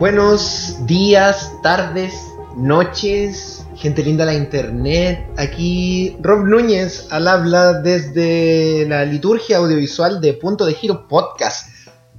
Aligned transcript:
Buenos 0.00 0.86
días, 0.86 1.52
tardes, 1.62 2.14
noches, 2.56 3.66
gente 3.76 4.02
linda 4.02 4.24
de 4.24 4.32
la 4.32 4.38
internet. 4.38 5.28
Aquí 5.36 6.16
Rob 6.22 6.46
Núñez 6.46 7.06
al 7.10 7.28
habla 7.28 7.74
desde 7.74 8.86
la 8.88 9.04
liturgia 9.04 9.58
audiovisual 9.58 10.22
de 10.22 10.32
Punto 10.32 10.64
de 10.64 10.72
Giro 10.72 11.06
Podcast, 11.06 11.68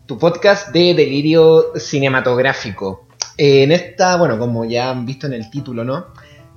tu 0.06 0.20
podcast 0.20 0.70
de 0.70 0.94
delirio 0.94 1.72
cinematográfico. 1.76 3.08
En 3.38 3.72
esta, 3.72 4.16
bueno, 4.18 4.38
como 4.38 4.64
ya 4.64 4.92
han 4.92 5.08
visto 5.08 5.26
en 5.26 5.34
el 5.34 5.50
título, 5.50 5.84
¿no? 5.84 6.06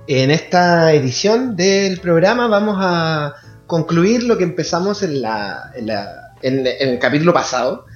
En 0.07 0.31
esta 0.31 0.93
edición 0.93 1.57
del 1.57 2.01
programa 2.01 2.49
vamos 2.49 2.77
a 2.79 3.35
concluir 3.67 4.25
lo 4.25 4.37
que 4.37 4.45
empezamos 4.45 5.03
en, 5.03 5.23
la, 5.23 5.71
en, 5.75 5.87
la- 5.87 6.35
en- 6.43 6.67
en 6.67 6.89
el 6.91 6.99
capítulo 6.99 7.33
pasado, 7.33 7.87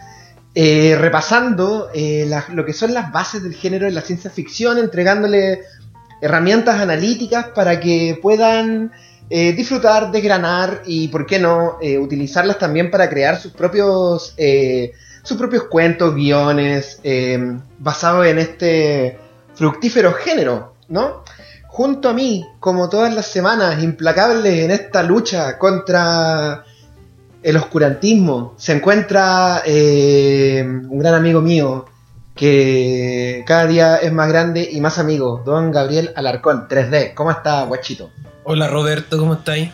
eh, 0.60 0.96
repasando 0.98 1.88
eh, 1.94 2.28
lo 2.48 2.64
que 2.64 2.72
son 2.72 2.92
las 2.92 3.12
bases 3.12 3.44
del 3.44 3.54
género 3.54 3.86
de 3.86 3.92
la 3.92 4.00
ciencia 4.00 4.28
ficción, 4.28 4.76
entregándole 4.76 5.60
herramientas 6.20 6.80
analíticas 6.80 7.50
para 7.54 7.78
que 7.78 8.18
puedan 8.20 8.90
eh, 9.30 9.52
disfrutar, 9.52 10.10
desgranar 10.10 10.82
y, 10.84 11.06
¿por 11.06 11.26
qué 11.26 11.38
no?, 11.38 11.78
eh, 11.80 11.96
utilizarlas 11.96 12.58
también 12.58 12.90
para 12.90 13.08
crear 13.08 13.40
sus 13.40 13.52
propios, 13.52 14.34
sus 15.22 15.36
propios 15.36 15.62
cuentos, 15.68 16.16
guiones, 16.16 16.98
eh, 17.04 17.38
basados 17.78 18.26
en 18.26 18.40
este 18.40 19.16
fructífero 19.54 20.12
género, 20.12 20.74
¿no? 20.88 21.22
Junto 21.68 22.08
a 22.08 22.14
mí, 22.14 22.44
como 22.58 22.88
todas 22.88 23.14
las 23.14 23.28
semanas, 23.28 23.80
implacable 23.80 24.64
en 24.64 24.72
esta 24.72 25.04
lucha 25.04 25.56
contra 25.56 26.64
el 27.42 27.56
oscurantismo, 27.56 28.54
se 28.56 28.72
encuentra 28.72 29.62
eh, 29.64 30.62
un 30.64 30.98
gran 30.98 31.14
amigo 31.14 31.40
mío 31.40 31.86
que 32.34 33.42
cada 33.46 33.66
día 33.66 33.96
es 33.96 34.12
más 34.12 34.28
grande 34.28 34.68
y 34.70 34.80
más 34.80 34.98
amigo, 34.98 35.42
don 35.44 35.72
Gabriel 35.72 36.12
Alarcón, 36.14 36.68
3D. 36.68 37.14
¿Cómo 37.14 37.30
está, 37.30 37.64
guachito? 37.64 38.10
Hola 38.44 38.68
Roberto, 38.68 39.18
¿cómo 39.18 39.34
estáis? 39.34 39.70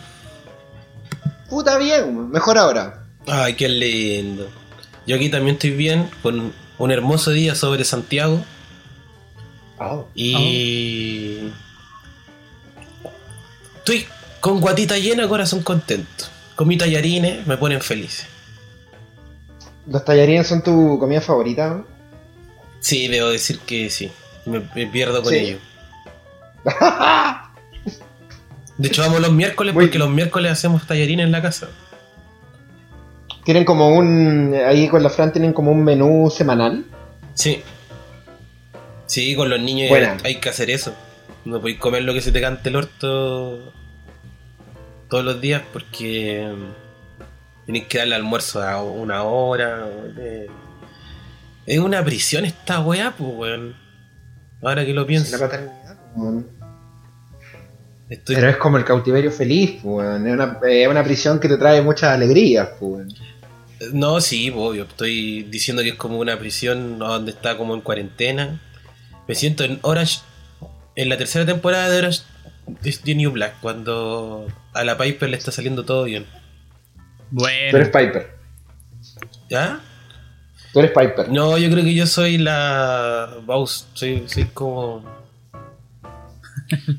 Puta 1.49 1.79
bien, 1.79 2.31
mejor 2.31 2.59
ahora. 2.59 3.05
Ay, 3.27 3.55
qué 3.55 3.69
lindo. 3.69 4.49
Yo 5.07 5.17
aquí 5.17 5.29
también 5.29 5.55
estoy 5.55 5.71
bien, 5.71 6.11
con 6.23 6.53
un 6.79 6.91
hermoso 6.91 7.31
día 7.31 7.55
sobre 7.55 7.85
Santiago. 7.85 8.43
Y. 10.15 11.53
Estoy 13.79 14.07
con 14.41 14.61
guatita 14.61 14.97
llena, 14.97 15.29
corazón 15.29 15.63
contento. 15.63 16.34
Con 16.57 16.69
mis 16.69 16.79
tallarines 16.79 17.47
me 17.47 17.57
ponen 17.57 17.81
feliz. 17.81 18.27
¿Los 19.87 20.05
tallarines 20.05 20.47
son 20.47 20.63
tu 20.63 20.99
comida 20.99 21.21
favorita? 21.21 21.83
Sí, 22.81 23.09
debo 23.09 23.29
decir 23.31 23.59
que 23.61 23.91
sí. 23.91 24.11
Me, 24.47 24.61
me 24.75 24.87
pierdo 24.87 25.23
con 25.23 25.33
Sí. 25.33 25.39
ellos. 25.39 25.61
De 28.77 28.89
hecho, 28.89 29.03
vamos 29.03 29.21
los 29.21 29.33
miércoles 29.33 29.73
Muy 29.73 29.85
porque 29.85 29.99
bien. 29.99 30.09
los 30.09 30.15
miércoles 30.15 30.51
hacemos 30.53 30.85
tallarines 30.87 31.25
en 31.27 31.33
la 31.33 31.41
casa. 31.43 31.69
Tienen 33.45 33.65
como 33.65 33.91
un. 33.97 34.55
Ahí 34.67 34.89
con 34.89 35.03
la 35.03 35.11
Fran 35.11 35.33
tienen 35.33 35.53
como 35.53 35.71
un 35.71 35.85
menú 35.85 36.31
semanal. 36.31 36.85
Sí. 37.35 37.63
Sí, 39.07 39.37
con 39.37 39.49
los 39.51 39.61
niños 39.61 39.93
hay 40.25 40.41
que 40.41 40.49
hacer 40.49 40.71
eso. 40.71 40.95
No 41.45 41.61
podéis 41.61 41.79
comer 41.79 42.03
lo 42.03 42.15
que 42.15 42.21
se 42.23 42.33
te 42.33 42.41
cante 42.41 42.71
el 42.71 42.77
orto 42.77 43.73
todos 45.09 45.25
los 45.25 45.41
días 45.41 45.63
porque 45.73 46.53
tenéis 47.67 47.85
que 47.87 47.99
darle 47.99 48.15
almuerzo 48.17 48.63
a 48.63 48.83
una 48.83 49.23
hora. 49.25 49.87
Es 51.67 51.79
una 51.79 52.05
prisión 52.05 52.45
esta 52.45 52.81
weá, 52.81 53.15
pues 53.17 53.31
weón. 53.35 53.77
Ahora 54.63 54.85
que 54.85 54.93
lo 54.95 55.03
La 55.03 55.07
pienso. 55.07 55.39
paternidad. 55.39 55.99
weón. 56.17 56.47
Estoy... 58.11 58.35
Pero 58.37 58.49
es 58.51 58.57
como 58.59 58.77
el 58.77 58.85
cautiverio 58.85 59.31
feliz, 59.31 59.81
pues, 59.83 59.85
weón. 60.07 60.27
es, 60.27 60.33
una, 60.35 60.59
es 60.69 60.89
una 60.89 61.03
prisión 61.05 61.41
que 61.41 61.49
te 61.49 61.57
trae 61.57 61.81
muchas 61.83 62.11
alegrías. 62.11 62.69
pues, 62.79 62.93
weón. 62.93 63.15
No, 63.93 64.21
sí, 64.21 64.51
pues, 64.51 64.63
obvio. 64.67 64.85
Estoy 64.85 65.43
diciendo 65.45 65.83
que 65.83 65.91
es 65.91 65.95
como 65.97 66.19
una 66.19 66.39
prisión 66.39 66.99
donde 66.99 67.33
está 67.33 67.57
como 67.57 67.75
en 67.75 67.81
cuarentena. 67.81 68.61
Me 69.27 69.35
siento 69.35 69.65
en 69.65 69.79
Orange, 69.83 70.21
en 70.97 71.09
la 71.09 71.17
tercera 71.17 71.47
temporada 71.47 71.89
de 71.89 71.99
Orange 71.99 72.21
is 72.83 73.01
the 73.01 73.15
New 73.15 73.31
Black, 73.33 73.55
cuando 73.61 74.47
a 74.75 74.85
la 74.85 74.99
Piper 74.99 75.31
le 75.31 75.37
está 75.37 75.53
saliendo 75.53 75.85
todo 75.85 76.05
bien. 76.05 76.27
Tú 77.37 77.47
eres 77.47 77.73
Bueno, 77.73 77.87
Piper. 77.93 78.35
¿Ya? 79.49 79.81
Tú 80.73 80.81
eres 80.81 80.91
Piper. 80.91 81.29
No, 81.29 81.57
yo 81.57 81.71
creo 81.71 81.85
que 81.85 81.95
yo 81.95 82.07
soy 82.07 82.39
la 82.39 83.39
Baus. 83.47 83.87
Soy, 83.95 84.25
soy 84.27 84.45
como. 84.47 85.05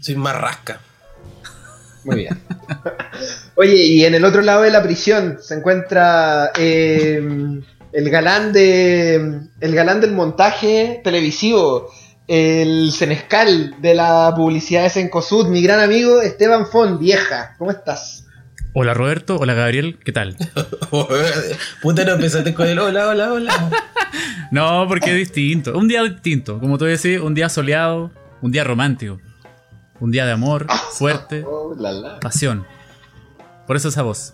Soy 0.02 0.16
más 0.16 0.35
rasca. 0.40 0.80
Muy 2.06 2.18
bien. 2.18 2.40
Oye, 3.56 3.75
y 3.75 4.06
en 4.06 4.16
el 4.16 4.24
otro 4.24 4.41
lado 4.41 4.62
de 4.62 4.72
la 4.72 4.84
prisión 4.84 5.40
se 5.41 5.56
encuentra 5.56 6.52
eh, 6.58 7.22
el 7.91 8.09
galán 8.09 8.53
de. 8.53 9.41
El 9.59 9.75
galán 9.75 10.02
del 10.02 10.14
montaje 10.14 11.02
televisivo. 11.03 11.91
El 12.28 12.91
senescal 12.91 13.75
de 13.81 13.94
la 13.94 14.34
publicidad 14.36 14.84
de 14.84 14.90
Sencosud, 14.90 15.47
mi 15.47 15.62
gran 15.62 15.80
amigo 15.80 16.22
Esteban 16.22 16.66
Fon, 16.66 16.97
vieja. 17.00 17.56
¿Cómo 17.58 17.72
estás? 17.72 18.22
hola 18.78 18.94
Roberto, 18.94 19.38
hola 19.38 19.53
Gabriel, 19.53 19.97
¿qué 20.03 20.12
tal? 20.12 20.35
Puta, 21.81 22.03
no 22.03 22.12
empezaste 22.14 22.53
con 22.53 22.68
el 22.68 22.78
hola, 22.80 23.08
hola, 23.09 23.31
hola. 23.34 23.69
No, 24.52 24.85
porque 24.88 25.12
es 25.12 25.18
distinto. 25.18 25.78
Un 25.78 25.88
día 25.88 26.03
distinto, 26.03 26.59
como 26.59 26.78
tú 26.78 26.85
decís, 26.85 27.19
un 27.19 27.34
día 27.34 27.50
soleado, 27.50 28.12
un 28.41 28.52
día 28.52 28.64
romántico, 28.64 29.19
un 30.00 30.12
día 30.12 30.25
de 30.25 30.31
amor, 30.34 30.68
fuerte, 30.91 31.44
Oh, 31.46 31.74
la, 31.78 31.91
la. 31.91 32.19
pasión. 32.19 32.66
Por 33.66 33.75
eso 33.75 33.90
esa 33.90 34.03
voz. 34.03 34.34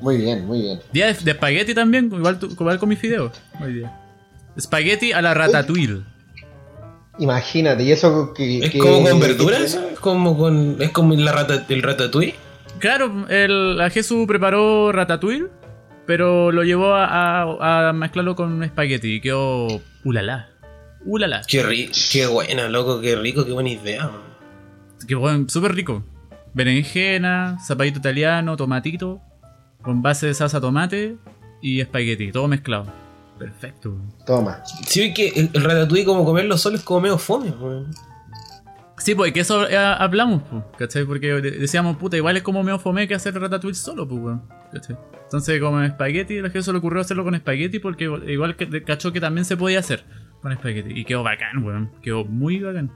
Muy 0.00 0.16
bien, 0.18 0.46
muy 0.46 0.62
bien. 0.62 0.80
Día 0.92 1.06
de, 1.06 1.14
de 1.14 1.30
espagueti 1.30 1.74
también, 1.74 2.06
igual, 2.12 2.38
tu- 2.38 2.46
igual 2.50 2.78
con 2.78 2.88
mis 2.88 2.98
fideos. 2.98 3.32
Hoy 3.60 3.74
día. 3.74 3.92
Espagueti 4.56 5.12
a 5.12 5.22
la 5.22 5.32
ratatouille. 5.34 6.02
Imagínate, 7.18 7.82
y 7.82 7.92
eso 7.92 8.32
que. 8.34 8.58
¿Es 8.58 8.70
que- 8.70 8.78
como 8.78 9.02
con 9.08 9.20
verduras? 9.20 9.74
¿Es 9.74 9.98
como 10.00 10.36
con. 10.38 10.76
¿Es 10.80 10.90
como 10.90 11.14
la 11.14 11.32
rata, 11.32 11.64
el 11.68 11.82
ratatouille? 11.82 12.34
Claro, 12.78 13.26
el, 13.28 13.76
la 13.76 13.90
Jesús 13.90 14.26
preparó 14.28 14.92
ratatouille, 14.92 15.46
pero 16.06 16.52
lo 16.52 16.62
llevó 16.62 16.94
a, 16.94 17.42
a- 17.42 17.88
a 17.88 17.92
mezclarlo 17.92 18.36
con 18.36 18.62
espagueti 18.62 19.14
y 19.14 19.20
quedó 19.20 19.66
ulala. 20.04 20.50
Ulala. 21.04 21.42
Qué, 21.46 21.62
ri 21.62 21.90
qué 22.12 22.26
buena, 22.26 22.68
loco, 22.68 23.00
qué 23.00 23.16
rico, 23.16 23.44
qué 23.44 23.52
buena 23.52 23.70
idea. 23.70 24.04
man. 24.04 25.06
Que 25.06 25.14
bueno, 25.14 25.46
súper 25.48 25.74
rico. 25.74 26.04
Berenjena, 26.54 27.58
zapallito 27.64 27.98
italiano, 27.98 28.56
tomatito, 28.56 29.20
con 29.82 30.02
base 30.02 30.26
de 30.26 30.34
salsa 30.34 30.60
tomate 30.60 31.16
y 31.62 31.80
espagueti, 31.80 32.32
todo 32.32 32.48
mezclado. 32.48 32.86
Perfecto. 33.38 33.96
Toma. 34.26 34.62
Sí, 34.86 35.00
vi 35.00 35.14
que 35.14 35.28
el, 35.28 35.50
el 35.52 35.64
ratatouille 35.64 36.04
como 36.04 36.24
comerlo 36.24 36.56
solo 36.58 36.76
es 36.76 36.82
como 36.82 37.00
medio 37.00 37.18
fome, 37.18 37.50
weón. 37.50 37.86
Sí, 38.98 39.14
pues 39.14 39.32
que 39.32 39.40
eso 39.40 39.68
eh, 39.68 39.76
hablamos, 39.76 40.42
pues, 40.50 40.64
¿cachai? 40.76 41.04
Porque 41.04 41.28
de- 41.40 41.52
decíamos, 41.52 41.96
puta, 41.98 42.16
igual 42.16 42.36
es 42.36 42.42
como 42.42 42.62
medio 42.64 42.78
fome 42.80 43.06
que 43.06 43.14
hacer 43.14 43.32
ratatouille 43.40 43.76
solo, 43.76 44.06
pues, 44.08 44.20
weón, 44.20 44.42
¿cachai? 44.72 44.96
Entonces, 45.22 45.60
como 45.60 45.80
espagueti, 45.82 46.36
la 46.40 46.48
gente 46.48 46.62
se 46.62 46.72
le 46.72 46.78
ocurrió 46.78 47.00
hacerlo 47.00 47.22
con 47.22 47.34
espagueti 47.34 47.78
porque 47.78 48.04
igual- 48.26 48.56
que 48.56 48.82
cachó 48.82 49.12
que 49.12 49.20
también 49.20 49.44
se 49.44 49.56
podía 49.56 49.78
hacer 49.78 50.04
con 50.42 50.50
espagueti. 50.52 50.90
Y 50.98 51.04
quedó 51.04 51.22
bacán, 51.22 51.64
weón. 51.64 51.90
Quedó 52.02 52.24
muy 52.24 52.58
bacán. 52.60 52.90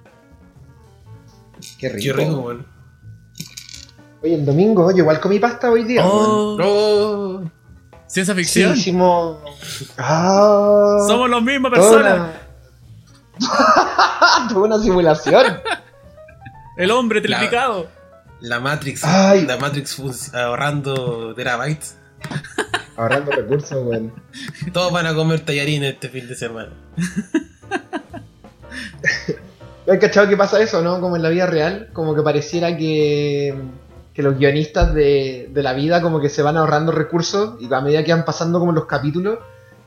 Qué 1.78 1.88
rico. 1.88 2.02
Qué 2.02 2.12
rico, 2.24 2.40
weón. 2.40 2.66
Oye, 4.22 4.34
el 4.34 4.44
domingo, 4.44 4.90
yo 4.92 4.98
igual 4.98 5.20
comí 5.20 5.38
pasta 5.38 5.70
hoy 5.70 5.84
día. 5.84 6.02
weón. 6.04 6.60
Oh, 6.62 7.50
Ciencia 8.12 8.34
Sí, 8.34 8.40
ficción. 8.42 8.76
hicimos. 8.76 9.38
Ah, 9.96 10.98
Somos 11.08 11.30
las 11.30 11.42
mismas 11.42 11.72
toda 11.72 11.90
personas. 11.98 12.30
una- 13.38 13.38
Toda 14.48 14.60
una 14.66 14.78
simulación. 14.78 15.60
El 16.76 16.90
hombre 16.90 17.22
triplicado. 17.22 17.88
la 18.40 18.60
Matrix. 18.60 19.02
Ay. 19.04 19.46
La 19.46 19.56
Matrix 19.56 20.34
ahorrando 20.34 21.34
terabytes. 21.34 21.96
Ahorrando 22.96 23.30
recursos, 23.32 23.82
weón. 23.86 24.12
Todos 24.74 24.92
van 24.92 25.06
a 25.06 25.14
comer 25.14 25.40
tallarines 25.40 25.94
este 25.94 26.10
fin 26.10 26.28
de 26.28 26.34
semana. 26.34 26.72
¿No 29.86 29.92
han 29.94 29.98
cachado 29.98 30.28
que 30.28 30.36
pasa 30.36 30.60
eso, 30.62 30.82
no? 30.82 31.00
Como 31.00 31.16
en 31.16 31.22
la 31.22 31.30
vida 31.30 31.46
real, 31.46 31.88
como 31.94 32.14
que 32.14 32.20
pareciera 32.22 32.76
que, 32.76 33.54
que 34.14 34.22
los 34.22 34.38
guionistas 34.38 34.94
de, 34.94 35.48
de 35.52 35.62
la 35.62 35.72
vida 35.72 36.02
como 36.02 36.20
que 36.20 36.28
se 36.28 36.42
van 36.42 36.56
ahorrando 36.56 36.92
recursos 36.92 37.54
y 37.60 37.72
a 37.72 37.80
medida 37.80 38.04
que 38.04 38.12
van 38.12 38.24
pasando 38.24 38.58
como 38.58 38.72
los 38.72 38.84
capítulos 38.86 39.38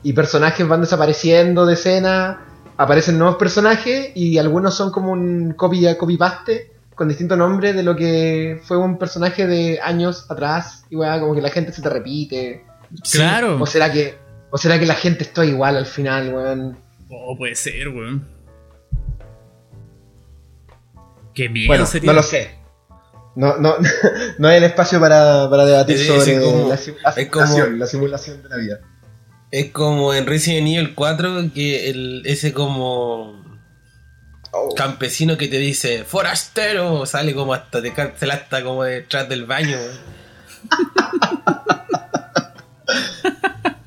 y 0.04 0.14
personajes 0.14 0.68
van 0.68 0.82
desapareciendo 0.82 1.66
de 1.66 1.74
escena, 1.74 2.42
aparecen 2.78 3.18
nuevos 3.18 3.38
personajes 3.38 4.12
y 4.16 4.38
algunos 4.38 4.76
son 4.76 4.92
como 4.92 5.12
un 5.12 5.54
copy 5.54 5.86
copy 5.96 6.18
paste 6.18 6.72
con 6.96 7.08
distintos 7.10 7.38
nombres 7.38 7.76
de 7.76 7.84
lo 7.84 7.96
que 7.96 8.62
fue 8.64 8.78
un 8.78 8.98
personaje 8.98 9.46
de 9.46 9.80
años 9.84 10.30
atrás 10.32 10.86
y 10.90 10.96
weá, 10.96 11.20
como 11.20 11.36
que 11.36 11.42
la 11.42 11.50
gente 11.50 11.72
se 11.74 11.82
te 11.82 11.90
repite. 11.90 12.64
Claro. 13.12 13.62
¿O 13.62 13.66
será 13.66 13.92
que, 13.92 14.16
o 14.50 14.58
será 14.58 14.80
que 14.80 14.86
la 14.86 14.96
gente 14.96 15.24
está 15.24 15.46
igual 15.46 15.76
al 15.76 15.86
final, 15.86 16.34
weón? 16.34 16.78
Oh, 17.10 17.36
puede 17.38 17.56
ser, 17.56 17.90
weón. 17.90 18.26
Qué 21.34 21.50
miedo 21.50 21.68
Bueno, 21.68 21.86
sería. 21.86 22.08
no 22.08 22.14
lo 22.14 22.24
sé. 22.24 22.65
No, 23.36 23.58
no, 23.58 23.76
no 24.38 24.48
hay 24.48 24.58
el 24.58 24.64
espacio 24.64 25.00
para, 25.00 25.50
para 25.50 25.66
debatir 25.66 25.96
Es- 25.98 26.08
sobre 26.08 26.36
es 26.36 26.42
como- 26.44 26.70
la, 26.70 26.78
sim- 26.78 26.96
la 27.04 27.10
es 27.12 27.30
como- 27.30 27.46
simulación, 27.46 27.80
la 27.80 27.88
simulación 27.88 28.44
de 28.44 28.50
la 28.50 28.58
vida. 28.58 28.80
Es 29.52 29.72
como 29.72 30.14
en 30.14 30.26
Resident 30.26 30.68
Evil 30.68 30.96
4 30.96 31.52
que 31.54 31.90
el, 31.90 32.22
ese 32.26 32.54
como 32.54 33.44
Oh. 34.58 34.74
campesino 34.74 35.38
que 35.38 35.50
te 35.50 35.58
dice 35.58 36.06
forastero 36.06 37.06
sale 37.06 37.36
como 37.36 37.54
hasta 37.54 37.82
de 37.82 37.92
cárcel 37.94 38.32
hasta 38.32 38.64
como 38.64 38.84
detrás 38.86 39.28
del 39.28 39.46
baño. 39.46 39.78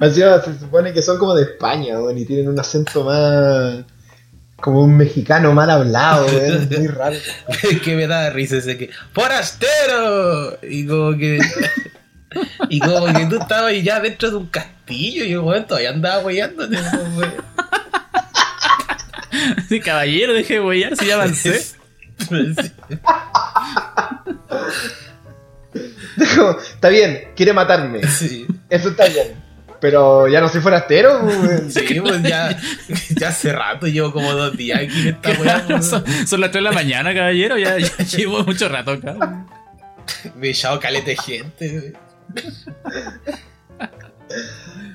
Se 0.01 0.59
supone 0.61 0.93
que 0.93 1.03
son 1.03 1.19
como 1.19 1.35
de 1.35 1.43
España, 1.43 1.97
y 2.15 2.25
tienen 2.25 2.49
un 2.49 2.59
acento 2.61 3.05
más. 3.05 3.85
Como 4.61 4.83
un 4.83 4.97
mexicano 4.97 5.53
mal 5.53 5.71
hablado, 5.71 6.27
es 6.27 6.71
muy 6.71 6.89
raro. 6.89 7.17
que 7.85 7.97
me 7.97 8.07
da 8.07 8.31
risa 8.31 8.57
ese 8.59 8.77
que 8.77 8.91
¡Forastero! 9.13 10.59
Y 10.63 10.87
como 10.87 11.17
que. 11.17 11.39
y 12.69 12.81
como 12.81 13.07
que 13.07 13.27
tú 13.27 13.37
estabas 13.41 13.73
ya 13.83 14.01
dentro 14.01 14.31
de 14.31 14.37
un 14.37 14.47
castillo 14.47 15.25
y 15.25 15.31
yo 15.31 15.43
bueno, 15.43 15.67
todavía 15.67 15.91
andaba 15.91 16.25
weyándote. 16.25 16.77
Sí, 19.69 19.81
caballero, 19.81 20.33
deje 20.33 20.55
de 20.55 20.61
huellar 20.61 20.97
si 20.97 21.07
ya 21.07 21.15
avancé. 21.15 21.63
Como, 26.35 26.59
está 26.75 26.89
bien, 26.89 27.29
quiere 27.37 27.53
matarme, 27.53 28.03
sí. 28.09 28.47
eso 28.69 28.89
está 28.89 29.07
bien. 29.07 29.48
Pero 29.81 30.27
ya 30.29 30.41
no 30.41 30.49
soy 30.49 30.61
forastero, 30.61 31.21
weón. 31.21 31.71
Sí, 31.71 32.01
pues 32.01 32.23
ya, 32.23 32.59
ya 33.17 33.29
hace 33.29 33.53
rato, 33.53 33.87
llevo 33.87 34.13
como 34.13 34.33
dos 34.33 34.57
días 34.57 34.81
aquí 34.81 35.01
en 35.01 35.09
esta 35.09 35.31
weá. 35.41 35.65
pues, 35.67 35.87
son, 35.87 36.05
son 36.27 36.41
las 36.41 36.51
3 36.51 36.65
de 36.65 36.71
la 36.71 36.73
mañana, 36.73 37.15
caballero. 37.15 37.57
Ya, 37.59 37.79
ya 37.79 37.89
llevo 38.17 38.43
mucho 38.45 38.69
rato 38.69 38.93
acá. 38.93 39.47
Me 40.37 40.49
he 40.49 40.51
echado 40.51 40.79
de 40.79 41.17
gente. 41.17 41.93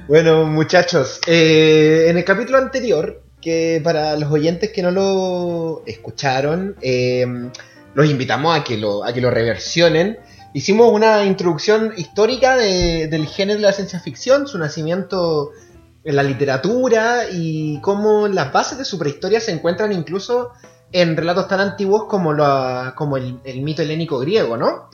Bueno, 0.08 0.46
muchachos, 0.46 1.22
eh, 1.28 2.08
en 2.10 2.18
el 2.18 2.26
capítulo 2.26 2.58
anterior, 2.58 3.24
que 3.42 3.80
para 3.84 4.18
los 4.18 4.32
oyentes 4.32 4.72
que 4.72 4.82
no 4.82 4.92
lo 4.92 5.84
escucharon, 5.86 6.76
eh, 6.82 7.26
los 7.94 8.10
invitamos 8.10 8.58
a 8.58 8.64
que 8.64 8.78
lo, 8.78 9.06
a 9.06 9.14
que 9.14 9.22
lo 9.22 9.30
reversionen. 9.32 10.18
Hicimos 10.54 10.92
una 10.92 11.26
introducción 11.26 11.94
histórica 11.98 12.56
de- 12.56 13.08
del 13.08 13.26
género 13.28 13.60
de 13.60 13.66
la 13.66 13.74
ciencia 13.74 14.00
ficción, 14.00 14.48
su 14.48 14.58
nacimiento 14.60 15.52
en 16.04 16.16
la 16.16 16.24
literatura 16.24 17.24
y 17.32 17.80
cómo 17.82 18.28
las 18.28 18.52
bases 18.54 18.78
de 18.78 18.86
su 18.86 19.00
prehistoria 19.00 19.40
se 19.40 19.52
encuentran 19.52 19.92
incluso 19.92 20.52
en 20.92 21.18
relatos 21.18 21.48
tan 21.48 21.60
antiguos 21.60 22.06
como, 22.08 22.32
el, 23.18 23.62
mito 23.64 23.82
helénico 23.82 24.20
griego, 24.20 24.58
¿no? 24.58 24.90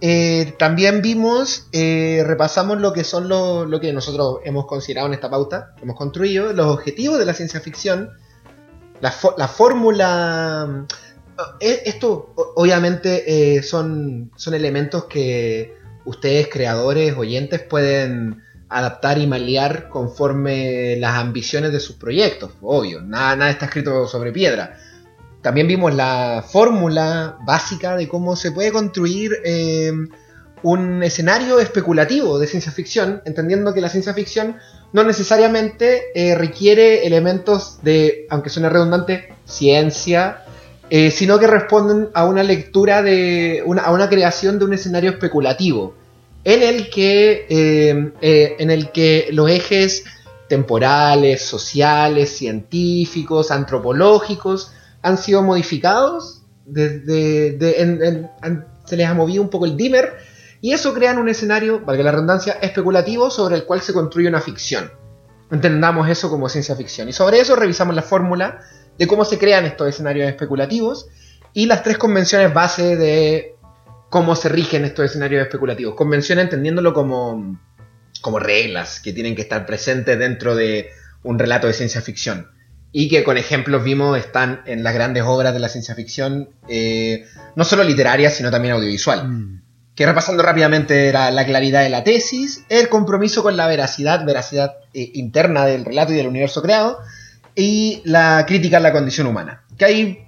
Eh, 0.00 0.54
también 0.58 1.00
vimos, 1.00 1.68
eh, 1.72 2.22
repasamos 2.26 2.78
lo 2.80 2.92
que 2.92 3.02
son 3.02 3.28
lo, 3.28 3.64
lo 3.64 3.80
que 3.80 3.92
nosotros 3.92 4.40
hemos 4.44 4.66
considerado 4.66 5.08
en 5.08 5.14
esta 5.14 5.30
pauta, 5.30 5.74
hemos 5.82 5.96
construido, 5.96 6.52
los 6.52 6.66
objetivos 6.66 7.18
de 7.18 7.24
la 7.24 7.32
ciencia 7.34 7.60
ficción, 7.60 8.10
la, 9.00 9.12
la 9.38 9.48
fórmula... 9.48 10.86
eh, 11.60 11.82
Esto 11.84 12.32
obviamente 12.56 13.56
eh, 13.56 13.62
son, 13.62 14.30
son 14.36 14.54
elementos 14.54 15.04
que 15.04 15.76
ustedes, 16.04 16.48
creadores, 16.48 17.16
oyentes, 17.16 17.60
pueden 17.60 18.42
adaptar 18.68 19.18
y 19.18 19.26
malear 19.26 19.88
conforme 19.88 20.96
las 20.96 21.14
ambiciones 21.16 21.72
de 21.72 21.80
sus 21.80 21.96
proyectos, 21.96 22.50
obvio, 22.60 23.00
nada, 23.00 23.34
nada 23.36 23.50
está 23.50 23.66
escrito 23.66 24.06
sobre 24.06 24.32
piedra. 24.32 24.78
También 25.40 25.68
vimos 25.68 25.94
la 25.94 26.44
fórmula 26.46 27.38
básica 27.46 27.96
de 27.96 28.08
cómo 28.08 28.36
se 28.36 28.52
puede 28.52 28.72
construir 28.72 29.32
eh, 29.44 29.92
un 30.62 31.02
escenario 31.02 31.60
especulativo 31.60 32.38
de 32.38 32.46
ciencia 32.46 32.72
ficción, 32.72 33.22
entendiendo 33.24 33.72
que 33.72 33.80
la 33.80 33.88
ciencia 33.88 34.12
ficción 34.12 34.56
no 34.92 35.04
necesariamente 35.04 36.02
requiere 36.36 37.06
elementos 37.06 37.78
de, 37.82 38.26
aunque 38.28 38.50
suene 38.50 38.68
redundante, 38.68 39.34
ciencia, 39.44 40.44
eh, 40.90 41.10
sino 41.10 41.38
que 41.38 41.46
responden 41.46 42.08
a 42.14 42.24
una 42.24 42.42
lectura 42.42 43.02
de, 43.02 43.62
una- 43.66 43.82
a 43.82 43.92
una 43.92 44.08
creación 44.08 44.58
de 44.58 44.64
un 44.64 44.72
escenario 44.74 45.10
especulativo, 45.10 45.94
en 46.44 46.62
el 46.62 46.88
que, 46.90 47.46
eh, 47.48 48.12
eh, 48.20 48.56
en 48.58 48.70
el 48.70 48.90
que 48.90 49.28
los 49.32 49.50
ejes 49.50 50.04
temporales, 50.48 51.42
sociales, 51.42 52.30
científicos, 52.30 53.50
antropológicos, 53.50 54.72
han 55.02 55.18
sido 55.18 55.42
modificados, 55.42 56.42
desde, 56.64 57.58
se 58.86 58.96
les 58.96 59.06
ha 59.06 59.14
movido 59.14 59.42
un 59.42 59.50
poco 59.50 59.66
el 59.66 59.76
dimmer, 59.76 60.14
y 60.60 60.72
eso 60.72 60.94
crea 60.94 61.12
un 61.12 61.28
escenario, 61.28 61.80
valga 61.84 62.02
la 62.02 62.12
redundancia, 62.12 62.54
especulativo 62.62 63.30
sobre 63.30 63.56
el 63.56 63.64
cual 63.64 63.80
se 63.82 63.92
construye 63.92 64.28
una 64.28 64.40
ficción. 64.40 64.90
Entendamos 65.50 66.08
eso 66.08 66.28
como 66.28 66.48
ciencia 66.48 66.74
ficción. 66.76 67.08
Y 67.08 67.12
sobre 67.12 67.40
eso 67.40 67.56
revisamos 67.56 67.94
la 67.94 68.02
fórmula 68.02 68.60
de 68.98 69.06
cómo 69.06 69.24
se 69.24 69.38
crean 69.38 69.64
estos 69.64 69.88
escenarios 69.88 70.28
especulativos 70.28 71.08
y 71.54 71.66
las 71.66 71.82
tres 71.82 71.98
convenciones 71.98 72.52
base 72.52 72.96
de 72.96 73.54
cómo 74.10 74.34
se 74.36 74.48
rigen 74.48 74.84
estos 74.84 75.06
escenarios 75.06 75.42
especulativos. 75.42 75.94
Convención 75.94 76.38
entendiéndolo 76.38 76.92
como, 76.92 77.58
como 78.20 78.38
reglas 78.38 79.00
que 79.00 79.12
tienen 79.12 79.34
que 79.36 79.42
estar 79.42 79.66
presentes 79.66 80.18
dentro 80.18 80.54
de 80.54 80.90
un 81.22 81.38
relato 81.38 81.66
de 81.66 81.72
ciencia 81.72 82.00
ficción. 82.00 82.48
Y 82.90 83.08
que 83.08 83.22
con 83.22 83.36
ejemplos 83.36 83.84
vimos 83.84 84.18
están 84.18 84.62
en 84.64 84.82
las 84.82 84.94
grandes 84.94 85.22
obras 85.26 85.52
de 85.52 85.60
la 85.60 85.68
ciencia 85.68 85.94
ficción, 85.94 86.50
eh, 86.68 87.26
no 87.54 87.64
solo 87.64 87.84
literarias, 87.84 88.34
sino 88.34 88.50
también 88.50 88.74
audiovisual 88.74 89.28
Mm. 89.28 89.62
que 89.94 90.06
repasando 90.06 90.42
rápidamente 90.42 91.08
era 91.08 91.30
la 91.30 91.44
claridad 91.44 91.82
de 91.82 91.90
la 91.90 92.04
tesis, 92.04 92.64
el 92.68 92.88
compromiso 92.88 93.42
con 93.42 93.56
la 93.56 93.66
veracidad, 93.66 94.24
veracidad 94.24 94.76
eh, 94.94 95.10
interna 95.14 95.66
del 95.66 95.84
relato 95.84 96.12
y 96.12 96.16
del 96.16 96.28
universo 96.28 96.62
creado, 96.62 96.98
y 97.60 98.00
la 98.04 98.44
crítica 98.46 98.76
a 98.76 98.80
la 98.80 98.92
condición 98.92 99.26
humana. 99.26 99.64
Que 99.76 99.84
ahí, 99.84 100.18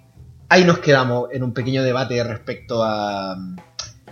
ahí 0.49 0.65
nos 0.65 0.81
quedamos 0.81 1.29
en 1.33 1.45
un 1.45 1.53
pequeño 1.55 1.85
debate 1.85 2.23
respecto 2.25 2.83
a, 2.83 3.37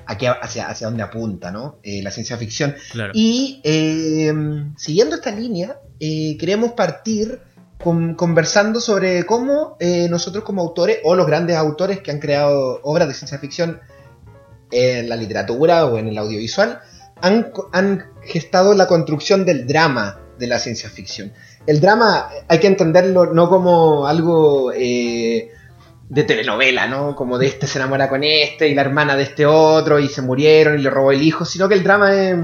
a 0.06 0.16
qué- 0.18 0.28
hacia, 0.28 0.68
hacia 0.68 0.86
dónde 0.86 1.02
apunta 1.02 1.50
¿no? 1.50 1.80
Eh, 1.82 2.00
la 2.02 2.12
ciencia 2.12 2.36
ficción. 2.36 2.76
Claro. 2.92 3.12
Y 3.14 3.60
eh, 3.64 4.32
siguiendo 4.76 5.16
esta 5.16 5.32
línea, 5.32 5.80
eh, 5.98 6.36
queremos 6.38 6.72
partir 6.72 7.40
con- 7.82 8.14
conversando 8.14 8.80
sobre 8.80 9.26
cómo 9.26 9.76
nosotros 10.10 10.44
como 10.44 10.62
autores, 10.62 10.98
o 11.02 11.16
los 11.16 11.26
grandes 11.26 11.56
autores 11.56 11.98
que 12.00 12.10
han 12.12 12.20
creado 12.20 12.80
obras 12.84 13.08
de 13.08 13.14
ciencia 13.14 13.38
ficción 13.40 13.80
en 14.70 15.08
la 15.08 15.16
literatura 15.16 15.86
o 15.86 15.98
en 15.98 16.06
el 16.08 16.18
audiovisual, 16.18 16.80
han, 17.20 17.50
han 17.72 18.04
gestado 18.22 18.74
la 18.74 18.86
construcción 18.86 19.44
del 19.44 19.66
drama 19.66 20.20
de 20.38 20.46
la 20.46 20.58
ciencia 20.60 20.88
ficción. 20.88 21.32
El 21.68 21.80
drama 21.80 22.30
hay 22.48 22.58
que 22.58 22.66
entenderlo 22.66 23.26
no 23.34 23.48
como 23.48 24.06
algo 24.06 24.72
eh, 24.72 25.50
de 26.08 26.22
telenovela, 26.24 26.86
¿no? 26.86 27.14
Como 27.14 27.36
de 27.38 27.46
este 27.46 27.66
se 27.66 27.78
enamora 27.78 28.08
con 28.08 28.24
este 28.24 28.68
y 28.68 28.74
la 28.74 28.80
hermana 28.80 29.14
de 29.16 29.24
este 29.24 29.44
otro 29.44 29.98
y 29.98 30.08
se 30.08 30.22
murieron 30.22 30.78
y 30.78 30.82
le 30.82 30.88
robó 30.90 31.12
el 31.12 31.20
hijo, 31.22 31.44
sino 31.44 31.68
que 31.68 31.74
el 31.74 31.84
drama 31.84 32.14
es... 32.14 32.36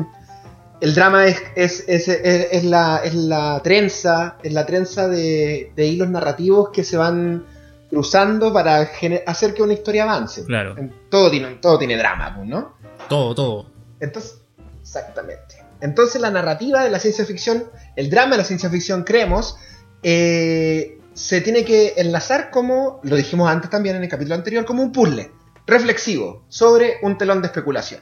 El 0.81 0.95
drama 0.95 1.27
es, 1.27 1.43
es, 1.57 1.85
es, 1.89 2.09
es- 2.09 2.49
es 2.53 2.65
la, 2.65 3.01
es 3.03 3.15
la 3.15 3.61
trenza, 3.65 4.37
es 4.43 4.53
la 4.53 4.67
trenza 4.67 5.09
de, 5.09 5.73
de 5.75 5.87
hilos 5.87 6.11
narrativos 6.11 6.69
que 6.71 6.85
se 6.85 6.99
van 6.99 7.47
cruzando 7.89 8.53
para 8.53 8.91
hacer 9.27 9.55
que 9.55 9.63
una 9.63 9.73
historia 9.73 10.03
avance. 10.03 10.45
Claro. 10.45 10.77
En- 10.77 10.93
Todo 11.09 11.31
tiene, 11.31 11.55
todo 11.63 11.79
tiene 11.79 11.97
drama, 11.97 12.37
¿no? 12.45 12.75
Todo, 13.09 13.35
todo. 13.35 13.67
Entonces, 14.01 14.43
exactamente. 14.83 15.64
Entonces 15.85 16.19
la 16.19 16.31
narrativa 16.31 16.83
de 16.83 16.91
la 16.91 16.99
ciencia 16.99 17.27
ficción, 17.27 17.65
el 17.95 18.09
drama 18.09 18.33
de 18.33 18.39
la 18.39 18.45
ciencia 18.45 18.71
ficción, 18.71 19.05
creemos, 19.05 19.59
eh, 20.03 20.99
se 21.13 21.43
tiene 21.43 21.63
que 21.67 21.93
enlazar 21.99 22.51
como, 22.51 23.01
lo 23.03 23.17
dijimos 23.17 23.51
antes 23.51 23.69
también 23.69 23.95
en 23.97 24.03
el 24.03 24.09
capítulo 24.09 24.35
anterior, 24.35 24.65
como 24.65 24.83
un 24.83 24.93
puzzle 24.93 25.31
reflexivo 25.67 26.47
sobre 26.49 26.95
un 27.03 27.19
telón 27.19 27.43
de 27.43 27.49
especulación. 27.49 28.01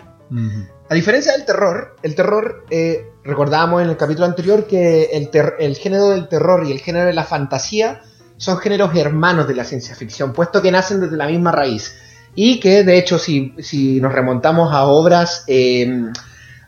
A 0.88 0.94
diferencia 0.94 1.32
del 1.32 1.44
terror, 1.44 1.96
el 2.02 2.14
terror, 2.14 2.64
eh, 2.70 3.04
recordábamos 3.24 3.82
en 3.82 3.90
el 3.90 3.96
capítulo 3.96 4.26
anterior 4.26 4.66
que 4.66 5.10
el, 5.58 5.76
género 5.76 6.10
del 6.10 6.28
terror 6.28 6.64
y 6.64 6.70
el 6.72 6.78
género 6.78 7.06
de 7.06 7.12
la 7.12 7.24
fantasía 7.24 8.00
son 8.38 8.58
géneros 8.58 8.96
hermanos 8.96 9.46
de 9.48 9.56
la 9.56 9.64
ciencia 9.64 9.94
ficción, 9.94 10.32
puesto 10.32 10.62
que 10.62 10.70
nacen 10.70 11.00
desde 11.00 11.16
la 11.16 11.26
misma 11.26 11.50
raíz. 11.50 11.96
Y 12.34 12.60
que 12.60 12.82
de 12.84 12.96
hecho 12.96 13.18
si, 13.18 13.54
si 13.58 14.00
nos 14.00 14.12
remontamos 14.12 14.72
a 14.72 14.84
obras, 14.84 15.44
eh, 15.48 16.12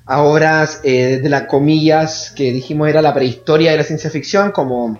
a 0.07 0.23
obras 0.23 0.81
eh, 0.85 1.21
de 1.23 1.29
las 1.29 1.43
comillas 1.45 2.33
que 2.37 2.53
dijimos 2.53 2.89
era 2.89 3.01
la 3.03 3.15
prehistoria 3.15 3.71
de 3.73 3.79
la 3.79 3.85
ciencia 3.85 4.11
ficción, 4.11 4.53
como 4.53 4.99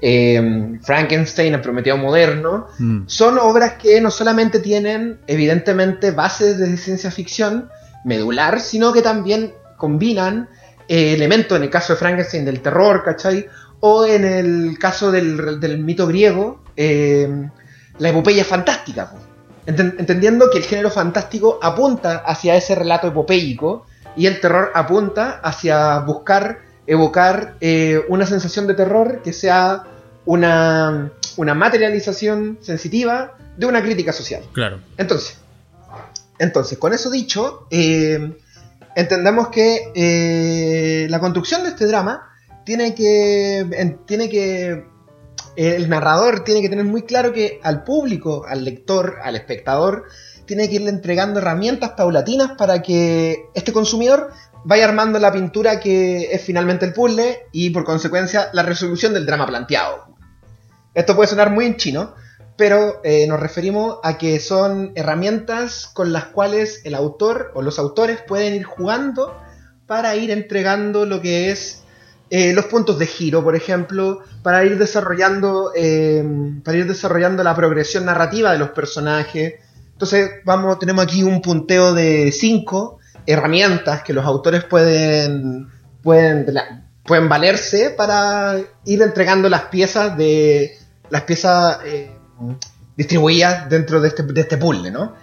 eh, 0.00 0.78
Frankenstein, 0.82 1.54
el 1.54 1.60
Prometeo 1.60 1.96
moderno, 1.96 2.66
Mm. 2.78 3.04
son 3.06 3.38
obras 3.38 3.74
que 3.74 4.00
no 4.00 4.10
solamente 4.10 4.60
tienen, 4.60 5.20
evidentemente, 5.26 6.10
bases 6.10 6.58
de 6.58 6.76
ciencia 6.76 7.10
ficción 7.10 7.68
medular, 8.04 8.60
sino 8.60 8.92
que 8.92 9.02
también 9.02 9.54
combinan 9.76 10.48
eh, 10.88 11.14
elementos, 11.14 11.56
en 11.56 11.62
el 11.64 11.70
caso 11.70 11.94
de 11.94 11.98
Frankenstein, 11.98 12.44
del 12.44 12.60
terror, 12.60 13.02
¿cachai? 13.04 13.46
o 13.80 14.04
en 14.06 14.24
el 14.24 14.78
caso 14.78 15.10
del, 15.10 15.58
del 15.60 15.78
mito 15.78 16.06
griego, 16.06 16.62
eh, 16.76 17.48
la 17.98 18.08
epopeya 18.10 18.44
fantástica. 18.44 19.12
Enten- 19.66 19.94
entendiendo 19.98 20.50
que 20.50 20.58
el 20.58 20.64
género 20.64 20.90
fantástico 20.90 21.58
apunta 21.62 22.18
hacia 22.26 22.54
ese 22.56 22.74
relato 22.74 23.08
epopéico 23.08 23.86
y 24.16 24.26
el 24.26 24.40
terror 24.40 24.70
apunta 24.74 25.40
hacia 25.42 25.98
buscar 26.00 26.60
evocar 26.86 27.56
eh, 27.60 28.02
una 28.08 28.26
sensación 28.26 28.66
de 28.66 28.74
terror 28.74 29.22
que 29.22 29.32
sea 29.32 29.84
una, 30.26 31.10
una 31.36 31.54
materialización 31.54 32.58
sensitiva 32.60 33.36
de 33.56 33.66
una 33.66 33.82
crítica 33.82 34.12
social. 34.12 34.42
Claro. 34.52 34.80
Entonces, 34.98 35.38
entonces 36.38 36.78
con 36.78 36.92
eso 36.92 37.10
dicho, 37.10 37.66
eh, 37.70 38.36
entendemos 38.96 39.48
que 39.48 39.90
eh, 39.94 41.06
la 41.08 41.20
construcción 41.20 41.62
de 41.62 41.70
este 41.70 41.86
drama 41.86 42.28
tiene 42.64 42.94
que, 42.94 43.58
en- 43.60 43.98
tiene 44.06 44.28
que, 44.28 44.84
el 45.56 45.88
narrador 45.88 46.44
tiene 46.44 46.60
que 46.62 46.68
tener 46.68 46.84
muy 46.84 47.02
claro 47.02 47.32
que 47.32 47.60
al 47.62 47.84
público, 47.84 48.44
al 48.48 48.64
lector, 48.64 49.16
al 49.22 49.36
espectador, 49.36 50.04
tiene 50.46 50.68
que 50.68 50.76
irle 50.76 50.90
entregando 50.90 51.40
herramientas 51.40 51.90
paulatinas 51.90 52.52
para 52.58 52.82
que 52.82 53.46
este 53.54 53.72
consumidor 53.72 54.32
vaya 54.64 54.84
armando 54.84 55.18
la 55.18 55.32
pintura 55.32 55.80
que 55.80 56.32
es 56.32 56.42
finalmente 56.42 56.86
el 56.86 56.92
puzzle 56.92 57.46
y 57.52 57.70
por 57.70 57.84
consecuencia 57.84 58.48
la 58.52 58.62
resolución 58.62 59.14
del 59.14 59.26
drama 59.26 59.46
planteado. 59.46 60.14
Esto 60.94 61.16
puede 61.16 61.28
sonar 61.28 61.50
muy 61.50 61.66
en 61.66 61.76
chino, 61.76 62.14
pero 62.56 63.00
eh, 63.04 63.26
nos 63.26 63.40
referimos 63.40 63.98
a 64.02 64.16
que 64.16 64.38
son 64.40 64.92
herramientas 64.94 65.90
con 65.92 66.12
las 66.12 66.26
cuales 66.26 66.82
el 66.84 66.94
autor 66.94 67.50
o 67.54 67.62
los 67.62 67.78
autores 67.78 68.20
pueden 68.26 68.54
ir 68.54 68.64
jugando 68.64 69.36
para 69.86 70.16
ir 70.16 70.30
entregando 70.30 71.04
lo 71.04 71.20
que 71.20 71.50
es 71.50 71.84
eh, 72.30 72.52
los 72.54 72.66
puntos 72.66 72.98
de 72.98 73.06
giro, 73.06 73.44
por 73.44 73.54
ejemplo, 73.54 74.20
para 74.42 74.64
ir 74.64 74.78
desarrollando 74.78 75.72
eh, 75.76 76.24
para 76.64 76.78
ir 76.78 76.86
desarrollando 76.86 77.42
la 77.44 77.54
progresión 77.54 78.06
narrativa 78.06 78.52
de 78.52 78.58
los 78.58 78.70
personajes. 78.70 79.54
Entonces, 79.94 80.30
vamos, 80.44 80.78
tenemos 80.78 81.04
aquí 81.04 81.22
un 81.22 81.40
punteo 81.40 81.94
de 81.94 82.30
cinco 82.30 82.98
herramientas 83.26 84.02
que 84.02 84.12
los 84.12 84.24
autores 84.26 84.64
pueden 84.64 85.68
pueden, 86.04 86.46
pueden 87.02 87.28
valerse 87.28 87.90
para 87.90 88.60
ir 88.84 89.02
entregando 89.02 89.48
las 89.48 89.62
piezas 89.62 90.16
de 90.16 90.76
las 91.10 91.22
piezas 91.22 91.78
eh, 91.84 92.14
distribuidas 92.96 93.68
dentro 93.68 94.00
de 94.00 94.08
este, 94.08 94.22
de 94.22 94.40
este 94.40 94.56
puzzle, 94.56 94.90
¿no? 94.90 95.14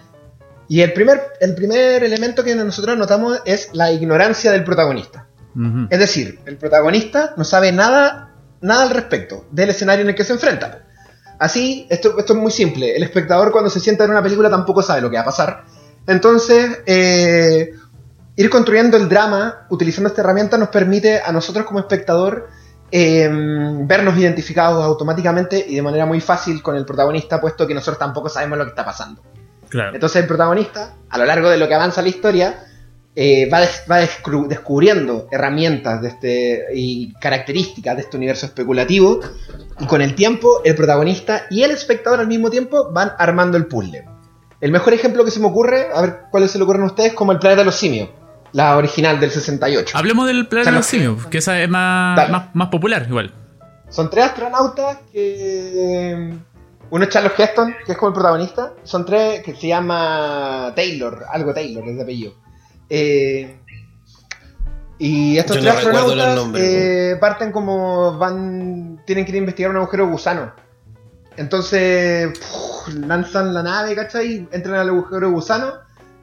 Y 0.68 0.80
el 0.80 0.92
primer, 0.92 1.20
el 1.40 1.54
primer 1.54 2.02
elemento 2.04 2.44
que 2.44 2.54
nosotros 2.54 2.96
notamos 2.96 3.40
es 3.44 3.70
la 3.72 3.92
ignorancia 3.92 4.52
del 4.52 4.64
protagonista. 4.64 5.26
Es 5.90 5.98
decir, 5.98 6.40
el 6.46 6.56
protagonista 6.56 7.34
no 7.36 7.44
sabe 7.44 7.72
nada, 7.72 8.30
nada 8.62 8.84
al 8.84 8.90
respecto 8.90 9.44
del 9.50 9.68
escenario 9.68 10.02
en 10.02 10.08
el 10.08 10.14
que 10.14 10.24
se 10.24 10.32
enfrenta. 10.32 10.86
Así, 11.42 11.88
esto, 11.90 12.16
esto 12.18 12.34
es 12.34 12.38
muy 12.38 12.52
simple. 12.52 12.94
El 12.94 13.02
espectador 13.02 13.50
cuando 13.50 13.68
se 13.68 13.80
sienta 13.80 14.04
en 14.04 14.12
una 14.12 14.22
película 14.22 14.48
tampoco 14.48 14.80
sabe 14.80 15.00
lo 15.00 15.10
que 15.10 15.16
va 15.16 15.22
a 15.22 15.24
pasar. 15.24 15.64
Entonces, 16.06 16.82
eh, 16.86 17.72
ir 18.36 18.48
construyendo 18.48 18.96
el 18.96 19.08
drama 19.08 19.66
utilizando 19.68 20.08
esta 20.08 20.20
herramienta 20.20 20.56
nos 20.56 20.68
permite 20.68 21.20
a 21.20 21.32
nosotros 21.32 21.66
como 21.66 21.80
espectador 21.80 22.48
eh, 22.92 23.28
vernos 23.28 24.16
identificados 24.18 24.84
automáticamente 24.84 25.66
y 25.68 25.74
de 25.74 25.82
manera 25.82 26.06
muy 26.06 26.20
fácil 26.20 26.62
con 26.62 26.76
el 26.76 26.84
protagonista, 26.84 27.40
puesto 27.40 27.66
que 27.66 27.74
nosotros 27.74 27.98
tampoco 27.98 28.28
sabemos 28.28 28.58
lo 28.58 28.64
que 28.64 28.70
está 28.70 28.84
pasando. 28.84 29.20
Claro. 29.68 29.94
Entonces 29.94 30.22
el 30.22 30.28
protagonista, 30.28 30.94
a 31.10 31.18
lo 31.18 31.24
largo 31.24 31.50
de 31.50 31.56
lo 31.56 31.66
que 31.66 31.74
avanza 31.74 32.02
la 32.02 32.08
historia, 32.08 32.66
eh, 33.14 33.48
va, 33.52 33.60
des- 33.60 33.82
va 33.90 34.00
descru- 34.02 34.46
descubriendo 34.48 35.28
herramientas 35.30 36.00
de 36.02 36.08
este, 36.08 36.64
y 36.74 37.12
características 37.14 37.96
de 37.96 38.02
este 38.02 38.16
universo 38.16 38.46
especulativo. 38.46 39.20
Y 39.80 39.86
con 39.86 40.00
el 40.02 40.14
tiempo, 40.14 40.62
el 40.64 40.74
protagonista 40.74 41.44
y 41.50 41.62
el 41.62 41.70
espectador 41.72 42.20
al 42.20 42.26
mismo 42.28 42.50
tiempo 42.50 42.90
van 42.92 43.12
armando 43.18 43.56
el 43.58 43.66
puzzle. 43.66 44.04
El 44.60 44.70
mejor 44.70 44.94
ejemplo 44.94 45.24
que 45.24 45.30
se 45.30 45.40
me 45.40 45.46
ocurre, 45.46 45.88
a 45.92 46.00
ver 46.02 46.16
cuáles 46.30 46.50
se 46.52 46.58
le 46.58 46.64
ocurren 46.64 46.82
a 46.84 46.86
ustedes, 46.86 47.12
como 47.14 47.32
el 47.32 47.38
planeta 47.38 47.62
de 47.62 47.64
los 47.66 47.74
simios, 47.74 48.08
la 48.52 48.76
original 48.76 49.18
del 49.18 49.30
68. 49.30 49.96
Hablemos 49.98 50.26
del 50.26 50.46
planeta 50.46 50.70
de 50.70 50.76
los 50.76 50.86
simios, 50.86 51.26
que 51.26 51.38
esa 51.38 51.60
es 51.60 51.68
más, 51.68 52.30
más, 52.30 52.54
más 52.54 52.68
popular, 52.68 53.04
igual. 53.08 53.34
Son 53.90 54.08
tres 54.08 54.24
astronautas 54.26 54.98
que. 55.12 56.32
Uno 56.90 57.04
es 57.04 57.10
Charles 57.10 57.32
Heston, 57.38 57.74
que 57.86 57.92
es 57.92 57.98
como 57.98 58.08
el 58.10 58.14
protagonista. 58.14 58.72
Son 58.84 59.04
tres 59.06 59.42
que 59.42 59.54
se 59.56 59.68
llama 59.68 60.72
Taylor, 60.76 61.24
algo 61.32 61.54
Taylor, 61.54 61.88
es 61.88 61.96
de 61.96 62.02
apellido. 62.02 62.34
Eh, 62.94 63.56
y 64.98 65.38
estos 65.38 65.56
Yo 65.56 65.62
tres 65.62 65.72
no 65.72 65.78
astronautas 65.78 66.36
nombres, 66.36 66.62
eh, 66.62 67.16
parten 67.18 67.50
como 67.50 68.18
van. 68.18 69.02
Tienen 69.06 69.24
que 69.24 69.30
ir 69.30 69.36
a 69.36 69.38
investigar 69.38 69.70
un 69.70 69.78
agujero 69.78 70.08
gusano. 70.08 70.52
Entonces 71.38 72.38
puf, 72.38 72.94
lanzan 72.94 73.54
la 73.54 73.62
nave, 73.62 73.94
¿cachai? 73.96 74.46
Entran 74.52 74.74
al 74.74 74.90
agujero 74.90 75.30
gusano 75.30 75.72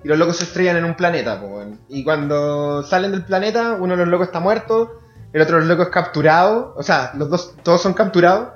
y 0.03 0.07
los 0.07 0.19
locos 0.19 0.37
se 0.37 0.43
estrellan 0.43 0.77
en 0.77 0.85
un 0.85 0.95
planeta. 0.95 1.41
po. 1.41 1.63
Y 1.89 2.03
cuando 2.03 2.83
salen 2.83 3.13
del 3.13 3.25
planeta, 3.25 3.73
uno 3.79 3.95
de 3.95 4.03
los 4.03 4.07
locos 4.07 4.27
está 4.27 4.39
muerto, 4.39 4.99
el 5.33 5.41
otro 5.41 5.55
de 5.55 5.61
los 5.61 5.69
locos 5.69 5.87
es 5.87 5.91
capturado. 5.91 6.75
O 6.77 6.83
sea, 6.83 7.13
los 7.15 7.31
dos, 7.31 7.55
todos 7.63 7.81
son 7.81 7.93
capturados 7.95 8.49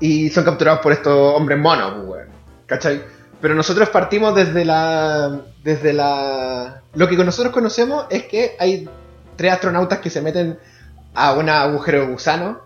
y 0.00 0.30
son 0.30 0.44
capturados 0.44 0.80
por 0.80 0.92
estos 0.92 1.36
hombres 1.36 1.58
monos, 1.58 2.06
po. 2.06 2.16
¿cachai? 2.64 3.02
Pero 3.40 3.54
nosotros 3.54 3.88
partimos 3.90 4.34
desde 4.34 4.64
la. 4.64 5.40
Desde 5.64 5.92
la. 5.92 6.82
Lo 6.94 7.08
que 7.08 7.16
nosotros 7.16 7.52
conocemos 7.52 8.06
es 8.10 8.24
que 8.24 8.56
hay 8.58 8.88
tres 9.36 9.52
astronautas 9.52 9.98
que 10.00 10.10
se 10.10 10.20
meten 10.20 10.58
a 11.14 11.32
un 11.34 11.48
agujero 11.48 12.00
de 12.00 12.06
gusano 12.12 12.60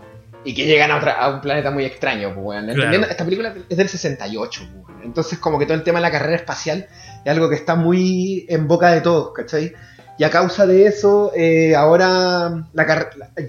y 0.45 0.54
que 0.54 0.66
llegan 0.66 0.90
a, 0.90 0.97
otra- 0.97 1.12
a 1.21 1.28
un 1.31 1.40
planeta 1.40 1.71
muy 1.71 1.85
extraño, 1.85 2.35
pues, 2.35 2.45
weón. 2.47 2.64
Entendiendo- 2.71 2.99
Claro. 3.07 3.11
Esta 3.12 3.25
película 3.25 3.54
es 3.69 3.76
del 3.76 3.88
68, 3.88 4.62
pues. 4.85 4.97
Entonces, 5.04 5.38
como 5.38 5.59
que 5.59 5.66
todo 5.66 5.76
el 5.76 5.83
tema 5.85 5.99
de 5.99 6.02
la 6.02 6.11
carrera 6.11 6.37
espacial 6.37 6.87
es 7.25 7.31
algo 7.31 7.49
que 7.49 7.54
está 7.57 7.75
muy 7.76 8.47
en 8.49 8.66
boca 8.66 8.90
de 8.90 9.00
todos, 9.00 9.33
¿cachai? 9.35 9.73
Y 10.19 10.25
a 10.25 10.31
causa 10.31 10.66
de 10.66 10.87
eso, 10.87 11.33
eh, 11.35 11.75
ahora 11.75 12.66
la 12.73 12.87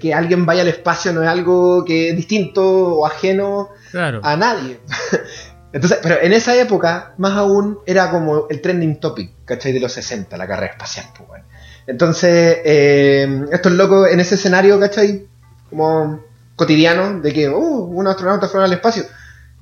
que 0.00 0.12
alguien 0.14 0.44
vaya 0.46 0.62
al 0.62 0.68
espacio 0.68 1.12
no 1.12 1.22
es 1.22 1.28
algo 1.28 1.84
que 1.84 2.10
es 2.10 2.16
distinto 2.16 2.62
o 2.98 3.06
ajeno 3.06 3.68
Claro. 3.90 4.20
a 4.22 4.36
nadie. 4.36 4.80
Entonces, 5.72 5.98
pero 6.02 6.16
en 6.20 6.32
esa 6.32 6.56
época, 6.56 7.12
más 7.18 7.32
aún, 7.32 7.78
era 7.86 8.10
como 8.10 8.46
el 8.48 8.60
trending 8.60 8.98
topic, 9.00 9.32
¿cachai? 9.44 9.72
De 9.72 9.80
los 9.80 9.92
60, 9.92 10.36
la 10.36 10.46
carrera 10.46 10.72
espacial, 10.72 11.06
pues. 11.26 11.42
Entonces, 11.86 12.58
eh, 12.64 13.44
estos 13.52 13.72
locos 13.72 14.08
en 14.10 14.20
ese 14.20 14.36
escenario, 14.36 14.78
¿cachai? 14.80 15.26
Como 15.70 16.20
cotidiano, 16.56 17.20
de 17.20 17.32
que, 17.32 17.48
uh, 17.48 17.56
unos 17.56 18.12
astronautas 18.12 18.50
fueron 18.50 18.64
al 18.70 18.76
espacio, 18.76 19.04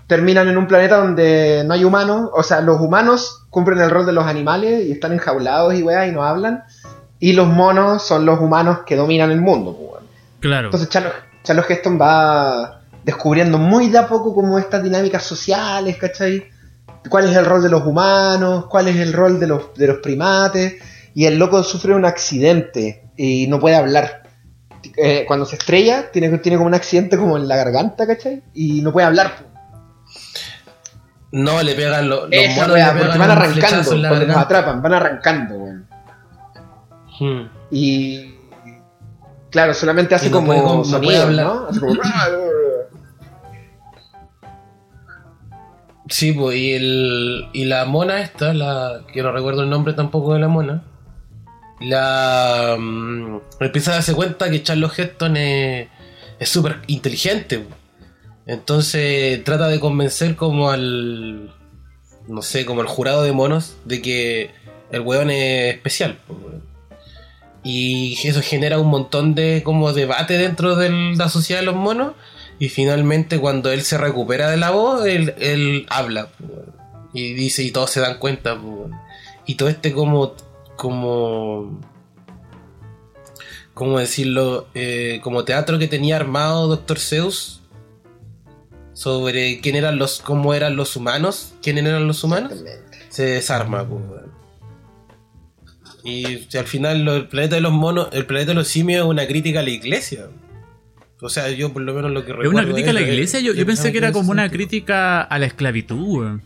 terminan 0.06 0.48
en 0.48 0.56
un 0.56 0.68
planeta 0.68 0.98
donde 0.98 1.64
no 1.66 1.74
hay 1.74 1.84
humanos, 1.84 2.30
o 2.32 2.42
sea, 2.42 2.60
los 2.60 2.80
humanos 2.80 3.46
cumplen 3.50 3.80
el 3.80 3.90
rol 3.90 4.06
de 4.06 4.12
los 4.12 4.26
animales 4.26 4.84
y 4.86 4.92
están 4.92 5.12
enjaulados 5.12 5.74
y 5.74 5.82
weá 5.82 6.06
y 6.06 6.12
no 6.12 6.22
hablan, 6.24 6.64
y 7.18 7.32
los 7.32 7.48
monos 7.48 8.02
son 8.02 8.26
los 8.26 8.40
humanos 8.40 8.80
que 8.86 8.96
dominan 8.96 9.30
el 9.30 9.40
mundo, 9.40 9.76
pues. 9.76 10.04
Claro. 10.40 10.66
Entonces 10.66 10.88
Charles, 10.90 11.12
Charles 11.42 11.64
Heston 11.68 11.98
va 12.00 12.82
descubriendo 13.04 13.58
muy 13.58 13.88
de 13.88 13.98
a 13.98 14.08
poco 14.08 14.34
como 14.34 14.58
estas 14.58 14.82
dinámicas 14.82 15.22
sociales, 15.22 15.96
¿cachai? 15.96 16.44
¿Cuál 17.08 17.28
es 17.28 17.36
el 17.36 17.44
rol 17.44 17.62
de 17.62 17.68
los 17.68 17.84
humanos? 17.84 18.66
¿Cuál 18.66 18.88
es 18.88 18.96
el 18.96 19.12
rol 19.12 19.38
de 19.38 19.46
los, 19.46 19.74
de 19.74 19.86
los 19.88 19.98
primates? 19.98 20.76
Y 21.14 21.26
el 21.26 21.38
loco 21.38 21.62
sufre 21.62 21.94
un 21.94 22.04
accidente 22.04 23.04
y 23.16 23.46
no 23.46 23.60
puede 23.60 23.76
hablar. 23.76 24.22
Eh, 24.96 25.24
cuando 25.26 25.44
se 25.46 25.56
estrella, 25.56 26.10
tiene, 26.10 26.38
tiene 26.38 26.56
como 26.56 26.66
un 26.68 26.74
accidente 26.74 27.16
como 27.16 27.36
en 27.36 27.46
la 27.46 27.56
garganta, 27.56 28.06
¿cachai? 28.06 28.42
Y 28.54 28.80
no 28.80 28.92
puede 28.92 29.06
hablar. 29.06 29.32
No, 31.32 31.62
le 31.62 31.74
pegan 31.74 32.08
lo- 32.08 32.22
los 32.26 32.32
Esa 32.32 32.62
monos. 32.68 32.76
le 32.78 32.84
porque 33.02 33.18
van 33.18 33.30
arrancando, 33.30 33.84
cuando 33.84 33.96
nos 34.08 34.10
garganta. 34.18 34.40
atrapan, 34.40 34.82
van 34.82 34.92
arrancando, 34.94 35.54
weón. 35.56 35.86
Hmm. 37.18 37.48
Y 37.70 38.33
claro, 39.54 39.72
solamente 39.72 40.16
hace 40.16 40.30
no 40.30 40.38
como 40.38 40.46
puede 40.48 40.60
no 40.62 40.84
sonido, 40.84 41.00
puede 41.00 41.18
hablar. 41.18 41.46
¿no? 41.46 41.66
Hace 41.68 41.78
como... 41.78 41.94
Sí, 46.08 46.32
pues, 46.32 46.56
y, 46.56 46.72
el, 46.72 47.46
y 47.52 47.64
la 47.66 47.84
mona 47.84 48.20
esta, 48.20 48.52
la 48.52 49.02
que 49.12 49.22
no 49.22 49.30
recuerdo 49.30 49.62
el 49.62 49.70
nombre 49.70 49.94
tampoco 49.94 50.34
de 50.34 50.40
la 50.40 50.48
mona, 50.48 50.82
la 51.80 52.76
mm, 52.76 53.38
empieza 53.60 53.92
a 53.92 53.94
darse 53.94 54.12
cuenta 54.14 54.50
que 54.50 54.64
Charles 54.64 54.98
Heston 54.98 55.36
es 55.36 55.88
súper 56.40 56.80
inteligente. 56.88 57.60
po. 57.60 57.76
Entonces 58.46 59.42
trata 59.44 59.68
de 59.68 59.78
convencer 59.78 60.34
como 60.34 60.70
al, 60.70 61.54
no 62.26 62.42
sé, 62.42 62.66
como 62.66 62.80
al 62.80 62.88
jurado 62.88 63.22
de 63.22 63.30
monos 63.30 63.76
de 63.84 64.02
que 64.02 64.50
el 64.90 65.00
weón 65.02 65.30
es 65.30 65.76
especial. 65.76 66.18
Y 67.64 68.18
eso 68.24 68.42
genera 68.42 68.78
un 68.78 68.88
montón 68.88 69.34
de 69.34 69.62
como 69.64 69.92
debate 69.94 70.36
dentro 70.36 70.76
de 70.76 70.90
la 71.16 71.30
sociedad 71.30 71.60
de 71.60 71.66
los 71.66 71.74
monos. 71.74 72.12
Y 72.58 72.68
finalmente 72.68 73.40
cuando 73.40 73.72
él 73.72 73.82
se 73.82 73.96
recupera 73.98 74.50
de 74.50 74.58
la 74.58 74.70
voz, 74.70 75.06
él, 75.06 75.34
él 75.38 75.86
habla. 75.88 76.28
Y 77.14 77.32
dice, 77.32 77.62
y 77.62 77.70
todos 77.70 77.90
se 77.90 78.00
dan 78.00 78.18
cuenta. 78.18 78.60
Y 79.46 79.54
todo 79.54 79.70
este 79.70 79.92
como, 79.92 80.34
como, 80.76 81.80
¿cómo 83.72 83.98
decirlo? 83.98 84.68
Eh, 84.74 85.20
como 85.22 85.44
teatro 85.44 85.78
que 85.78 85.88
tenía 85.88 86.16
armado 86.16 86.68
Doctor 86.68 86.98
Zeus 86.98 87.62
sobre 88.92 89.60
quién 89.60 89.74
eran 89.74 89.98
los, 89.98 90.20
cómo 90.20 90.54
eran 90.54 90.76
los 90.76 90.96
humanos, 90.96 91.54
quiénes 91.62 91.84
eran 91.84 92.06
los 92.06 92.22
humanos, 92.24 92.52
se 93.08 93.24
desarma, 93.24 93.88
pues. 93.88 94.02
Y 96.04 96.46
si 96.48 96.58
al 96.58 96.66
final 96.66 97.02
lo- 97.04 97.16
el 97.16 97.28
planeta 97.28 97.54
de 97.56 97.62
los 97.62 97.72
monos, 97.72 98.08
el 98.12 98.26
planeta 98.26 98.50
de 98.50 98.54
los 98.56 98.68
simios 98.68 99.04
es 99.04 99.10
una 99.10 99.26
crítica 99.26 99.60
a 99.60 99.62
la 99.62 99.70
iglesia. 99.70 100.26
O 101.22 101.28
sea, 101.30 101.48
yo 101.50 101.72
por 101.72 101.80
lo 101.82 101.94
menos 101.94 102.10
lo 102.10 102.24
que 102.24 102.32
¿Es 102.32 102.36
recuerdo. 102.36 102.58
una 102.58 102.64
crítica 102.64 102.90
a 102.90 102.92
la 102.92 103.00
es- 103.00 103.08
iglesia? 103.08 103.40
Yo, 103.40 103.54
yo 103.54 103.60
es- 103.60 103.66
pensé 103.66 103.90
que 103.92 103.98
era 103.98 104.12
como 104.12 104.30
una 104.30 104.50
crítica 104.50 105.22
a 105.22 105.38
la 105.38 105.46
esclavitud. 105.46 106.40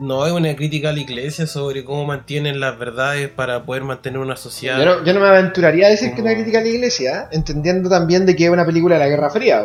No, 0.00 0.24
es 0.26 0.32
una 0.32 0.56
crítica 0.56 0.88
a 0.88 0.92
la 0.94 1.00
iglesia 1.00 1.46
sobre 1.46 1.84
cómo 1.84 2.06
mantienen 2.06 2.58
las 2.58 2.78
verdades 2.78 3.28
para 3.28 3.64
poder 3.64 3.84
mantener 3.84 4.18
una 4.18 4.34
sociedad. 4.36 4.78
Yo 4.78 4.84
no, 4.86 5.04
yo 5.04 5.12
no 5.12 5.20
me 5.20 5.26
aventuraría 5.26 5.88
a 5.88 5.90
decir 5.90 6.08
que 6.10 6.14
es 6.16 6.20
una 6.22 6.32
crítica 6.32 6.60
a 6.60 6.62
la 6.62 6.68
iglesia, 6.68 7.28
entendiendo 7.32 7.90
también 7.90 8.24
de 8.24 8.34
que 8.34 8.44
es 8.46 8.50
una 8.50 8.64
película 8.64 8.94
de 8.94 9.00
la 9.00 9.08
Guerra 9.08 9.28
Fría. 9.28 9.62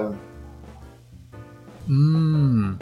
weón. 1.87 2.79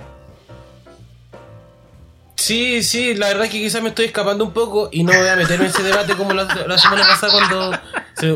Sí, 2.37 2.83
sí, 2.83 3.15
la 3.15 3.29
verdad 3.29 3.45
es 3.45 3.51
que 3.51 3.59
quizás 3.59 3.81
me 3.81 3.89
estoy 3.89 4.05
escapando 4.05 4.45
un 4.45 4.53
poco 4.53 4.89
y 4.91 5.03
no 5.03 5.11
voy 5.11 5.27
a 5.27 5.35
meterme 5.35 5.65
en 5.65 5.71
ese 5.71 5.81
debate 5.81 6.13
como 6.15 6.33
la, 6.33 6.47
semana 6.77 7.01
pasada 7.01 7.33
cuando 7.33 7.71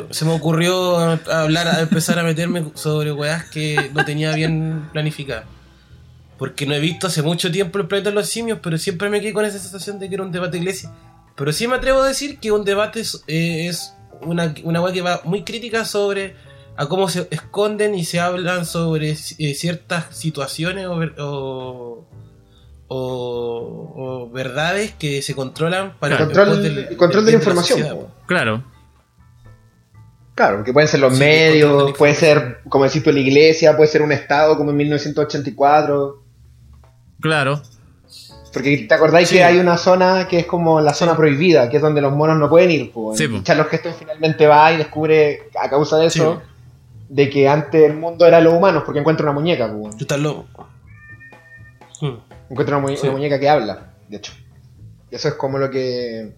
se, 0.10 0.26
me 0.26 0.32
ocurrió 0.32 0.98
hablar, 1.32 1.68
a 1.68 1.82
empezar 1.82 2.18
a 2.18 2.24
meterme 2.24 2.66
sobre 2.74 3.14
weas 3.14 3.46
que 3.46 3.92
no 3.94 4.04
tenía 4.04 4.34
bien 4.34 4.90
planificadas. 4.92 5.46
Porque 6.40 6.66
no 6.66 6.74
he 6.74 6.80
visto 6.80 7.08
hace 7.08 7.22
mucho 7.22 7.52
tiempo 7.52 7.78
el 7.78 7.88
planeta 7.88 8.10
de 8.10 8.16
los 8.16 8.28
simios, 8.28 8.58
pero 8.62 8.80
siempre 8.80 9.08
me 9.10 9.22
quedé 9.22 9.34
con 9.34 9.46
esa 9.46 9.60
sensación 9.60 10.00
de 10.00 10.10
que 10.10 10.16
era 10.16 10.24
un 10.24 10.32
debate 10.32 10.54
de 10.54 10.58
iglesia. 10.58 10.92
Pero 11.36 11.54
sí 11.54 11.68
me 11.68 11.76
atrevo 11.76 12.02
a 12.02 12.08
decir 12.08 12.40
que 12.40 12.52
un 12.52 12.66
debate 12.66 13.02
es, 13.02 13.24
eh, 13.28 13.68
es 13.68 13.94
una, 14.22 14.54
una 14.64 14.82
wea 14.82 14.92
que 14.92 15.02
va 15.04 15.22
muy 15.26 15.44
crítica 15.44 15.86
sobre 15.86 16.36
a 16.76 16.88
cómo 16.88 17.08
se 17.08 17.28
esconden 17.30 17.94
y 17.94 18.06
se 18.06 18.20
hablan 18.20 18.66
sobre 18.66 19.12
eh, 19.12 19.54
ciertas 19.54 20.18
situaciones 20.18 20.88
o, 20.88 21.00
o, 21.20 22.08
o- 22.94 23.94
o 23.96 24.30
verdades 24.32 24.92
que 25.00 25.22
se 25.22 25.34
controlan 25.34 25.94
para 26.00 26.18
Claro. 26.18 26.32
el 26.32 26.38
Control, 26.38 26.64
del- 26.64 26.98
control 26.98 27.26
de 27.26 27.32
la 27.32 27.38
información. 27.38 27.82
weón. 27.84 28.08
Claro. 28.26 28.64
Claro, 30.36 30.64
que 30.64 30.74
pueden 30.74 30.88
ser 30.90 31.00
los 31.00 31.14
Sí, 31.14 31.20
medios, 31.20 31.92
la 31.92 31.94
puede 31.98 32.16
ser, 32.16 32.60
como 32.68 32.84
decís 32.86 33.04
tú, 33.04 33.12
la 33.12 33.20
iglesia, 33.20 33.76
puede 33.78 33.88
ser 33.90 34.02
un 34.02 34.12
estado 34.12 34.58
como 34.58 34.72
en 34.72 34.78
1984. 34.78 36.22
Claro. 37.20 37.62
Porque 38.54 38.86
te 38.90 38.94
acordáis 38.94 39.30
Sí. 39.30 39.36
que 39.36 39.44
hay 39.46 39.60
una 39.60 39.78
zona 39.78 40.28
que 40.28 40.40
es 40.40 40.46
como 40.46 40.82
la 40.82 40.94
zona 40.94 41.16
prohibida, 41.16 41.70
que 41.70 41.78
es 41.78 41.82
donde 41.82 42.02
los 42.02 42.12
monos 42.14 42.38
no 42.38 42.50
pueden 42.50 42.72
ir. 42.72 42.92
Pues, 42.92 43.18
Sí, 43.18 43.28
po. 43.28 43.42
Charles 43.44 43.68
Heston 43.72 43.94
finalmente 43.98 44.48
va 44.48 44.72
y 44.74 44.78
descubre, 44.78 45.44
a 45.62 45.70
causa 45.70 45.98
de 45.98 46.08
eso, 46.08 46.42
de 47.08 47.30
que 47.30 47.48
antes 47.48 47.84
el 47.90 47.96
mundo 47.96 48.26
era 48.26 48.42
los 48.42 48.54
humanos, 48.54 48.84
porque 48.86 49.00
encuentra 49.00 49.24
una 49.26 49.34
muñeca. 49.34 49.72
Pues, 49.72 49.96
Tú 49.96 50.04
estás 50.04 50.20
loco. 50.20 50.68
Hmm. 52.02 52.16
Encuentra 52.52 52.78
una, 52.78 52.88
mu- 52.88 52.96
Sí. 52.96 53.04
una 53.04 53.14
muñeca 53.14 53.40
que 53.40 53.50
habla, 53.50 53.94
de 54.08 54.18
hecho. 54.18 54.34
Y 55.10 55.16
eso 55.16 55.28
es 55.30 55.34
como 55.36 55.58
lo 55.58 55.70
que 55.70 56.36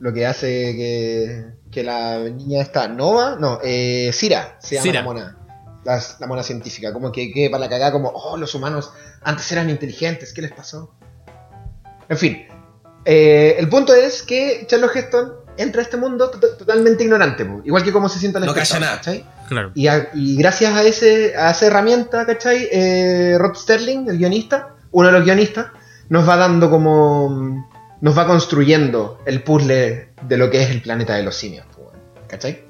lo 0.00 0.12
que 0.12 0.26
hace 0.26 0.48
que, 0.76 1.44
que 1.72 1.82
la 1.82 2.18
niña 2.20 2.62
esta, 2.62 2.86
Nova, 2.86 3.36
no, 3.40 3.58
eh, 3.64 4.10
Cira, 4.12 4.56
se 4.60 4.76
llama 4.76 4.82
Cira. 4.84 5.00
la 5.00 5.04
mona. 5.04 5.34
La, 5.84 6.00
la 6.20 6.26
mona 6.26 6.42
científica, 6.42 6.92
como 6.92 7.10
que, 7.10 7.32
que 7.32 7.48
para 7.50 7.60
la 7.64 7.68
cagada, 7.68 7.92
como, 7.92 8.10
oh, 8.10 8.36
los 8.36 8.54
humanos 8.54 8.92
antes 9.22 9.50
eran 9.52 9.70
inteligentes, 9.70 10.32
¿qué 10.32 10.42
les 10.42 10.52
pasó? 10.52 10.92
En 12.08 12.16
fin, 12.18 12.46
eh, 13.04 13.56
el 13.58 13.68
punto 13.68 13.94
es 13.94 14.22
que 14.22 14.64
Charles 14.68 14.90
Heston 14.94 15.32
entra 15.56 15.80
a 15.80 15.84
este 15.84 15.96
mundo 15.96 16.30
to- 16.30 16.56
totalmente 16.56 17.02
ignorante, 17.04 17.44
po, 17.44 17.60
igual 17.64 17.82
que 17.82 17.92
como 17.92 18.08
se 18.08 18.18
sienta 18.18 18.38
el 18.38 18.46
No 18.46 18.54
cacha 18.54 18.78
nada. 18.78 18.96
¿cachai? 18.96 19.24
Claro. 19.48 19.72
Y, 19.74 19.86
a- 19.88 20.10
y 20.14 20.36
gracias 20.36 20.74
a, 20.74 20.82
ese, 20.84 21.36
a 21.36 21.50
esa 21.50 21.66
herramienta, 21.66 22.24
¿cachai? 22.26 22.68
Eh, 22.70 23.36
Rod 23.38 23.54
Sterling, 23.56 24.08
el 24.08 24.18
guionista, 24.18 24.74
uno 24.92 25.08
de 25.08 25.12
los 25.12 25.24
guionistas, 25.24 25.66
nos 26.08 26.28
va 26.28 26.36
dando 26.36 26.70
como. 26.70 27.66
Nos 28.00 28.16
va 28.16 28.26
construyendo 28.26 29.18
el 29.26 29.42
puzzle 29.42 30.10
de 30.22 30.36
lo 30.36 30.48
que 30.50 30.62
es 30.62 30.70
el 30.70 30.80
planeta 30.82 31.14
de 31.16 31.24
los 31.24 31.34
simios, 31.34 31.66
pues, 31.74 31.88
¿cachai? 32.28 32.64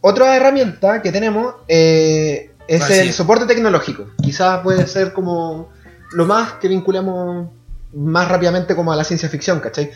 Otra 0.00 0.36
herramienta 0.36 1.02
que 1.02 1.10
tenemos 1.10 1.54
eh, 1.66 2.52
es 2.68 2.82
Ah, 2.82 2.94
el 2.96 3.12
soporte 3.12 3.46
tecnológico. 3.46 4.10
Quizás 4.22 4.60
puede 4.60 4.86
ser 4.86 5.12
como 5.12 5.70
lo 6.12 6.26
más 6.26 6.52
que 6.54 6.68
vinculamos 6.68 7.48
más 7.94 8.28
rápidamente 8.28 8.76
como 8.76 8.92
a 8.92 8.96
la 8.96 9.04
ciencia 9.04 9.28
ficción, 9.28 9.60
¿cachai? 9.60 9.90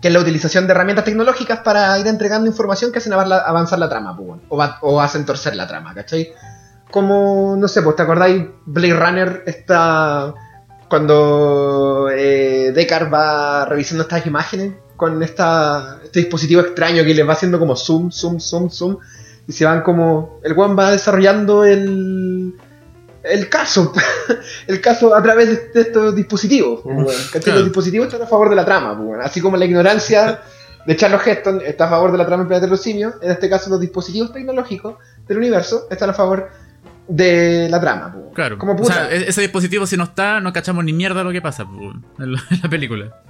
Que 0.00 0.08
es 0.08 0.14
la 0.14 0.20
utilización 0.20 0.66
de 0.66 0.72
herramientas 0.72 1.06
tecnológicas 1.06 1.60
para 1.60 1.98
ir 1.98 2.06
entregando 2.06 2.46
información 2.46 2.92
que 2.92 2.98
hacen 2.98 3.14
avanzar 3.14 3.78
la, 3.78 3.88
trama, 3.88 4.16
pues, 4.16 4.40
o, 4.48 4.56
va- 4.58 4.78
o 4.82 5.00
hacen 5.00 5.24
torcer 5.24 5.56
la 5.56 5.66
trama, 5.66 5.94
¿cachai? 5.94 6.32
Como, 6.90 7.56
no 7.58 7.68
sé, 7.68 7.82
pues 7.82 7.96
te 7.96 8.02
acordáis, 8.02 8.44
Blade 8.64 8.94
Runner 8.94 9.42
está 9.46 10.34
cuando 10.88 12.08
eh, 12.10 12.72
Deckard 12.74 13.12
va 13.12 13.66
revisando 13.66 14.02
estas 14.02 14.26
imágenes 14.26 14.72
con 14.96 15.22
esta, 15.22 16.00
este 16.02 16.20
dispositivo 16.20 16.60
extraño 16.60 17.04
que 17.04 17.14
les 17.14 17.26
va 17.26 17.34
haciendo 17.34 17.58
como 17.58 17.76
zoom, 17.76 18.10
zoom, 18.10 18.40
zoom, 18.40 18.70
zoom, 18.70 18.96
y 19.46 19.52
se 19.52 19.64
van 19.64 19.82
como, 19.82 20.40
el 20.42 20.58
one 20.58 20.74
va 20.74 20.90
desarrollando 20.90 21.64
el, 21.64 22.54
el 23.22 23.48
caso, 23.48 23.92
el 24.66 24.80
caso 24.80 25.14
a 25.14 25.22
través 25.22 25.72
de, 25.72 25.80
estos 25.80 26.16
dispositivos, 26.16 26.80
pues, 26.82 26.96
bueno. 26.96 27.20
Claro. 27.30 27.58
Los 27.58 27.64
dispositivos 27.66 28.08
están 28.08 28.22
a 28.22 28.26
favor 28.26 28.50
de 28.50 28.56
la 28.56 28.64
trama, 28.64 28.96
pues, 28.96 29.06
bueno, 29.06 29.22
así 29.22 29.40
como 29.40 29.56
la 29.56 29.66
ignorancia 29.66 30.40
de 30.84 30.96
Charles 30.96 31.26
Heston 31.26 31.60
está 31.64 31.84
a 31.84 31.90
favor 31.90 32.10
de 32.10 32.18
la 32.18 32.26
trama 32.26 32.42
en 32.42 32.48
Planeta 32.48 32.66
de 32.66 32.70
los 32.70 32.82
Simios, 32.82 33.14
en 33.22 33.30
este 33.30 33.48
caso 33.48 33.70
los 33.70 33.80
dispositivos 33.80 34.32
tecnológicos 34.32 34.96
del 35.26 35.38
universo 35.38 35.86
están 35.90 36.10
a 36.10 36.14
favor 36.14 36.48
de 37.08 37.68
la 37.70 37.80
trama, 37.80 38.04
pues, 38.12 38.14
bueno. 38.16 38.34
Claro. 38.34 38.58
Como 38.58 38.74
O 38.74 38.84
sea, 38.84 39.10
e- 39.10 39.28
ese 39.28 39.40
dispositivo 39.40 39.86
si 39.86 39.96
no 39.96 40.04
está, 40.04 40.40
no 40.40 40.52
cachamos 40.52 40.84
ni 40.84 40.92
mierda 40.92 41.24
lo 41.24 41.32
que 41.32 41.40
pasa 41.42 41.64
pues, 41.64 41.78
weón, 41.80 42.04
en, 42.18 42.32
la, 42.32 42.42
en 42.50 42.60
la 42.62 42.68
película. 42.68 43.22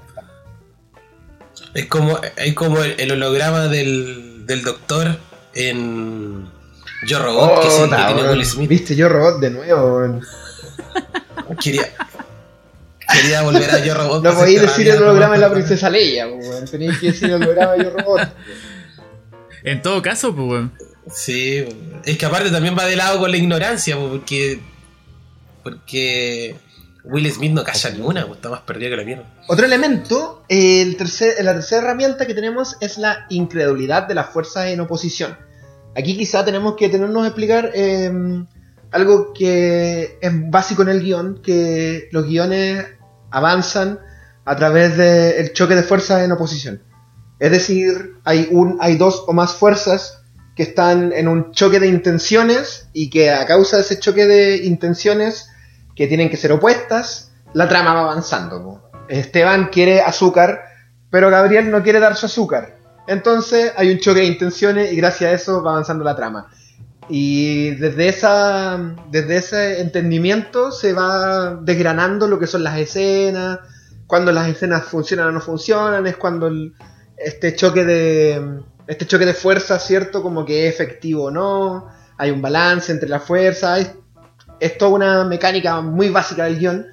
Es 1.75 1.87
como, 1.87 2.19
es 2.37 2.55
como 2.55 2.83
el, 2.83 2.95
el 2.99 3.13
holograma 3.13 3.69
del, 3.69 4.47
del 4.47 4.63
doctor 4.63 5.17
en 5.55 6.49
Yo 7.07 7.19
Robot, 7.23 7.61
que, 7.63 7.69
es 7.69 7.75
el 7.75 7.81
que 7.81 7.85
Puta, 7.89 8.07
tiene 8.07 8.23
weón. 8.23 8.33
Will 8.37 8.47
Smith. 8.47 8.69
Viste 8.69 8.97
yo 8.97 9.09
robot 9.09 9.41
de 9.41 9.51
nuevo. 9.51 10.21
Quería, 11.63 11.83
quería 13.11 13.43
volver 13.43 13.71
a 13.71 13.79
Yo 13.85 13.95
Robot. 13.95 14.23
No 14.23 14.35
podéis 14.35 14.61
decir 14.61 14.89
el 14.89 15.03
holograma 15.03 15.35
de 15.35 15.41
la 15.41 15.51
princesa 15.51 15.89
Leia, 15.89 16.27
weón. 16.29 16.67
Tenéis 16.67 16.99
que 16.99 17.07
decir 17.07 17.31
el 17.31 17.43
holograma 17.43 17.73
de 17.73 17.85
yo 17.85 17.91
robot. 17.91 18.21
En 19.65 19.81
todo 19.83 20.03
caso, 20.03 20.35
pues. 20.37 20.67
Sí, 21.11 21.65
es 22.05 22.19
que 22.19 22.27
aparte 22.27 22.51
también 22.51 22.77
va 22.77 22.85
de 22.85 22.97
lado 22.97 23.19
con 23.19 23.31
la 23.31 23.37
ignorancia, 23.37 23.97
po, 23.97 24.09
porque 24.09 24.61
porque 25.63 26.57
Will 27.05 27.31
Smith 27.31 27.53
no 27.53 27.65
calla 27.65 27.91
ni 27.91 28.01
una, 28.01 28.27
po, 28.27 28.35
está 28.35 28.51
más 28.51 28.61
perdido 28.63 28.91
que 28.91 28.97
la 28.97 29.05
mierda. 29.05 29.25
Otro 29.47 29.67
elemento, 29.67 30.45
el 30.49 30.97
tercer, 30.97 31.43
la 31.45 31.55
tercera 31.55 31.83
herramienta 31.83 32.27
que 32.27 32.35
tenemos 32.35 32.77
es 32.81 32.99
la 32.99 33.27
incredulidad 33.29 34.07
de 34.07 34.15
las 34.15 34.31
fuerzas 34.31 34.67
en 34.67 34.81
oposición. 34.81 35.37
Aquí 35.97 36.17
quizá 36.17 36.45
tenemos 36.45 36.77
que 36.77 36.89
tenernos 36.89 37.25
a 37.25 37.29
explicar 37.29 37.71
eh, 37.75 38.11
algo 38.91 39.33
que 39.33 40.19
es 40.21 40.51
básico 40.51 40.83
en 40.83 40.89
el 40.89 41.03
guion, 41.03 41.41
que 41.43 42.09
los 42.13 42.27
guiones 42.27 42.87
avanzan 43.31 43.99
a 44.45 44.57
través 44.57 44.97
del 44.97 45.53
choque 45.53 45.75
de 45.75 45.83
fuerzas 45.83 46.23
en 46.23 46.33
oposición. 46.33 46.83
Es 47.39 47.51
decir, 47.51 48.15
hay, 48.25 48.49
un, 48.51 48.79
hay 48.81 48.97
dos 48.97 49.25
o 49.27 49.33
más 49.33 49.55
fuerzas 49.55 50.18
que 50.59 50.65
están 50.65 51.13
en 51.13 51.29
un 51.29 51.53
choque 51.53 51.79
de 51.79 51.87
intenciones 51.87 52.89
y 52.93 53.11
que 53.11 53.31
a 53.31 53.47
causa 53.47 53.77
de 53.77 53.83
ese 53.83 54.01
choque 54.01 54.27
de 54.27 54.57
intenciones 54.67 55.51
que 55.95 56.09
tienen 56.09 56.31
que 56.31 56.37
ser 56.37 56.51
opuestas, 56.51 57.31
la 57.55 57.69
trama 57.69 57.95
va 57.95 58.01
avanzando. 58.01 58.91
Esteban 59.09 59.69
quiere 59.69 60.01
azúcar, 60.01 60.65
pero 61.11 61.31
Gabriel 61.31 61.71
no 61.71 61.81
quiere 61.85 62.01
dar 62.01 62.17
su 62.17 62.27
azúcar. 62.27 62.77
Entonces 63.07 63.73
hay 63.77 63.93
un 63.93 64.01
choque 64.01 64.19
de 64.19 64.27
intenciones 64.27 64.93
y 64.93 64.97
gracias 64.97 65.31
a 65.31 65.35
eso 65.35 65.63
va 65.63 65.71
avanzando 65.71 66.03
la 66.03 66.17
trama. 66.17 66.49
Y 67.09 67.77
desde, 67.77 68.09
esa, 68.09 68.81
desde 69.13 69.37
ese 69.37 69.81
entendimiento 69.81 70.73
se 70.73 70.93
va 70.93 71.55
desgranando 71.63 72.27
lo 72.27 72.41
que 72.41 72.49
son 72.49 72.65
las 72.65 72.77
escenas, 72.77 73.61
cuando 74.09 74.33
las 74.33 74.49
escenas 74.49 74.83
funcionan 74.87 75.29
o 75.29 75.31
no 75.31 75.41
funcionan, 75.41 76.05
es 76.09 76.17
cuando 76.17 76.49
el- 76.49 76.75
este 77.17 77.55
choque 77.55 77.85
de 77.85 78.61
este 78.89 79.07
choque 79.07 79.27
de 79.27 79.35
fuerzas, 79.35 79.87
¿cierto? 79.87 80.23
Como 80.23 80.45
que 80.45 80.67
es 80.67 80.75
efectivo 80.75 81.25
o 81.25 81.31
no, 81.31 81.87
hay 82.17 82.31
un 82.31 82.43
balance 82.43 82.91
entre 82.91 83.09
las 83.09 83.23
fuerzas, 83.23 83.81
es, 83.81 83.91
es 84.61 84.77
toda 84.79 84.91
una 84.93 85.25
mecánica 85.25 85.81
muy 85.81 86.09
básica 86.09 86.45
del 86.45 86.59
guion, 86.59 86.87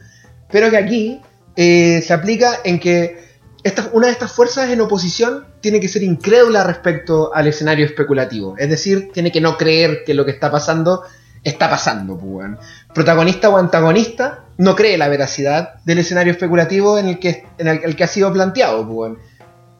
pero 0.51 0.69
que 0.69 0.77
aquí 0.77 1.21
eh, 1.55 2.03
se 2.05 2.13
aplica 2.13 2.59
en 2.63 2.79
que 2.79 3.25
esta- 3.63 3.89
una 3.93 4.07
de 4.07 4.13
estas 4.13 4.31
fuerzas 4.31 4.69
en 4.69 4.81
oposición 4.81 5.45
tiene 5.61 5.79
que 5.79 5.87
ser 5.87 6.03
incrédula 6.03 6.63
respecto 6.63 7.33
al 7.33 7.47
escenario 7.47 7.85
especulativo, 7.85 8.55
es 8.57 8.69
decir, 8.69 9.09
tiene 9.13 9.31
que 9.31 9.41
no 9.41 9.57
creer 9.57 10.03
que 10.05 10.13
lo 10.13 10.25
que 10.25 10.31
está 10.31 10.51
pasando 10.51 11.01
está 11.43 11.69
pasando, 11.69 12.17
pues. 12.17 12.47
Protagonista 12.93 13.49
o 13.49 13.57
antagonista 13.57 14.45
no 14.57 14.75
cree 14.75 14.97
la 14.97 15.07
veracidad 15.09 15.75
del 15.85 15.99
escenario 15.99 16.31
especulativo 16.33 16.97
en 16.97 17.07
el 17.07 17.19
que, 17.19 17.45
en 17.59 17.67
el, 17.67 17.81
el 17.83 17.95
que 17.95 18.03
ha 18.03 18.07
sido 18.07 18.33
planteado, 18.33 18.87
pues. 18.87 19.13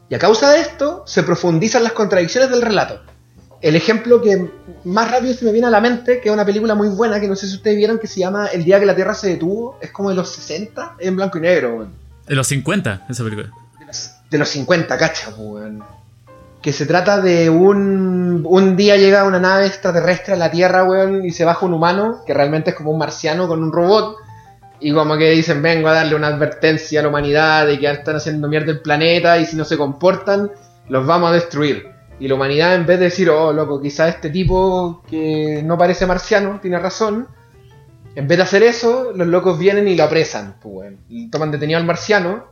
Y 0.09 0.15
a 0.15 0.19
causa 0.19 0.51
de 0.51 0.61
esto 0.61 1.03
se 1.05 1.23
profundizan 1.23 1.83
las 1.83 1.93
contradicciones 1.93 2.49
del 2.49 2.61
relato. 2.61 3.01
El 3.61 3.75
ejemplo 3.75 4.21
que 4.21 4.51
más 4.83 5.09
rápido 5.09 5.33
se 5.33 5.45
me 5.45 5.51
viene 5.51 5.67
a 5.67 5.71
la 5.71 5.81
mente, 5.81 6.21
que 6.21 6.29
es 6.29 6.33
una 6.33 6.45
película 6.45 6.75
muy 6.75 6.89
buena, 6.89 7.19
que 7.19 7.27
no 7.27 7.35
sé 7.35 7.47
si 7.47 7.55
ustedes 7.55 7.77
vieron, 7.77 7.97
que 7.97 8.05
se 8.05 8.19
llama 8.19 8.47
El 8.47 8.63
día 8.63 8.79
que 8.79 8.85
la 8.85 8.95
Tierra 8.95 9.15
se 9.15 9.29
detuvo, 9.29 9.79
es 9.81 9.91
como 9.91 10.09
de 10.09 10.15
los 10.15 10.29
60, 10.29 10.97
en 10.99 11.15
blanco 11.15 11.39
y 11.39 11.41
negro, 11.41 11.77
weón. 11.77 11.93
De 12.27 12.35
los 12.35 12.47
50, 12.47 13.07
esa 13.09 13.23
película. 13.23 13.49
De 13.79 13.85
los, 13.85 14.11
de 14.29 14.37
los 14.37 14.49
50, 14.49 14.97
cacha, 14.97 15.29
weón. 15.35 15.83
Que 16.61 16.73
se 16.73 16.85
trata 16.85 17.21
de 17.21 17.49
un, 17.49 18.43
un 18.47 18.75
día 18.75 18.97
llega 18.97 19.23
una 19.23 19.39
nave 19.39 19.65
extraterrestre 19.67 20.33
a 20.33 20.37
la 20.37 20.51
Tierra, 20.51 20.83
weón, 20.83 21.25
y 21.25 21.31
se 21.31 21.45
baja 21.45 21.65
un 21.65 21.73
humano, 21.73 22.21
que 22.27 22.35
realmente 22.35 22.71
es 22.71 22.75
como 22.75 22.91
un 22.91 22.99
marciano 22.99 23.47
con 23.47 23.63
un 23.63 23.71
robot, 23.71 24.17
y 24.85 24.93
como 24.93 25.17
que 25.17 25.31
dicen, 25.31 25.63
vengo 25.63 25.87
a 25.87 25.93
darle 25.93 26.13
una 26.13 26.27
advertencia 26.27 26.99
a 26.99 27.01
la 27.01 27.09
humanidad 27.09 27.65
de 27.65 27.79
que 27.79 27.89
están 27.89 28.17
haciendo 28.17 28.47
mierda 28.47 28.71
el 28.71 28.81
planeta 28.81 29.39
y 29.39 29.47
si 29.47 29.55
no 29.55 29.65
se 29.65 29.77
comportan, 29.77 30.51
los 30.89 31.07
vamos 31.07 31.31
a 31.31 31.33
destruir. 31.33 31.87
Y 32.19 32.27
la 32.27 32.35
humanidad 32.35 32.75
en 32.75 32.85
vez 32.85 32.99
de 32.99 33.05
decir, 33.05 33.31
oh, 33.31 33.51
loco, 33.51 33.81
quizá 33.81 34.07
este 34.07 34.29
tipo 34.29 35.01
que 35.09 35.63
no 35.65 35.75
parece 35.75 36.05
marciano, 36.05 36.59
tiene 36.61 36.77
razón, 36.77 37.27
en 38.13 38.27
vez 38.27 38.37
de 38.37 38.43
hacer 38.43 38.61
eso, 38.61 39.11
los 39.15 39.25
locos 39.25 39.57
vienen 39.57 39.87
y 39.87 39.95
lo 39.95 40.03
apresan, 40.03 40.57
pues. 40.61 40.93
Y 41.09 41.31
toman 41.31 41.49
detenido 41.49 41.79
al 41.79 41.85
marciano 41.87 42.45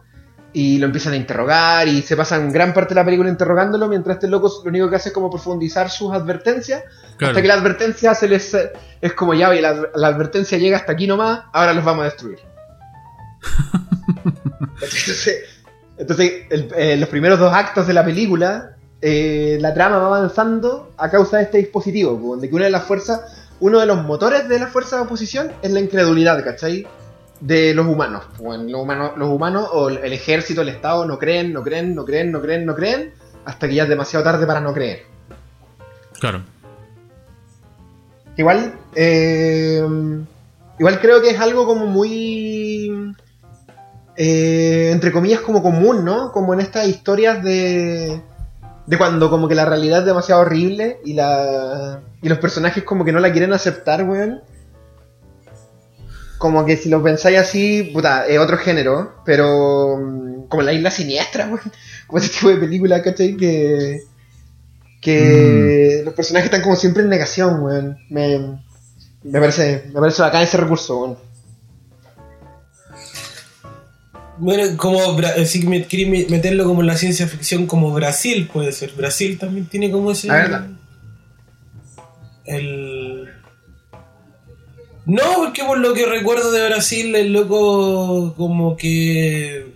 y 0.55 0.77
lo 0.77 0.85
empiezan 0.85 1.13
a 1.13 1.15
interrogar 1.15 1.87
y 1.87 2.01
se 2.03 2.15
pasan 2.15 2.51
gran 2.51 2.73
parte 2.73 2.93
de 2.93 2.99
la 3.01 3.05
película 3.05 3.27
interrogándolo 3.29 3.87
mientras 3.87 4.17
este 4.17 4.27
loco 4.27 4.51
lo 4.63 4.69
único 4.69 4.89
que 4.89 4.97
hace 4.97 5.09
es 5.09 5.13
como 5.13 5.29
profundizar 5.31 5.89
sus 5.89 6.13
advertencias 6.13 6.83
Claro. 7.17 7.31
hasta 7.31 7.41
que 7.41 7.47
la 7.47 7.53
advertencia 7.55 8.13
se 8.15 8.27
les 8.27 8.55
es 9.01 9.13
como 9.13 9.33
ya, 9.33 9.49
oye, 9.49 9.61
la, 9.61 9.75
la 9.95 10.07
advertencia 10.07 10.57
llega 10.57 10.77
hasta 10.77 10.91
aquí 10.93 11.07
nomás, 11.07 11.41
ahora 11.53 11.73
los 11.73 11.83
vamos 11.85 12.01
a 12.01 12.05
destruir. 12.05 12.39
entonces, 14.81 15.35
entonces 15.97 16.31
el- 16.49 16.69
eh, 16.75 16.97
los 16.97 17.09
primeros 17.09 17.39
dos 17.39 17.53
actos 17.53 17.87
de 17.87 17.93
la 17.93 18.03
película, 18.03 18.75
eh, 19.01 19.57
la 19.61 19.73
trama 19.73 19.97
va 19.99 20.17
avanzando 20.17 20.93
a 20.97 21.09
causa 21.09 21.37
de 21.37 21.43
este 21.43 21.57
dispositivo, 21.59 22.11
donde 22.31 22.49
que 22.49 22.55
una 22.55 22.65
de 22.65 22.71
las 22.71 22.83
fuerzas, 22.83 23.21
uno 23.59 23.79
de 23.79 23.85
los 23.85 24.03
motores 24.03 24.47
de 24.49 24.59
la 24.59 24.67
fuerza 24.67 24.97
de 24.97 25.01
oposición 25.03 25.51
es 25.61 25.71
la 25.71 25.79
incredulidad, 25.79 26.43
¿cachai? 26.43 26.87
De 27.43 27.73
los 27.73 27.85
humanos. 27.87 28.23
Bueno, 28.39 28.63
los 28.63 28.81
humanos. 28.81 29.11
Los 29.17 29.27
humanos 29.27 29.67
o 29.73 29.89
el 29.89 30.13
ejército, 30.13 30.61
el 30.61 30.69
Estado 30.69 31.05
no 31.05 31.19
creen, 31.19 31.51
no 31.51 31.61
creen, 31.61 31.93
no 31.93 32.05
creen, 32.05 32.31
no 32.31 32.41
creen, 32.41 32.65
no 32.65 32.73
creen, 32.73 33.13
hasta 33.43 33.67
que 33.67 33.75
ya 33.75 33.83
es 33.83 33.89
demasiado 33.89 34.23
tarde 34.23 34.47
para 34.47 34.61
no 34.61 34.73
creer. 34.73 35.03
Claro. 36.21 36.41
Igual, 38.37 38.73
eh, 38.95 39.85
igual 40.79 40.99
creo 41.01 41.21
que 41.21 41.31
es 41.31 41.39
algo 41.41 41.67
como 41.67 41.85
muy, 41.85 43.13
eh, 44.15 44.89
entre 44.93 45.11
comillas, 45.11 45.41
como 45.41 45.61
común, 45.61 46.05
¿no? 46.05 46.31
Como 46.31 46.53
en 46.53 46.61
estas 46.61 46.87
historias 46.87 47.43
de, 47.43 48.21
de 48.85 48.97
cuando 48.97 49.29
como 49.29 49.49
que 49.49 49.55
la 49.55 49.65
realidad 49.65 49.99
es 49.99 50.05
demasiado 50.05 50.41
horrible 50.41 51.01
y, 51.03 51.13
la, 51.13 51.99
y 52.21 52.29
los 52.29 52.37
personajes 52.37 52.83
como 52.83 53.03
que 53.03 53.11
no 53.11 53.19
la 53.19 53.33
quieren 53.33 53.51
aceptar, 53.51 54.05
weón. 54.05 54.41
Como 56.43 56.65
que 56.65 56.75
si 56.75 56.89
lo 56.89 57.01
pensáis 57.01 57.37
así, 57.37 57.91
puta, 57.93 58.27
es 58.27 58.37
otro 58.37 58.57
género, 58.57 59.13
pero 59.23 59.95
mm, 59.97 60.49
como 60.49 60.61
la 60.63 60.73
isla 60.73 60.91
siniestra, 60.91 61.45
weón. 61.47 61.61
Como 62.05 62.19
ese 62.19 62.33
tipo 62.33 62.49
de 62.49 62.57
película, 62.57 63.01
¿cachai? 63.01 63.37
Que, 63.37 64.01
que 65.01 66.01
los 66.03 66.13
personajes 66.13 66.47
están 66.47 66.61
como 66.61 66.75
siempre 66.75 67.01
en 67.03 67.07
negación, 67.09 67.63
weón. 67.63 67.97
Me, 68.09 68.59
me 69.23 69.39
parece, 69.39 69.85
me 69.93 70.01
parece 70.01 70.21
bacán 70.21 70.43
ese 70.43 70.57
recurso, 70.57 70.99
weón. 70.99 71.17
Bueno, 74.37 74.75
como 74.75 74.99
eh, 75.21 75.45
si 75.45 75.65
me 75.65 75.85
queréis 75.87 76.09
me- 76.09 76.25
meterlo 76.35 76.65
como 76.65 76.81
en 76.81 76.87
la 76.87 76.97
ciencia 76.97 77.25
ficción, 77.25 77.67
como 77.67 77.93
Brasil 77.93 78.49
puede 78.51 78.73
ser. 78.73 78.91
Brasil 78.91 79.37
también 79.39 79.67
tiene 79.67 79.89
como 79.91 80.11
ese. 80.11 80.27
La 80.27 80.33
verdad. 80.35 80.67
El. 82.45 83.32
No, 85.05 85.21
porque 85.37 85.63
por 85.63 85.79
lo 85.79 85.93
que 85.93 86.05
recuerdo 86.05 86.51
de 86.51 86.65
Brasil, 86.67 87.15
el 87.15 87.33
loco 87.33 88.33
como 88.35 88.77
que. 88.77 89.73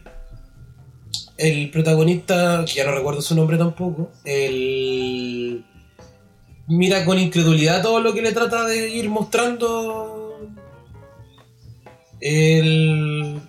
El 1.38 1.70
protagonista, 1.70 2.64
que 2.66 2.74
ya 2.74 2.86
no 2.86 2.92
recuerdo 2.94 3.22
su 3.22 3.36
nombre 3.36 3.58
tampoco, 3.58 4.10
el. 4.26 5.64
Mira 6.68 7.06
con 7.06 7.20
incredulidad 7.20 7.82
todo 7.82 8.02
lo 8.02 8.14
que 8.14 8.22
le 8.22 8.32
trata 8.32 8.66
de 8.66 8.90
ir 8.90 9.10
mostrando. 9.10 10.40
El. 12.20 13.40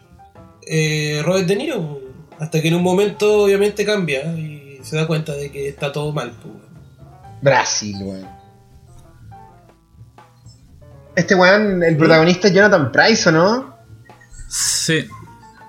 eh, 0.67 1.23
Robert 1.25 1.47
De 1.47 1.57
Niro. 1.57 2.01
Hasta 2.39 2.61
que 2.63 2.69
en 2.69 2.75
un 2.75 2.83
momento 2.83 3.45
obviamente 3.45 3.85
cambia 3.85 4.33
y 4.39 4.79
se 4.83 4.95
da 4.97 5.07
cuenta 5.07 5.33
de 5.35 5.51
que 5.51 5.69
está 5.69 5.91
todo 5.91 6.13
mal. 6.13 6.33
pues. 6.41 6.55
Brasil, 7.43 7.97
weón. 8.01 8.38
Este 11.19 11.35
weón, 11.35 11.83
el 11.83 11.97
protagonista 11.97 12.47
es 12.47 12.55
Jonathan 12.55 12.93
Price, 12.93 13.29
¿o 13.29 13.33
no? 13.33 13.77
Sí. 14.49 15.05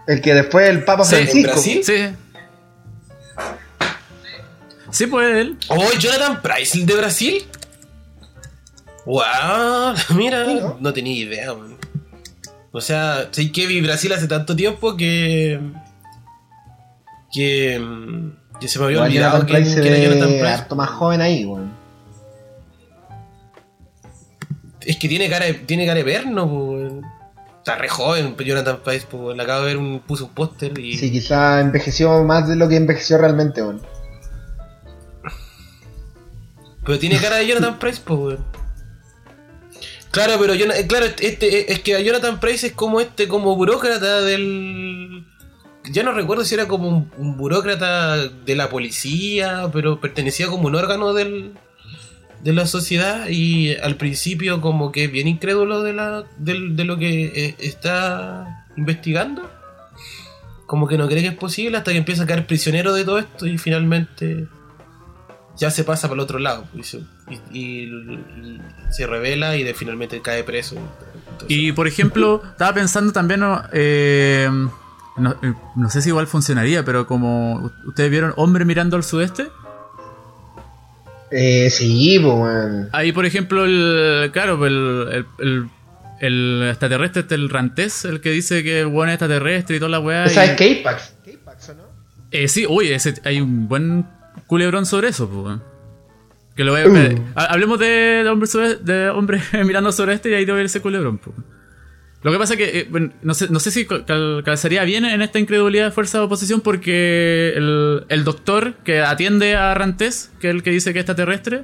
El 0.05 0.21
que 0.21 0.35
después 0.35 0.69
el 0.69 0.83
Papa 0.83 1.03
Sí, 1.03 1.15
¿En 1.15 1.21
Francisco. 1.23 1.51
Brasil? 1.53 1.81
Sí. 1.83 2.15
Sí, 4.91 5.07
pues 5.07 5.35
él. 5.35 5.57
Oh, 5.69 5.89
Jonathan 5.99 6.39
Price, 6.43 6.77
el 6.77 6.85
de 6.85 6.95
Brasil. 6.95 7.47
Wow, 9.05 9.95
mira, 10.15 10.45
Sí, 10.45 10.53
¿no? 10.61 10.77
¿no? 10.79 10.93
tenía 10.93 11.15
idea, 11.15 11.53
man. 11.55 11.77
O 12.71 12.79
sea, 12.79 13.27
sé 13.31 13.51
que 13.51 13.65
vi 13.65 13.81
Brasil 13.81 14.13
hace 14.13 14.27
tanto 14.27 14.55
tiempo 14.55 14.95
que. 14.95 15.59
que. 17.33 17.83
que 18.61 18.67
se 18.67 18.77
me 18.77 18.85
había 18.85 19.01
olvidado 19.01 19.39
Jonathan 19.39 19.47
Price 19.63 19.81
quién 19.81 19.93
era 19.95 20.03
Jonathan 20.03 20.29
Price. 20.29 20.47
harto 20.47 20.75
más 20.75 20.89
joven 20.91 21.21
ahí, 21.21 21.43
weón. 21.45 21.78
Es 24.89 24.97
que 24.97 25.07
tiene 25.07 25.29
cara 25.29 25.45
de, 25.45 25.53
tiene 25.53 25.85
cara 25.85 25.99
de 25.99 26.03
verno. 26.03 27.01
Está 27.59 27.75
re 27.75 27.87
joven, 27.87 28.35
Jonathan 28.35 28.79
Price, 28.83 29.05
po, 29.05 29.17
weón. 29.17 29.37
le 29.37 29.43
acabo 29.43 29.59
de 29.61 29.67
ver 29.67 29.77
un. 29.77 29.99
puse 29.99 30.23
un 30.23 30.29
póster 30.33 30.79
y. 30.79 30.97
Sí, 30.97 31.11
quizá 31.11 31.61
envejeció 31.61 32.23
más 32.23 32.47
de 32.47 32.55
lo 32.55 32.67
que 32.67 32.75
envejeció 32.77 33.19
realmente, 33.19 33.61
weón. 33.61 33.83
Pero 36.83 36.97
tiene 36.97 37.19
cara 37.19 37.35
de 37.37 37.45
Jonathan 37.45 37.77
Price, 37.77 38.01
pues, 38.03 38.19
weón. 38.19 38.45
Claro, 40.09 40.37
pero 40.39 40.55
Jona- 40.55 40.75
eh, 40.75 40.87
claro, 40.87 41.05
este, 41.05 41.71
es 41.71 41.79
que 41.81 42.03
Jonathan 42.03 42.39
Price 42.39 42.65
es 42.65 42.73
como 42.73 42.99
este, 42.99 43.27
como 43.27 43.55
burócrata 43.55 44.21
del. 44.21 45.23
Ya 45.91 46.01
no 46.01 46.13
recuerdo 46.13 46.43
si 46.45 46.55
era 46.55 46.67
como 46.67 46.87
un, 46.89 47.11
un 47.17 47.37
burócrata 47.37 48.17
de 48.17 48.55
la 48.55 48.71
policía, 48.71 49.69
pero 49.71 50.01
pertenecía 50.01 50.47
como 50.47 50.65
un 50.67 50.73
órgano 50.75 51.13
del, 51.13 51.53
de 52.43 52.53
la 52.53 52.65
sociedad 52.65 53.27
y 53.29 53.75
al 53.75 53.95
principio 53.95 54.61
como 54.61 54.91
que 54.91 55.07
bien 55.07 55.27
incrédulo 55.27 55.81
de, 55.83 55.93
la, 55.93 56.23
de 56.37 56.83
lo 56.85 56.97
que 56.97 57.25
eh, 57.25 57.55
está 57.59 58.65
investigando. 58.77 59.49
Como 60.65 60.87
que 60.87 60.97
no 60.97 61.07
cree 61.07 61.21
que 61.21 61.29
es 61.29 61.35
posible 61.35 61.77
hasta 61.77 61.91
que 61.91 61.97
empieza 61.97 62.23
a 62.23 62.25
caer 62.27 62.45
prisionero 62.45 62.93
de 62.93 63.03
todo 63.03 63.17
esto 63.19 63.47
y 63.47 63.57
finalmente 63.57 64.47
ya 65.57 65.71
se 65.71 65.83
pasa 65.83 66.07
para 66.07 66.13
el 66.15 66.19
otro 66.21 66.39
lado 66.39 66.65
pues, 66.73 66.95
y, 67.51 67.89
se- 68.91 69.07
revela 69.07 69.57
y 69.57 69.73
finalmente 69.73 70.21
cae 70.21 70.43
preso. 70.43 70.75
Y 71.47 71.71
por 71.73 71.87
ejemplo, 71.87 72.41
estaba 72.51 72.73
pensando 72.73 73.11
también, 73.11 73.39
¿no? 73.41 73.61
Eh, 73.73 74.47
eh, 75.43 75.53
no 75.75 75.89
sé 75.89 76.01
si 76.01 76.09
igual 76.09 76.27
funcionaría, 76.27 76.85
pero 76.85 77.05
como 77.07 77.71
ustedes 77.85 78.09
vieron 78.11 78.33
Hombre 78.37 78.63
mirando 78.63 78.95
al 78.95 79.03
sudeste, 79.03 79.47
Eh, 81.31 81.69
sí, 81.69 82.17
pues, 82.21 82.33
weón. 82.33 82.89
ahí 82.91 83.11
por 83.11 83.25
ejemplo, 83.25 83.65
el, 83.65 84.31
claro, 84.31 84.65
el, 84.65 85.07
el, 85.11 85.25
el- 85.39 85.69
el 86.21 86.67
extraterrestre, 86.69 87.21
este, 87.21 87.35
el 87.35 87.49
Rantés, 87.49 88.03
el 88.03 88.19
que 88.19 88.31
dice 88.31 88.61
que 88.63 88.81
el 88.81 88.87
bueno 88.87 89.09
es 89.11 89.15
extraterrestre 89.15 89.77
y 89.77 89.79
toda 89.79 89.89
la 89.91 89.99
weá. 90.01 90.25
Esa 90.25 90.43
es 90.43 90.51
K-Pax. 90.51 91.13
K-Pax, 91.25 91.69
¿o 91.69 91.73
no? 91.75 91.83
Eh, 92.31 92.47
sí, 92.49 92.65
uy, 92.67 92.89
ese, 92.91 93.13
hay 93.23 93.39
un 93.39 93.69
buen 93.69 94.05
culebrón 94.47 94.85
sobre 94.85 95.07
eso, 95.09 95.29
pues. 95.29 95.45
weón. 95.45 95.63
Que 96.57 96.65
lo 96.65 96.73
voy 96.73 96.81
a- 96.81 96.87
Uh. 96.89 97.25
ha- 97.35 97.45
Hablemos 97.45 97.79
de, 97.79 97.85
de 98.23 98.29
hombre, 98.29 98.47
sobre- 98.47 98.75
de 98.75 99.09
hombre 99.11 99.39
mirando 99.65 99.93
sobre 99.93 100.13
este 100.13 100.29
y 100.29 100.33
ahí 100.33 100.41
debe 100.41 100.53
haber 100.53 100.65
ese 100.65 100.81
culebrón, 100.81 101.19
pues. 101.19 101.35
Lo 102.21 102.31
que 102.33 102.37
pasa 102.37 102.55
es 102.55 102.59
que, 102.59 102.79
eh, 102.79 103.09
no, 103.21 103.33
sé, 103.33 103.47
no 103.49 103.59
sé 103.59 103.71
si 103.71 103.85
cal- 103.85 104.41
calzaría 104.43 104.83
bien 104.83 105.05
en 105.05 105.21
esta 105.21 105.39
incredulidad 105.39 105.85
de 105.85 105.91
fuerza 105.91 106.17
de 106.17 106.25
oposición 106.25 106.59
porque 106.61 107.53
el, 107.55 108.03
el 108.09 108.23
doctor 108.25 108.73
que 108.83 108.99
atiende 109.01 109.55
a 109.55 109.73
Rantés, 109.73 110.31
que 110.39 110.49
es 110.49 110.55
el 110.55 110.61
que 110.63 110.71
dice 110.71 110.91
que 110.91 110.99
es 110.99 111.03
extraterrestre, 111.03 111.63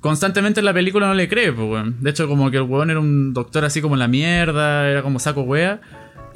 constantemente 0.00 0.60
en 0.60 0.66
la 0.66 0.74
película 0.74 1.06
no 1.06 1.14
le 1.14 1.28
cree, 1.28 1.52
pues, 1.52 1.68
weón. 1.68 1.96
De 2.02 2.10
hecho, 2.10 2.26
como 2.26 2.50
que 2.50 2.56
el 2.56 2.64
weón 2.64 2.90
era 2.90 2.98
un 2.98 3.32
doctor 3.32 3.64
así 3.64 3.80
como 3.80 3.94
la 3.96 4.08
mierda, 4.08 4.88
era 4.90 5.02
como 5.02 5.18
saco 5.20 5.42
wea. 5.42 5.80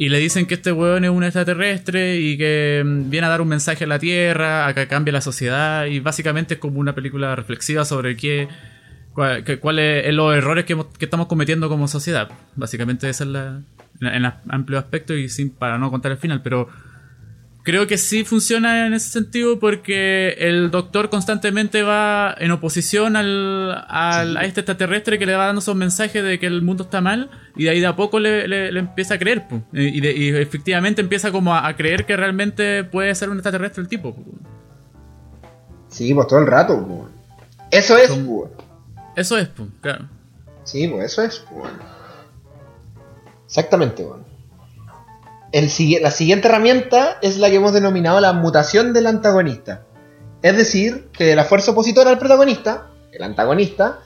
Y 0.01 0.11
le 0.11 0.19
dicen 0.21 0.47
que 0.47 0.55
este 0.55 0.71
weón 0.71 1.05
es 1.05 1.11
un 1.11 1.25
extraterrestre 1.25 2.19
y 2.21 2.39
que 2.39 2.83
mm, 2.87 3.11
viene 3.11 3.27
a 3.27 3.31
dar 3.31 3.41
un 3.41 3.49
mensaje 3.49 3.83
a 3.83 3.87
la 3.89 3.99
Tierra, 3.99 4.69
a 4.69 4.73
que 4.75 4.87
cambie 4.87 5.11
la 5.13 5.21
sociedad. 5.21 5.87
Y 5.87 5.99
básicamente 5.99 6.55
es 6.55 6.61
como 6.61 6.79
una 6.79 6.95
película 6.95 7.35
reflexiva 7.35 7.85
sobre 7.85 8.17
qué, 8.17 8.47
cuál, 9.19 9.45
que- 9.45 9.59
cuál 9.59 9.79
es, 9.81 10.07
es 10.07 10.15
los 10.15 10.35
errores 10.37 10.65
que, 10.65 10.77
que 10.99 11.05
estamos 11.05 11.27
cometiendo 11.27 11.69
como 11.69 11.89
sociedad. 11.89 12.29
Básicamente 12.57 13.09
esa 13.09 13.25
es 13.25 13.31
la... 13.31 13.61
En, 14.01 14.07
en 14.07 14.33
amplio 14.49 14.79
aspecto 14.79 15.15
y 15.15 15.29
sin 15.29 15.51
para 15.51 15.77
no 15.79 15.91
contar 15.91 16.13
el 16.13 16.19
final, 16.19 16.41
pero... 16.43 16.69
creo 17.65 17.87
que 17.87 17.99
sí 17.99 18.25
funciona 18.25 18.87
en 18.87 18.95
ese 18.95 19.09
sentido 19.11 19.59
porque 19.59 20.37
el 20.39 20.71
doctor 20.71 21.11
constantemente 21.11 21.83
va 21.83 22.35
en 22.39 22.51
oposición 22.53 23.17
al, 23.17 23.85
al- 23.89 24.33
Sí. 24.33 24.37
a 24.39 24.43
este 24.45 24.61
extraterrestre 24.61 25.19
que 25.19 25.27
le 25.27 25.35
va 25.37 25.47
dando 25.47 25.59
esos 25.61 25.75
mensajes 25.77 26.23
de 26.25 26.39
que 26.39 26.47
el 26.47 26.63
mundo 26.63 26.85
está 26.85 27.01
mal 27.03 27.29
y 27.57 27.65
de 27.65 27.71
ahí 27.71 27.81
de 27.81 27.87
a 27.89 27.95
poco 27.97 28.21
le, 28.21 28.47
le- 28.49 28.71
le 28.73 28.79
empieza 28.81 29.15
a 29.15 29.19
creer. 29.19 29.47
po. 29.49 29.63
Y, 29.73 30.01
de- 30.01 30.13
y 30.17 30.29
efectivamente 30.31 31.03
empieza 31.03 31.31
como 31.33 31.53
a, 31.55 31.67
a 31.67 31.77
creer 31.77 32.07
que 32.07 32.17
realmente 32.17 32.85
puede 32.85 33.15
ser 33.15 33.29
un 33.29 33.37
extraterrestre 33.39 33.83
el 33.83 33.89
tipo. 33.89 34.15
po. 34.15 34.25
Sí, 35.89 36.15
pues 36.15 36.27
todo 36.29 36.39
el 36.39 36.47
rato. 36.47 37.11
Eso 37.71 37.97
es, 37.99 38.09
Son-. 38.11 38.49
Eso 39.19 39.37
es, 39.37 39.49
po, 39.49 39.67
claro. 39.81 40.09
Sí, 40.63 40.87
pues 40.87 41.07
eso 41.07 41.23
es, 41.23 41.41
pues. 41.51 41.73
Exactamente, 43.47 44.05
bueno. 44.05 44.25
El, 45.51 45.69
la 46.01 46.13
siguiente 46.13 46.47
herramienta 46.47 47.19
es 47.21 47.37
la 47.39 47.51
que 47.51 47.57
hemos 47.57 47.73
denominado 47.73 48.21
la 48.21 48.33
mutación 48.33 48.93
del 48.93 49.09
antagonista. 49.09 49.83
Es 50.41 50.57
decir, 50.57 51.09
que 51.13 51.35
la 51.35 51.43
fuerza 51.43 51.73
opositora 51.73 52.11
al 52.11 52.21
protagonista, 52.21 52.91
el 53.11 53.25
antagonista, 53.25 54.05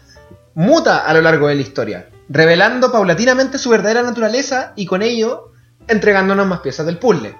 muta 0.55 1.05
a 1.05 1.13
lo 1.13 1.21
largo 1.21 1.49
de 1.49 1.57
la 1.57 1.61
historia, 1.61 2.09
revelando 2.31 2.91
paulatinamente 2.91 3.59
su 3.59 3.69
verdadera 3.69 4.03
naturaleza 4.03 4.73
y 4.77 4.87
con 4.87 5.03
ello 5.03 5.53
entregándonos 5.89 6.47
más 6.47 6.61
piezas 6.61 6.87
del 6.87 6.97
puzzle. 6.97 7.37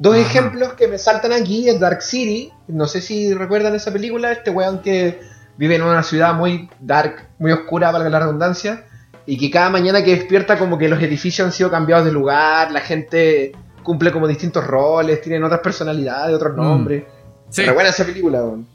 Dos 0.00 0.16
Ajá. 0.16 0.26
ejemplos 0.26 0.72
que 0.72 0.88
me 0.88 0.98
saltan 0.98 1.32
aquí 1.32 1.68
es 1.68 1.78
Dark 1.78 2.02
City. 2.02 2.50
No 2.66 2.88
sé 2.88 3.00
si 3.02 3.34
recuerdan 3.34 3.76
esa 3.76 3.92
película, 3.92 4.32
este 4.32 4.50
weón 4.50 4.82
que 4.82 5.20
vive 5.58 5.74
en 5.76 5.82
una 5.82 6.02
ciudad 6.02 6.32
muy 6.34 6.70
dark, 6.80 7.28
muy 7.38 7.52
oscura, 7.52 7.90
valga 7.90 8.08
la 8.08 8.20
redundancia, 8.20 8.84
y 9.26 9.36
que 9.36 9.50
cada 9.50 9.68
mañana 9.68 10.02
que 10.02 10.14
despierta 10.16 10.56
como 10.58 10.78
que 10.78 10.88
los 10.88 11.02
edificios 11.02 11.44
han 11.46 11.52
sido 11.52 11.70
cambiados 11.70 12.06
de 12.06 12.12
lugar, 12.12 12.70
la 12.72 12.80
gente 12.80 13.52
cumple 13.82 14.10
como 14.12 14.26
distintos 14.26 14.66
roles, 14.66 15.20
tienen 15.20 15.44
otras 15.44 15.60
personalidades, 15.60 16.34
otros 16.34 16.54
Mm. 16.54 16.60
nombres. 16.60 17.04
Sí. 17.50 17.62
Pero 17.62 17.74
buena 17.74 17.90
esa 17.90 18.04
película, 18.06 18.42
weón. 18.42 18.66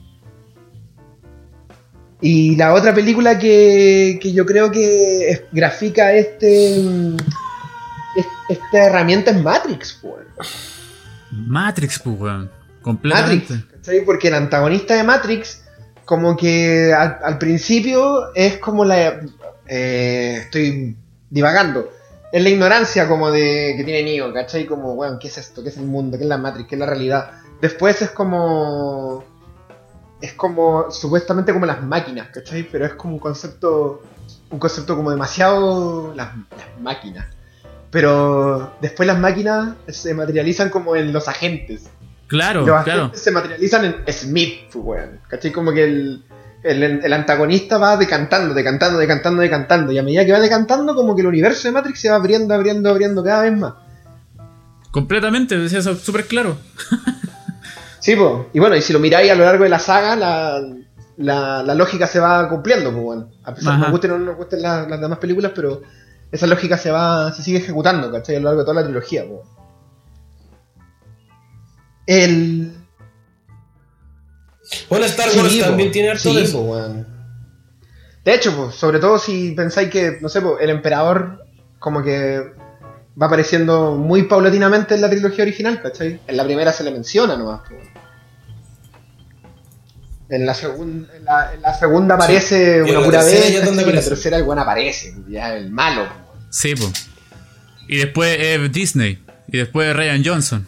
Y 2.20 2.56
la 2.56 2.72
otra 2.72 2.94
película 2.94 3.38
que, 3.38 4.18
que 4.20 4.32
yo 4.32 4.46
creo 4.46 4.70
que 4.70 5.30
es- 5.30 5.42
grafica 5.52 6.12
este 6.12 6.76
es- 6.78 8.26
esta 8.48 8.84
herramienta 8.86 9.30
es 9.30 9.42
Matrix, 9.42 9.98
weón. 10.02 10.24
Matrix, 11.30 11.98
pues, 11.98 12.18
weón. 12.20 12.42
Matrix, 12.44 12.82
Completamente. 12.82 13.54
¿cachai? 13.72 14.04
Porque 14.04 14.28
el 14.28 14.34
antagonista 14.34 14.94
de 14.94 15.02
Matrix, 15.04 15.63
como 16.04 16.36
que 16.36 16.92
al, 16.92 17.38
principio 17.38 18.34
es 18.34 18.58
como 18.58 18.84
la. 18.84 19.20
eh, 19.66 20.38
estoy 20.42 20.96
divagando. 21.30 21.90
Es 22.32 22.42
la 22.42 22.48
ignorancia 22.48 23.08
como 23.08 23.30
de 23.30 23.74
que 23.76 23.84
tiene 23.84 24.02
Neo, 24.02 24.32
¿cachai? 24.32 24.66
Como, 24.66 24.94
weón, 24.94 25.18
¿qué 25.18 25.28
es 25.28 25.38
esto? 25.38 25.62
¿Qué 25.62 25.68
es 25.68 25.76
el 25.76 25.86
mundo? 25.86 26.16
¿Qué 26.16 26.24
es 26.24 26.28
la 26.28 26.38
Matrix? 26.38 26.68
¿Qué 26.68 26.74
es 26.74 26.78
la 26.80 26.86
realidad? 26.86 27.30
Después 27.60 28.02
es 28.02 28.10
como. 28.10 29.24
Es 30.20 30.32
como. 30.34 30.90
supuestamente 30.90 31.52
como 31.52 31.66
las 31.66 31.82
máquinas, 31.82 32.28
¿cachai? 32.28 32.64
Pero 32.64 32.86
es 32.86 32.94
como 32.94 33.14
un 33.14 33.20
concepto. 33.20 34.02
Un 34.50 34.58
concepto 34.58 34.96
como 34.96 35.10
demasiado. 35.10 36.12
Las 36.14 36.30
máquinas. 36.80 37.26
Pero 37.90 38.74
después 38.80 39.06
las 39.06 39.18
máquinas 39.18 39.76
se 39.88 40.12
materializan 40.14 40.68
como 40.68 40.96
en 40.96 41.12
los 41.12 41.28
agentes. 41.28 41.88
Claro, 42.34 42.66
Los 42.66 42.82
claro. 42.84 43.10
se 43.14 43.30
materializan 43.30 43.84
en 43.84 44.12
Smith, 44.12 44.54
pues, 44.72 44.84
weón. 44.84 45.20
¿Cachai? 45.28 45.52
Como 45.52 45.72
que 45.72 45.84
el, 45.84 46.24
el, 46.62 46.82
el 46.82 47.12
antagonista 47.12 47.78
va 47.78 47.96
decantando, 47.96 48.54
decantando, 48.54 48.98
decantando, 48.98 49.40
decantando. 49.42 49.92
Y 49.92 49.98
a 49.98 50.02
medida 50.02 50.24
que 50.26 50.32
va 50.32 50.40
decantando, 50.40 50.94
como 50.94 51.14
que 51.14 51.20
el 51.22 51.28
universo 51.28 51.68
de 51.68 51.72
Matrix 51.72 52.00
se 52.00 52.10
va 52.10 52.16
abriendo, 52.16 52.52
abriendo, 52.54 52.90
abriendo 52.90 53.22
cada 53.22 53.42
vez 53.42 53.56
más. 53.56 53.74
Completamente, 54.90 55.58
decía 55.58 55.78
eso 55.80 55.94
súper 55.96 56.26
claro. 56.26 56.56
Sí, 58.00 58.16
pues. 58.16 58.32
Y 58.52 58.58
bueno, 58.58 58.76
y 58.76 58.82
si 58.82 58.92
lo 58.92 58.98
miráis 58.98 59.30
a 59.30 59.34
lo 59.34 59.44
largo 59.46 59.64
de 59.64 59.70
la 59.70 59.78
saga, 59.78 60.14
la, 60.14 60.60
la, 61.16 61.62
la 61.62 61.74
lógica 61.74 62.06
se 62.06 62.20
va 62.20 62.46
cumpliendo, 62.50 62.92
pues, 62.92 63.02
bueno. 63.02 63.28
A 63.44 63.54
pesar 63.54 63.72
de 63.72 63.78
que 63.78 63.82
nos 63.84 63.90
gusten 63.92 64.10
o 64.10 64.18
no 64.18 64.24
nos 64.26 64.36
gusten 64.36 64.60
las, 64.60 64.86
las 64.88 65.00
demás 65.00 65.18
películas, 65.18 65.52
pero 65.54 65.80
esa 66.30 66.46
lógica 66.46 66.76
se 66.76 66.90
va 66.90 67.32
se 67.32 67.42
sigue 67.42 67.58
ejecutando, 67.58 68.12
¿cachai? 68.12 68.36
A 68.36 68.40
lo 68.40 68.44
largo 68.44 68.60
de 68.60 68.64
toda 68.66 68.80
la 68.82 68.84
trilogía, 68.84 69.24
pues. 69.26 69.40
El, 72.06 72.72
Bueno, 74.88 75.04
Star 75.06 75.28
Wars 75.36 75.52
Sí, 75.52 75.60
también 75.60 75.88
po. 75.88 75.92
tiene 75.92 76.10
harto 76.10 76.22
Sí, 76.30 76.36
de 76.36 76.42
eso. 76.42 76.58
po, 76.64 76.72
weón. 76.72 77.06
De 78.24 78.34
hecho, 78.34 78.56
pues, 78.56 78.74
sobre 78.76 78.98
todo 78.98 79.18
si 79.18 79.52
pensáis 79.52 79.90
que, 79.90 80.18
no 80.20 80.28
sé, 80.28 80.40
po, 80.40 80.58
el 80.58 80.70
emperador 80.70 81.44
como 81.78 82.02
que 82.02 82.40
va 83.20 83.26
apareciendo 83.26 83.94
muy 83.96 84.22
paulatinamente 84.24 84.94
en 84.94 85.00
la 85.02 85.10
trilogía 85.10 85.44
original, 85.44 85.80
¿cachai? 85.82 86.20
En 86.26 86.36
la 86.36 86.44
primera 86.44 86.72
se 86.72 86.82
le 86.84 86.90
menciona 86.90 87.36
nomás. 87.36 87.60
po. 87.68 87.74
En 90.30 90.46
la, 90.46 90.54
segun- 90.54 91.06
en 91.14 91.24
la, 91.24 91.52
en 91.54 91.60
la 91.62 91.74
segunda 91.74 92.14
aparece 92.14 92.82
una 92.82 92.92
la 92.92 93.04
pura 93.04 93.20
tercera 93.20 93.40
vez, 93.42 93.50
y 93.52 93.56
en 93.56 93.76
la 93.76 93.82
aparece. 93.82 94.08
tercera 94.08 94.36
el 94.38 94.44
buen 94.44 94.58
aparece, 94.58 95.14
ya 95.28 95.54
el 95.54 95.70
malo. 95.70 96.06
po. 96.08 96.14
Sí, 96.50 96.74
pues. 96.74 97.08
Y 97.88 97.98
después 97.98 98.34
eh, 98.40 98.68
Disney. 98.72 99.22
Y 99.48 99.58
después 99.58 99.94
Ryan 99.94 100.22
Johnson. 100.24 100.66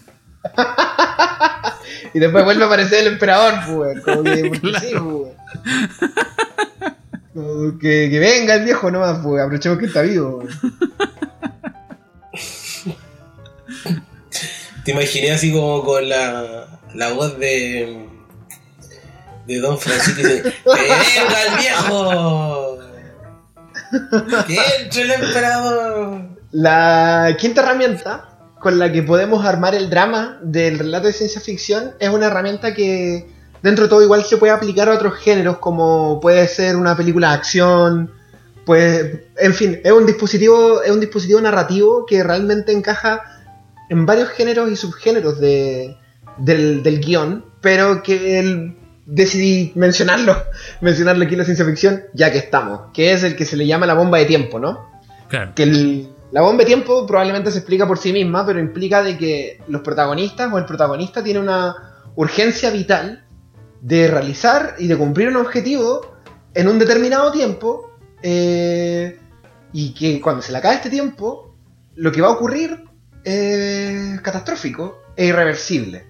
Y 2.14 2.18
después 2.18 2.44
vuelve 2.44 2.62
a 2.64 2.66
aparecer 2.66 3.00
el 3.00 3.12
emperador, 3.12 3.54
pues, 3.66 4.00
como 4.02 4.22
que, 4.22 4.50
Claro. 4.60 4.80
sí, 4.80 4.94
pues. 4.94 6.10
Como 7.34 7.78
que, 7.78 8.08
que 8.10 8.18
venga 8.18 8.54
el 8.54 8.64
viejo 8.64 8.90
nomás, 8.90 9.18
pues, 9.22 9.42
aprovechemos 9.42 9.78
que 9.78 9.86
está 9.86 10.00
vivo. 10.02 10.42
Te 14.84 14.92
imaginé 14.92 15.32
así 15.32 15.52
como 15.52 15.84
con 15.84 16.08
la, 16.08 16.66
la 16.94 17.12
voz 17.12 17.38
de. 17.38 18.06
de 19.46 19.58
Don 19.58 19.78
Francisco 19.78 20.20
y 20.20 20.24
dice: 20.24 20.42
¡Que 20.42 20.82
venga 20.82 21.42
el 21.42 21.58
viejo! 21.58 22.78
¡Que 24.46 24.58
entre 24.82 25.02
el 25.02 25.10
emperador! 25.10 26.20
La 26.52 27.36
quinta 27.38 27.62
herramienta 27.62 28.35
con 28.66 28.80
la 28.80 28.90
que 28.90 29.00
podemos 29.04 29.44
armar 29.46 29.76
el 29.76 29.88
drama 29.88 30.40
del 30.42 30.80
relato 30.80 31.06
de 31.06 31.12
ciencia 31.12 31.40
ficción 31.40 31.92
es 32.00 32.08
una 32.08 32.26
herramienta 32.26 32.74
que 32.74 33.24
dentro 33.62 33.84
de 33.84 33.88
todo 33.88 34.02
igual 34.02 34.24
se 34.24 34.38
puede 34.38 34.52
aplicar 34.52 34.88
a 34.88 34.94
otros 34.94 35.14
géneros 35.14 35.58
como 35.58 36.18
puede 36.20 36.48
ser 36.48 36.74
una 36.74 36.96
película 36.96 37.28
de 37.28 37.34
acción, 37.34 38.10
pues 38.64 39.20
en 39.36 39.54
fin, 39.54 39.80
es 39.84 39.92
un 39.92 40.04
dispositivo 40.04 40.82
es 40.82 40.90
un 40.90 40.98
dispositivo 40.98 41.40
narrativo 41.40 42.06
que 42.06 42.24
realmente 42.24 42.72
encaja 42.72 43.22
en 43.88 44.04
varios 44.04 44.30
géneros 44.30 44.68
y 44.68 44.74
subgéneros 44.74 45.38
de, 45.38 45.96
del, 46.38 46.82
del 46.82 46.98
guion, 47.00 47.44
pero 47.60 48.02
que 48.02 48.40
el- 48.40 48.76
decidí 49.06 49.70
mencionarlo, 49.76 50.36
mencionarlo 50.80 51.22
aquí 51.24 51.34
en 51.34 51.38
la 51.38 51.44
ciencia 51.44 51.64
ficción 51.64 52.02
ya 52.14 52.32
que 52.32 52.38
estamos, 52.38 52.90
que 52.92 53.12
es 53.12 53.22
el 53.22 53.36
que 53.36 53.44
se 53.44 53.56
le 53.56 53.64
llama 53.64 53.86
la 53.86 53.94
bomba 53.94 54.18
de 54.18 54.24
tiempo, 54.24 54.58
¿no? 54.58 54.90
Claro. 55.28 55.52
que 55.54 55.62
el- 55.62 56.08
la 56.32 56.42
bomba 56.42 56.58
de 56.58 56.66
tiempo 56.66 57.06
probablemente 57.06 57.50
se 57.50 57.58
explica 57.58 57.86
por 57.86 57.98
sí 57.98 58.12
misma, 58.12 58.44
pero 58.44 58.58
implica 58.58 59.02
de 59.02 59.16
que 59.16 59.60
los 59.68 59.82
protagonistas 59.82 60.52
o 60.52 60.58
el 60.58 60.64
protagonista 60.64 61.22
tiene 61.22 61.40
una 61.40 62.02
urgencia 62.16 62.70
vital 62.70 63.24
de 63.80 64.08
realizar 64.08 64.74
y 64.78 64.88
de 64.88 64.96
cumplir 64.96 65.28
un 65.28 65.36
objetivo 65.36 66.16
en 66.54 66.68
un 66.68 66.78
determinado 66.78 67.30
tiempo 67.30 67.92
eh, 68.22 69.18
y 69.72 69.94
que 69.94 70.20
cuando 70.20 70.42
se 70.42 70.52
le 70.52 70.58
acabe 70.58 70.76
este 70.76 70.90
tiempo 70.90 71.54
lo 71.94 72.10
que 72.10 72.20
va 72.20 72.28
a 72.28 72.32
ocurrir 72.32 72.84
es 73.24 74.20
catastrófico 74.20 74.98
e 75.16 75.26
irreversible. 75.26 76.06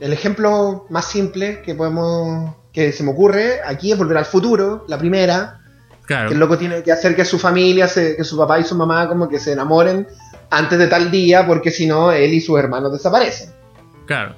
El 0.00 0.12
ejemplo 0.12 0.86
más 0.90 1.06
simple 1.06 1.62
que 1.62 1.74
podemos 1.74 2.54
que 2.72 2.92
se 2.92 3.04
me 3.04 3.12
ocurre 3.12 3.60
aquí 3.64 3.92
es 3.92 3.98
volver 3.98 4.18
al 4.18 4.24
futuro, 4.24 4.84
la 4.88 4.98
primera, 4.98 5.63
Claro. 6.06 6.28
que 6.28 6.34
el 6.34 6.40
loco 6.40 6.58
tiene 6.58 6.82
que 6.82 6.92
hacer 6.92 7.16
que 7.16 7.24
su 7.24 7.38
familia, 7.38 7.88
se- 7.88 8.14
que 8.16 8.24
su 8.24 8.36
papá 8.36 8.58
y 8.60 8.64
su 8.64 8.74
mamá 8.74 9.08
como 9.08 9.28
que 9.28 9.38
se 9.38 9.52
enamoren 9.52 10.06
antes 10.50 10.78
de 10.78 10.86
tal 10.86 11.10
día, 11.10 11.46
porque 11.46 11.70
si 11.70 11.86
no, 11.86 12.12
él 12.12 12.34
y 12.34 12.40
sus 12.40 12.58
hermanos 12.58 12.92
desaparecen. 12.92 13.50
Claro. 14.06 14.36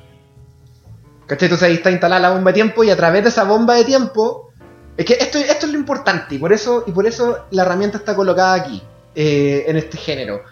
¿Cachai? 1.27 1.47
Entonces 1.47 1.69
ahí 1.69 1.75
está 1.75 1.91
instalada 1.91 2.21
la 2.21 2.31
bomba 2.31 2.51
de 2.53 2.55
tiempo 2.55 2.85
y 2.85 2.91
a 2.91 2.97
través 2.97 3.23
de 3.25 3.31
esa 3.31 3.45
bomba 3.45 3.75
de 3.75 3.85
tiempo... 3.85 4.51
Es 4.97 5.05
que 5.05 5.15
esto, 5.15 5.39
esto 5.39 5.67
es 5.67 5.73
lo 5.73 5.79
importante 5.79 6.37
y 6.37 6.39
por 6.39 6.53
eso, 6.55 6.85
y 6.87 6.93
por 6.93 7.05
eso 7.07 7.47
la 7.51 7.63
herramienta 7.63 7.99
está 7.99 8.15
colocada 8.15 8.55
aquí, 8.55 8.83
eh, 9.15 9.65
en 9.67 9.77
este 9.77 9.99
género. 9.99 10.43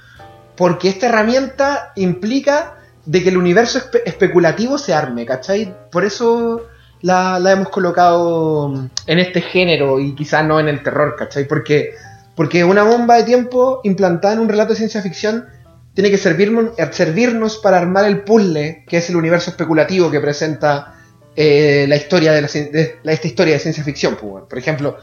Porque 0.57 0.89
esta 0.91 1.07
herramienta 1.07 1.93
implica 1.97 2.77
de 3.07 3.23
que 3.23 3.31
el 3.31 3.39
universo 3.39 3.79
espe- 3.79 4.03
especulativo 4.05 4.77
se 4.77 4.93
arme, 4.93 5.25
¿cachai? 5.25 5.75
Por 5.91 6.05
eso 6.05 6.67
la, 7.05 7.53
hemos 7.53 7.69
colocado 7.69 8.73
en 9.07 9.19
este 9.19 9.43
género 9.43 10.01
y 10.01 10.15
quizás 10.15 10.45
no 10.45 10.59
en 10.59 10.69
el 10.69 10.83
terror, 10.83 11.17
¿cachai? 11.19 11.47
Porque, 11.47 11.91
porque 12.35 12.65
una 12.65 12.83
bomba 12.83 13.17
de 13.17 13.25
tiempo 13.25 13.81
implantada 13.85 14.35
en 14.35 14.41
un 14.41 14.49
relato 14.49 14.71
de 14.71 14.77
ciencia 14.77 15.03
ficción 15.03 15.45
tiene 15.93 16.11
que 16.11 16.17
servirnos, 16.17 16.73
eh, 16.79 17.61
para 17.63 17.77
armar 17.77 18.07
el 18.07 18.23
puzzle, 18.23 18.85
que 18.89 18.97
es 18.97 19.11
el 19.11 19.17
universo 19.17 19.51
especulativo 19.51 20.11
que 20.11 20.19
presenta 20.19 20.95
eh, 21.37 21.85
la 21.87 21.97
historia 21.97 22.33
de, 22.33 22.41
la, 22.41 22.49
de 22.49 22.99
esta 23.05 23.27
historia 23.27 23.53
de 23.53 23.61
ciencia 23.61 23.85
ficción. 23.85 24.17
pues. 24.17 24.45
Por 24.49 24.59
ejemplo, 24.59 24.97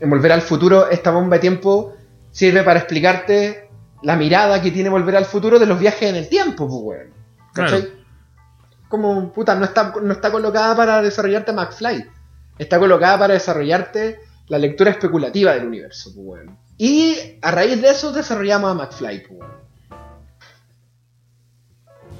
en 0.00 0.10
Volver 0.10 0.32
al 0.32 0.42
Futuro, 0.42 0.90
esta 0.90 1.12
bomba 1.12 1.36
de 1.36 1.40
tiempo 1.40 1.94
sirve 2.32 2.64
para 2.64 2.80
explicarte 2.80 3.68
la 4.02 4.16
mirada 4.16 4.60
que 4.60 4.72
tiene 4.72 4.88
Volver 4.88 5.14
al 5.14 5.24
Futuro 5.24 5.60
de 5.60 5.66
los 5.66 5.78
viajes 5.78 6.10
en 6.10 6.16
el 6.16 6.28
tiempo, 6.28 6.68
pues. 6.68 7.02
¿Cachai? 7.52 8.03
Como, 8.88 9.32
puta, 9.32 9.54
no 9.54 9.64
está, 9.64 9.94
no 10.02 10.12
está 10.12 10.30
colocada 10.30 10.76
para 10.76 11.02
desarrollarte 11.02 11.52
McFly. 11.52 12.06
Está 12.58 12.78
colocada 12.78 13.18
para 13.18 13.34
desarrollarte 13.34 14.20
la 14.48 14.58
lectura 14.58 14.90
especulativa 14.90 15.54
del 15.54 15.66
universo, 15.66 16.12
pues. 16.14 16.42
Y 16.78 17.38
a 17.40 17.50
raíz 17.50 17.80
de 17.80 17.90
eso 17.90 18.12
desarrollamos 18.12 18.70
a 18.70 18.74
McFly, 18.74 19.26
pues. 19.26 19.50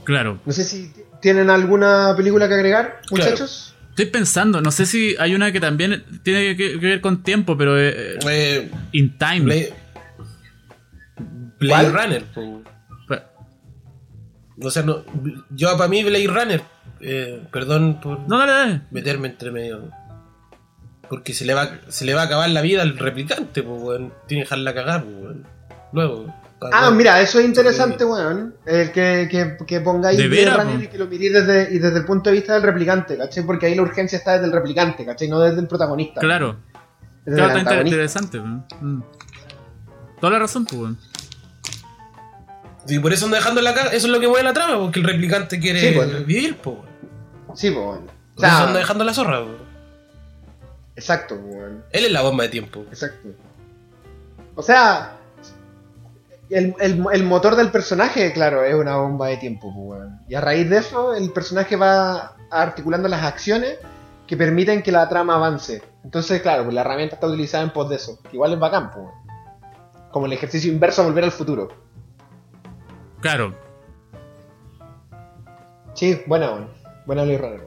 Claro. 0.05 0.41
No 0.45 0.53
sé 0.53 0.65
si 0.65 0.93
tienen 1.21 1.51
alguna 1.51 2.15
película 2.17 2.49
que 2.49 2.55
agregar, 2.55 3.01
muchachos. 3.11 3.75
Estoy 3.91 4.07
pensando, 4.07 4.61
no 4.61 4.73
sé 4.73 4.87
si 4.87 5.15
hay 5.21 5.35
una 5.35 5.53
que 5.53 5.61
también 5.61 6.05
tiene 6.25 6.57
que, 6.57 6.77
ver 6.77 7.01
con 7.01 7.23
tiempo, 7.23 7.57
pero 7.57 7.79
eh, 7.79 8.19
Eh, 8.29 8.71
In 8.93 9.17
Time. 9.17 9.41
Blade, 9.45 9.73
Blade. 11.61 11.91
Runner. 11.91 12.25
po. 12.25 12.63
O 14.61 14.71
sea, 14.71 14.83
no, 14.83 15.03
yo 15.51 15.77
para 15.77 15.89
mí 15.89 16.05
Blade 16.05 16.27
Runner, 16.29 16.63
eh, 17.01 17.43
perdón 17.53 18.01
por 18.01 18.21
No, 18.29 18.39
dale, 18.39 18.53
dale. 18.53 18.81
meterme 18.91 19.29
entre 19.29 19.51
medio. 19.51 19.91
Porque 21.09 21.35
se 21.35 21.45
le 21.45 21.55
va 21.55 21.69
se 21.89 22.05
le 22.05 22.15
va 22.15 22.23
a 22.23 22.25
acabar 22.25 22.49
la 22.51 22.63
vida 22.63 22.83
al 22.83 22.97
replicante, 22.97 23.63
pues 23.63 23.83
weón. 23.83 24.13
Tiene 24.27 24.43
que 24.43 24.47
dejarla 24.47 24.75
cagar, 24.75 25.05
pues 25.05 25.17
weón. 25.17 25.47
Luego. 25.93 26.35
Ah, 26.73 26.91
mira, 26.91 27.21
eso 27.21 27.39
es 27.41 27.45
interesante, 27.45 28.05
weón. 28.07 28.55
El 28.65 28.91
que, 28.91 29.29
que, 29.31 29.57
que 29.67 29.81
pongáis 29.81 30.17
De 30.17 30.29
Blade 30.29 30.45
veras, 30.45 30.57
Runner 30.59 30.77
po. 30.79 30.83
y 30.85 30.89
que 30.89 30.99
lo 30.99 31.07
miréis 31.09 31.33
desde, 31.35 31.75
y 31.75 31.79
desde 31.79 31.99
el 31.99 32.05
punto 32.07 32.31
de 32.31 32.37
vista 32.37 32.55
del 32.55 32.63
replicante, 32.63 33.19
¿cachai? 33.19 33.45
Porque 33.45 33.67
ahí 33.67 33.75
la 33.75 33.83
urgencia 33.83 34.17
está 34.17 34.33
desde 34.33 34.47
el 34.47 34.53
replicante, 34.53 35.05
¿cachai? 35.05 35.29
No 35.29 35.41
desde 35.41 35.61
el 35.61 35.67
protagonista. 35.69 36.21
Claro. 36.23 36.57
Desde 37.27 37.37
Claro, 37.39 37.53
el 37.53 37.59
está 37.59 37.59
inter- 37.59 37.59
antagonista. 37.59 37.95
interesante. 37.97 38.39
weón. 38.39 38.65
Mm. 38.81 39.03
Toda 40.21 40.33
la 40.33 40.39
razón, 40.39 40.65
pues, 40.65 40.81
weón. 40.81 40.99
Y 42.87 42.99
por 42.99 43.13
eso 43.13 43.25
ando 43.25 43.37
dejando 43.37 43.61
la 43.63 43.75
caga, 43.75 43.89
eso 43.91 44.07
es 44.07 44.13
lo 44.13 44.21
que 44.21 44.29
mueve 44.29 44.45
la 44.45 44.53
trama, 44.53 44.79
porque 44.79 45.01
el 45.01 45.07
replicante 45.07 45.59
quiere 45.59 45.81
Sí, 45.81 45.93
pues. 45.95 46.27
vivir, 46.27 46.57
pues. 46.59 46.77
Sí, 47.55 47.71
pues, 47.71 47.85
weón. 47.87 48.11
O 48.37 48.37
Por 48.37 48.45
eso 48.47 48.57
anda 48.57 48.79
dejando 48.79 49.05
la 49.05 49.15
zorra, 49.15 49.41
weón. 49.43 49.57
exacto, 50.97 51.35
weón. 51.37 51.85
Él 51.91 52.05
es 52.05 52.13
la 52.13 52.23
bomba 52.23 52.45
de 52.45 52.51
tiempo. 52.51 52.85
Exacto. 52.91 53.29
O 54.57 54.63
sea, 54.63 55.17
el, 56.51 56.75
el- 56.79 57.05
el 57.13 57.25
motor 57.25 57.57
del 57.57 57.71
personaje, 57.71 58.33
claro, 58.33 58.63
es 58.65 58.75
una 58.75 58.97
bomba 58.97 59.29
de 59.29 59.37
tiempo, 59.39 59.73
pues, 59.75 60.01
weón. 60.01 60.21
Y 60.29 60.35
a 60.35 60.41
raíz 60.41 60.69
de 60.69 60.79
eso, 60.79 61.15
el 61.15 61.31
personaje 61.33 61.77
va 61.77 62.37
articulando 62.51 63.09
las 63.09 63.25
acciones 63.25 63.79
que 64.27 64.37
permiten 64.37 64.83
que 64.83 64.93
la 64.93 65.09
trama 65.09 65.37
avance. 65.37 65.83
Entonces, 66.05 66.43
claro, 66.43 66.65
pues 66.65 66.75
la 66.75 66.83
herramienta 66.83 67.15
está 67.17 67.27
utilizada 67.27 67.65
en 67.65 67.71
pos 67.71 67.89
de 67.89 67.97
eso. 67.97 68.19
que 68.23 68.37
Igual 68.37 68.53
es 68.53 68.59
bacán, 68.59 68.91
pues. 68.91 69.07
weón. 69.07 69.25
Como 70.11 70.27
el 70.27 70.33
ejercicio 70.33 70.71
inverso 70.71 71.03
a 71.03 71.07
volver 71.07 71.25
al 71.25 71.33
futuro. 71.33 71.84
Claro. 73.25 73.55
Sí, 75.95 76.21
buena, 76.27 76.51
weón. 76.51 76.69
Buena 77.07 77.23
Blade 77.23 77.39
Runner. 77.39 77.61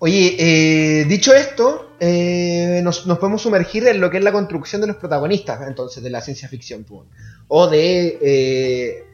Oye, 0.00 0.36
eh, 0.38 1.04
dicho 1.06 1.32
esto, 1.32 1.92
eh, 1.98 2.82
nos, 2.84 3.00
podemos 3.00 3.40
sumergir 3.40 3.88
en 3.88 4.02
lo 4.02 4.10
que 4.10 4.18
es 4.18 4.22
la 4.22 4.32
construcción 4.32 4.82
de 4.82 4.88
los 4.88 4.96
protagonistas, 4.96 5.66
entonces, 5.66 6.02
de 6.02 6.10
la 6.10 6.20
ciencia 6.20 6.46
ficción, 6.46 6.84
o 7.48 7.68
de 7.68 8.18
eh, 8.20 9.04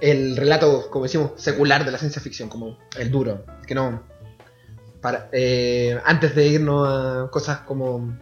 el 0.00 0.36
relato, 0.36 0.88
como 0.88 1.06
decimos, 1.06 1.32
secular 1.34 1.84
de 1.84 1.90
la 1.90 1.98
ciencia 1.98 2.22
ficción, 2.22 2.48
como 2.48 2.78
el 2.96 3.10
duro, 3.10 3.44
que 3.66 3.74
no... 3.74 4.04
Para, 5.00 5.28
antes 6.04 6.36
de 6.36 6.46
irnos 6.46 6.88
a 6.88 7.30
cosas 7.32 7.58
como 7.62 8.16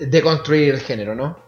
de 0.00 0.20
construir 0.20 0.74
el 0.74 0.80
género, 0.80 1.14
¿no? 1.14 1.38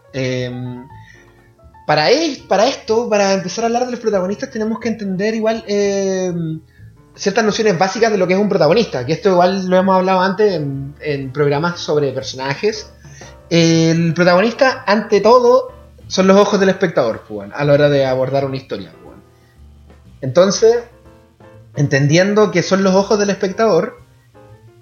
Para, 1.85 2.09
él, 2.11 2.43
para 2.47 2.67
esto, 2.67 3.09
para 3.09 3.33
empezar 3.33 3.65
a 3.65 3.67
hablar 3.67 3.85
de 3.85 3.91
los 3.91 3.99
protagonistas, 3.99 4.49
tenemos 4.49 4.79
que 4.79 4.87
entender 4.87 5.35
igual 5.35 5.63
eh, 5.67 6.31
ciertas 7.15 7.43
nociones 7.43 7.77
básicas 7.77 8.11
de 8.11 8.17
lo 8.17 8.25
que 8.25 8.33
es 8.33 8.39
un 8.39 8.49
protagonista. 8.49 9.05
Que 9.05 9.13
esto 9.13 9.29
igual 9.29 9.67
lo 9.67 9.77
hemos 9.77 9.95
hablado 9.95 10.21
antes 10.21 10.53
en, 10.53 11.31
programas 11.33 11.79
sobre 11.79 12.11
personajes. 12.11 12.91
El 13.49 14.13
protagonista, 14.13 14.83
ante 14.87 15.19
todo, 15.19 15.73
son 16.07 16.27
los 16.27 16.37
ojos 16.37 16.59
del 16.59 16.69
espectador, 16.69 17.23
pues, 17.27 17.51
a 17.53 17.65
la 17.65 17.73
hora 17.73 17.89
de 17.89 18.05
abordar 18.05 18.45
una 18.45 18.55
historia. 18.55 18.91
pues. 19.03 19.17
Entonces, 20.21 20.77
entendiendo 21.75 22.51
que 22.51 22.63
son 22.63 22.83
los 22.83 22.95
ojos 22.95 23.19
del 23.19 23.29
espectador 23.29 23.99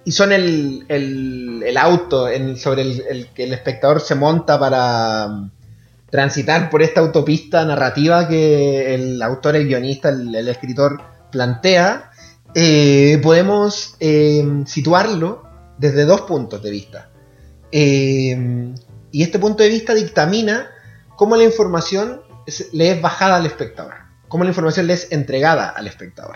y 0.04 0.12
son 0.12 0.32
el, 0.32 0.86
el, 0.88 1.78
auto 1.78 2.28
sobre 2.58 2.82
el, 2.82 3.28
que 3.34 3.44
el 3.46 3.54
espectador 3.54 4.02
se 4.02 4.16
monta 4.16 4.60
para 4.60 5.50
transitar 6.12 6.70
por 6.70 6.84
esta 6.84 7.00
autopista 7.00 7.66
narrativa 7.66 8.28
que 8.28 8.94
el 8.94 9.22
autor, 9.22 9.56
el 9.56 9.66
guionista, 9.66 10.10
el, 10.10 10.48
escritor 10.48 11.02
plantea, 11.32 12.12
eh, 12.54 13.20
podemos 13.24 13.96
eh, 14.02 14.64
situarlo 14.66 15.44
desde 15.78 16.04
dos 16.04 16.22
puntos 16.22 16.62
de 16.62 16.70
vista. 16.70 17.10
Eh, 17.72 18.74
y 19.12 19.24
este 19.24 19.40
punto 19.40 19.64
de 19.64 19.70
vista 19.70 19.94
dictamina 19.94 20.70
cómo 21.16 21.38
la 21.38 21.46
información 21.46 22.22
le 22.74 22.92
es 22.92 23.02
bajada 23.02 23.38
al 23.38 23.46
espectador, 23.46 23.94
cómo 24.28 24.44
la 24.44 24.50
información 24.50 24.88
le 24.88 24.94
es 24.94 25.12
entregada 25.12 25.70
al 25.70 25.88
espectador. 25.88 26.36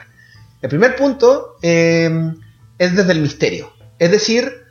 El 0.62 0.70
primer 0.70 0.96
punto 0.96 1.58
es 1.62 2.96
desde 2.96 3.12
el 3.12 3.20
misterio, 3.20 3.74
es 4.00 4.10
decir, 4.10 4.66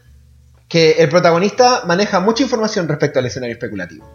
que 0.68 0.92
el 0.92 1.08
protagonista 1.08 1.82
maneja 1.86 2.20
mucha 2.20 2.42
información 2.42 2.88
respecto 2.88 3.18
al 3.18 3.26
escenario 3.26 3.54
especulativo, 3.54 4.06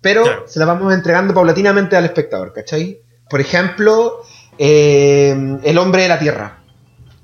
pero 0.00 0.22
Claro. 0.22 0.44
se 0.46 0.58
la 0.58 0.64
vamos 0.66 0.92
entregando 0.94 1.34
paulatinamente 1.34 1.96
al 1.96 2.04
espectador, 2.04 2.52
¿cachai? 2.52 3.00
Por 3.28 3.40
ejemplo, 3.40 4.22
eh, 4.58 5.58
El 5.62 5.78
hombre 5.78 6.02
de 6.02 6.08
la 6.08 6.18
Tierra, 6.18 6.58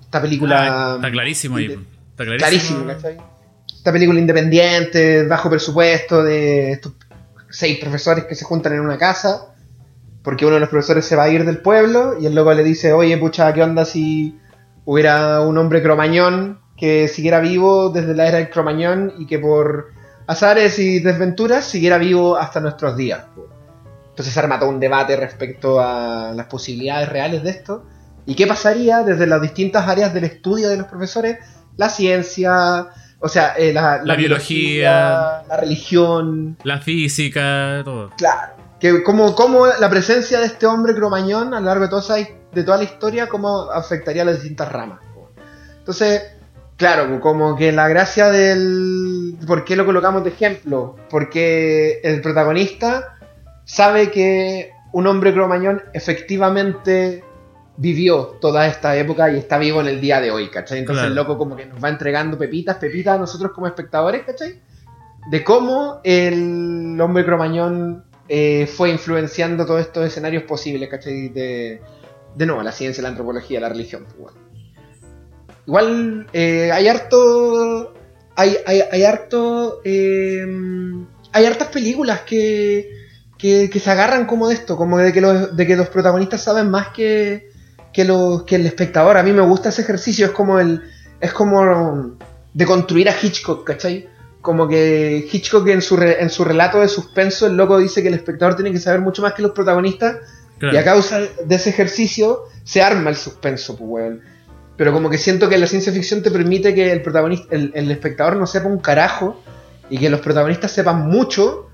esta 0.01 0.21
película... 0.21 0.93
Ah, 0.93 0.95
está 0.97 1.11
clarísimo 1.11 1.57
ahí. 1.57 1.67
Está 1.67 2.25
clarísimo. 2.25 2.39
Clarísimo, 2.39 2.87
¿cachai? 2.87 3.17
Esta 3.75 3.93
película 3.93 4.19
independiente, 4.21 5.27
bajo 5.27 5.51
presupuesto, 5.51 6.23
de 6.23 6.73
estos 6.73 6.93
seis 7.51 7.79
profesores 7.79 8.25
que 8.25 8.35
se 8.35 8.45
juntan 8.45 8.73
en 8.75 8.81
una 8.81 8.99
casa, 8.99 9.55
porque 10.23 10.45
uno 10.47 10.55
de 10.55 10.61
los 10.61 10.69
profesores 10.71 11.05
se 11.05 11.17
va 11.17 11.25
a 11.25 11.29
ir 11.29 11.45
del 11.45 11.59
pueblo 11.59 12.17
y 12.21 12.27
el 12.27 12.35
loco 12.35 12.53
le 12.55 12.65
dice, 12.65 12.93
oye, 12.93 13.17
pucha, 13.19 13.53
¿qué 13.53 13.63
onda 13.63 13.85
si 13.85 14.39
hubiera 14.85 15.41
un 15.41 15.57
hombre 15.59 15.83
cromañón 15.83 16.61
que 16.77 17.09
siguiera 17.09 17.41
vivo 17.41 17.91
desde 17.91 18.15
la 18.15 18.27
era 18.29 18.39
del 18.39 18.51
cromañón 18.51 19.13
y 19.19 19.27
que 19.27 19.39
por 19.39 19.93
azares 20.27 20.79
y 20.79 21.01
desventuras 21.01 21.65
siguiera 21.65 21.99
vivo 21.99 22.37
hasta 22.37 22.61
nuestros 22.61 22.97
días? 22.97 23.25
Entonces 24.11 24.33
se 24.33 24.41
arma 24.41 24.59
todo 24.59 24.69
un 24.71 24.79
debate 24.81 25.17
respecto 25.17 25.81
a 25.81 26.33
las 26.35 26.47
posibilidades 26.47 27.09
reales 27.09 27.43
de 27.43 27.51
esto. 27.51 27.85
¿Y 28.27 28.35
qué 28.37 28.47
pasaría 28.47 29.03
desde 29.03 29.27
las 29.27 29.43
distintas 29.43 29.87
áreas 29.89 30.15
del 30.15 30.25
estudio 30.25 30.69
de 30.69 30.77
los 30.77 30.87
profesores? 30.87 31.39
La 31.77 31.89
ciencia, 31.89 32.87
o 33.19 33.29
sea, 33.29 33.55
eh, 33.59 33.73
la, 33.73 34.03
La 34.05 34.15
biología. 34.15 35.43
la 35.49 35.57
religión, 35.59 36.57
La 36.63 36.79
física, 36.81 37.83
todo. 37.85 38.11
Claro. 38.17 38.53
Que 38.79 39.03
como, 39.03 39.35
como 39.35 39.67
la 39.67 39.91
presencia 39.91 40.39
de 40.41 40.47
este 40.47 40.67
hombre 40.67 40.95
cromañón 40.95 41.53
a 41.55 41.61
lo 41.61 41.67
largo 41.67 41.85
de 41.85 41.91
toda, 41.91 42.17
de 42.17 42.63
toda 42.63 42.77
la 42.77 42.85
historia, 42.85 43.29
cómo 43.29 43.71
afectaría 43.71 44.23
a 44.23 44.27
las 44.27 44.37
distintas 44.37 44.71
ramas. 44.71 45.01
Entonces, 45.79 46.23
claro, 46.77 47.21
como 47.21 47.57
que 47.57 47.73
la 47.73 47.89
gracia 47.89 48.31
del... 48.31 49.37
¿Por 49.47 49.65
qué 49.65 49.77
lo 49.77 49.85
colocamos 49.85 50.25
de 50.25 50.31
ejemplo? 50.31 50.97
Porque 51.11 52.01
el 52.03 52.21
protagonista 52.21 53.17
sabe 53.65 54.11
que 54.11 54.71
un 54.93 55.07
hombre 55.07 55.33
cromañón 55.33 55.83
efectivamente 55.93 57.25
vivió 57.77 58.39
toda 58.41 58.67
esta 58.67 58.97
época 58.97 59.31
y 59.33 59.37
está 59.39 59.59
vivo 59.59 59.81
en 59.81 59.89
el 59.89 60.01
día 60.01 60.21
de 60.21 60.31
hoy, 60.31 60.49
¿cachai? 60.49 60.79
Entonces 60.79 61.03
Claro. 61.03 61.09
el 61.11 61.17
loco 61.17 61.37
como 61.37 61.57
que 61.57 61.67
nos 61.67 61.83
va 61.83 61.89
entregando 61.89 62.39
pepitas, 62.39 62.77
pepitas 62.77 63.17
a 63.17 63.19
nosotros 63.19 63.53
como 63.53 63.67
espectadores, 63.67 64.23
¿cachai? 64.25 64.61
de 65.31 65.43
cómo 65.43 66.01
el 66.05 66.99
hombre 67.01 67.25
cromañón 67.25 68.05
eh, 68.29 68.67
fue 68.67 68.91
influenciando 68.91 69.65
todos 69.67 69.81
estos 69.81 70.07
escenarios 70.07 70.43
posibles, 70.45 70.89
¿cachai? 70.89 71.29
De, 71.29 71.81
de 72.35 72.47
nuevo, 72.47 72.63
la 72.63 72.73
ciencia, 72.73 73.03
la 73.03 73.09
antropología, 73.09 73.61
la 73.61 73.69
religión. 73.69 74.05
pues, 74.05 74.17
bueno. 74.19 74.44
Igual 75.67 76.27
eh, 76.33 76.71
hay 76.73 76.89
harto. 76.89 77.95
Hay, 78.37 78.57
hay, 78.67 78.83
hay 78.91 79.05
harto. 79.05 79.81
eh, 79.85 80.47
hay 81.33 81.47
hartas 81.47 81.69
películas 81.69 82.21
que, 82.21 82.91
que, 83.37 83.69
que 83.69 83.81
se 83.81 83.91
agarran 83.91 84.25
como 84.27 84.49
de 84.49 84.55
esto, 84.55 84.77
como 84.77 84.99
de 84.99 85.13
que 85.13 85.21
los, 85.21 85.57
de 85.57 85.67
que 85.67 85.75
los 85.77 85.89
protagonistas 85.89 86.43
saben 86.45 86.71
más 86.71 86.89
que, 86.89 87.49
que, 87.93 88.05
los, 88.05 88.45
que 88.45 88.55
el 88.57 88.67
espectador. 88.67 89.17
A 89.17 89.23
mí 89.25 89.33
me 89.33 89.43
gusta 89.43 89.71
ese 89.71 89.83
ejercicio, 89.83 90.27
es 90.27 90.33
como 90.33 90.59
el. 90.61 90.83
Es 91.21 91.33
como 91.33 92.17
de 92.53 92.67
construir 92.67 93.09
a 93.09 93.15
Hitchcock, 93.21 93.65
¿cachai? 93.67 94.09
Como 94.43 94.69
que 94.69 95.27
Hitchcock 95.33 95.67
en 95.69 95.81
su, 95.81 95.97
re- 95.97 96.23
en 96.23 96.29
su 96.29 96.45
relato 96.45 96.81
de 96.81 96.89
suspenso, 96.89 97.47
el 97.47 97.57
loco 97.57 97.79
dice 97.79 98.03
que 98.03 98.09
el 98.09 98.15
espectador 98.15 98.55
tiene 98.57 98.71
que 98.73 98.79
saber 98.79 99.01
mucho 99.01 99.23
más 99.23 99.33
que 99.33 99.43
los 99.43 99.53
protagonistas 99.53 100.17
Claro. 100.59 100.75
y 100.75 100.79
a 100.79 100.85
causa 100.85 101.19
de 101.21 101.55
ese 101.55 101.71
ejercicio 101.71 102.43
se 102.63 102.81
arma 102.83 103.11
el 103.11 103.17
suspenso, 103.17 103.77
pues, 103.77 103.89
weón. 103.91 104.21
Pero 104.77 104.93
como 104.93 105.09
que 105.11 105.19
siento 105.19 105.49
que 105.49 105.59
la 105.59 105.67
ciencia 105.67 105.93
ficción 105.93 106.23
te 106.23 106.31
permite 106.31 106.75
que 106.75 106.91
el 106.93 107.03
protagonista, 107.03 107.55
el, 107.55 107.71
el 107.75 107.91
espectador 107.91 108.37
no 108.37 108.47
sepa 108.47 108.67
un 108.67 108.79
carajo 108.79 109.41
y 109.89 109.99
que 109.99 110.11
los 110.11 110.21
protagonistas 110.21 110.73
sepan 110.73 111.09
mucho 111.09 111.69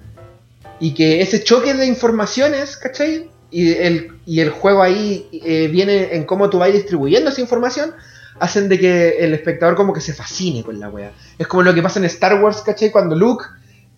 y 0.78 0.92
que 0.94 1.20
ese 1.20 1.42
choque 1.42 1.74
de 1.74 1.86
informaciones, 1.86 2.76
¿cachai? 2.76 3.30
y 3.50 3.72
el, 3.72 4.12
y 4.26 4.40
el 4.40 4.50
juego 4.50 4.82
ahí 4.82 5.28
eh, 5.32 5.68
viene 5.68 6.14
en 6.14 6.24
cómo 6.24 6.50
tú 6.50 6.58
vas 6.58 6.72
distribuyendo 6.72 7.30
esa 7.30 7.40
información, 7.40 7.92
hacen 8.38 8.68
de 8.68 8.78
que 8.78 9.18
el 9.18 9.34
espectador 9.34 9.74
como 9.74 9.92
que 9.92 10.00
se 10.00 10.14
fascine 10.14 10.62
con 10.62 10.78
la 10.78 10.88
wea. 10.88 11.12
Es 11.38 11.46
como 11.46 11.62
lo 11.62 11.74
que 11.74 11.82
pasa 11.82 11.98
en 11.98 12.04
Star 12.06 12.42
Wars, 12.42 12.62
¿cachai? 12.62 12.90
Cuando 12.90 13.16
Luke 13.16 13.44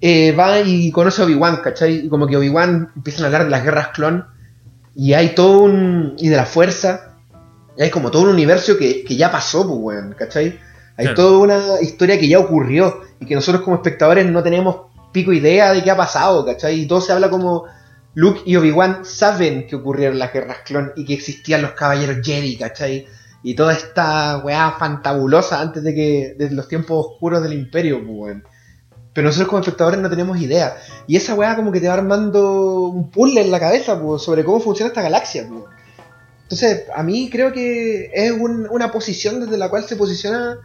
eh, 0.00 0.32
va 0.32 0.60
y 0.60 0.90
conoce 0.90 1.22
a 1.22 1.26
Obi-Wan, 1.26 1.58
¿cachai? 1.62 2.06
Y 2.06 2.08
como 2.08 2.26
que 2.26 2.36
Obi-Wan 2.36 2.90
empiezan 2.96 3.24
a 3.24 3.26
hablar 3.26 3.44
de 3.44 3.50
las 3.50 3.62
guerras 3.62 3.88
clon 3.88 4.26
y 4.94 5.12
hay 5.12 5.34
todo 5.34 5.60
un... 5.60 6.14
y 6.18 6.28
de 6.28 6.36
la 6.36 6.46
fuerza. 6.46 7.11
Hay 7.78 7.90
como 7.90 8.10
todo 8.10 8.22
un 8.22 8.28
universo 8.28 8.76
que, 8.76 9.02
que 9.04 9.16
ya 9.16 9.30
pasó, 9.30 9.66
pues, 9.66 9.78
weón, 9.80 10.14
¿cachai? 10.18 10.58
Hay 10.96 11.06
Claro. 11.06 11.14
toda 11.14 11.38
una 11.38 11.80
historia 11.80 12.18
que 12.18 12.28
ya 12.28 12.38
ocurrió 12.38 13.00
y 13.18 13.26
que 13.26 13.34
nosotros 13.34 13.62
como 13.62 13.76
espectadores 13.76 14.26
no 14.26 14.42
tenemos 14.42 14.92
pico 15.10 15.32
idea 15.32 15.72
de 15.72 15.82
qué 15.82 15.90
ha 15.90 15.96
pasado, 15.96 16.44
¿cachai? 16.44 16.80
Y 16.80 16.86
todo 16.86 17.00
se 17.00 17.12
habla 17.12 17.30
como 17.30 17.64
Luke 18.14 18.42
y 18.44 18.56
Obi-Wan 18.56 19.04
saben 19.04 19.66
que 19.66 19.76
ocurrieron 19.76 20.18
las 20.18 20.32
guerras 20.32 20.58
clon 20.66 20.92
y 20.96 21.04
que 21.06 21.14
existían 21.14 21.62
los 21.62 21.72
caballeros 21.72 22.18
Jedi, 22.22 22.56
¿cachai? 22.56 23.06
Y 23.42 23.54
toda 23.54 23.72
esta 23.72 24.38
weá 24.44 24.76
fantabulosa 24.78 25.60
antes 25.60 25.82
de 25.82 25.94
que 25.94 26.34
de 26.38 26.50
los 26.50 26.68
tiempos 26.68 27.06
oscuros 27.06 27.42
del 27.42 27.54
imperio, 27.54 27.98
pues, 28.04 28.10
weón. 28.10 28.44
Pero 29.14 29.26
nosotros 29.26 29.48
como 29.48 29.60
espectadores 29.60 30.00
no 30.00 30.08
tenemos 30.08 30.40
idea. 30.40 30.76
Y 31.06 31.16
esa 31.16 31.34
weá 31.34 31.56
como 31.56 31.72
que 31.72 31.80
te 31.80 31.88
va 31.88 31.94
armando 31.94 32.80
un 32.82 33.10
puzzle 33.10 33.42
en 33.42 33.50
la 33.50 33.60
cabeza 33.60 34.00
pues, 34.00 34.22
sobre 34.22 34.44
cómo 34.44 34.60
funciona 34.60 34.88
esta 34.88 35.02
galaxia. 35.02 35.46
pues. 35.48 35.64
Entonces, 36.52 36.84
a 36.94 37.02
mí 37.02 37.30
creo 37.32 37.50
que 37.50 38.10
es 38.12 38.30
un- 38.30 38.68
una 38.70 38.92
posición 38.92 39.40
desde 39.40 39.56
la 39.56 39.70
cual 39.70 39.84
se 39.84 39.96
posiciona, 39.96 40.58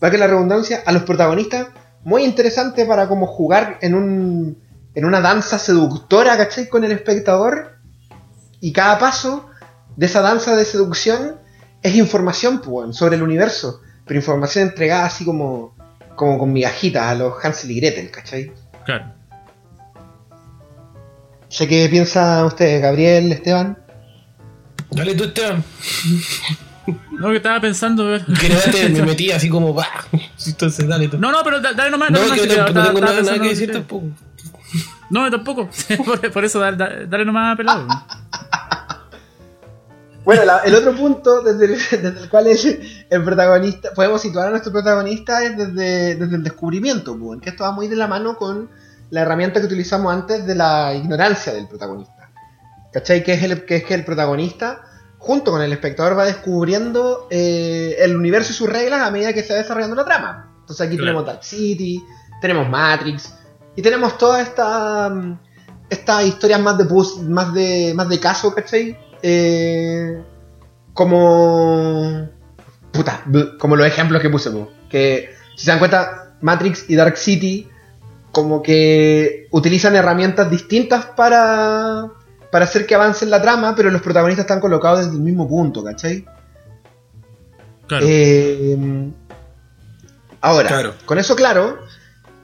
para 0.00 0.10
que 0.10 0.18
la 0.18 0.26
redundancia, 0.26 0.82
a 0.84 0.90
los 0.90 1.04
protagonistas 1.04 1.68
muy 2.02 2.24
interesante 2.24 2.84
para 2.84 3.06
como 3.06 3.28
jugar 3.28 3.78
en 3.80 3.94
un 3.94 4.58
en 4.96 5.04
una 5.04 5.20
danza 5.20 5.60
seductora, 5.60 6.36
¿cachai? 6.36 6.68
Con 6.68 6.82
el 6.82 6.90
espectador. 6.90 7.76
Y 8.60 8.72
cada 8.72 8.98
paso 8.98 9.48
de 9.96 10.06
esa 10.06 10.22
danza 10.22 10.56
de 10.56 10.64
seducción 10.64 11.36
es 11.82 11.94
información 11.94 12.60
pues, 12.60 12.96
sobre 12.96 13.14
el 13.14 13.22
universo. 13.22 13.80
Pero 14.06 14.18
información 14.18 14.66
entregada 14.66 15.06
así 15.06 15.24
como, 15.24 15.76
como 16.16 16.36
con 16.36 16.52
migajitas 16.52 17.04
a 17.04 17.14
los 17.14 17.32
Hansel 17.44 17.70
y 17.70 17.76
Gretel, 17.78 18.10
¿cachai? 18.10 18.50
Claro. 18.84 19.12
Sé 21.48 21.68
qué 21.68 21.86
piensa 21.88 22.44
usted, 22.44 22.82
Gabriel, 22.82 23.30
Esteban. 23.30 23.78
Dale 24.90 25.14
tú, 25.14 25.24
Esteban. 25.24 25.62
No, 27.10 27.28
que 27.30 27.36
estaba 27.36 27.60
pensando, 27.60 28.06
ver. 28.06 28.24
Que 28.24 28.48
date, 28.48 28.88
me 28.88 29.02
metí 29.02 29.30
así 29.30 29.48
como. 29.48 29.76
Entonces, 30.46 30.88
dale 30.88 31.08
tú. 31.08 31.18
No, 31.18 31.30
no, 31.30 31.42
pero 31.44 31.60
da- 31.60 31.72
dale 31.74 31.90
nomás. 31.90 32.10
No, 32.10 32.18
dale 32.18 32.30
nomás, 32.30 32.40
que 32.40 32.48
que 32.48 32.56
no, 32.56 32.68
no 32.68 32.86
tengo 32.86 33.00
nada, 33.00 33.38
que 33.38 33.48
decir 33.48 33.72
tampoco. 33.72 34.06
No, 35.10 35.30
tampoco. 35.30 35.68
por, 36.04 36.32
por 36.32 36.44
eso, 36.44 36.58
dale, 36.60 37.06
dale, 37.06 37.24
nomás 37.24 37.56
pelado. 37.56 37.86
Bueno, 40.24 40.44
la- 40.44 40.58
el 40.58 40.74
otro 40.74 40.94
punto 40.94 41.42
desde 41.42 41.64
el, 41.66 41.70
desde 42.02 42.20
el 42.22 42.28
cual 42.28 42.46
el, 42.46 43.06
el 43.10 43.24
protagonista, 43.24 43.90
podemos 43.94 44.20
situar 44.20 44.48
a 44.48 44.50
nuestro 44.50 44.72
protagonista 44.72 45.42
es 45.44 45.56
desde, 45.56 46.14
desde 46.16 46.36
el 46.36 46.42
descubrimiento, 46.42 47.18
pues, 47.18 47.40
que 47.40 47.50
esto 47.50 47.64
va 47.64 47.72
muy 47.72 47.88
de 47.88 47.96
la 47.96 48.06
mano 48.06 48.36
con 48.36 48.68
la 49.10 49.22
herramienta 49.22 49.60
que 49.60 49.66
utilizamos 49.66 50.12
antes 50.12 50.46
de 50.46 50.54
la 50.54 50.92
ignorancia 50.94 51.52
del 51.54 51.66
protagonista. 51.66 52.17
¿Cachai? 52.98 53.22
Que 53.22 53.34
es, 53.34 53.42
el, 53.42 53.64
que 53.64 53.76
es 53.76 53.84
que 53.84 53.94
el 53.94 54.04
protagonista, 54.04 54.82
junto 55.18 55.50
con 55.52 55.62
el 55.62 55.72
espectador, 55.72 56.18
va 56.18 56.24
descubriendo 56.24 57.28
eh, 57.30 57.96
el 58.00 58.16
universo 58.16 58.50
y 58.52 58.54
sus 58.54 58.68
reglas 58.68 59.02
a 59.02 59.10
medida 59.10 59.32
que 59.32 59.42
se 59.42 59.52
va 59.52 59.60
desarrollando 59.60 59.94
la 59.96 60.04
trama. 60.04 60.52
Entonces 60.60 60.86
aquí 60.86 60.96
Claro. 60.96 61.06
tenemos 61.12 61.26
Dark 61.26 61.44
City, 61.44 62.02
tenemos 62.40 62.68
Matrix, 62.68 63.32
y 63.76 63.82
tenemos 63.82 64.18
toda 64.18 64.40
esta... 64.42 65.08
mm, 65.10 65.38
estas 65.90 66.24
historias 66.26 66.60
más 66.60 66.76
de 66.76 66.84
pus- 66.84 67.22
más 67.22 67.54
de 67.54 67.92
más 67.94 68.08
de 68.10 68.18
caso, 68.20 68.54
¿cachai? 68.54 68.98
Eh, 69.22 70.22
como 70.92 72.28
puta, 72.92 73.22
como 73.58 73.76
los 73.76 73.86
ejemplos 73.86 74.20
que 74.20 74.28
puse, 74.30 74.50
po. 74.50 74.68
que 74.90 75.30
si 75.56 75.64
se 75.64 75.70
dan 75.70 75.78
cuenta 75.78 76.34
Matrix 76.40 76.84
y 76.90 76.96
Dark 76.96 77.16
City 77.16 77.68
como 78.32 78.62
que 78.62 79.46
utilizan 79.50 79.96
herramientas 79.96 80.50
distintas 80.50 81.06
para 81.06 82.08
para 82.50 82.64
hacer 82.64 82.86
que 82.86 82.94
avance 82.94 83.26
la 83.26 83.42
trama, 83.42 83.74
pero 83.76 83.90
los 83.90 84.02
protagonistas 84.02 84.44
están 84.44 84.60
colocados 84.60 85.00
desde 85.00 85.12
el 85.12 85.22
mismo 85.22 85.48
punto, 85.48 85.84
¿cachai? 85.84 86.24
Claro. 87.86 88.06
Eh, 88.08 89.10
ahora, 90.40 90.68
Claro. 90.68 90.94
con 91.04 91.18
eso 91.18 91.34
claro, 91.36 91.78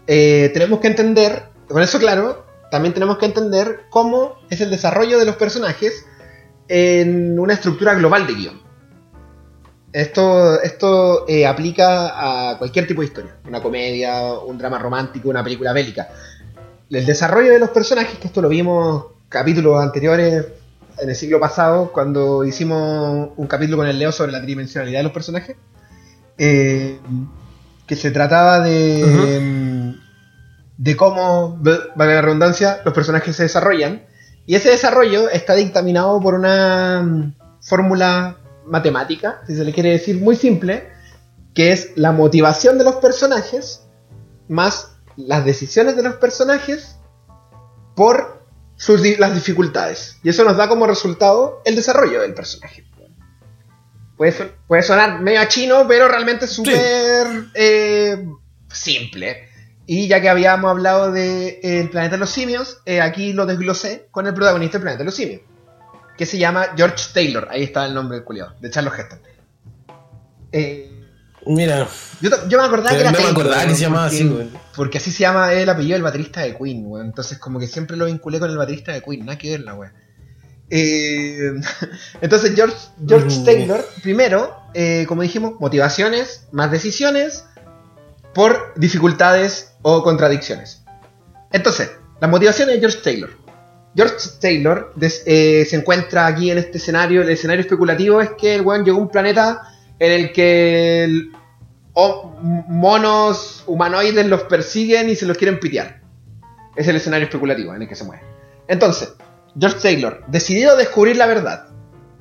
eh, 0.07 0.51
tenemos 0.53 0.81
que 0.81 0.89
entender, 0.89 1.45
con 1.69 1.83
eso 1.83 1.99
claro, 1.99 2.45
también 2.71 2.93
tenemos 2.95 3.19
que 3.19 3.27
entender 3.27 3.83
cómo 3.91 4.37
es 4.51 4.61
el 4.61 4.71
desarrollo 4.71 5.19
de 5.19 5.25
los 5.27 5.37
personajes 5.37 6.07
en 6.69 7.39
una 7.39 7.55
estructura 7.55 7.95
global 7.95 8.27
de 8.27 8.35
guion. 8.35 8.63
Esto, 9.93 10.61
esto 10.61 11.25
eh, 11.29 11.47
aplica 11.47 12.51
a 12.51 12.59
cualquier 12.59 12.87
tipo 12.87 13.01
de 13.01 13.07
historia, 13.07 13.37
una 13.47 13.63
comedia, 13.63 14.33
un 14.33 14.59
drama 14.59 14.79
romántico, 14.79 15.29
una 15.29 15.45
película 15.45 15.73
bélica. 15.73 16.09
El 16.91 17.07
desarrollo 17.07 17.53
de 17.53 17.61
los 17.61 17.71
personajes, 17.71 18.19
que 18.19 18.27
esto 18.27 18.43
lo 18.43 18.49
vimos 18.49 19.14
capítulos 19.35 19.83
anteriores 19.83 20.47
en 20.97 21.09
el 21.09 21.17
siglo 21.17 21.41
pasado, 21.41 21.91
cuando 21.93 22.45
hicimos 22.45 23.31
un 23.37 23.47
capítulo 23.49 23.79
con 23.79 23.89
el 23.89 23.99
Leo 23.99 24.13
sobre 24.13 24.31
la 24.31 24.39
tridimensionalidad 24.39 25.01
de 25.01 25.03
los 25.03 25.13
personajes, 25.13 25.57
eh, 26.39 27.01
que 27.85 27.97
se 27.97 28.13
trataba 28.13 28.61
de, 28.61 29.41
mm, 29.43 30.01
de 30.79 30.97
cómo, 30.97 31.59
vale 31.97 32.15
la 32.15 32.23
redundancia, 32.23 32.81
los 32.85 32.95
personajes 32.95 33.35
se 33.35 33.43
desarrollan. 33.43 34.05
Y 34.47 34.55
ese 34.55 34.71
desarrollo 34.71 35.29
está 35.29 35.57
dictaminado 35.57 36.21
por 36.21 36.35
una 36.35 37.03
mm, 37.03 37.35
fórmula 37.61 38.37
matemática, 38.67 39.41
si 39.49 39.57
se 39.57 39.65
le 39.65 39.73
quiere 39.73 39.91
decir 39.91 40.21
muy 40.21 40.37
simple, 40.37 40.91
que 41.55 41.73
es 41.73 41.91
la 41.97 42.13
motivación 42.13 42.79
de 42.79 42.85
los 42.85 42.97
personajes 42.97 43.83
más 44.47 44.93
las 45.17 45.45
decisiones 45.45 45.97
de 45.97 46.05
los 46.05 46.15
personajes 46.15 46.99
por 47.97 48.34
sus 48.77 49.01
las 49.19 49.35
dificultades. 49.35 50.19
Y 50.23 50.29
eso 50.29 50.45
nos 50.45 50.57
da 50.57 50.69
como 50.69 50.87
resultado 50.87 51.63
el 51.65 51.77
desarrollo 51.77 52.21
del 52.23 52.35
personaje. 52.35 52.85
Puede, 54.17 54.33
puede 54.67 54.83
sonar 54.83 55.21
medio 55.21 55.41
a 55.41 55.49
chino, 55.49 55.87
pero 55.89 56.07
realmente 56.09 56.47
súper 56.47 57.47
eh, 57.55 58.25
simple. 58.73 59.49
Y 59.87 60.09
ya 60.09 60.21
que 60.21 60.29
habíamos 60.29 60.71
hablado 60.71 61.13
de 61.13 61.61
eh, 61.63 61.81
El 61.81 61.91
planeta 61.91 62.17
de 62.17 62.21
los 62.21 62.31
simios, 62.31 62.81
eh, 62.87 63.01
aquí 63.01 63.33
lo 63.33 63.45
desglosé 63.45 64.09
con 64.11 64.27
el 64.27 64.35
protagonista 64.35 64.79
del 64.79 64.83
planeta 64.83 65.01
de 65.01 65.05
los 65.05 65.15
simios. 65.15 65.43
Que 66.17 66.27
se 66.27 66.39
llama 66.39 66.69
George 66.77 67.07
Taylor. 67.13 67.49
Ahí 67.51 67.65
está 67.65 67.85
el 67.85 67.95
nombre 67.95 68.17
del 68.17 68.25
culiado, 68.25 68.55
de 68.61 68.71
Charles 68.71 68.95
Heston. 68.99 69.21
Eh, 70.53 71.04
Mira, 71.47 71.87
yo, 72.21 72.31
me 72.31 72.65
acordaba 72.65 72.91
que 72.91 72.95
no 72.97 73.01
era 73.01 73.11
me 73.11 73.17
Taylor, 73.19 73.33
acordaba 73.33 73.67
que 73.67 73.75
se 73.75 73.81
llamaba 73.83 74.05
porque- 74.09 74.17
así, 74.17 74.29
güey. 74.29 74.49
Porque 74.77 74.99
así 74.99 75.11
se 75.11 75.19
llama 75.21 75.53
el 75.53 75.69
apellido 75.69 75.95
del 75.95 76.03
baterista 76.03 76.41
de 76.41 76.57
Queen, 76.57 76.85
weón. 76.87 77.07
Entonces, 77.07 77.39
como 77.39 77.59
que 77.59 77.67
siempre 77.67 77.97
lo 77.97 78.07
vinculé 78.07 78.39
con 78.41 78.51
el 78.51 78.57
baterista 78.57 78.93
de 78.93 79.03
Queen, 79.03 79.21
nada 79.27 79.39
que 79.39 79.51
ver 79.51 79.61
la 79.61 79.75
weón. 79.75 79.93
Eh, 80.71 81.53
entonces, 82.21 82.53
George, 82.55 82.77
George 83.07 83.39
Mm. 83.41 83.45
Taylor, 83.45 83.85
primero, 84.03 84.57
eh, 84.75 85.05
como 85.09 85.23
dijimos, 85.23 85.55
motivaciones 85.61 86.47
más 86.53 86.71
decisiones 86.71 87.45
por 88.33 88.73
dificultades 88.77 89.73
o 89.83 90.03
contradicciones. 90.03 90.83
Entonces, 91.53 91.91
las 92.21 92.31
motivaciones 92.31 92.75
de 92.77 92.81
George 92.81 92.99
Taylor. 93.05 93.31
George 93.97 94.17
Taylor 94.41 94.93
des- 94.97 95.23
eh, 95.27 95.65
se 95.71 95.77
encuentra 95.77 96.27
aquí 96.27 96.51
en 96.51 96.59
este 96.59 96.79
escenario. 96.79 97.23
El 97.23 97.29
escenario 97.29 97.61
especulativo 97.61 98.21
es 98.21 98.31
que 98.37 98.57
el 98.57 98.63
weón 98.63 98.85
llegó 98.85 98.99
a 98.99 99.03
un 99.03 99.09
planeta 99.09 99.61
en 99.99 100.13
el 100.13 100.33
que 100.33 101.05
el- 101.05 101.33
monos 102.69 103.63
humanoides 103.67 104.27
los 104.27 104.43
persiguen 104.45 105.09
y 105.11 105.17
se 105.17 105.27
los 105.27 105.37
quieren 105.39 105.61
pitear. 105.61 106.01
Es 106.77 106.89
el 106.89 106.97
escenario 106.97 107.27
especulativo 107.27 107.75
en 107.75 107.83
el 107.83 107.89
que 107.89 107.95
se 107.95 108.05
mueve. 108.05 108.23
Entonces, 108.67 109.15
George 109.59 109.79
Taylor, 109.81 110.25
decidido 110.27 110.73
a 110.73 110.77
descubrir 110.77 111.17
la 111.17 111.27
verdad. 111.27 111.69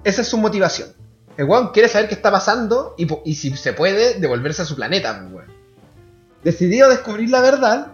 Esa 0.03 0.21
es 0.21 0.27
su 0.27 0.37
motivación. 0.37 0.89
El 1.37 1.45
weón 1.45 1.69
quiere 1.71 1.89
saber 1.89 2.07
qué 2.07 2.13
está 2.13 2.29
pasando 2.31 2.93
y, 2.97 3.33
si 3.35 3.55
se 3.57 3.73
puede, 3.73 4.19
devolverse 4.19 4.61
a 4.61 4.65
su 4.65 4.75
planeta. 4.75 5.19
pues, 5.21 5.33
weón. 5.33 5.53
Decidido 6.43 6.85
a 6.87 6.89
descubrir 6.89 7.29
la 7.31 7.41
verdad, 7.41 7.87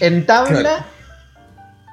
entabla 0.00 0.60
Claro. 0.60 0.84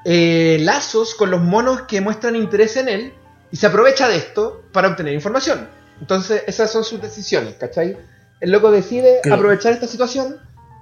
eh, 0.06 0.58
lazos 0.62 1.16
con 1.16 1.32
los 1.32 1.42
monos 1.42 1.84
que 1.84 2.02
muestran 2.02 2.36
interés 2.36 2.76
en 2.76 2.90
él 2.90 3.14
y 3.52 3.56
se 3.58 3.68
aprovecha 3.68 4.08
de 4.10 4.18
esto 4.18 4.64
para 4.74 4.90
obtener 4.90 5.14
información. 5.14 5.70
Entonces, 6.00 6.44
esas 6.48 6.72
son 6.72 6.84
sus 6.84 7.02
decisiones, 7.02 7.56
¿cachai? 7.56 7.98
El 8.40 8.52
loco 8.52 8.72
decide 8.72 9.20
Claro. 9.24 9.38
aprovechar 9.42 9.74
esta 9.74 9.88
situación 9.88 10.38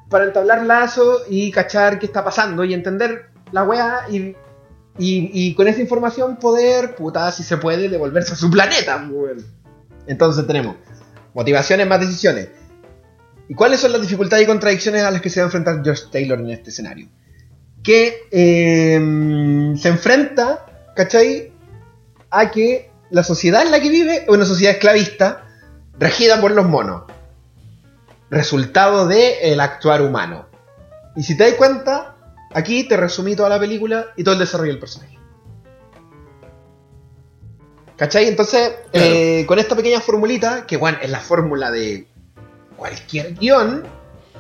para 0.10 0.26
entablar 0.26 0.64
lazos 0.66 1.24
y 1.30 1.52
cachar 1.52 2.00
qué 2.00 2.06
está 2.06 2.24
pasando 2.24 2.64
y 2.64 2.74
entender 2.74 3.30
la 3.52 3.64
weá 3.64 4.06
y, 4.10 4.36
y, 5.00 5.32
y 5.34 5.54
con 5.56 5.68
esa 5.68 5.82
información 5.82 6.38
poder, 6.38 6.96
puta, 6.96 7.32
si 7.32 7.44
se 7.44 7.58
puede, 7.58 7.90
devolverse 7.90 8.34
a 8.34 8.36
su 8.36 8.50
planeta. 8.52 9.08
weón. 9.12 9.46
Entonces 10.06 10.46
tenemos 10.48 10.76
motivaciones 11.34 11.88
más 11.88 12.00
decisiones. 12.00 12.50
¿Y 13.50 13.54
cuáles 13.54 13.80
son 13.80 13.92
las 13.94 14.02
dificultades 14.02 14.44
y 14.44 14.48
contradicciones 14.48 15.04
a 15.04 15.12
las 15.12 15.22
que 15.22 15.30
se 15.30 15.40
va 15.40 15.46
a 15.46 15.48
enfrentar 15.48 15.82
George 15.84 16.04
Taylor 16.12 16.40
en 16.40 16.50
este 16.52 16.70
escenario? 16.70 17.08
Que 17.84 18.28
eh, 18.32 19.74
se 19.78 19.88
enfrenta, 19.90 20.66
¿cachai? 20.96 21.54
a 22.30 22.52
que 22.52 22.92
la 23.10 23.24
sociedad 23.24 23.62
en 23.64 23.72
la 23.72 23.80
que 23.80 23.90
vive 23.90 24.24
es 24.24 24.30
una 24.30 24.46
sociedad 24.46 24.74
esclavista 24.74 25.46
regida 26.00 26.40
por 26.42 26.52
los 26.52 26.66
monos. 26.66 27.04
Resultado 28.30 29.08
del 29.08 29.60
actuar 29.60 30.02
humano. 30.02 30.48
Y 31.16 31.24
si 31.24 31.36
te 31.38 31.46
das 31.46 31.54
cuenta, 31.54 32.16
aquí 32.54 32.84
te 32.88 32.98
resumí 32.98 33.36
toda 33.36 33.50
la 33.50 33.60
película 33.60 34.08
y 34.18 34.24
todo 34.24 34.34
el 34.34 34.40
desarrollo 34.40 34.72
del 34.72 34.80
personaje. 34.80 35.18
¿Cachai? 37.96 38.28
Entonces, 38.28 38.74
Claro. 38.92 39.08
eh, 39.12 39.46
con 39.48 39.58
esta 39.58 39.76
pequeña 39.76 40.00
formulita, 40.02 40.68
que 40.68 40.78
bueno, 40.78 41.00
es 41.02 41.10
la 41.10 41.20
fórmula 41.20 41.72
de 41.72 42.08
cualquier 42.76 43.34
guion, 43.34 43.84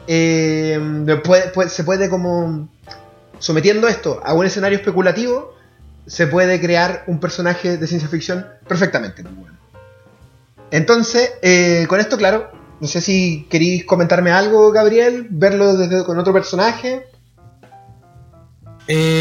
eh, 0.07 0.80
puede- 1.24 1.49
puede- 1.49 1.70
se 1.70 1.84
puede 1.84 2.09
como 2.09 2.70
sometiendo 3.39 3.88
esto 3.88 4.22
a 4.24 4.34
un 4.34 4.45
escenario 4.45 4.78
especulativo, 4.78 5.55
se 6.08 6.26
puede 6.28 6.60
crear 6.60 7.03
un 7.08 7.20
personaje 7.20 7.78
de 7.78 7.86
ciencia 7.88 8.10
ficción 8.10 8.47
perfectamente. 8.68 9.22
bueno. 9.24 9.55
Entonces, 10.72 11.32
eh, 11.43 11.86
con 11.88 11.99
esto, 11.99 12.18
claro, 12.18 12.49
no 12.82 12.88
sé 12.88 12.99
si 13.01 13.45
queréis 13.49 13.86
comentarme 13.86 14.32
algo, 14.32 14.72
Gabriel, 14.72 15.28
verlo 15.30 15.76
desde, 15.78 16.03
con 16.03 16.18
otro 16.20 16.34
personaje. 16.34 17.03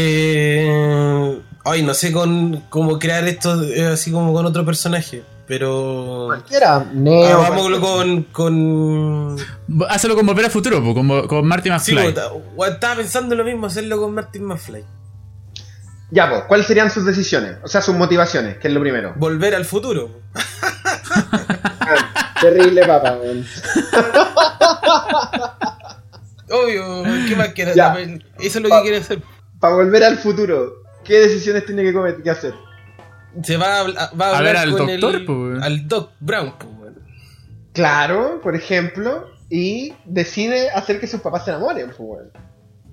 Eh, 0.09 1.41
ay, 1.65 1.83
no 1.83 1.93
sé 1.93 2.11
con 2.11 2.63
cómo 2.69 2.99
crear 2.99 3.27
esto 3.27 3.63
eh, 3.63 3.87
así 3.87 4.11
como 4.11 4.33
con 4.33 4.45
otro 4.45 4.65
personaje, 4.65 5.23
pero 5.47 6.25
Cualquiera, 6.27 6.75
Ah, 6.77 6.85
Neo. 6.93 7.37
hagámoslo 7.41 7.79
con 7.81 8.23
con 8.31 9.35
Hazlo 9.89 10.15
con 10.15 10.25
Volver 10.25 10.45
al 10.45 10.51
Futuro, 10.51 10.81
con, 10.93 11.27
con 11.27 11.45
Marty 11.47 11.69
sí, 11.79 11.93
McFly. 11.93 12.13
gua- 12.55 12.69
estaba 12.73 12.95
pensando 12.95 13.35
lo 13.35 13.43
mismo 13.43 13.67
hacerlo 13.67 13.99
con 13.99 14.13
Martin 14.13 14.45
McFly. 14.45 14.83
Ya, 16.09 16.29
pues, 16.29 16.43
¿cuáles 16.47 16.67
serían 16.67 16.89
sus 16.89 17.05
decisiones? 17.05 17.57
O 17.63 17.67
sea, 17.67 17.81
sus 17.81 17.95
motivaciones, 17.95 18.57
que 18.59 18.67
es 18.69 18.73
lo 18.73 18.79
primero. 18.79 19.13
Volver 19.17 19.53
al 19.55 19.65
futuro. 19.65 20.21
Terrible 22.41 22.85
papa, 22.85 23.17
weón. 23.21 23.45
Obvio, 26.49 27.03
¿qué 27.27 27.35
más 27.35 27.49
quieres? 27.49 27.75
Ya. 27.75 27.93
Eso 28.39 28.59
es 28.59 28.61
lo 28.61 28.69
Pa- 28.69 28.77
que 28.77 28.83
quiere 28.83 28.97
hacer. 28.97 29.21
Para 29.59 29.75
volver 29.75 30.03
al 30.03 30.17
futuro, 30.17 30.83
¿qué 31.03 31.19
decisiones 31.19 31.65
tiene 31.65 31.83
que, 31.83 31.93
comet- 31.93 32.21
que 32.23 32.29
hacer? 32.29 32.53
Se 33.43 33.57
va 33.57 33.79
a, 33.81 33.83
va 33.83 34.27
a 34.27 34.33
A 34.33 34.37
hablar 34.37 34.43
ver 34.43 34.57
al 34.57 34.71
con 34.77 34.87
doctor, 34.87 35.15
el, 35.15 35.25
po, 35.25 35.33
weón. 35.33 35.63
al 35.63 35.87
Doc 35.87 36.11
Brown. 36.19 36.53
Claro, 37.73 38.39
por 38.41 38.55
ejemplo, 38.55 39.29
y 39.49 39.93
decide 40.05 40.69
hacer 40.71 40.99
que 40.99 41.07
sus 41.07 41.21
papás 41.21 41.43
se 41.45 41.51
enamoren, 41.51 41.87
pues, 41.87 41.99
weón. 41.99 42.31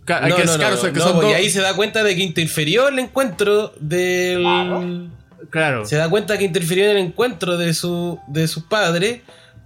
Ca- 0.05 0.21
No, 0.29 0.37
que- 0.37 0.45
no, 0.45 0.53
que 0.59 0.65
no, 0.65 0.77
son 0.77 0.93
pues, 0.93 1.25
y 1.25 1.29
dos- 1.29 1.35
ahí 1.35 1.49
se 1.51 1.61
da 1.61 1.75
cuenta 1.75 2.03
de 2.03 2.15
que 2.15 2.23
interfirió 2.23 2.89
el 2.89 2.99
encuentro 2.99 3.73
del. 3.81 4.41
Claro. 4.43 5.11
Claro. 5.51 5.87
Se 5.87 5.97
da 5.97 6.09
cuenta 6.11 6.37
que 6.39 6.45
interfirió 6.45 6.85
en 6.85 6.91
el 6.93 6.97
encuentro 6.99 7.57
de 7.57 7.73
su 7.75 8.19
de 8.29 8.49
sus 8.49 8.65
padres, 8.65 9.21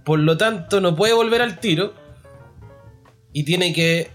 por 0.05 0.19
lo 0.19 0.37
tanto 0.37 0.81
no 0.81 0.95
puede 0.95 1.13
volver 1.13 1.41
al 1.41 1.59
tiro 1.59 1.93
y 3.33 3.43
tiene 3.43 3.73
que 3.73 4.11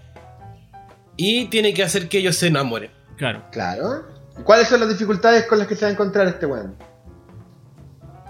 y 1.17 1.45
tiene 1.45 1.73
que 1.73 1.83
hacer 1.83 2.07
que 2.09 2.19
ellos 2.19 2.35
se 2.35 2.47
enamoren. 2.47 2.91
Claro. 3.17 3.43
Claro. 3.51 4.03
¿Y 4.39 4.43
¿Cuáles 4.43 4.67
son 4.67 4.79
las 4.81 4.89
dificultades 4.89 5.45
con 5.47 5.59
las 5.59 5.67
que 5.67 5.75
se 5.75 5.85
va 5.85 5.89
a 5.89 5.91
encontrar 5.93 6.27
este 6.27 6.45
weón? 6.45 6.75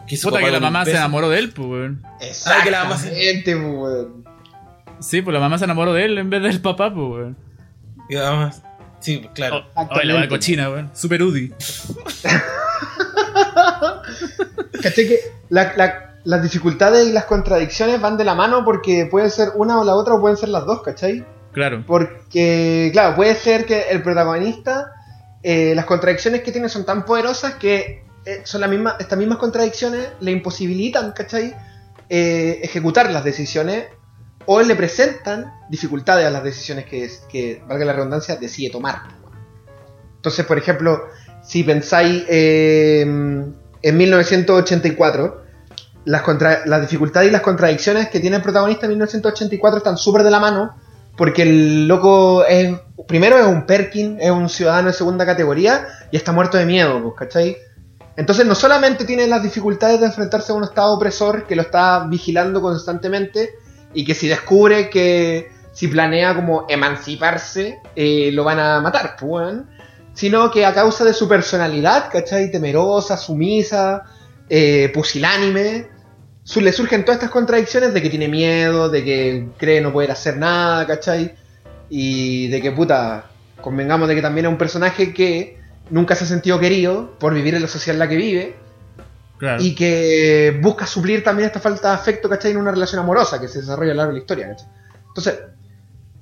Que 0.08 0.18
su 0.18 0.30
Puta 0.30 0.40
que 0.40 0.52
la 0.52 0.60
mamá 0.60 0.86
se 0.86 0.92
enamoró 0.92 1.30
de 1.30 1.40
él, 1.40 1.52
pues, 1.52 1.68
weón. 1.68 2.04
Ah, 2.04 2.64
que 2.64 2.70
la 2.72 2.84
mamá 2.84 2.98
se- 2.98 3.08
Exactamente, 3.08 3.56
pues, 3.56 3.74
weón. 3.80 4.26
Sí, 5.00 5.22
pues 5.24 5.34
la 5.34 5.40
mamá 5.40 5.58
se 5.58 5.66
enamoró 5.66 5.94
de 5.94 6.06
él 6.06 6.18
en 6.20 6.30
vez 6.30 6.44
del 6.44 6.62
papá, 6.62 6.94
pues, 6.94 7.08
weón. 7.10 7.38
La 8.10 8.32
mamá- 8.32 8.54
Sí, 9.00 9.18
pues, 9.18 9.32
claro. 9.34 9.66
Oh, 9.76 9.88
la 10.04 10.28
cochina, 10.28 10.70
weón. 10.70 10.92
Super 10.94 11.24
Udi. 11.24 11.52
¿Cachai 14.82 15.08
que 15.08 15.20
la- 15.50 15.74
la- 15.76 16.02
las 16.24 16.42
dificultades 16.42 17.08
y 17.08 17.12
las 17.12 17.26
contradicciones 17.26 18.02
van 18.02 18.18
de 18.18 18.24
la 18.24 18.34
mano 18.34 18.66
porque 18.66 19.08
pueden 19.10 19.30
ser 19.30 19.50
una 19.56 19.80
o 19.80 19.84
la 19.84 19.96
otra 19.96 20.16
o 20.16 20.22
pueden 20.22 20.38
ser 20.38 20.50
las 20.50 20.66
dos, 20.66 20.82
¿cachai? 20.82 21.24
Claro. 21.52 21.84
Porque, 21.86 22.90
claro, 22.92 23.16
puede 23.16 23.36
ser 23.36 23.66
que 23.66 23.82
el 23.92 24.02
protagonista, 24.02 24.92
eh, 25.44 25.74
las 25.76 25.86
contradicciones 25.86 26.42
que 26.42 26.52
tiene 26.52 26.68
son 26.70 26.86
tan 26.86 27.06
poderosas 27.06 27.56
que 27.56 28.04
eh, 28.26 28.42
son 28.44 28.62
las 28.62 28.70
mismas, 28.72 28.96
estas 29.00 29.20
mismas 29.20 29.38
contradicciones 29.38 30.08
le 30.20 30.32
imposibilitan, 30.32 31.12
¿cachai? 31.12 31.56
Eh, 32.10 32.60
ejecutar 32.64 33.12
las 33.12 33.24
decisiones 33.24 33.86
o 34.48 34.62
le 34.62 34.76
presentan 34.76 35.54
dificultades 35.70 36.26
a 36.26 36.30
las 36.30 36.44
decisiones 36.44 36.86
que, 36.86 37.62
valga 37.68 37.86
la 37.86 37.94
redundancia, 37.94 38.36
decide 38.36 38.70
tomar. 38.70 39.02
Entonces, 40.18 40.46
por 40.46 40.58
ejemplo, 40.58 41.06
si 41.44 41.64
pensáis 41.64 42.24
eh, 42.28 43.02
en 43.02 43.98
1984, 43.98 45.44
las, 46.06 46.22
contra- 46.22 46.64
dificultades 46.82 47.30
y 47.30 47.32
las 47.32 47.42
contradicciones 47.42 48.10
que 48.10 48.20
tiene 48.20 48.38
el 48.38 48.42
protagonista 48.42 48.86
en 48.86 48.92
1984 48.92 49.78
están 49.78 49.98
súper 49.98 50.24
de 50.24 50.32
la 50.32 50.40
mano, 50.40 50.76
porque 51.18 51.44
el 51.44 51.88
loco 51.88 52.44
es, 52.46 52.78
primero 53.08 53.38
es 53.40 53.46
un 53.46 53.66
Perkin, 53.66 54.18
es 54.20 54.32
un 54.32 54.50
ciudadano 54.50 54.88
de 54.88 54.94
segunda 54.94 55.26
categoría 55.26 55.88
y 56.12 56.18
está 56.18 56.32
muerto 56.32 56.58
de 56.58 56.66
miedo, 56.66 57.02
pues, 57.02 57.16
¿cachai? 57.18 57.58
Entonces 58.18 58.46
no 58.46 58.56
solamente 58.56 59.06
tiene 59.06 59.28
las 59.28 59.44
dificultades 59.44 60.00
de 60.00 60.06
enfrentarse 60.08 60.52
a 60.52 60.56
un 60.56 60.64
estado 60.64 60.94
opresor 60.94 61.46
que 61.48 61.56
lo 61.56 61.64
está 61.64 62.06
vigilando 62.08 62.62
constantemente 62.62 63.56
y 63.96 64.06
que 64.06 64.14
si 64.14 64.28
descubre 64.28 64.90
que 64.90 65.50
si 65.72 65.88
planea 65.88 66.36
como 66.36 66.66
emanciparse, 66.70 67.80
eh, 67.96 68.30
lo 68.34 68.44
van 68.44 68.60
a 68.60 68.80
matar, 68.82 69.16
pues, 69.20 69.56
sino 70.14 70.50
que 70.52 70.66
a 70.66 70.74
causa 70.74 71.04
de 71.04 71.14
su 71.14 71.28
personalidad, 71.28 72.10
¿cachai? 72.12 72.50
Temerosa, 72.52 73.18
sumisa, 73.18 74.04
eh, 74.50 74.90
pusilánime, 74.94 75.88
su- 76.44 76.62
le 76.62 76.72
surgen 76.72 77.04
todas 77.04 77.18
estas 77.18 77.32
contradicciones 77.32 77.94
de 77.94 78.02
que 78.02 78.10
tiene 78.10 78.28
miedo, 78.28 78.88
de 78.90 79.04
que 79.04 79.48
cree 79.58 79.82
no 79.82 79.92
poder 79.92 80.12
hacer 80.12 80.38
nada, 80.38 80.86
¿cachai? 80.88 81.36
Y 81.90 82.48
de 82.48 82.62
que, 82.62 82.72
puta, 82.72 83.26
convengamos 83.62 84.08
de 84.08 84.16
que 84.16 84.22
también 84.22 84.46
es 84.46 84.52
un 84.52 84.58
personaje 84.58 85.14
que 85.14 85.58
nunca 85.90 86.16
se 86.16 86.24
ha 86.24 86.28
sentido 86.28 86.60
querido 86.60 87.18
por 87.20 87.34
vivir 87.34 87.56
en 87.56 87.62
la 87.64 87.68
sociedad 87.68 87.96
en 87.96 88.00
la 88.00 88.08
que 88.10 88.16
vive 88.16 88.56
Claro. 89.38 89.62
y 89.62 89.76
que 89.76 90.58
busca 90.62 90.86
suplir 90.88 91.22
también 91.24 91.48
esta 91.48 91.60
falta 91.60 91.90
de 91.90 91.96
afecto, 91.96 92.30
¿cachai? 92.30 92.52
En 92.52 92.58
una 92.58 92.72
relación 92.72 93.02
amorosa 93.02 93.40
que 93.42 93.48
se 93.50 93.60
desarrolla 93.60 93.92
a 93.92 93.94
lo 93.94 93.98
largo 93.98 94.14
de 94.14 94.20
la 94.20 94.24
historia, 94.24 94.48
¿cachai? 94.50 94.68
Entonces, 95.10 95.40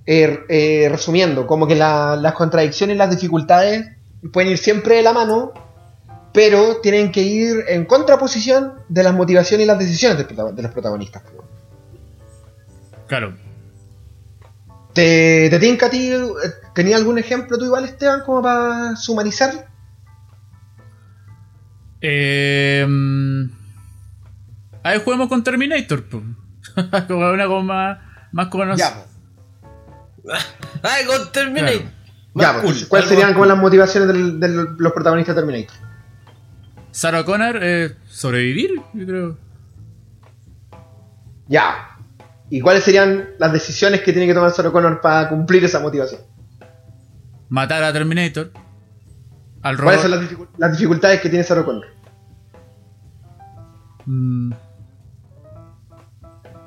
eh, 0.06 0.40
eh, 0.50 0.88
resumiendo, 0.90 1.46
como 1.46 1.68
que 1.68 1.76
la- 1.76 2.16
las 2.16 2.34
contradicciones 2.34 2.96
y 2.96 2.98
las 2.98 3.10
dificultades 3.12 3.86
pueden 4.32 4.52
ir 4.52 4.58
siempre 4.58 4.96
de 4.96 5.04
la 5.04 5.14
mano, 5.14 5.54
pero 6.34 6.78
tienen 6.82 7.12
que 7.12 7.22
ir 7.22 7.64
en 7.68 7.86
contraposición 7.86 8.74
de 8.90 9.04
las 9.04 9.14
motivaciones 9.14 9.66
y 9.66 9.68
las 9.68 9.78
decisiones 9.78 10.18
de 10.28 10.62
los 10.64 10.72
protagonistas. 10.72 11.22
Claro. 13.08 13.36
¿Te, 14.94 15.50
te 15.50 15.60
tinca 15.60 15.88
a 15.88 15.90
ti? 15.90 16.12
eh, 16.12 16.22
¿Tenía 16.74 16.96
algún 16.98 17.18
ejemplo 17.20 17.58
tú 17.58 17.66
igual, 17.66 17.86
Esteban, 17.86 18.22
como 18.26 18.42
para 18.42 18.96
sumarizar? 18.96 19.68
Eh, 22.06 22.86
ahí 24.84 25.00
juguemos 25.04 25.30
con 25.30 25.42
Terminator, 25.44 26.04
como 27.08 27.30
una 27.32 27.48
cosa 27.48 27.64
más, 27.64 27.98
más 28.34 28.48
conocida. 28.48 29.06
Ya, 30.26 30.34
¡Ay, 30.84 31.06
con 31.06 31.32
Terminator! 31.32 31.82
Claro. 32.36 32.58
Ya, 32.58 32.62
pues, 32.62 32.80
cool, 32.80 32.88
¿cuáles 32.90 33.08
serían 33.10 33.34
como 33.34 33.46
las 33.46 33.58
motivaciones 33.58 34.10
del- 34.10 34.40
de 34.40 34.48
los 34.78 34.92
protagonistas 34.94 35.34
de 35.36 35.42
Terminator? 35.42 35.76
Sarah 36.92 37.24
Connor, 37.24 37.58
eh, 37.62 37.96
sobrevivir, 38.08 38.82
yo 38.94 39.06
creo. 39.06 39.38
Ya. 41.48 41.90
¿Y 42.50 42.60
cuáles 42.62 42.84
serían 42.84 43.30
las 43.40 43.52
decisiones 43.54 44.02
que 44.02 44.12
tiene 44.12 44.28
que 44.28 44.34
tomar 44.34 44.52
Sarah 44.52 44.72
Connor 44.72 45.00
para 45.02 45.30
cumplir 45.30 45.64
esa 45.64 45.80
motivación? 45.80 46.22
Matar 47.50 47.82
a 47.84 47.94
Terminator. 47.94 48.52
Al 49.64 49.78
¿Cuáles 49.78 50.02
robot. 50.02 50.02
son 50.02 50.12
las, 50.12 50.22
dificu- 50.30 50.48
las 50.58 50.72
dificultades 50.74 51.22
que 51.22 51.30
tiene 51.30 51.44
Sarah 51.44 51.64
Connor? 51.66 51.86
Mm, 54.06 54.52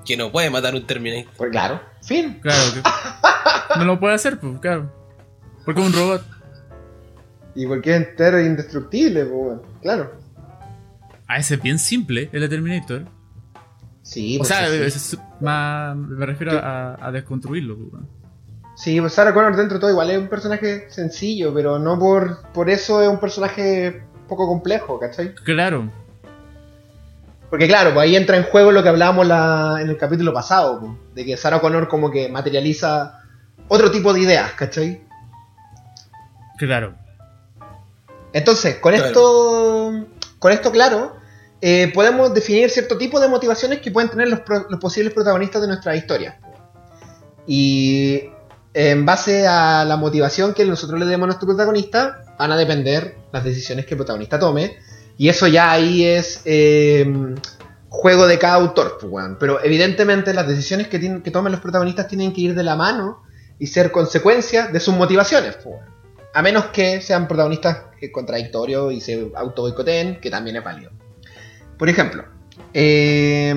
Que 0.04 0.16
no 0.16 0.30
puede 0.32 0.48
matar 0.50 0.74
un 0.74 0.86
Terminator. 0.86 1.32
Pues 1.36 1.50
claro, 1.50 1.80
fin. 2.02 2.38
claro 2.40 2.62
que. 2.74 3.78
no 3.78 3.84
lo 3.84 4.00
puede 4.00 4.14
hacer, 4.14 4.38
pues, 4.40 4.58
claro. 4.60 4.90
Porque 5.64 5.80
es 5.80 5.86
un 5.86 5.92
robot. 5.92 6.22
Y 7.54 7.66
porque 7.66 7.90
es 7.96 7.96
entero 8.08 8.38
e 8.38 8.46
indestructible, 8.46 9.24
pues, 9.24 9.34
bueno, 9.44 9.62
claro. 9.82 10.12
Ah, 11.26 11.38
ese 11.38 11.56
es 11.56 11.62
bien 11.62 11.78
simple, 11.78 12.30
el 12.32 12.40
de 12.40 12.48
Terminator. 12.48 13.04
Sí, 14.02 14.36
O 14.36 14.38
pues, 14.38 14.48
sea, 14.48 14.68
sí. 14.68 14.76
es 14.76 15.18
más, 15.40 15.96
me 15.96 16.24
refiero 16.24 16.52
a, 16.52 17.04
a 17.04 17.10
desconstruirlo. 17.12 17.76
pues, 17.76 17.90
bueno. 17.90 18.06
Sí, 18.76 19.00
pues 19.00 19.14
Sarah 19.14 19.32
Connor 19.32 19.56
dentro 19.56 19.78
de 19.78 19.80
todo 19.80 19.90
igual 19.90 20.10
es 20.10 20.18
un 20.18 20.28
personaje 20.28 20.86
sencillo, 20.90 21.52
pero 21.54 21.78
no 21.78 21.98
por, 21.98 22.42
por 22.52 22.68
eso 22.70 23.02
es 23.02 23.08
un 23.08 23.18
personaje 23.18 24.02
poco 24.28 24.46
complejo, 24.46 24.98
¿cachai? 25.00 25.34
Claro, 25.34 25.90
Porque 27.48 27.66
claro, 27.68 27.94
pues 27.94 28.04
ahí 28.04 28.16
entra 28.16 28.36
en 28.36 28.42
juego 28.44 28.72
lo 28.72 28.82
que 28.82 28.88
hablábamos 28.90 29.26
la- 29.26 29.78
en 29.80 29.88
el 29.88 29.96
capítulo 29.96 30.32
pasado, 30.34 30.80
pues, 30.80 30.92
de 31.14 31.24
que 31.24 31.36
Sarah 31.36 31.60
Connor 31.60 31.88
como 31.88 32.10
que 32.10 32.28
materializa 32.28 33.20
otro 33.68 33.90
tipo 33.90 34.12
de 34.12 34.20
ideas, 34.20 34.52
¿cachai? 34.52 35.02
claro. 36.58 36.94
Entonces, 38.32 38.76
con 38.76 38.92
Claro. 38.92 39.06
esto 39.06 40.06
con 40.38 40.52
esto 40.52 40.70
claro, 40.70 41.16
eh, 41.62 41.90
podemos 41.94 42.34
definir 42.34 42.68
cierto 42.68 42.98
tipo 42.98 43.18
de 43.20 43.28
motivaciones 43.28 43.80
que 43.80 43.90
pueden 43.90 44.10
tener 44.10 44.28
los, 44.28 44.40
pro- 44.40 44.66
los 44.68 44.78
posibles 44.78 45.14
protagonistas 45.14 45.62
de 45.62 45.68
nuestra 45.68 45.96
historia. 45.96 46.38
Y 47.46 48.28
en 48.78 49.06
base 49.06 49.46
a 49.46 49.86
la 49.86 49.96
motivación 49.96 50.52
que 50.52 50.66
nosotros 50.66 51.00
le 51.00 51.06
demos 51.06 51.24
a 51.24 51.28
nuestro 51.28 51.48
protagonista, 51.48 52.34
van 52.38 52.52
a 52.52 52.58
depender 52.58 53.16
las 53.32 53.42
decisiones 53.42 53.86
que 53.86 53.94
el 53.94 53.96
protagonista 53.96 54.38
tome. 54.38 54.76
Y 55.16 55.30
eso 55.30 55.46
ya 55.46 55.72
ahí 55.72 56.04
es 56.04 56.42
eh, 56.44 57.10
juego 57.88 58.26
de 58.26 58.38
cada 58.38 58.56
autor. 58.56 58.98
pues. 59.00 59.24
Pero 59.40 59.64
evidentemente 59.64 60.34
las 60.34 60.46
decisiones 60.46 60.88
que, 60.88 60.98
tomen 61.30 61.52
los 61.52 61.62
protagonistas 61.62 62.06
tienen 62.06 62.34
que 62.34 62.42
ir 62.42 62.54
de 62.54 62.62
la 62.62 62.76
mano 62.76 63.22
y 63.58 63.68
ser 63.68 63.90
consecuencia 63.90 64.66
de 64.66 64.78
sus 64.78 64.94
motivaciones. 64.94 65.56
pues. 65.64 65.76
A 66.34 66.42
menos 66.42 66.66
que 66.66 67.00
sean 67.00 67.26
protagonistas 67.26 67.78
eh, 68.02 68.12
contradictorios 68.12 68.92
y 68.92 69.00
se 69.00 69.32
auto 69.36 69.62
boicoteen, 69.62 70.20
que 70.20 70.28
también 70.28 70.56
es 70.56 70.64
válido. 70.64 70.90
Por 71.78 71.88
ejemplo, 71.88 72.26
eh, 72.74 73.54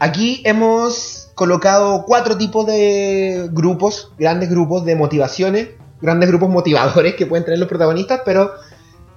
aquí 0.00 0.42
hemos 0.44 1.21
colocado 1.34 2.04
cuatro 2.06 2.36
tipos 2.36 2.66
de 2.66 3.48
grupos, 3.52 4.12
grandes 4.18 4.50
grupos 4.50 4.84
de 4.84 4.96
motivaciones, 4.96 5.68
grandes 6.00 6.28
grupos 6.28 6.48
motivadores 6.50 7.14
que 7.14 7.26
pueden 7.26 7.44
tener 7.44 7.58
los 7.58 7.68
protagonistas, 7.68 8.22
pero 8.24 8.52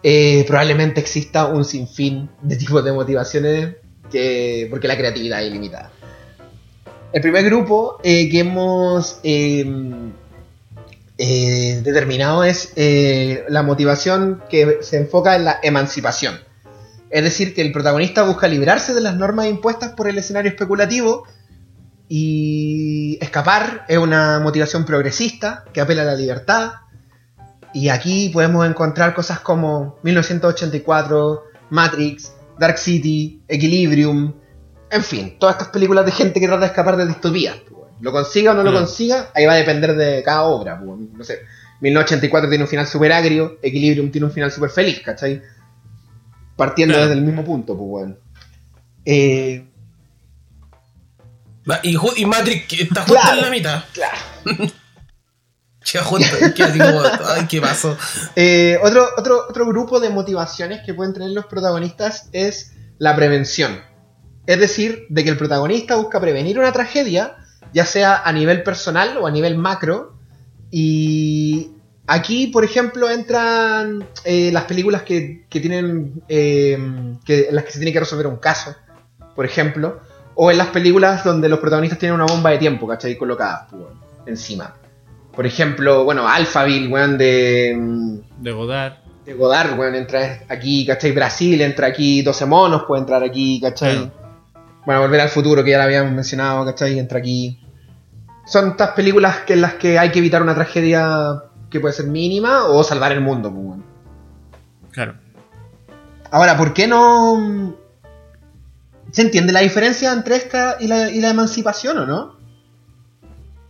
eh, 0.04 0.44
probablemente 0.48 1.00
exista 1.02 1.48
un 1.48 1.66
sinfín 1.66 2.30
de 2.42 2.56
tipos 2.56 2.84
de 2.84 2.92
motivaciones 2.92 3.76
que, 4.12 4.68
porque 4.70 4.88
la 4.88 4.98
creatividad 4.98 5.42
es 5.42 5.50
ilimitada. 5.50 5.92
El 7.16 7.22
primer 7.22 7.46
grupo 7.46 7.98
eh, 8.04 8.30
que 8.30 8.40
hemos 8.40 9.20
eh, 9.24 9.66
eh, 11.18 11.82
determinado 11.82 12.44
es 12.44 12.74
la 13.48 13.64
motivación 13.64 14.44
que 14.50 14.80
se 14.82 14.98
enfoca 14.98 15.38
en 15.38 15.46
la 15.46 15.58
emancipación. 15.64 16.38
Es 17.10 17.24
decir, 17.24 17.56
que 17.56 17.62
el 17.62 17.72
protagonista 17.72 18.24
busca 18.24 18.50
librarse 18.50 18.94
de 18.94 19.00
las 19.00 19.16
normas 19.16 19.48
impuestas 19.48 19.94
por 19.94 20.10
el 20.10 20.18
escenario 20.18 20.52
especulativo 20.52 21.26
y 22.08 23.18
escapar 23.22 23.86
es 23.88 23.98
una 23.98 24.40
motivación 24.40 24.86
progresista 24.86 25.66
que 25.74 25.82
apela 25.82 26.04
a 26.04 26.06
la 26.06 26.16
libertad. 26.16 26.72
Y 27.74 27.90
aquí 27.90 28.30
podemos 28.30 28.66
encontrar 28.68 29.14
cosas 29.14 29.40
como 29.40 29.98
1984, 30.04 31.44
Matrix, 31.72 32.34
Dark 32.58 32.78
City, 32.78 33.42
Equilibrium, 33.48 34.34
en 34.90 35.04
fin, 35.04 35.36
todas 35.40 35.56
estas 35.56 35.70
películas 35.70 36.06
de 36.06 36.12
gente 36.12 36.40
que 36.40 36.46
trata 36.48 36.62
de 36.62 36.68
escapar 36.68 36.96
de 36.96 37.08
distopías. 37.08 37.56
pues. 37.70 37.76
Lo 38.00 38.12
consiga 38.12 38.52
o 38.52 38.54
no 38.54 38.64
lo 38.64 38.72
Mm. 38.72 38.76
consiga, 38.76 39.30
ahí 39.34 39.46
va 39.46 39.54
a 39.54 39.58
depender 39.58 39.96
de 39.96 40.22
cada 40.24 40.44
obra. 40.44 40.80
pues. 40.80 41.00
No 41.14 41.24
sé, 41.24 41.40
1984 41.82 42.48
tiene 42.50 42.64
un 42.64 42.70
final 42.70 42.88
super 42.88 43.12
agrio, 43.12 43.58
Equilibrium 43.62 44.12
tiene 44.12 44.28
un 44.28 44.32
final 44.34 44.52
super 44.52 44.70
feliz, 44.70 45.02
¿cachai? 45.04 45.42
Partiendo 46.56 46.98
desde 46.98 47.14
el 47.14 47.22
mismo 47.22 47.44
punto, 47.44 47.76
pues 47.76 47.90
bueno. 47.90 48.16
Eh, 49.04 49.66
Y, 51.84 51.98
y 52.18 52.26
Matrix 52.26 52.74
está 52.74 53.02
justo 53.02 53.14
Claro. 53.22 53.38
en 53.38 53.44
la 53.44 53.50
mitad. 53.50 53.84
claro. 53.94 54.18
Queda. 55.84 56.54
Queda 56.56 56.92
como, 56.92 57.02
ay, 57.28 57.46
¿qué 57.48 57.62
pasó? 57.62 57.96
Eh, 58.36 58.80
otro, 58.82 59.08
otro, 59.18 59.46
otro 59.48 59.68
grupo 59.68 60.00
de 60.00 60.10
motivaciones 60.10 60.82
que 60.84 60.94
pueden 60.96 61.14
tener 61.14 61.30
los 61.30 61.46
protagonistas 61.46 62.28
es 62.32 62.72
la 62.98 63.16
prevención. 63.16 63.82
Es 64.48 64.60
decir, 64.60 65.06
de 65.10 65.24
que 65.24 65.30
el 65.30 65.38
protagonista 65.38 65.96
busca 65.96 66.20
prevenir 66.20 66.58
una 66.58 66.72
tragedia, 66.72 67.36
ya 67.74 67.86
sea 67.86 68.22
a 68.24 68.32
nivel 68.32 68.64
personal 68.64 69.18
o 69.18 69.28
a 69.28 69.32
nivel 69.32 69.58
macro. 69.58 70.18
Y 70.72 71.72
aquí, 72.08 72.48
por 72.48 72.64
ejemplo, 72.66 73.10
entran 73.10 74.08
eh, 74.24 74.50
las 74.52 74.64
películas 74.64 75.04
que, 75.04 75.46
que 75.50 75.60
tienen. 75.60 76.24
eh, 76.28 76.78
que, 77.26 77.48
en 77.50 77.56
las 77.56 77.64
que 77.66 77.72
se 77.72 77.78
tiene 77.80 77.94
que 77.94 78.00
resolver 78.00 78.26
un 78.28 78.38
caso, 78.38 78.76
por 79.36 79.46
ejemplo. 79.46 80.02
O 80.36 80.52
en 80.52 80.58
las 80.58 80.68
películas 80.68 81.24
donde 81.24 81.48
los 81.50 81.60
protagonistas 81.60 81.98
tienen 82.00 82.16
una 82.20 82.26
bomba 82.26 82.50
de 82.52 82.58
tiempo, 82.58 82.88
¿cachai? 82.88 83.18
Colocada 83.18 83.68
pues, 83.70 83.82
bueno, 83.84 84.00
encima. 84.26 84.74
Por 85.34 85.46
ejemplo, 85.46 86.04
bueno, 86.04 86.28
Alphaville, 86.28 86.88
weón, 86.88 87.18
de. 87.18 87.76
mm, 87.78 88.42
De 88.42 88.52
Godard. 88.52 88.94
de 89.26 89.34
Godard, 89.34 89.78
weón, 89.80 89.96
entra 89.96 90.42
aquí, 90.50 90.86
¿cachai? 90.86 91.12
Brasil, 91.12 91.62
entra 91.62 91.88
aquí 91.88 92.22
12 92.22 92.46
monos, 92.46 92.84
puede 92.88 93.02
entrar 93.02 93.24
aquí, 93.24 93.60
¿cachai? 93.62 93.96
Claro. 93.96 94.12
Bueno, 94.86 95.02
Volver 95.02 95.22
al 95.22 95.30
futuro, 95.30 95.64
que 95.64 95.72
ya 95.72 95.78
la 95.80 95.86
habíamos 95.86 96.12
mencionado, 96.14 96.64
¿cachai? 96.66 97.00
Entra 97.00 97.20
aquí. 97.20 97.60
Son 98.46 98.70
estas 98.72 98.92
películas 98.92 99.38
que 99.40 99.54
en 99.54 99.62
las 99.62 99.74
que 99.76 99.98
hay 99.98 100.12
que 100.12 100.20
evitar 100.20 100.44
una 100.44 100.54
tragedia 100.54 101.42
que 101.70 101.80
puede 101.80 101.94
ser 101.94 102.06
mínima 102.08 102.66
o 102.66 102.84
salvar 102.84 103.12
el 103.12 103.22
mundo, 103.22 103.52
pues, 103.52 103.66
weón. 103.66 103.84
Claro. 104.92 105.16
Ahora, 106.32 106.56
¿por 106.58 106.74
qué 106.74 106.88
no. 106.88 107.76
¿Se 109.16 109.22
entiende 109.22 109.54
la 109.54 109.62
diferencia 109.62 110.12
entre 110.12 110.36
esta 110.36 110.76
y 110.78 110.88
la, 110.88 111.10
y 111.10 111.22
la 111.22 111.30
emancipación 111.30 111.98
o 112.00 112.06
no? 112.06 112.38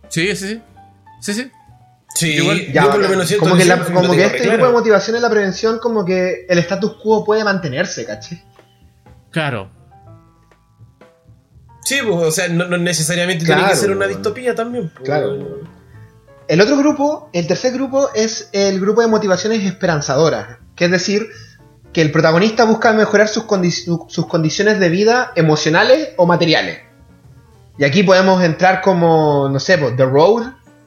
Sí, 0.08 0.34
sí, 0.34 0.48
sí. 0.48 0.62
Sí, 1.20 1.34
sí. 1.34 1.50
Sí, 2.16 2.30
Igual, 2.32 2.72
Ya, 2.72 2.82
yo 2.84 2.90
por 2.90 3.00
lo 3.00 3.08
menos 3.08 3.28
siento 3.28 3.44
como 3.44 3.56
que, 3.56 3.64
la- 3.64 3.78
como 3.84 4.12
que 4.12 4.24
este 4.24 4.38
claro. 4.42 4.66
de 4.66 4.72
motivación 4.72 5.16
en 5.16 5.22
la 5.22 5.30
prevención, 5.30 5.78
como 5.78 6.04
que 6.04 6.46
el 6.48 6.58
status 6.58 6.94
quo 7.00 7.24
puede 7.24 7.44
mantenerse, 7.44 8.04
¿cachai? 8.04 8.42
Claro. 9.30 9.70
Sí, 11.84 11.98
pues, 12.02 12.16
o 12.16 12.30
sea, 12.32 12.48
no, 12.48 12.66
no 12.66 12.78
necesariamente 12.78 13.44
tiene 13.44 13.64
que 13.68 13.76
ser 13.76 13.90
una 13.92 14.06
distopía 14.08 14.54
también. 14.54 14.88
pues. 14.88 15.04
Claro. 15.04 15.60
El 16.48 16.60
otro 16.60 16.76
grupo, 16.76 17.30
el 17.32 17.46
tercer 17.46 17.72
grupo, 17.72 18.08
es 18.14 18.48
el 18.52 18.80
grupo 18.80 19.00
de 19.02 19.06
motivaciones 19.08 19.62
esperanzadoras. 19.64 20.58
Que 20.74 20.86
es 20.86 20.90
decir, 20.90 21.28
que 21.96 22.02
el 22.02 22.12
protagonista 22.12 22.64
busca 22.66 22.92
mejorar 22.92 23.26
sus, 23.26 23.44
condi- 23.46 24.04
sus 24.10 24.26
condiciones 24.26 24.78
de 24.78 24.90
vida 24.90 25.32
emocionales 25.34 26.10
o 26.18 26.26
materiales. 26.26 26.80
Y 27.78 27.84
aquí 27.84 28.02
podemos 28.02 28.42
entrar 28.44 28.82
como, 28.82 29.48
no 29.48 29.58
sé, 29.58 29.78
pues, 29.78 29.96
The 29.96 30.04
Road, 30.04 30.42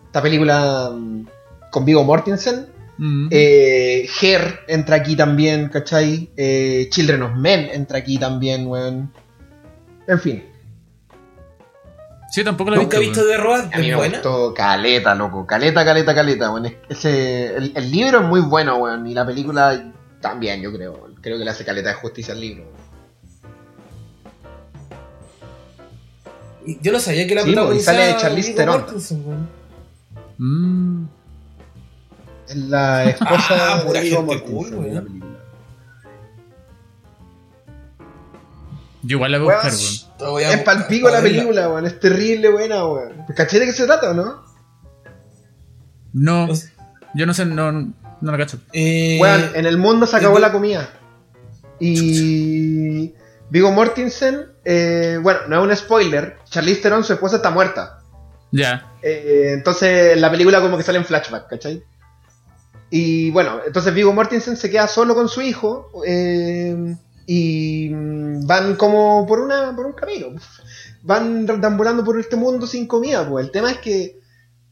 esta 0.06 0.22
película 0.22 0.92
mm, 0.94 1.26
con 1.72 1.84
Vigo 1.84 2.04
Mortensen. 2.04 2.68
Mm. 3.00 3.28
Eh, 3.32 4.08
Her 4.22 4.60
entra 4.68 4.98
aquí 4.98 5.16
también, 5.16 5.70
¿cachai? 5.70 6.30
Eh, 6.38 6.88
Children 6.92 7.24
of 7.24 7.32
Men 7.38 7.70
entra 7.74 7.98
aquí 7.98 8.20
también, 8.20 8.68
weón. 8.68 9.12
En 10.08 10.20
fin. 10.20 10.44
sí, 12.30 12.44
tampoco 12.44 12.70
lo 12.70 12.76
he 12.76 12.80
Nunca 12.82 12.98
he 12.98 13.00
visto. 13.00 13.22
visto 13.22 13.28
de 13.28 13.38
Road, 13.38 13.66
A 13.74 13.78
mí 13.80 13.88
me 13.88 13.96
buena. 13.96 14.14
gustó 14.20 14.54
caleta, 14.54 15.16
loco. 15.16 15.48
Caleta, 15.48 15.84
caleta, 15.84 16.14
caleta, 16.14 16.52
weón. 16.52 16.68
Es- 16.68 16.76
Ese, 16.90 17.56
el, 17.56 17.72
el 17.76 17.92
libro 17.92 18.20
es 18.20 18.26
muy 18.28 18.42
bueno, 18.42 18.76
weón. 18.78 19.08
Y 19.08 19.16
la 19.16 19.26
película 19.26 19.92
también, 20.22 20.62
yo 20.62 20.72
creo. 20.74 21.10
Creo 21.22 21.38
que 21.38 21.44
le 21.46 21.52
hace 21.52 21.66
caleta 21.66 21.90
de 21.90 21.96
justicia 21.96 22.34
al 22.34 22.42
libro. 22.42 22.66
Yo 26.82 26.92
no 26.92 27.00
sabía 27.00 27.26
que 27.26 27.36
la 27.36 27.44
Sí, 27.44 27.54
pues, 27.56 27.78
y 27.78 27.80
sale 27.82 27.98
protagonizaba 28.14 28.22
Charlize 28.22 28.54
Theron. 28.54 29.50
Mm. 30.38 31.06
Es 32.48 32.56
la 32.56 33.04
esposa 33.10 33.74
Ah, 33.74 33.78
de 33.80 33.86
pura 33.86 34.02
Viggo 34.02 34.18
gente 34.28 34.36
Mortensen 34.36 34.56
cool, 34.56 34.68
en 34.68 34.72
la 34.74 34.80
weón. 35.02 35.06
película. 35.06 35.40
Yo 39.02 39.16
igual 39.18 39.32
la 39.32 39.40
voy 39.40 39.54
a 39.54 39.56
buscar, 39.56 40.34
weón. 40.34 40.52
Es 40.52 40.64
palpico 40.64 41.10
la 41.10 41.22
película, 41.22 41.70
weón. 41.70 41.86
Es 41.86 42.00
terrible 42.00 42.50
buena, 42.52 42.86
weón. 42.86 43.14
¿Cachai 43.36 43.60
de 43.60 43.66
qué 43.68 43.72
se 43.74 43.86
trata 43.86 44.12
o 44.12 44.14
no? 44.14 44.44
No, 46.12 46.48
yo 47.14 47.26
no 47.28 47.34
sé, 47.36 47.46
no, 47.46 47.94
no 48.22 48.32
la 48.32 48.38
cacho. 48.38 48.60
eh, 48.74 49.18
Weón, 49.22 49.52
en 49.56 49.66
el 49.66 49.78
mundo 49.78 50.06
se 50.06 50.18
acabó 50.18 50.40
la 50.40 50.52
comida. 50.52 50.90
Y. 51.80 53.14
Vigo 53.52 53.72
Mortensen, 53.72 54.46
eh, 54.64 55.18
bueno, 55.22 55.40
no 55.48 55.58
es 55.58 55.64
un 55.64 55.76
spoiler. 55.76 56.38
Charlize 56.50 56.82
Theron, 56.82 57.04
su 57.04 57.14
esposa, 57.14 57.38
está 57.38 57.50
muerta. 57.50 58.00
Ya. 58.52 58.94
Eh, 59.02 59.54
entonces 59.56 60.20
la 60.20 60.30
película 60.30 60.62
como 60.62 60.78
que 60.78 60.84
sale 60.84 61.00
en 61.00 61.06
flashback, 61.06 61.48
¿cachai? 61.50 61.84
Y 62.92 63.32
bueno, 63.32 63.60
entonces 63.66 63.94
Vigo 63.94 64.14
Mortensen 64.14 64.56
se 64.58 64.70
queda 64.70 64.88
solo 64.88 65.16
con 65.16 65.30
su 65.30 65.42
hijo 65.42 65.92
eh, 66.06 66.96
y 67.26 67.90
van 68.46 68.76
como 68.76 69.26
por 69.28 69.40
una 69.40 69.76
por 69.76 69.86
un 69.88 69.94
camino. 69.94 70.28
Van 71.02 71.46
deambulando 71.46 72.04
por 72.04 72.20
este 72.20 72.36
mundo 72.36 72.68
sin 72.68 72.86
comida, 72.88 73.28
pues. 73.28 73.46
El 73.46 73.52
tema 73.52 73.72
es 73.72 73.78
que 73.80 74.20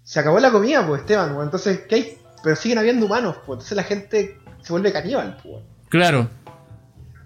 se 0.04 0.20
acabó 0.20 0.40
la 0.40 0.52
comida, 0.52 0.86
pues, 0.86 1.02
Esteban. 1.02 1.34
pues. 1.34 1.46
Entonces, 1.46 1.80
¿qué 1.88 1.96
hay? 1.96 2.18
Pero 2.44 2.56
siguen 2.56 2.78
habiendo 2.78 3.06
humanos, 3.06 3.38
pues. 3.46 3.58
Entonces 3.58 3.76
la 3.76 3.84
gente 3.84 4.40
se 4.62 4.74
vuelve 4.74 4.92
caníbal, 4.92 5.38
pues. 5.44 5.64
Claro. 5.90 6.30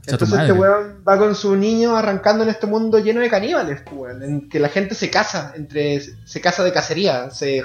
Entonces 0.07 0.39
este 0.39 0.53
weón 0.53 1.03
va 1.07 1.17
con 1.17 1.35
su 1.35 1.55
niño 1.55 1.95
arrancando 1.95 2.43
en 2.43 2.49
este 2.49 2.65
mundo 2.65 2.99
lleno 2.99 3.21
de 3.21 3.29
caníbales, 3.29 3.81
pues, 3.81 4.19
en 4.21 4.49
que 4.49 4.59
la 4.59 4.69
gente 4.69 4.95
se 4.95 5.11
casa, 5.11 5.53
entre 5.55 6.01
se 6.01 6.41
casa 6.41 6.63
de 6.63 6.73
cacería, 6.73 7.29
se, 7.29 7.63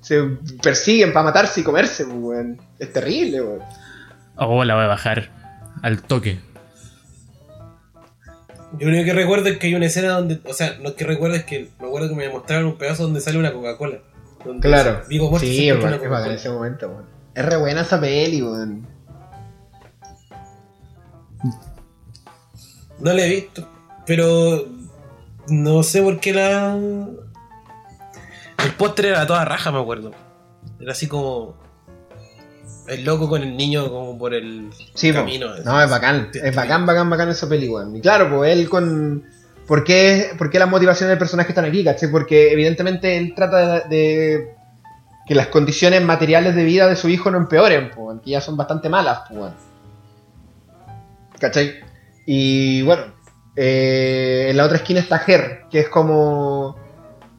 se 0.00 0.22
persiguen 0.60 1.12
para 1.12 1.26
matarse 1.26 1.60
y 1.60 1.64
comerse, 1.64 2.04
pues, 2.04 2.16
weón. 2.18 2.60
Es 2.78 2.92
terrible, 2.92 3.42
weón. 3.42 3.62
Oh, 4.36 4.64
la 4.64 4.74
voy 4.74 4.84
a 4.84 4.88
bajar. 4.88 5.30
Al 5.82 6.02
toque. 6.02 6.40
Yo 8.78 8.86
lo 8.86 8.94
único 8.94 9.04
que 9.04 9.12
recuerdo 9.12 9.48
es 9.48 9.58
que 9.58 9.66
hay 9.66 9.74
una 9.74 9.86
escena 9.86 10.12
donde, 10.12 10.40
o 10.44 10.54
sea, 10.54 10.78
no 10.80 10.90
es 10.90 10.94
que 10.94 11.04
recuerdo, 11.04 11.36
es 11.36 11.44
que 11.44 11.70
me 11.78 11.86
acuerdo 11.86 12.08
que 12.08 12.14
me 12.14 12.28
mostraron 12.30 12.66
un 12.66 12.78
pedazo 12.78 13.02
donde 13.02 13.20
sale 13.20 13.38
una 13.38 13.52
Coca-Cola. 13.52 13.98
Donde 14.44 14.68
Viggo 15.08 15.30
Mortensen 15.30 15.56
Sí, 15.58 15.70
weón, 15.72 15.78
es 15.78 15.82
bacán 15.90 15.98
Coca-Cola. 16.08 16.34
ese 16.34 16.50
momento, 16.50 16.88
weón. 16.88 17.04
Es 17.34 17.44
re 17.44 17.56
buena 17.56 17.80
esa 17.82 18.00
peli, 18.00 18.42
weón. 18.42 18.86
No 23.00 23.12
la 23.12 23.24
he 23.24 23.28
visto. 23.28 23.68
Pero 24.06 24.66
no 25.48 25.82
sé 25.82 26.02
por 26.02 26.20
qué 26.20 26.32
la. 26.32 26.76
El 28.64 28.72
póster 28.78 29.06
era 29.06 29.26
toda 29.26 29.44
raja, 29.44 29.72
me 29.72 29.80
acuerdo. 29.80 30.12
Era 30.80 30.92
así 30.92 31.06
como. 31.08 31.60
El 32.88 33.04
loco 33.04 33.28
con 33.28 33.42
el 33.42 33.56
niño 33.56 33.88
como 33.90 34.18
por 34.18 34.34
el 34.34 34.70
Sí, 34.94 35.12
po. 35.12 35.18
camino. 35.20 35.48
no, 35.64 35.80
es 35.82 35.90
bacán. 35.90 36.30
Es 36.34 36.54
bacán, 36.54 36.84
bacán, 36.84 37.08
bacán 37.10 37.28
esa 37.28 37.48
película. 37.48 37.86
Y 37.94 38.00
claro, 38.00 38.28
pues 38.36 38.52
él 38.52 38.68
con. 38.68 39.24
¿Por 39.66 39.84
qué, 39.84 40.30
por 40.38 40.50
qué 40.50 40.58
las 40.58 40.68
motivaciones 40.68 41.10
del 41.10 41.18
personaje 41.18 41.50
están 41.50 41.64
aquí, 41.64 41.84
caché? 41.84 42.08
Porque 42.08 42.52
evidentemente 42.52 43.16
él 43.16 43.32
trata 43.34 43.80
de, 43.80 43.96
de 43.96 44.48
que 45.26 45.34
las 45.34 45.46
condiciones 45.46 46.02
materiales 46.02 46.54
de 46.56 46.64
vida 46.64 46.88
de 46.88 46.96
su 46.96 47.08
hijo 47.08 47.30
no 47.30 47.38
empeoren, 47.38 47.90
pues, 47.94 48.18
que 48.24 48.30
ya 48.32 48.40
son 48.40 48.56
bastante 48.56 48.88
malas, 48.88 49.20
pues. 49.30 49.52
¿Cachai? 51.38 51.74
Y 52.26 52.82
bueno, 52.82 53.04
eh, 53.56 54.48
en 54.50 54.56
la 54.56 54.64
otra 54.64 54.76
esquina 54.78 55.00
está 55.00 55.18
Ger, 55.20 55.62
que 55.70 55.80
es 55.80 55.88
como 55.88 56.76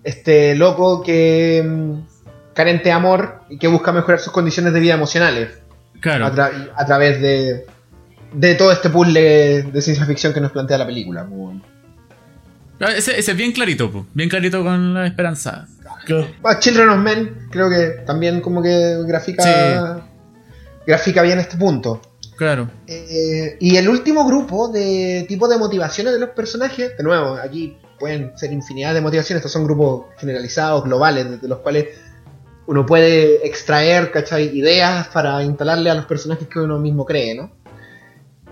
este 0.03 0.55
loco 0.55 1.01
que 1.03 1.63
mm, 1.65 2.53
carente 2.53 2.85
de 2.85 2.91
amor 2.91 3.41
y 3.49 3.57
que 3.57 3.67
busca 3.67 3.91
mejorar 3.91 4.19
sus 4.19 4.33
condiciones 4.33 4.73
de 4.73 4.79
vida 4.79 4.93
emocionales 4.95 5.59
Claro. 6.01 6.25
a, 6.25 6.31
tra- 6.33 6.71
a 6.75 6.85
través 6.85 7.21
de, 7.21 7.65
de 8.33 8.55
todo 8.55 8.71
este 8.73 8.89
puzzle 8.89 9.63
de 9.63 9.81
ciencia 9.81 10.05
ficción 10.05 10.33
que 10.33 10.41
nos 10.41 10.51
plantea 10.51 10.77
la 10.77 10.85
película. 10.85 11.23
Muy 11.23 11.37
bueno. 11.39 11.61
Ah, 12.79 12.91
Ese, 12.95 13.17
ese 13.17 13.31
es 13.31 13.37
bien 13.37 13.51
clarito, 13.51 13.91
po. 13.91 14.05
bien 14.13 14.29
clarito 14.29 14.63
con 14.63 14.93
la 14.93 15.07
esperanza. 15.07 15.67
Claro. 16.05 16.27
Children 16.59 16.89
of 16.89 16.97
Men 16.99 17.47
creo 17.49 17.69
que 17.69 18.01
también 18.05 18.41
como 18.41 18.61
que 18.61 18.97
grafica, 19.05 20.05
grafica 20.85 21.21
bien 21.21 21.39
este 21.39 21.55
punto. 21.57 22.01
Claro. 22.35 22.69
Eh, 22.87 23.57
y 23.59 23.77
el 23.77 23.87
último 23.87 24.25
grupo 24.25 24.67
de 24.67 25.25
tipo 25.29 25.47
de 25.47 25.57
motivaciones 25.57 26.13
de 26.13 26.19
los 26.19 26.29
personajes, 26.29 26.97
de 26.97 27.03
nuevo, 27.03 27.35
aquí 27.35 27.77
pueden 27.99 28.37
ser 28.37 28.51
infinidad 28.51 28.93
de 28.93 29.01
motivaciones, 29.01 29.39
estos 29.39 29.51
son 29.53 29.63
grupos 29.63 30.07
generalizados, 30.17 30.83
globales, 30.83 31.29
desde 31.29 31.47
los 31.47 31.59
cuales 31.59 31.87
uno 32.65 32.85
puede 32.85 33.45
extraer 33.47 34.11
¿cachai? 34.11 34.57
ideas 34.57 35.07
para 35.09 35.43
instalarle 35.43 35.89
a 35.89 35.95
los 35.95 36.05
personajes 36.05 36.47
que 36.47 36.59
uno 36.59 36.79
mismo 36.79 37.05
cree, 37.05 37.35
¿no? 37.35 37.51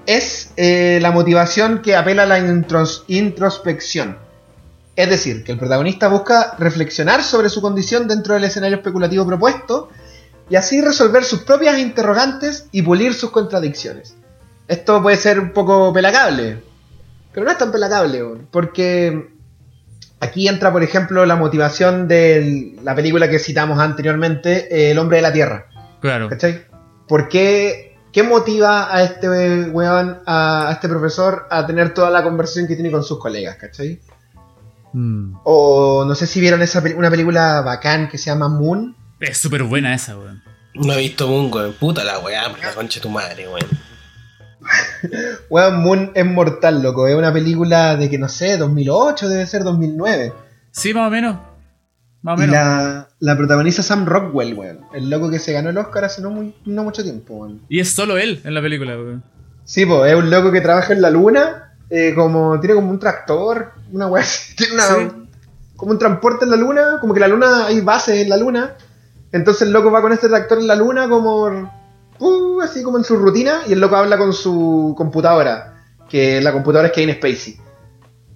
Es 0.05 0.51
eh, 0.57 0.99
la 1.01 1.11
motivación 1.11 1.81
que 1.81 1.95
apela 1.95 2.23
a 2.23 2.25
la 2.25 2.39
intros- 2.39 3.03
introspección. 3.07 4.17
Es 4.95 5.09
decir, 5.09 5.43
que 5.43 5.53
el 5.53 5.57
protagonista 5.57 6.07
busca 6.09 6.55
reflexionar 6.59 7.23
sobre 7.23 7.49
su 7.49 7.61
condición 7.61 8.07
dentro 8.07 8.33
del 8.33 8.43
escenario 8.43 8.77
especulativo 8.77 9.25
propuesto 9.25 9.89
y 10.49 10.55
así 10.55 10.81
resolver 10.81 11.23
sus 11.23 11.43
propias 11.43 11.79
interrogantes 11.79 12.67
y 12.71 12.81
pulir 12.81 13.13
sus 13.13 13.31
contradicciones. 13.31 14.15
Esto 14.67 15.01
puede 15.01 15.17
ser 15.17 15.39
un 15.39 15.53
poco 15.53 15.93
pelacable, 15.93 16.57
pero 17.33 17.45
no 17.45 17.51
es 17.51 17.57
tan 17.57 17.71
pelacable, 17.71 18.21
porque 18.51 19.29
aquí 20.19 20.47
entra, 20.47 20.71
por 20.71 20.83
ejemplo, 20.83 21.25
la 21.25 21.35
motivación 21.37 22.07
de 22.07 22.75
la 22.83 22.93
película 22.93 23.29
que 23.29 23.39
citamos 23.39 23.79
anteriormente, 23.79 24.91
El 24.91 24.97
hombre 24.99 25.17
de 25.17 25.21
la 25.23 25.33
Tierra. 25.33 25.67
Claro. 26.01 26.27
¿Cachai? 26.29 26.65
¿Por 27.07 27.29
qué, 27.29 27.90
qué 28.11 28.23
motiva 28.23 28.93
a 28.93 29.03
este 29.03 29.29
weón, 29.69 30.19
a, 30.25 30.69
a 30.69 30.71
este 30.73 30.87
profesor 30.89 31.47
a 31.49 31.65
tener 31.65 31.93
toda 31.93 32.09
la 32.09 32.23
conversación 32.23 32.67
que 32.67 32.75
tiene 32.75 32.91
con 32.91 33.03
sus 33.03 33.19
colegas, 33.19 33.55
¿cachai? 33.57 33.99
Mm. 34.93 35.35
O 35.43 36.03
no 36.05 36.15
sé 36.15 36.27
si 36.27 36.41
vieron 36.41 36.61
esa 36.61 36.83
una 36.95 37.09
película 37.09 37.61
bacán 37.61 38.09
que 38.09 38.17
se 38.17 38.25
llama 38.25 38.49
Moon. 38.49 38.95
Es 39.19 39.37
súper 39.37 39.63
buena 39.63 39.93
esa, 39.93 40.17
weón. 40.17 40.43
No 40.73 40.93
he 40.93 40.99
visto 40.99 41.27
Moon, 41.27 41.51
weón. 41.53 41.73
Puta 41.73 42.03
la 42.03 42.19
weá, 42.19 42.49
por 42.49 42.59
la 42.59 42.73
concha 42.73 42.99
de 42.99 43.01
tu 43.01 43.09
madre, 43.09 43.47
weón. 43.47 43.67
Weón, 45.49 45.81
Moon 45.81 46.11
es 46.13 46.25
mortal, 46.25 46.83
loco. 46.83 47.07
Es 47.07 47.15
una 47.15 47.33
película 47.33 47.95
de 47.95 48.09
que 48.11 48.19
no 48.19 48.29
sé, 48.29 48.57
2008, 48.57 49.27
debe 49.27 49.47
ser 49.47 49.63
2009. 49.63 50.33
Sí, 50.71 50.93
más 50.93 51.07
o 51.07 51.09
menos. 51.09 51.37
Más 52.23 52.35
o 52.39 52.43
Y 52.43 52.47
menos. 52.47 52.53
la, 52.53 53.07
la 53.19 53.37
protagoniza 53.37 53.81
Sam 53.83 54.05
Rockwell, 54.05 54.53
weón. 54.53 54.81
El 54.93 55.09
loco 55.09 55.29
que 55.29 55.39
se 55.39 55.53
ganó 55.53 55.69
el 55.69 55.77
Oscar 55.77 56.05
hace 56.05 56.21
no, 56.21 56.29
muy, 56.29 56.53
no 56.65 56.83
mucho 56.83 57.03
tiempo, 57.03 57.33
weón. 57.35 57.61
Y 57.69 57.79
es 57.79 57.91
solo 57.93 58.17
él 58.17 58.41
en 58.43 58.53
la 58.53 58.61
película, 58.61 58.95
weón. 58.95 59.23
Sí, 59.65 59.85
pues 59.85 60.11
es 60.11 60.17
un 60.17 60.29
loco 60.29 60.51
que 60.51 60.61
trabaja 60.61 60.93
en 60.93 61.01
la 61.01 61.09
luna. 61.09 61.73
eh, 61.89 62.13
como 62.15 62.59
Tiene 62.59 62.75
como 62.75 62.91
un 62.91 62.99
tractor, 62.99 63.71
una 63.91 64.07
weá 64.07 64.23
Tiene 64.57 64.73
una. 64.73 64.83
Sí. 64.87 65.07
Como 65.75 65.91
un 65.93 65.99
transporte 65.99 66.45
en 66.45 66.51
la 66.51 66.57
luna. 66.57 66.97
Como 67.01 67.13
que 67.13 67.19
la 67.19 67.27
luna, 67.27 67.65
hay 67.67 67.81
bases 67.81 68.21
en 68.21 68.29
la 68.29 68.37
luna. 68.37 68.75
Entonces 69.31 69.63
el 69.63 69.71
loco 69.73 69.89
va 69.91 70.01
con 70.01 70.11
este 70.11 70.27
tractor 70.27 70.59
en 70.59 70.67
la 70.67 70.75
luna 70.75 71.07
como. 71.09 71.45
uh, 72.19 72.61
así 72.61 72.83
como 72.83 72.97
en 72.99 73.03
su 73.03 73.15
rutina. 73.15 73.61
Y 73.67 73.73
el 73.73 73.79
loco 73.79 73.95
habla 73.95 74.17
con 74.17 74.31
su 74.33 74.93
computadora. 74.97 75.73
Que 76.09 76.39
la 76.41 76.51
computadora 76.51 76.89
es 76.89 76.93
Kane 76.93 77.13
Spacey. 77.15 77.57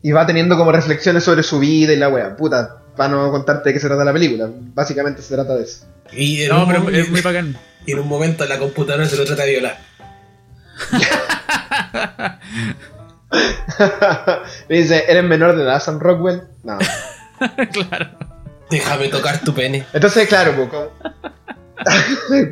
Y 0.05 0.11
va 0.11 0.27
teniendo 0.27 0.55
como 0.55 0.71
reflexiones 0.71 1.23
sobre 1.23 1.41
su 1.41 1.57
vida 1.57 1.91
y 1.91 1.95
la 1.95 2.09
wea. 2.09 2.35
Puta, 2.35 2.77
para 2.95 3.09
no 3.09 3.31
contarte 3.31 3.69
de 3.69 3.73
qué 3.73 3.79
se 3.79 3.87
trata 3.87 4.05
la 4.05 4.13
película. 4.13 4.47
Básicamente 4.75 5.23
se 5.23 5.33
trata 5.33 5.55
de 5.55 5.63
eso. 5.63 5.87
Y 6.11 6.45
No, 6.47 6.67
pero 6.67 6.87
es 6.91 7.09
muy 7.09 7.21
bacán. 7.21 7.57
y 7.87 7.93
en 7.93 7.99
un 8.01 8.07
momento 8.07 8.45
la 8.45 8.59
computadora 8.59 9.07
se 9.07 9.17
lo 9.17 9.25
trata 9.25 9.41
de 9.45 9.49
violar. 9.49 9.79
Me 14.69 14.77
dice, 14.77 15.05
¿eres 15.07 15.23
menor 15.23 15.55
de 15.55 15.63
edad, 15.63 15.81
Sam 15.81 15.99
Rockwell? 15.99 16.43
No. 16.63 16.77
claro. 17.73 18.11
Déjame 18.69 19.07
tocar 19.07 19.41
tu 19.41 19.55
pene. 19.55 19.87
Entonces, 19.91 20.27
claro, 20.27 20.53
pues, 20.55 20.69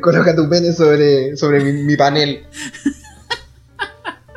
coloca 0.00 0.34
tu 0.34 0.48
pene 0.48 0.72
sobre, 0.72 1.36
sobre 1.36 1.60
mi, 1.60 1.84
mi 1.84 1.96
panel. 1.96 2.48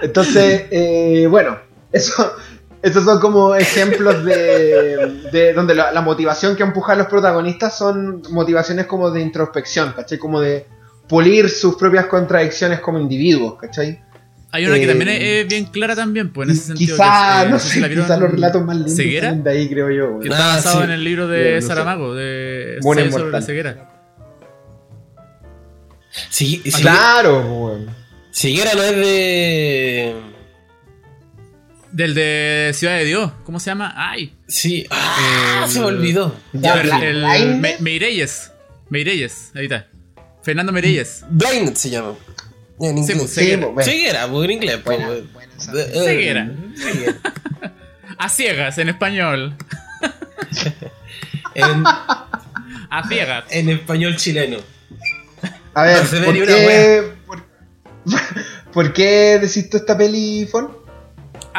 Entonces, 0.03 0.65
eh, 0.69 1.25
bueno, 1.27 1.57
eso, 1.91 2.35
esos 2.81 3.03
son 3.03 3.19
como 3.19 3.55
ejemplos 3.55 4.23
de, 4.23 5.21
de 5.31 5.53
donde 5.53 5.73
la, 5.75 5.91
la 5.91 6.01
motivación 6.01 6.55
que 6.55 6.63
empuja 6.63 6.93
a 6.93 6.95
los 6.95 7.07
protagonistas 7.07 7.77
son 7.77 8.21
motivaciones 8.31 8.85
como 8.85 9.09
de 9.11 9.21
introspección, 9.21 9.93
¿cachai? 9.93 10.17
Como 10.17 10.39
de 10.41 10.65
pulir 11.07 11.49
sus 11.49 11.75
propias 11.75 12.05
contradicciones 12.07 12.79
como 12.79 12.99
individuos, 12.99 13.55
¿cachai? 13.59 14.01
Hay 14.51 14.65
una 14.65 14.75
que 14.75 14.83
Eh, 14.83 14.87
también 14.87 15.09
es, 15.09 15.21
es 15.21 15.47
bien 15.47 15.65
clara 15.65 15.95
también, 15.95 16.31
pues 16.31 16.47
en 16.49 16.55
ese 16.55 16.67
sentido. 16.67 16.95
quizá, 16.95 17.05
que 17.05 17.39
es, 17.41 17.47
eh, 17.47 17.49
no 17.51 17.59
si 17.59 17.81
sé, 17.81 17.89
quizá 17.89 18.17
los 18.17 18.31
relatos 18.31 18.63
más 18.63 18.75
lindos 18.77 18.95
¿Ceguera? 18.95 19.33
de 19.33 19.49
ahí, 19.49 19.67
creo 19.69 19.89
yo. 19.91 20.19
Que 20.19 20.29
está 20.29 20.51
Ah, 20.51 20.55
basado 20.55 20.77
sí. 20.79 20.83
en 20.85 20.91
el 20.91 21.03
libro 21.03 21.27
de 21.27 21.55
no. 21.59 21.67
Saramago, 21.67 22.15
de 22.15 22.75
Ensayo 22.77 23.11
sobre 23.11 23.31
la 23.31 23.41
ceguera. 23.41 23.89
Si, 26.29 26.59
Claro, 26.81 27.43
güey. 27.43 27.85
Siguera 28.31 28.71
no 28.75 28.83
es 28.83 28.95
de. 28.95 30.15
Del 31.97 32.13
de 32.13 32.73
Ciudad 32.75 32.95
de 32.95 33.05
Dios, 33.05 33.31
¿cómo 33.43 33.59
se 33.59 33.71
llama? 33.71 33.91
¡Ay! 33.97 34.35
Sí. 34.47 34.85
Ah, 34.91 35.63
El- 35.65 35.71
se 35.71 35.79
me 35.79 35.85
olvidó. 35.87 36.35
Ya, 36.53 36.75
el, 36.79 37.23
el. 37.23 37.55
Me- 37.55 37.77
Meirelles. 37.79 38.51
Meirelles, 38.89 39.51
ahí 39.55 39.63
está. 39.65 39.87
Fernando 40.43 40.71
Meirelles. 40.71 41.25
Blinded 41.27 41.73
se 41.73 41.89
llama. 41.89 42.13
En 42.79 42.99
inglés. 42.99 43.17
pues, 43.17 43.31
Sí, 43.33 43.39
ceguera. 43.39 43.67
pues. 43.73 43.85
Ceguera, 43.87 44.27
pues 44.27 44.45
en 44.45 44.51
inglés. 44.51 44.79
pues, 44.83 44.99
Buena. 45.33 45.73
De- 45.73 45.81
eh, 45.81 46.05
Ceguera. 46.05 46.51
ceguera. 46.77 47.15
A 48.19 48.29
ciegas 48.29 48.77
en 48.77 48.89
español. 48.89 49.55
En, 51.55 51.83
A 51.83 53.03
ciegas. 53.09 53.45
en 53.49 53.69
español 53.69 54.15
chileno. 54.17 54.57
A 55.73 55.83
ver, 55.83 55.97
No 56.13 56.25
¿por 56.25 56.33
qué, 56.45 57.03
por, 57.25 57.43
por 58.71 58.93
qué 58.93 59.39
decís 59.41 59.67
tú 59.67 59.77
esta 59.77 59.97
peli, 59.97 60.47
Fon? 60.51 60.76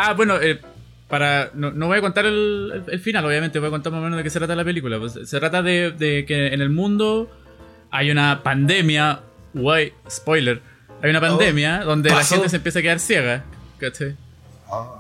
Ah, 0.01 0.15
bueno, 0.15 0.41
eh, 0.41 0.61
para. 1.09 1.51
No, 1.55 1.71
no 1.71 1.87
voy 1.87 1.99
a 1.99 2.01
contar 2.01 2.27
el, 2.27 2.85
el- 2.87 3.01
final, 3.01 3.25
obviamente, 3.25 3.59
voy 3.59 3.69
a 3.69 3.71
contar 3.71 3.93
más 3.93 4.01
o 4.01 4.05
menos 4.05 4.17
de 4.19 4.23
qué 4.25 4.31
se 4.31 4.39
trata 4.39 4.55
la 4.55 4.65
película. 4.65 4.99
Pues, 4.99 5.13
se 5.25 5.39
trata 5.39 5.63
de, 5.63 5.91
de 5.93 6.25
que 6.27 6.49
en 6.49 6.61
el 6.61 6.71
mundo 6.71 7.31
hay 7.91 8.11
una 8.11 8.43
pandemia. 8.43 9.21
Guay, 9.55 9.93
spoiler. 10.11 10.61
Hay 11.03 11.11
una 11.11 11.21
pandemia 11.21 11.85
donde 11.85 12.11
la 12.11 12.17
gente 12.35 12.49
se 12.49 12.57
empieza 12.57 12.79
a 12.81 12.83
quedar 12.83 13.01
ciega. 13.01 13.45
¿Cachai? 13.79 14.17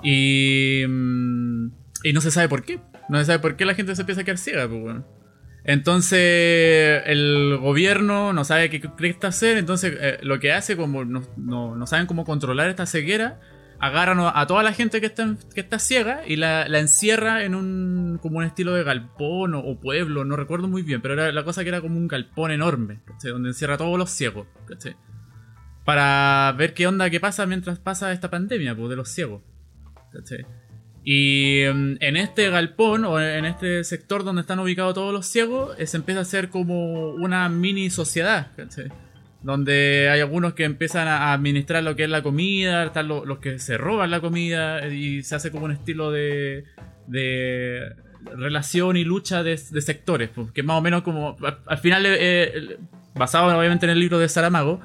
Y. 0.03 0.85
mm, 0.89 1.67
Y 2.05 2.13
no 2.13 2.21
se 2.21 2.31
sabe 2.31 2.49
por 2.49 2.63
qué. 2.65 2.79
No 3.09 3.19
se 3.19 3.25
sabe 3.27 3.39
por 3.41 3.57
qué 3.57 3.65
la 3.65 3.75
gente 3.75 3.95
se 3.95 4.03
empieza 4.03 4.21
a 4.23 4.25
quedar 4.25 4.39
ciega, 4.39 4.69
pues, 4.69 4.81
bueno. 4.81 5.05
Entonces, 5.65 7.03
el 7.07 7.59
gobierno 7.61 8.33
no 8.33 8.45
sabe 8.45 8.71
qué 8.71 8.81
qué 8.81 9.17
hacer. 9.27 9.59
Entonces, 9.59 9.95
eh, 10.01 10.19
lo 10.23 10.39
que 10.41 10.53
hace, 10.53 10.77
como 10.77 11.05
no, 11.05 11.23
no- 11.37 11.75
no 11.77 11.87
saben 11.87 12.07
cómo 12.07 12.25
controlar 12.25 12.71
esta 12.71 12.87
ceguera, 12.87 13.39
agarran 13.81 14.19
a 14.21 14.47
toda 14.47 14.63
la 14.63 14.73
gente 14.73 15.01
que 15.01 15.07
está, 15.07 15.37
que 15.55 15.61
está 15.61 15.79
ciega 15.79 16.23
y 16.27 16.37
la, 16.37 16.69
la 16.69 16.81
encierra 16.81 17.45
en 17.45 17.55
un 17.55 18.19
como 18.21 18.39
un 18.39 18.45
estilo 18.45 18.75
de 18.75 18.83
galpón 18.83 19.55
o, 19.55 19.81
pueblo, 19.81 20.25
no 20.25 20.37
recuerdo 20.37 20.69
muy 20.69 20.83
bien, 20.83 21.01
pero 21.01 21.15
era 21.15 21.33
la 21.33 21.45
cosa 21.45 21.63
que 21.63 21.69
era 21.69 21.81
como 21.81 21.97
un 21.97 22.09
galpón 22.09 22.51
enorme, 22.51 23.01
donde 23.23 23.51
encierra 23.51 23.75
a 23.75 23.79
todos 23.79 23.99
los 23.99 24.11
ciegos, 24.11 24.47
¿cachai? 24.67 24.97
para 25.89 26.53
ver 26.53 26.75
qué 26.75 26.87
onda, 26.87 27.09
qué 27.09 27.19
pasa 27.19 27.47
mientras 27.47 27.79
pasa 27.79 28.13
esta 28.13 28.29
pandemia 28.29 28.77
pues, 28.77 28.91
de 28.91 28.97
los 28.97 29.09
ciegos. 29.09 29.41
¿cachai? 30.13 30.45
Y 31.03 31.63
mm, 31.73 31.97
en 32.01 32.17
este 32.19 32.51
galpón 32.51 33.07
o 33.07 33.19
en 33.19 33.47
este 33.47 33.83
sector 33.85 34.23
donde 34.23 34.43
están 34.43 34.59
ubicados 34.59 34.93
todos 34.93 35.15
los 35.15 35.25
ciegos, 35.25 35.75
eh, 35.79 35.87
se 35.87 35.97
empieza 35.97 36.19
a 36.19 36.23
hacer 36.25 36.51
como 36.51 37.13
una 37.13 37.49
mini 37.49 37.89
sociedad, 37.89 38.49
¿cachai? 38.55 38.93
Donde 39.43 40.09
hay 40.11 40.21
algunos 40.21 40.55
que 40.55 40.65
empiezan 40.65 41.07
a 41.09 41.33
administrar 41.33 41.83
lo 41.85 41.95
que 41.97 42.05
es 42.05 42.11
la 42.11 42.23
comida, 42.23 42.85
están 42.85 43.09
lo- 43.09 43.25
los 43.25 43.39
que 43.39 43.59
se 43.59 43.79
roban 43.79 44.11
la 44.11 44.21
comida 44.21 44.87
y 44.89 45.23
se 45.23 45.35
hace 45.37 45.51
como 45.51 45.67
un 45.67 45.73
estilo 45.73 46.11
de, 46.11 46.65
de 47.07 47.93
relación 48.37 48.97
y 48.97 49.05
lucha 49.05 49.43
de, 49.43 49.51
de 49.71 49.81
sectores, 49.81 50.31
pues, 50.35 50.51
que 50.53 50.63
más 50.63 50.77
o 50.79 50.81
menos 50.83 51.03
como 51.03 51.37
al, 51.43 51.59
al 51.67 51.79
final, 51.79 52.05
eh, 52.07 52.17
eh, 52.19 52.77
basado 53.15 53.57
obviamente 53.57 53.87
en 53.87 53.91
el 53.91 54.01
libro 54.01 54.19
de 54.19 54.29
Saramago, 54.29 54.81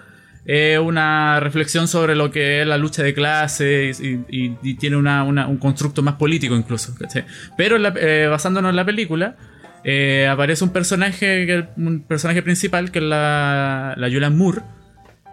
es 0.46 0.78
una 0.78 1.40
reflexión 1.40 1.88
sobre 1.88 2.16
lo 2.16 2.30
que 2.30 2.62
es 2.62 2.68
la 2.68 2.78
lucha 2.78 3.02
de 3.02 3.14
clases 3.14 4.02
y, 4.02 4.18
tiene 4.76 4.98
una- 4.98 5.24
un 5.48 5.58
constructo 5.58 6.04
más 6.04 6.16
político 6.16 6.56
incluso. 6.56 6.94
Pero 7.58 7.78
eh, 7.96 8.28
basándonos 8.28 8.70
en 8.72 8.76
la 8.76 8.86
película, 8.86 9.36
eh, 9.84 10.28
aparece 10.30 10.64
un 10.64 10.72
personaje, 10.72 11.68
un 11.76 12.02
personaje 12.02 12.42
principal 12.42 12.92
que 12.92 13.00
es 13.00 13.06
la, 13.06 13.94
la 13.98 14.08
Julianne 14.08 14.36
Moore, 14.36 14.62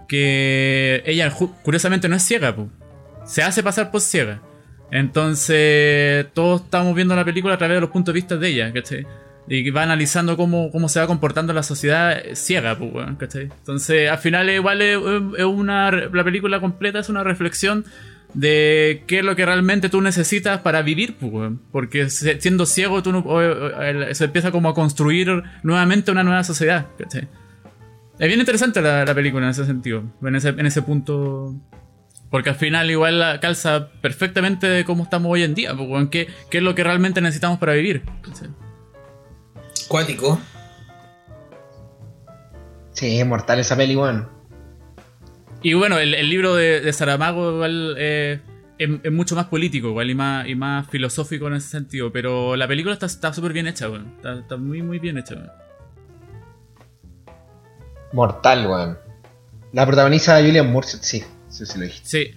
que 0.08 1.02
ella 1.06 1.32
curiosamente 1.62 2.08
no 2.08 2.16
es 2.16 2.22
ciega, 2.22 2.54
se 3.24 3.42
hace 3.42 3.62
pasar 3.62 3.90
por 3.90 4.00
ciega. 4.00 4.42
Entonces, 4.90 6.26
todos 6.34 6.62
estamos 6.62 6.96
viendo 6.96 7.14
la 7.14 7.24
película 7.24 7.54
a 7.54 7.58
través 7.58 7.76
de 7.76 7.80
los 7.82 7.90
puntos 7.90 8.12
de 8.12 8.20
vista 8.20 8.36
de 8.36 8.48
ella, 8.48 8.72
¿cachai? 8.72 9.06
Y 9.46 9.70
va 9.70 9.84
analizando 9.84 10.36
cómo, 10.36 10.70
cómo 10.72 10.88
se 10.88 11.00
va 11.00 11.06
comportando 11.06 11.52
la 11.52 11.62
sociedad 11.62 12.20
ciega, 12.34 12.76
¿cachai? 13.18 13.44
Entonces, 13.44 14.10
al 14.10 14.18
final, 14.18 14.50
igual 14.50 14.82
es 14.82 15.44
una. 15.44 15.90
La 15.90 16.24
película 16.24 16.60
completa 16.60 16.98
es 16.98 17.08
una 17.08 17.22
reflexión 17.22 17.84
de 18.34 19.04
qué 19.06 19.20
es 19.20 19.24
lo 19.24 19.36
que 19.36 19.46
realmente 19.46 19.88
tú 19.88 20.00
necesitas 20.00 20.60
para 20.60 20.82
vivir, 20.82 21.16
pues. 21.16 21.52
Porque 21.72 22.10
siendo 22.10 22.66
ciego, 22.66 23.02
tú 23.02 23.12
no, 23.12 23.24
se 24.12 24.24
empieza 24.24 24.50
como 24.50 24.68
a 24.68 24.74
construir 24.74 25.42
nuevamente 25.62 26.10
una 26.10 26.22
nueva 26.22 26.44
sociedad, 26.44 26.86
¿cachai? 26.98 27.28
Es 28.18 28.28
bien 28.28 28.40
interesante 28.40 28.82
la, 28.82 29.04
la 29.04 29.14
película 29.14 29.46
en 29.46 29.50
ese 29.50 29.64
sentido, 29.64 30.04
en 30.22 30.36
ese, 30.36 30.50
en 30.50 30.66
ese 30.66 30.82
punto. 30.82 31.54
Porque 32.30 32.50
al 32.50 32.56
final 32.56 32.90
igual 32.90 33.18
la 33.18 33.40
calza 33.40 33.88
perfectamente 34.00 34.68
de 34.68 34.84
cómo 34.84 35.02
estamos 35.02 35.32
hoy 35.32 35.42
en 35.42 35.54
día, 35.54 35.74
pues, 35.74 35.88
weón, 35.88 36.08
¿qué, 36.08 36.28
qué 36.50 36.58
es 36.58 36.64
lo 36.64 36.74
que 36.74 36.84
realmente 36.84 37.20
necesitamos 37.20 37.58
para 37.58 37.72
vivir. 37.72 38.02
¿cachai? 38.22 38.48
Cuático. 39.88 40.40
Sí, 42.92 43.18
es 43.18 43.26
mortal 43.26 43.58
esa 43.58 43.76
peli, 43.76 43.96
weón. 43.96 44.39
Y 45.62 45.74
bueno, 45.74 45.98
el, 45.98 46.14
el 46.14 46.30
libro 46.30 46.54
de, 46.54 46.80
de 46.80 46.92
Saramago 46.92 47.52
igual 47.52 47.94
eh, 47.98 48.40
es, 48.78 48.88
es 49.02 49.12
mucho 49.12 49.36
más 49.36 49.46
político 49.46 49.88
igual 49.88 50.10
y 50.10 50.14
más, 50.14 50.48
y 50.48 50.54
más 50.54 50.88
filosófico 50.88 51.48
en 51.48 51.54
ese 51.54 51.68
sentido, 51.68 52.10
pero 52.10 52.56
la 52.56 52.66
película 52.66 52.94
está 52.94 53.06
está 53.06 53.32
súper 53.32 53.52
bien 53.52 53.66
hecha, 53.66 53.90
weón. 53.90 54.14
Está, 54.16 54.38
está 54.38 54.56
muy 54.56 54.82
muy 54.82 54.98
bien 54.98 55.18
hecha, 55.18 55.34
weón. 55.34 55.50
Mortal, 58.12 58.66
weón. 58.66 58.98
La 59.72 59.86
protagoniza 59.86 60.40
Julian 60.40 60.72
Moore, 60.72 60.86
sí, 60.88 61.22
sí, 61.48 61.66
sí 61.66 61.78
lo 61.78 61.84
dijiste. 61.84 62.08
Sí. 62.08 62.34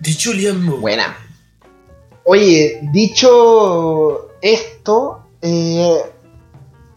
De 0.00 0.16
Julian 0.22 0.62
Moore. 0.62 0.80
Buena. 0.80 1.16
Oye, 2.24 2.80
dicho 2.92 4.32
esto, 4.42 5.26
eh, 5.40 5.96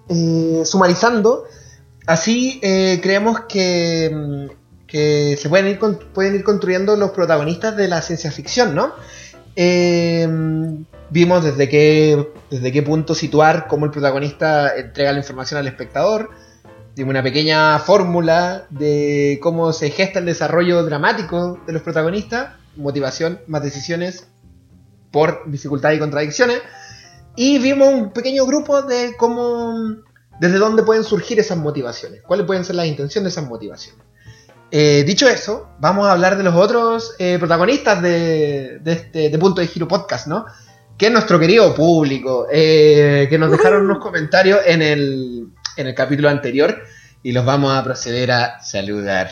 eh, 0.09 0.62
sumarizando, 0.66 1.45
así 2.05 2.59
eh, 2.62 2.99
creemos 3.01 3.41
que, 3.47 4.12
mm, 4.14 4.61
que 4.92 5.38
se 5.42 5.48
pueden 5.48 5.68
ir, 5.68 5.80
pueden 6.14 6.36
ir 6.36 6.44
construyendo 6.44 6.98
los 6.98 7.12
protagonistas 7.12 7.78
de 7.78 7.88
la 7.88 8.02
ciencia 8.02 8.30
ficción, 8.30 8.76
¿no? 8.76 8.94
Eh, 9.56 10.28
vimos 11.10 11.46
desde 11.46 11.70
qué, 11.70 12.30
desde 12.50 12.74
qué 12.74 12.84
punto 12.84 13.16
situar 13.16 13.68
cómo 13.68 13.86
el 13.86 13.92
protagonista 13.92 14.76
entrega 14.76 15.14
la 15.14 15.20
información 15.20 15.62
al 15.62 15.68
espectador. 15.68 16.30
Dimos 16.94 17.12
una 17.12 17.24
pequeña 17.24 17.80
fórmula 17.80 18.68
de 18.70 19.39
cómo 19.42 19.72
se 19.72 19.92
gesta 19.92 20.20
el 20.20 20.26
desarrollo 20.26 20.84
dramático 20.84 21.58
de 21.66 21.72
los 21.72 21.84
protagonistas. 21.84 22.56
Motivación, 22.76 23.39
más 23.48 23.64
decisiones 23.64 24.28
por 25.10 25.50
dificultades 25.50 25.98
y 25.98 26.00
contradicciones. 26.02 26.62
Y 27.38 27.60
vimos 27.60 27.94
un 27.94 28.12
pequeño 28.12 28.46
grupo 28.46 28.82
de 28.82 29.16
cómo, 29.18 29.74
desde 30.42 30.58
dónde 30.58 30.84
pueden 30.84 31.06
surgir 31.06 31.39
esas 31.39 31.58
motivaciones, 31.58 32.22
cuáles 32.24 32.46
pueden 32.46 32.66
ser 32.66 32.76
las 32.76 32.88
intenciones 32.88 33.34
de 33.34 33.39
esas 33.39 33.50
motivaciones. 33.50 34.11
Eh, 34.74 35.04
dicho 35.04 35.28
eso, 35.28 35.68
vamos 35.80 36.08
a 36.08 36.14
hablar 36.14 36.38
de 36.38 36.44
los 36.44 36.56
otros 36.56 37.14
eh, 37.20 37.36
protagonistas 37.38 38.02
de, 38.02 38.80
de 38.80 38.92
este 38.94 39.30
de 39.30 39.38
Punto 39.38 39.60
de 39.60 39.68
Giro 39.68 39.86
Podcast, 39.86 40.28
¿no? 40.28 40.46
Que 40.98 41.08
es 41.08 41.12
nuestro 41.12 41.38
querido 41.38 41.76
público, 41.76 42.48
eh, 42.50 43.28
que 43.30 43.38
nos 43.38 43.52
dejaron 43.52 43.84
unos 43.84 44.00
comentarios 44.00 44.62
en 44.66 44.82
el, 44.82 45.48
en 45.76 45.88
el 45.88 45.94
capítulo 45.94 46.30
anterior 46.30 46.84
y 47.22 47.34
los 47.34 47.44
vamos 47.44 47.74
a 47.74 47.84
proceder 47.84 48.32
a 48.32 48.62
saludar. 48.62 49.30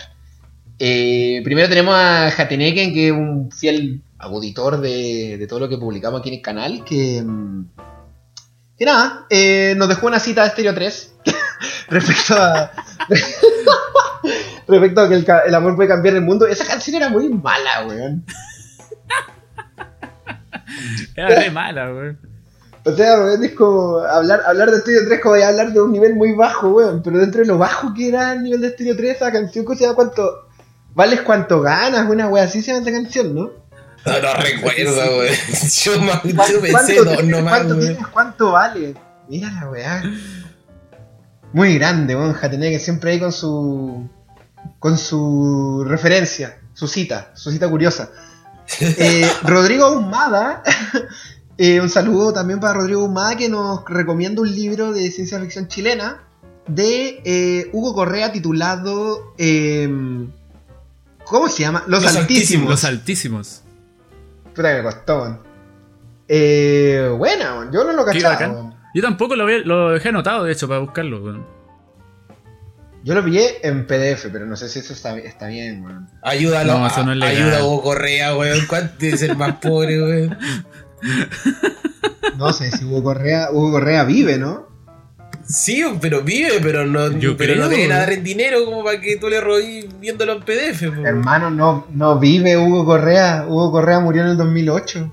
Primero 0.77 1.69
tenemos 1.69 1.95
a 1.95 2.31
Jateneken, 2.31 2.93
que 2.93 3.07
es 3.07 3.13
un 3.13 3.49
fiel 3.49 4.01
auditor 4.17 4.81
de, 4.81 5.37
de 5.37 5.47
todo 5.47 5.61
lo 5.61 5.69
que 5.69 5.77
publicamos 5.77 6.19
aquí 6.19 6.29
en 6.29 6.35
el 6.35 6.41
canal, 6.41 6.83
que, 6.83 7.21
mm, 7.21 7.65
que 8.77 8.85
nada, 8.85 9.25
nos 9.77 9.87
dejó 9.87 10.07
una 10.07 10.19
cita 10.19 10.43
de 10.43 10.49
Stereo 10.49 10.73
3 10.73 11.13
respecto 11.89 12.35
a 12.35 12.71
respecto 14.67 15.01
a 15.01 15.09
que 15.09 15.15
el, 15.15 15.55
amor 15.55 15.75
puede 15.75 15.89
cambiar 15.89 16.15
el 16.15 16.21
mundo. 16.21 16.47
Esa 16.47 16.65
canción 16.65 16.95
era 16.95 17.09
muy 17.09 17.29
mala, 17.29 17.85
weón. 17.87 18.25
Era 21.15 21.27
re 21.29 21.51
mala, 21.51 21.93
weón. 21.93 22.19
O 22.85 22.91
sea, 22.95 23.19
weón, 23.19 23.43
es 23.43 23.53
como 23.53 23.99
hablar, 23.99 24.41
hablar 24.45 24.71
de 24.71 24.79
Stereo 24.79 25.07
3 25.07 25.19
como 25.21 25.35
de 25.35 25.43
hablar 25.43 25.73
de 25.73 25.81
un 25.81 25.91
nivel 25.91 26.15
muy 26.15 26.33
bajo, 26.33 26.69
weón. 26.69 27.01
Pero 27.03 27.19
dentro 27.19 27.41
de 27.41 27.47
lo 27.47 27.57
bajo 27.57 27.93
que 27.93 28.07
era 28.09 28.33
el 28.33 28.43
nivel 28.43 28.61
de 28.61 28.71
Stereo 28.71 28.95
3, 28.95 29.15
esa 29.15 29.31
canción, 29.31 29.65
¿cómo 29.65 29.77
se 29.77 29.83
llama? 29.83 29.95
¿Cuánto? 29.95 30.49
Vales 30.95 31.21
cuánto 31.21 31.61
ganas, 31.61 32.09
una 32.09 32.27
wea 32.27 32.43
así 32.43 32.61
se 32.61 32.71
llama 32.71 32.81
esa 32.81 32.91
canción, 32.91 33.35
¿no? 33.35 33.51
No, 34.05 34.21
no 34.21 34.33
recuerdo, 34.33 35.15
güey. 35.15 35.29
Yo, 35.83 35.99
ma- 36.01 36.21
yo 36.23 36.35
¿Cuánto, 36.35 36.61
pensé 36.61 36.93
tienes, 36.93 37.05
dos 37.05 37.23
nomás, 37.25 37.59
cuánto 37.59 37.79
tienes? 37.79 38.07
¿Cuánto 38.07 38.51
vale? 38.51 38.95
Mira 39.27 39.51
la 39.51 39.69
weá. 39.69 40.03
Muy 41.53 41.75
grande, 41.77 42.15
monja. 42.15 42.49
Tenía 42.49 42.69
que 42.69 42.79
siempre 42.79 43.11
ahí 43.11 43.19
con 43.19 43.31
su. 43.31 44.09
con 44.79 44.97
su 44.97 45.83
referencia, 45.87 46.59
su 46.73 46.87
cita, 46.87 47.31
su 47.35 47.51
cita 47.51 47.69
curiosa. 47.69 48.11
Eh, 48.81 49.27
Rodrigo 49.43 49.85
Ahumada. 49.85 50.61
eh, 51.57 51.81
un 51.81 51.89
saludo 51.89 52.33
también 52.33 52.59
para 52.59 52.75
Rodrigo 52.75 53.01
Ahumada 53.01 53.35
que 53.35 53.49
nos 53.49 53.83
recomienda 53.85 54.43
un 54.43 54.53
libro 54.53 54.93
de 54.93 55.09
ciencia 55.09 55.39
ficción 55.39 55.67
chilena 55.67 56.23
de 56.67 57.21
eh, 57.25 57.69
Hugo 57.73 57.93
Correa 57.93 58.31
titulado. 58.31 59.33
em, 59.37 60.31
¿Cómo 61.25 61.47
se 61.47 61.63
llama? 61.63 61.83
Los, 61.87 62.03
Los 62.03 62.15
Altísimos. 62.15 62.69
Los 62.69 62.83
altísimos. 62.83 63.61
Puta 64.55 64.69
que 64.69 64.77
me 64.77 64.83
costó, 64.83 65.21
weón. 65.21 65.39
Eh, 66.27 67.11
weón. 67.17 67.71
yo 67.71 67.83
no 67.83 67.93
lo 67.93 68.05
cachaba. 68.05 68.78
Weón. 68.93 68.95
Yo 68.95 69.01
tampoco 69.01 69.35
lo, 69.35 69.43
había- 69.43 69.59
lo 69.59 69.91
dejé 69.91 70.09
anotado, 70.09 70.43
de 70.43 70.51
hecho, 70.51 70.67
para 70.67 70.79
buscarlo, 70.79 71.23
weón. 71.23 71.45
Yo 73.03 73.15
lo 73.15 73.23
pillé 73.23 73.65
en 73.65 73.87
PDF, 73.87 74.27
pero 74.31 74.45
no 74.45 74.57
sé 74.57 74.67
si 74.67 74.79
eso 74.79 74.91
está, 74.93 75.17
está 75.17 75.47
bien, 75.47 75.83
weón. 75.85 76.07
Ayúdalo. 76.21 76.79
No, 76.79 76.87
eso 76.87 77.03
no 77.05 77.13
es 77.13 77.17
legal. 77.17 77.35
Ayuda 77.37 77.59
a 77.59 77.63
Hugo 77.65 77.81
Correa, 77.81 78.31
güey. 78.33 78.65
¿Cuánto 78.67 78.93
debe 78.99 79.17
ser 79.17 79.35
más 79.37 79.55
pobre, 79.55 79.99
güey? 80.01 80.29
No 82.37 82.53
sé 82.53 82.71
si 82.71 82.85
Hugo 82.85 83.03
Correa, 83.03 83.49
Hugo 83.51 83.71
Correa 83.71 84.03
vive, 84.05 84.37
¿no? 84.37 84.67
Sí, 85.45 85.83
pero 85.99 86.21
vive, 86.21 86.59
pero 86.61 86.85
no, 86.85 87.11
Yo 87.17 87.35
pero 87.35 87.53
creo, 87.55 87.67
no 87.87 87.89
dar 87.95 88.11
en 88.13 88.23
dinero 88.23 88.63
como 88.65 88.83
para 88.83 89.01
que 89.01 89.17
tú 89.17 89.29
le 89.29 89.41
robes 89.41 89.87
viéndolo 89.99 90.33
en 90.33 90.43
PDF. 90.43 90.89
po. 90.95 91.05
Hermano, 91.05 91.49
no, 91.49 91.87
no 91.91 92.19
vive 92.19 92.55
Hugo 92.57 92.85
Correa. 92.85 93.45
Hugo 93.47 93.71
Correa 93.71 93.99
murió 93.99 94.21
en 94.23 94.29
el 94.29 94.37
2008. 94.37 95.11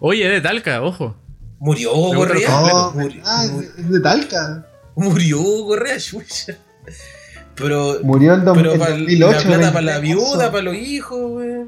Oye, 0.00 0.24
es 0.26 0.30
de 0.30 0.40
Talca, 0.40 0.82
ojo. 0.82 1.16
Murió 1.58 1.92
Correa. 1.92 2.48
lo 2.60 2.68
No, 2.68 2.90
Murió, 2.92 3.22
ah, 3.26 3.46
murió, 3.50 3.70
es 3.76 3.90
de 3.90 4.00
Talca. 4.00 4.66
murió 4.94 5.40
Hugo 5.40 5.66
Correa, 5.68 5.98
chucha. 5.98 6.56
Pero, 7.56 7.98
Murió 8.04 8.36
dos- 8.36 8.56
pero 8.56 8.78
para 8.78 8.92
2008. 8.92 9.36
la 9.36 9.42
plata 9.56 9.72
para 9.72 9.84
la 9.84 9.98
23 9.98 10.00
viuda, 10.30 10.50
para 10.52 10.62
los 10.62 10.74
hijos, 10.76 11.18
güey. 11.18 11.64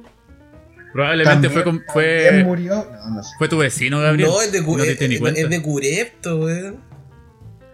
Probablemente 0.93 1.32
También- 1.49 1.53
fue, 1.53 1.64
con- 1.64 1.84
fue, 1.93 2.43
murió. 2.45 2.86
No, 2.93 3.11
no 3.16 3.22
sé. 3.22 3.30
fue 3.38 3.49
tu 3.49 3.59
vecino, 3.59 4.01
Gabriel. 4.01 4.28
No, 4.28 4.41
es 4.41 4.53
de, 4.53 4.62
cu- 4.64 4.76
No 4.78 4.84
te 4.84 4.93
es, 4.93 4.99
de 5.51 5.62
Curepto, 5.62 6.38
güey. 6.38 6.74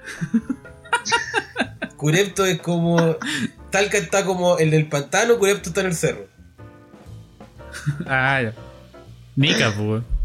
Curepto 1.97 2.45
es 2.47 2.61
como. 2.61 3.17
Talca 3.71 3.99
está 3.99 4.25
como 4.25 4.59
el 4.59 4.71
del 4.71 4.89
pantano, 4.89 5.39
Curepto 5.39 5.69
está 5.71 5.81
en 5.83 5.87
el 5.89 5.95
cerro. 5.95 6.27
Ah, 8.07 8.41
ya. 8.43 8.53
Nica, 9.35 9.73
pues. 9.77 9.79
weón. 9.89 10.16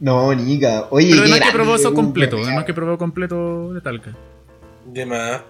No, 0.00 0.32
Nica. 0.34 0.86
Oye, 0.90 1.08
Pero 1.10 1.22
además 1.22 1.40
que 1.40 1.52
probó 1.52 1.74
eso 1.74 1.92
completo, 1.94 2.36
además 2.42 2.64
que 2.64 2.74
probó 2.74 2.96
completo 2.98 3.72
de 3.74 3.80
Talca. 3.80 4.14
De 4.86 5.04
más. 5.06 5.42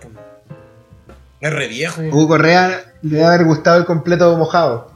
Es 1.40 1.52
re 1.52 1.68
viejo. 1.68 1.96
güey. 2.00 2.10
Hugo 2.12 2.28
Correa 2.28 2.80
le 3.02 3.10
debe 3.16 3.24
haber 3.24 3.44
gustado 3.44 3.78
el 3.78 3.84
completo 3.84 4.36
mojado. 4.36 4.90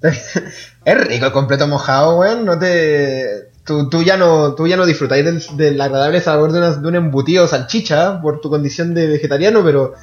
es 0.02 1.06
rico 1.08 1.26
el 1.26 1.32
completo 1.32 1.66
mojado, 1.68 2.18
weón. 2.18 2.44
No 2.44 2.58
te. 2.58 3.50
tú, 3.64 3.88
tú 3.88 4.02
ya 4.02 4.16
no, 4.16 4.54
tú 4.54 4.66
ya 4.66 4.76
no 4.76 4.86
disfrutáis 4.86 5.24
del, 5.24 5.42
del 5.56 5.80
agradable 5.80 6.20
sabor 6.20 6.52
de, 6.52 6.58
una- 6.58 6.76
de 6.76 6.88
un 6.88 6.94
embutido 6.96 7.44
o 7.44 7.48
salchicha 7.48 8.20
por 8.22 8.40
tu 8.40 8.48
condición 8.50 8.94
de 8.94 9.06
vegetariano, 9.08 9.62
pero 9.64 9.94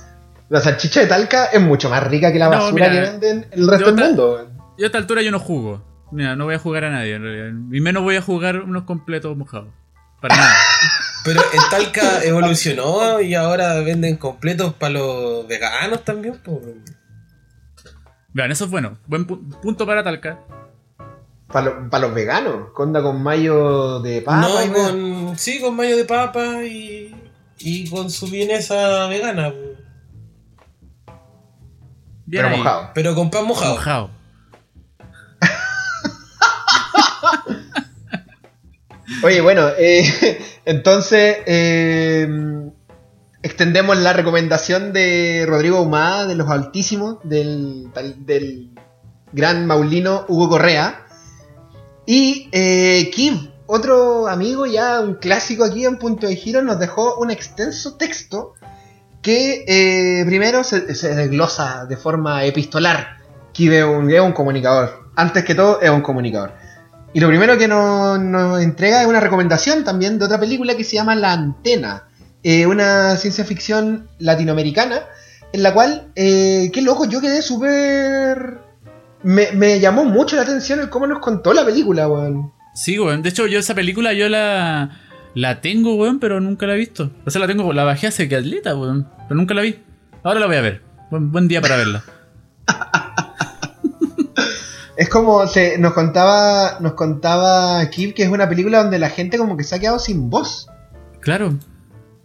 la 0.50 0.62
salchicha 0.62 1.00
de 1.02 1.08
Talca 1.08 1.46
es 1.46 1.62
mucho 1.62 1.90
más 1.90 2.04
rica 2.06 2.32
que 2.32 2.40
la 2.40 2.46
No, 2.50 2.52
basura 2.58 2.90
mira, 2.90 3.04
que 3.04 3.10
venden 3.12 3.48
el 3.52 3.68
resto 3.68 3.92
del 3.92 4.06
mundo. 4.06 4.48
Yo 4.78 4.84
a 4.84 4.88
esta 4.88 4.98
altura 4.98 5.22
yo 5.22 5.32
no 5.32 5.40
jugo. 5.40 5.82
Mira, 6.12 6.36
no 6.36 6.46
voy 6.46 6.56
a 6.56 6.60
jugar 6.60 6.86
a 6.86 6.90
nadie 6.92 7.16
en 7.16 7.22
realidad. 7.24 7.48
Y 7.72 7.82
menos 7.82 8.04
voy 8.04 8.16
a 8.16 8.22
jugar 8.22 8.58
unos 8.62 8.84
completos 8.84 9.36
mojados. 9.36 9.70
Para 10.22 10.36
nada. 10.38 10.54
Pero 11.26 11.42
en 11.42 11.60
Talca 11.72 12.24
evolucionó 12.24 13.20
y 13.20 13.34
ahora 13.34 13.76
venden 13.82 14.18
completos 14.18 14.74
para 14.76 14.94
los 14.94 15.48
veganos 15.48 16.04
también. 16.04 16.40
Vean, 18.34 18.52
eso 18.52 18.66
es 18.66 18.72
bueno. 18.72 18.98
Buen 19.08 19.26
pu- 19.28 19.60
punto 19.62 19.86
para 19.88 20.04
Talca. 20.04 20.40
Para 21.48 22.00
los 22.00 22.14
veganos, 22.14 22.70
conda 22.74 23.02
con 23.02 23.22
mayo 23.24 24.00
de 24.02 24.22
papa. 24.22 24.42
no, 24.42 24.74
con, 24.74 25.38
sí, 25.38 25.60
con 25.62 25.76
mayo 25.76 25.96
de 25.96 26.06
papa 26.06 26.64
y, 26.64 27.16
y 27.60 27.90
con 27.90 28.10
su 28.12 28.28
vienesa 28.28 29.08
vegana. 29.08 29.52
pues. 29.52 29.78
Bien 32.26 32.44
pero 32.44 32.48
ahí. 32.50 32.58
mojado. 32.58 32.90
Pero 32.94 33.16
con 33.16 33.30
pan 33.32 33.46
mojado. 33.46 33.76
Mojado. 33.76 34.10
Oye, 39.24 39.42
bueno, 39.42 39.70
eh, 39.78 40.40
entonces 40.66 41.38
eh, 41.46 42.28
extendemos 43.42 43.98
la 43.98 44.14
recomendación 44.14 44.94
de 44.94 45.46
Rodrigo 45.48 45.82
Humada, 45.82 46.26
de 46.26 46.36
los 46.36 46.50
altísimos, 46.50 47.18
del, 47.24 47.90
del 48.26 48.72
gran 49.32 49.68
maulino 49.68 50.26
Hugo 50.28 50.50
Correa. 50.50 51.06
Y 52.06 52.50
eh, 52.52 53.10
Kiv, 53.14 53.52
otro 53.68 54.28
amigo 54.28 54.66
ya, 54.66 55.00
un 55.00 55.16
clásico 55.16 55.64
aquí 55.64 55.86
en 55.86 55.98
Punto 55.98 56.28
de 56.28 56.36
Giro, 56.36 56.62
nos 56.62 56.80
dejó 56.80 57.18
un 57.18 57.32
extenso 57.32 57.98
texto 57.98 58.54
que 59.22 59.66
eh, 59.68 60.24
primero 60.26 60.64
se, 60.64 60.82
desglosa 60.82 61.86
de 61.86 61.98
forma 61.98 62.46
epistolar. 62.46 63.18
Kiv 63.54 63.74
es 63.74 63.84
un, 63.84 64.12
es 64.12 64.22
un 64.22 64.34
comunicador. 64.34 65.10
Antes 65.16 65.44
que 65.44 65.56
todo, 65.56 65.82
es 65.82 65.90
un 65.90 66.02
comunicador. 66.02 66.54
Y 67.16 67.22
lo 67.22 67.30
primero 67.30 67.58
que 67.58 67.70
nos, 67.70 68.20
nos 68.20 68.62
entrega 68.62 69.02
es 69.02 69.08
una 69.08 69.22
recomendación 69.22 69.86
también 69.86 70.20
de 70.20 70.26
otra 70.26 70.38
película 70.38 70.76
que 70.76 70.84
se 70.84 70.98
llama 70.98 71.16
La 71.16 71.32
Antena, 71.32 72.10
eh, 72.44 72.66
una 72.66 73.16
ciencia 73.16 73.46
ficción 73.46 74.10
latinoamericana, 74.20 75.00
en 75.54 75.64
la 75.64 75.74
cual, 75.74 76.10
eh, 76.18 76.70
qué 76.74 76.82
loco, 76.82 77.06
yo 77.06 77.22
quedé 77.22 77.42
súper... 77.42 78.58
Me, 79.24 79.54
me 79.54 79.80
llamó 79.80 80.04
mucho 80.04 80.36
la 80.36 80.42
atención 80.42 80.82
el 80.82 80.90
cómo 80.90 81.08
nos 81.08 81.20
contó 81.20 81.54
la 81.54 81.64
película, 81.64 82.10
weón. 82.10 82.52
Sí, 82.74 83.00
weón. 83.00 83.22
De 83.22 83.30
hecho, 83.30 83.48
yo 83.48 83.60
esa 83.60 83.76
película 83.76 84.12
yo 84.12 84.28
la, 84.28 85.00
la 85.36 85.62
tengo, 85.62 85.96
weón, 85.96 86.20
pero 86.20 86.42
nunca 86.42 86.66
la 86.68 86.74
he 86.74 86.80
visto. 86.80 87.12
O 87.26 87.32
sea, 87.32 87.40
la 87.40 87.48
tengo, 87.48 87.72
la 87.72 87.86
bajé 87.86 88.08
hace 88.08 88.28
que 88.28 88.36
atleta, 88.36 88.76
weón. 88.76 89.08
Pero 89.30 89.36
nunca 89.36 89.54
la 89.54 89.62
vi. 89.62 89.80
Ahora 90.22 90.42
la 90.42 90.48
voy 90.48 90.58
a 90.58 90.62
ver. 90.62 90.82
Buen, 91.10 91.32
buen 91.32 91.48
día 91.48 91.62
para 91.62 91.78
verla. 91.78 92.04
Es 94.98 95.10
como 95.10 95.46
se, 95.48 95.78
nos 95.78 95.94
contaba 95.94 96.78
nos 96.80 96.94
contaba 96.94 97.86
Kip 97.90 98.16
que 98.16 98.24
es 98.24 98.30
una 98.30 98.48
película 98.48 98.82
donde 98.82 98.98
la 99.00 99.10
gente 99.10 99.38
como 99.38 99.58
que 99.58 99.64
se 99.64 99.76
ha 99.76 99.80
quedado 99.80 100.00
sin 100.00 100.30
voz. 100.30 100.68
Claro. 101.20 101.56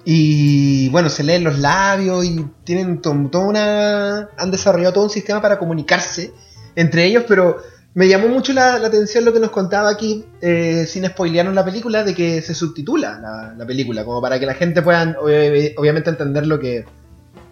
Y 0.05 0.89
bueno, 0.91 1.09
se 1.11 1.23
leen 1.25 1.45
los 1.45 1.59
labios 1.59 2.25
y 2.25 2.47
tienen 2.65 3.01
to- 3.03 3.29
toda 3.31 3.45
una. 3.47 4.29
han 4.39 4.51
desarrollado 4.51 4.95
todo 4.95 5.05
un 5.05 5.11
sistema 5.11 5.43
para 5.43 5.59
comunicarse 5.59 6.33
entre 6.75 7.05
ellos, 7.05 7.25
pero 7.29 7.59
me 7.93 8.09
llamó 8.09 8.29
mucho 8.29 8.53
la, 8.53 8.79
la 8.79 8.87
atención 8.87 9.25
lo 9.25 9.33
que 9.33 9.41
nos 9.41 9.51
contaba 9.51 9.91
aquí, 9.91 10.25
eh, 10.41 10.87
sin 10.89 11.05
spoilearnos 11.05 11.55
la 11.55 11.65
película, 11.65 12.05
de 12.05 12.15
que 12.15 12.41
se 12.41 12.55
subtitula 12.55 13.19
la, 13.21 13.55
la 13.59 13.67
película, 13.67 14.05
como 14.05 14.23
para 14.23 14.39
que 14.39 14.47
la 14.47 14.55
gente 14.55 14.81
pueda 14.81 15.05
obvi- 15.17 15.75
obviamente 15.77 16.09
entender 16.09 16.47
lo 16.47 16.59
que, 16.61 16.85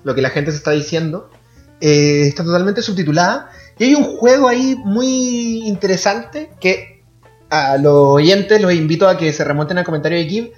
lo 0.04 0.14
que 0.14 0.22
la 0.22 0.30
gente 0.30 0.52
se 0.52 0.58
está 0.58 0.70
diciendo. 0.70 1.28
Eh, 1.80 2.28
está 2.28 2.44
totalmente 2.44 2.80
subtitulada. 2.82 3.50
Y 3.78 3.84
hay 3.84 3.94
un 3.94 4.04
juego 4.04 4.48
ahí 4.48 4.76
muy 4.84 5.66
interesante 5.68 6.50
que 6.60 7.02
a 7.50 7.76
los 7.78 7.94
oyentes 8.08 8.60
los 8.60 8.72
invito 8.72 9.08
a 9.08 9.16
que 9.16 9.32
se 9.32 9.44
remonten 9.44 9.78
al 9.78 9.84
comentario 9.84 10.18
de 10.18 10.26
Kib 10.26 10.52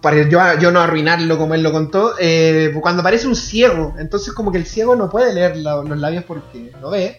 para 0.00 0.28
yo, 0.28 0.38
yo 0.60 0.70
no 0.70 0.80
arruinarlo 0.80 1.38
como 1.38 1.54
él 1.54 1.62
lo 1.62 1.72
contó. 1.72 2.14
eh, 2.20 2.72
cuando 2.80 3.00
aparece 3.00 3.26
un 3.28 3.36
ciego, 3.36 3.94
entonces 3.98 4.32
como 4.32 4.50
que 4.52 4.58
el 4.58 4.66
ciego 4.66 4.94
no 4.96 5.08
puede 5.10 5.32
leer 5.34 5.56
la- 5.56 5.82
los 5.82 5.98
labios 5.98 6.24
porque 6.24 6.72
no 6.80 6.90
ve. 6.90 7.18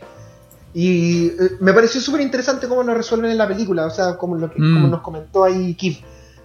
Y 0.74 1.28
eh, 1.28 1.34
me 1.60 1.74
pareció 1.74 2.00
súper 2.02 2.22
interesante 2.22 2.68
cómo 2.68 2.84
lo 2.84 2.94
resuelven 2.94 3.32
en 3.32 3.38
la 3.38 3.48
película, 3.48 3.86
o 3.86 3.90
sea, 3.90 4.16
como, 4.18 4.36
lo 4.36 4.52
que, 4.52 4.60
Mm. 4.62 4.74
como 4.76 4.88
nos 4.88 5.02
comentó 5.02 5.44
ahí 5.44 5.74
Kib. 5.76 5.98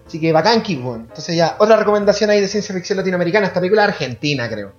Así 0.06 0.18
que 0.20 0.32
bacán 0.32 0.62
Kib, 0.62 0.80
bueno. 0.80 1.04
Entonces 1.08 1.36
ya, 1.36 1.56
otra 1.58 1.76
recomendación 1.76 2.30
ahí 2.30 2.40
de 2.40 2.48
ciencia 2.48 2.74
ficción 2.74 2.96
latinoamericana, 2.98 3.46
esta 3.46 3.60
película 3.60 3.84
argentina, 3.84 4.48
creo. 4.48 4.72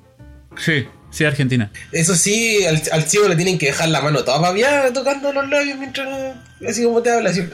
Sí, 0.57 0.87
sí, 1.11 1.25
Argentina. 1.25 1.71
Eso 1.91 2.15
sí, 2.15 2.65
al, 2.65 2.81
al 2.91 3.03
ciego 3.03 3.27
le 3.27 3.35
tienen 3.35 3.57
que 3.57 3.67
dejar 3.67 3.89
la 3.89 4.01
mano 4.01 4.23
toda 4.23 4.39
babiada 4.39 4.91
tocando 4.93 5.31
los 5.33 5.49
labios 5.49 5.77
mientras. 5.77 6.07
Así 6.67 6.83
como 6.83 7.01
te 7.01 7.11
habla. 7.11 7.29
Así. 7.29 7.47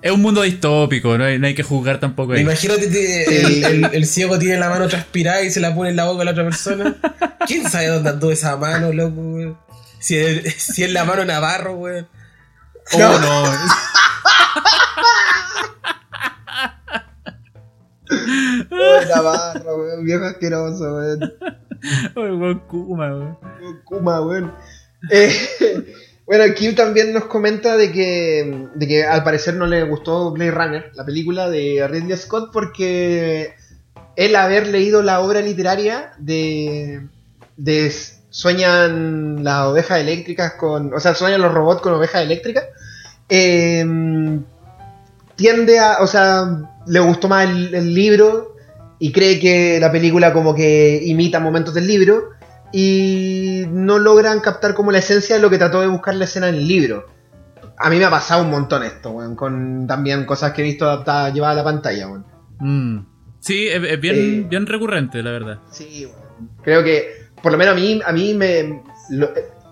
Es 0.00 0.12
un 0.12 0.22
mundo 0.22 0.42
distópico, 0.42 1.18
no 1.18 1.24
hay, 1.24 1.40
no 1.40 1.48
hay 1.48 1.56
que 1.56 1.64
juzgar 1.64 1.98
tampoco 1.98 2.32
ahí. 2.32 2.40
Imagínate, 2.42 2.86
te- 2.86 3.40
el, 3.40 3.64
el- 3.64 3.90
el 3.92 4.06
ciego 4.06 4.38
tiene 4.38 4.56
la 4.56 4.68
mano 4.70 4.86
transpirada 4.86 5.42
y 5.42 5.50
se 5.50 5.58
la 5.58 5.74
pone 5.74 5.90
en 5.90 5.96
la 5.96 6.04
boca 6.04 6.22
a 6.22 6.24
la 6.24 6.30
otra 6.30 6.44
persona. 6.44 6.94
¿Quién 7.46 7.68
sabe 7.68 7.88
dónde 7.88 8.10
andó 8.10 8.30
esa 8.30 8.56
mano, 8.56 8.92
loco, 8.92 9.20
weón? 9.20 9.58
Si 9.98 10.16
es, 10.16 10.54
si 10.54 10.84
es 10.84 10.92
la 10.92 11.04
mano 11.04 11.24
Navarro, 11.24 11.74
weón. 11.74 12.06
Oh, 12.92 12.98
No. 12.98 13.18
no. 13.18 13.52
Uy, 18.10 19.08
Navarro, 19.08 19.76
weón, 19.76 20.04
viejo 20.04 20.24
asqueroso, 20.24 20.96
weón, 22.14 22.58
Kuma, 22.66 23.16
weón. 23.16 23.38
Kuma, 23.84 24.20
weón. 24.20 24.52
Eh, 25.10 25.32
bueno, 26.26 26.54
Kim 26.54 26.74
también 26.74 27.12
nos 27.12 27.24
comenta 27.24 27.76
de 27.76 27.92
que, 27.92 28.68
de 28.74 28.88
que 28.88 29.04
al 29.04 29.24
parecer 29.24 29.54
no 29.54 29.66
le 29.66 29.84
gustó 29.84 30.32
Blade 30.32 30.50
Runner, 30.50 30.90
la 30.94 31.04
película 31.04 31.48
de 31.48 31.86
Ridley 31.88 32.16
Scott, 32.16 32.50
porque 32.52 33.54
él 34.16 34.36
haber 34.36 34.66
leído 34.66 35.02
la 35.02 35.20
obra 35.20 35.40
literaria 35.40 36.12
de, 36.18 37.06
de 37.56 37.92
Sueñan 38.30 39.42
las 39.42 39.66
ovejas 39.66 40.00
eléctricas 40.00 40.52
con. 40.54 40.92
O 40.92 41.00
sea, 41.00 41.14
sueñan 41.14 41.40
los 41.40 41.52
robots 41.52 41.80
con 41.80 41.94
ovejas 41.94 42.22
eléctricas. 42.22 42.64
eh, 43.28 43.84
tiende 45.36 45.78
a. 45.78 45.98
O 46.00 46.06
sea, 46.06 46.77
le 46.88 47.00
gustó 47.00 47.28
más 47.28 47.48
el, 47.48 47.74
el 47.74 47.94
libro 47.94 48.56
y 48.98 49.12
cree 49.12 49.38
que 49.38 49.78
la 49.80 49.92
película 49.92 50.32
como 50.32 50.54
que 50.54 51.00
imita 51.04 51.38
momentos 51.40 51.74
del 51.74 51.86
libro 51.86 52.30
y 52.72 53.64
no 53.70 53.98
logran 53.98 54.40
captar 54.40 54.74
como 54.74 54.92
la 54.92 54.98
esencia 54.98 55.36
de 55.36 55.42
lo 55.42 55.50
que 55.50 55.58
trató 55.58 55.80
de 55.80 55.86
buscar 55.86 56.14
la 56.14 56.24
escena 56.24 56.48
en 56.48 56.56
el 56.56 56.68
libro. 56.68 57.06
A 57.78 57.90
mí 57.90 57.96
me 57.98 58.04
ha 58.04 58.10
pasado 58.10 58.42
un 58.42 58.50
montón 58.50 58.82
esto, 58.82 59.10
weón, 59.10 59.36
con 59.36 59.86
también 59.86 60.24
cosas 60.26 60.52
que 60.52 60.62
he 60.62 60.64
visto 60.64 60.84
adaptadas, 60.84 61.32
llevadas 61.32 61.54
a 61.54 61.58
la 61.58 61.64
pantalla, 61.64 62.08
weón. 62.08 62.24
Mm. 62.58 63.06
Sí, 63.40 63.68
es, 63.68 63.82
es 63.84 64.00
bien, 64.00 64.16
Eh. 64.16 64.46
bien 64.48 64.66
recurrente, 64.66 65.22
la 65.22 65.30
verdad. 65.30 65.58
Sí, 65.70 66.06
weón. 66.06 66.50
Creo 66.62 66.82
que, 66.82 67.08
por 67.42 67.52
lo 67.52 67.58
menos 67.58 67.74
a 67.74 67.76
mí, 67.76 68.00
a 68.04 68.12
mí 68.12 68.34
me... 68.34 68.82
lo- 69.10 69.30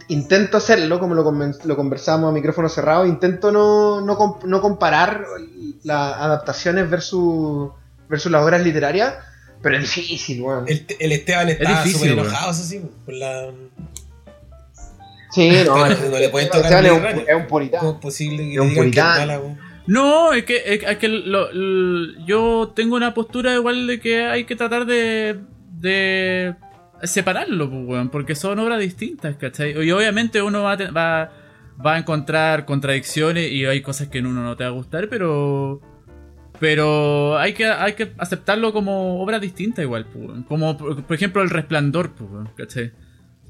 intento 0.09 0.57
hacerlo, 0.57 0.99
como 1.01 1.15
lo, 1.15 1.25
conversamos 1.25 2.31
a 2.31 2.33
micrófono 2.33 2.69
cerrado, 2.69 3.07
intento 3.07 3.51
no, 3.53 4.01
no, 4.01 4.17
comp- 4.19 4.45
no 4.45 4.61
comparar 4.61 5.25
las 5.83 6.15
adaptaciones 6.17 6.89
versus, 6.91 7.71
versus 8.09 8.31
las 8.31 8.43
obras 8.45 8.63
literarias, 8.63 9.15
pero 9.63 9.77
es 9.79 9.83
difícil, 9.95 10.43
weón. 10.43 10.65
El, 10.69 10.87
el 10.99 11.13
Esteban 11.13 11.49
estaba 11.49 11.83
difícil, 11.83 12.11
súper 12.11 12.25
enojado, 12.25 12.51
eso 12.53 12.63
sí, 12.63 12.83
con 13.05 13.19
la. 13.19 13.51
Sí, 15.33 15.51
no, 15.67 15.77
No, 15.77 15.87
es- 15.87 16.01
no 16.11 16.19
le 16.19 16.29
pueden 16.29 16.49
tocar 16.49 16.73
Esteban 16.85 16.87
es 16.87 17.15
un, 17.15 17.29
es 17.29 17.35
un 17.37 17.47
puritano. 17.47 17.81
¿Cómo 17.81 17.93
es 17.95 18.01
posible 18.01 18.37
que 18.45 18.55
Es 18.55 18.61
un 18.61 18.69
es 18.69 18.75
puritano. 18.77 19.59
No, 19.89 20.33
es 20.33 20.45
que, 20.45 20.57
es, 20.75 20.83
es 20.83 20.97
que 20.99 21.09
lo- 21.09 21.53
yo 22.25 22.73
tengo 22.75 22.97
una 22.97 23.13
postura 23.15 23.55
igual 23.55 23.87
de 23.87 24.01
que 24.01 24.25
hay 24.25 24.45
que 24.45 24.57
tratar 24.57 24.85
de, 24.87 25.39
de 25.79 26.55
separarlo, 27.03 27.71
pues, 27.71 27.83
weón, 27.87 28.09
porque 28.11 28.35
son 28.35 28.59
obras 28.59 28.81
distintas, 28.81 29.37
¿cachai? 29.37 29.73
Y 29.85 29.91
obviamente 29.91 30.43
uno 30.43 30.63
va 30.63 30.73
a, 30.73 30.91
va, 30.91 31.33
va 31.85 31.95
a 31.95 31.99
encontrar 31.99 32.65
contradicciones 32.65 33.51
y 33.51 33.65
hay 33.65 33.83
cosas 33.83 34.09
que 34.09 34.19
en 34.19 34.27
uno 34.27 34.43
no 34.43 34.57
te 34.57 34.65
va 34.65 34.71
a 34.71 34.73
gustar, 34.73 35.09
pero 35.09 35.81
pero 36.59 37.39
hay 37.39 37.53
que, 37.53 37.67
hay 37.67 37.93
que 37.93 38.13
aceptarlo 38.19 38.73
como 38.73 39.21
obra 39.21 39.39
distinta 39.39 39.83
igual, 39.83 40.07
pues, 40.07 40.45
como 40.49 40.77
por 40.77 41.15
ejemplo 41.15 41.43
El 41.43 41.51
Resplandor, 41.51 42.13
pues, 42.13 42.49
¿cachai? 42.57 42.93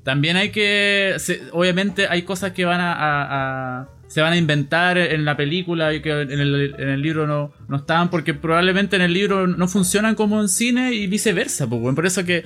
También 0.07 0.37
hay 0.37 0.51
que. 0.51 1.17
obviamente 1.51 2.07
hay 2.09 2.23
cosas 2.23 2.53
que 2.53 2.65
van 2.65 2.79
a, 2.81 3.89
se 4.07 4.21
van 4.21 4.35
a 4.35 4.37
inventar 4.37 4.99
en 4.99 5.25
la 5.25 5.37
película 5.37 5.93
y 5.95 6.01
que 6.01 6.21
en 6.21 6.31
el, 6.31 7.03
libro 7.03 7.27
no, 7.27 7.53
no 7.67 7.77
estaban, 7.77 8.09
porque 8.09 8.33
probablemente 8.33 8.95
en 8.95 9.03
el 9.03 9.13
libro 9.13 9.49
no 9.49 9.67
funcionan 9.67 10.15
como 10.15 10.41
en 10.41 10.49
cine 10.49 10.95
y 10.95 11.09
viceversa. 11.09 11.69
Pues, 11.69 11.83
weón. 11.83 11.97
Por 11.97 12.07
eso 12.07 12.25
que 12.25 12.45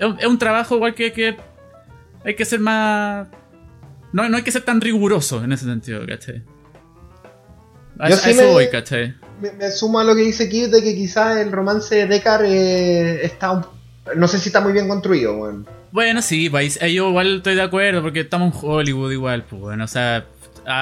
es, 0.00 0.26
un, 0.26 0.38
trabajo 0.38 0.76
igual 0.76 0.94
que, 0.94 1.12
que 1.12 1.36
hay 2.24 2.34
que 2.34 2.44
ser 2.44 2.60
más. 2.60 3.28
no, 4.12 4.28
no 4.28 4.36
hay 4.36 4.42
que 4.42 4.52
ser 4.52 4.62
tan 4.62 4.80
riguroso 4.80 5.42
en 5.44 5.52
ese 5.52 5.64
sentido, 5.64 6.04
¿cachai? 6.06 6.42
A, 7.98 8.08
Yo 8.08 8.14
a 8.14 8.18
sí 8.18 8.30
eso 8.30 8.42
me- 8.42 8.48
voy, 8.48 8.68
¿cachai? 8.68 9.14
Me, 9.40 9.52
me 9.52 9.70
sumo 9.70 9.98
a 10.00 10.04
lo 10.04 10.14
que 10.14 10.22
dice 10.22 10.48
Kid 10.48 10.68
de 10.70 10.82
que 10.82 10.94
quizás 10.94 11.36
el 11.38 11.52
romance 11.52 11.94
de 11.94 12.06
Deckard 12.06 12.44
eh, 12.46 13.24
está 13.24 13.50
un- 13.52 13.66
no 14.14 14.28
sé 14.28 14.38
si 14.38 14.48
está 14.48 14.60
muy 14.60 14.72
bien 14.72 14.88
construido, 14.88 15.36
weón. 15.36 15.66
Bueno, 15.92 16.20
sí, 16.22 16.50
pues 16.50 16.80
ahí 16.82 16.94
yo 16.94 17.08
igual 17.08 17.36
estoy 17.38 17.54
de 17.54 17.62
acuerdo 17.62 18.02
porque 18.02 18.20
estamos 18.20 18.54
en 18.54 18.60
Hollywood 18.62 19.12
igual, 19.12 19.44
pues 19.48 19.60
bueno, 19.62 19.84
o 19.84 19.88
sea, 19.88 20.26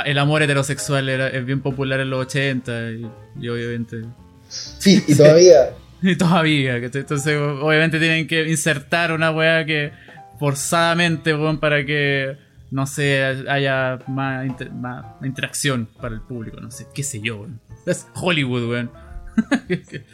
el 0.06 0.18
amor 0.18 0.42
heterosexual 0.42 1.08
era, 1.08 1.28
es 1.28 1.44
bien 1.44 1.60
popular 1.60 2.00
en 2.00 2.10
los 2.10 2.20
80 2.26 2.90
y, 2.92 3.06
y 3.40 3.48
obviamente... 3.48 4.02
Sí, 4.48 5.02
y 5.06 5.14
todavía. 5.14 5.70
Todavía. 6.18 6.76
Entonces 6.76 7.38
obviamente 7.38 7.98
tienen 7.98 8.26
que 8.26 8.48
insertar 8.48 9.12
una 9.12 9.30
weá 9.30 9.64
que 9.64 9.92
forzadamente, 10.38 11.34
weón, 11.34 11.58
para 11.58 11.84
que, 11.84 12.36
no 12.70 12.86
sé, 12.86 13.24
haya 13.48 13.98
más, 14.08 14.46
inter- 14.46 14.72
más 14.72 15.04
interacción 15.22 15.88
para 16.00 16.14
el 16.14 16.20
público, 16.20 16.60
no 16.60 16.70
sé, 16.70 16.86
qué 16.94 17.02
sé 17.02 17.20
yo, 17.20 17.38
weón. 17.38 17.60
Es 17.86 18.06
Hollywood, 18.14 18.68
weón. 18.68 18.90
¿Qué- 19.68 20.04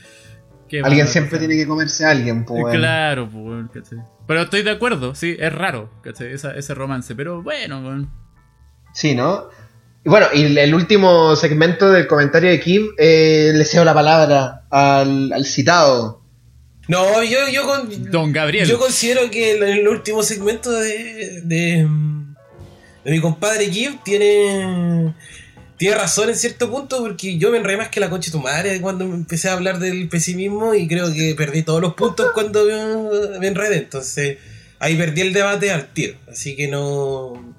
qué 0.69 0.81
Alguien 0.83 1.07
siempre 1.09 1.39
tiene 1.39 1.55
que 1.57 1.67
comerse 1.67 2.05
a 2.07 2.11
alguien, 2.11 2.45
pues. 2.45 2.63
weón. 2.63 2.77
Claro, 2.77 3.29
weón, 3.33 3.69
¿cachai? 3.73 3.99
Pero 4.27 4.43
estoy 4.43 4.63
de 4.63 4.71
acuerdo, 4.71 5.15
sí, 5.15 5.37
es 5.39 5.53
raro, 5.53 5.91
¿cachai? 6.03 6.33
Esa- 6.33 6.55
ese 6.55 6.75
romance, 6.75 7.15
pero 7.17 7.43
bueno, 7.43 7.81
weón. 7.81 8.11
Sí, 8.93 9.15
¿no? 9.15 9.49
Y 10.05 10.09
bueno, 10.09 10.27
y 10.33 10.57
el- 10.59 10.75
último 10.75 11.37
segmento 11.37 11.91
del 11.91 12.07
comentario 12.07 12.49
de 12.51 12.59
Kid, 12.61 12.81
eh, 12.99 13.53
le 13.55 13.65
cedo 13.65 13.85
la 13.85 13.93
palabra 13.95 14.63
al, 14.71 15.33
al 15.33 15.45
citado. 15.45 16.23
No, 16.89 17.23
yo, 17.23 17.39
yo, 17.53 17.65
con- 17.65 18.11
Don 18.11 18.33
Gabriel. 18.33 18.67
yo 18.67 18.79
considero 18.79 19.31
que 19.31 19.53
el, 19.53 19.63
el 19.63 19.89
último 19.89 20.23
segmento 20.23 20.73
de, 20.73 21.43
de, 21.45 21.87
de 23.05 23.11
mi 23.11 23.21
compadre 23.21 23.71
Gibb 23.71 24.03
tiene, 24.03 25.15
tiene 25.77 25.95
razón 25.97 26.31
en 26.31 26.37
cierto 26.37 26.71
punto 26.71 26.99
porque 27.01 27.37
yo 27.39 27.51
me 27.51 27.59
enredé 27.59 27.77
más 27.77 27.91
que 27.91 28.01
la 28.01 28.11
concha 28.11 28.31
de 28.31 28.39
tu 28.39 28.43
madre 28.43 28.81
cuando 28.81 29.05
empecé 29.05 29.51
a 29.51 29.53
hablar 29.53 29.79
del 29.79 30.09
pesimismo 30.09 30.75
y 30.75 30.89
creo 30.89 31.13
que 31.13 31.35
perdí 31.37 31.63
todos 31.63 31.81
los 31.83 31.95
puntos 31.95 32.29
cuando 32.35 32.65
me, 32.65 33.39
me 33.39 33.47
enredé. 33.49 33.77
Entonces 33.77 34.39
ahí 34.81 34.97
perdí 34.97 35.21
el 35.21 35.33
debate 35.35 35.71
al 35.71 35.89
tiro. 35.93 36.15
Así 36.27 36.57
que 36.57 36.69
no... 36.69 37.55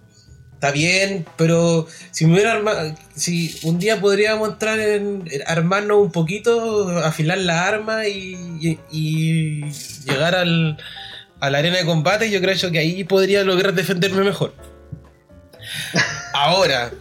Está 0.61 0.73
bien, 0.73 1.25
pero 1.37 1.87
si 2.11 2.27
me 2.27 2.33
hubiera 2.33 2.51
arma- 2.53 2.95
si 3.15 3.57
un 3.63 3.79
día 3.79 3.99
podríamos 3.99 4.47
entrar 4.47 4.79
en, 4.79 5.27
armarnos 5.47 5.97
un 5.97 6.11
poquito, 6.11 6.99
afilar 6.99 7.39
la 7.39 7.65
arma 7.67 8.07
y, 8.07 8.77
y- 8.91 9.71
llegar 10.05 10.35
al, 10.35 10.77
a 11.39 11.49
la 11.49 11.57
arena 11.57 11.77
de 11.77 11.85
combate, 11.85 12.29
yo 12.29 12.39
creo 12.41 12.71
que 12.71 12.77
ahí 12.77 13.03
podría 13.05 13.43
lograr 13.43 13.73
defenderme 13.73 14.23
mejor. 14.23 14.53
Ahora, 16.35 16.91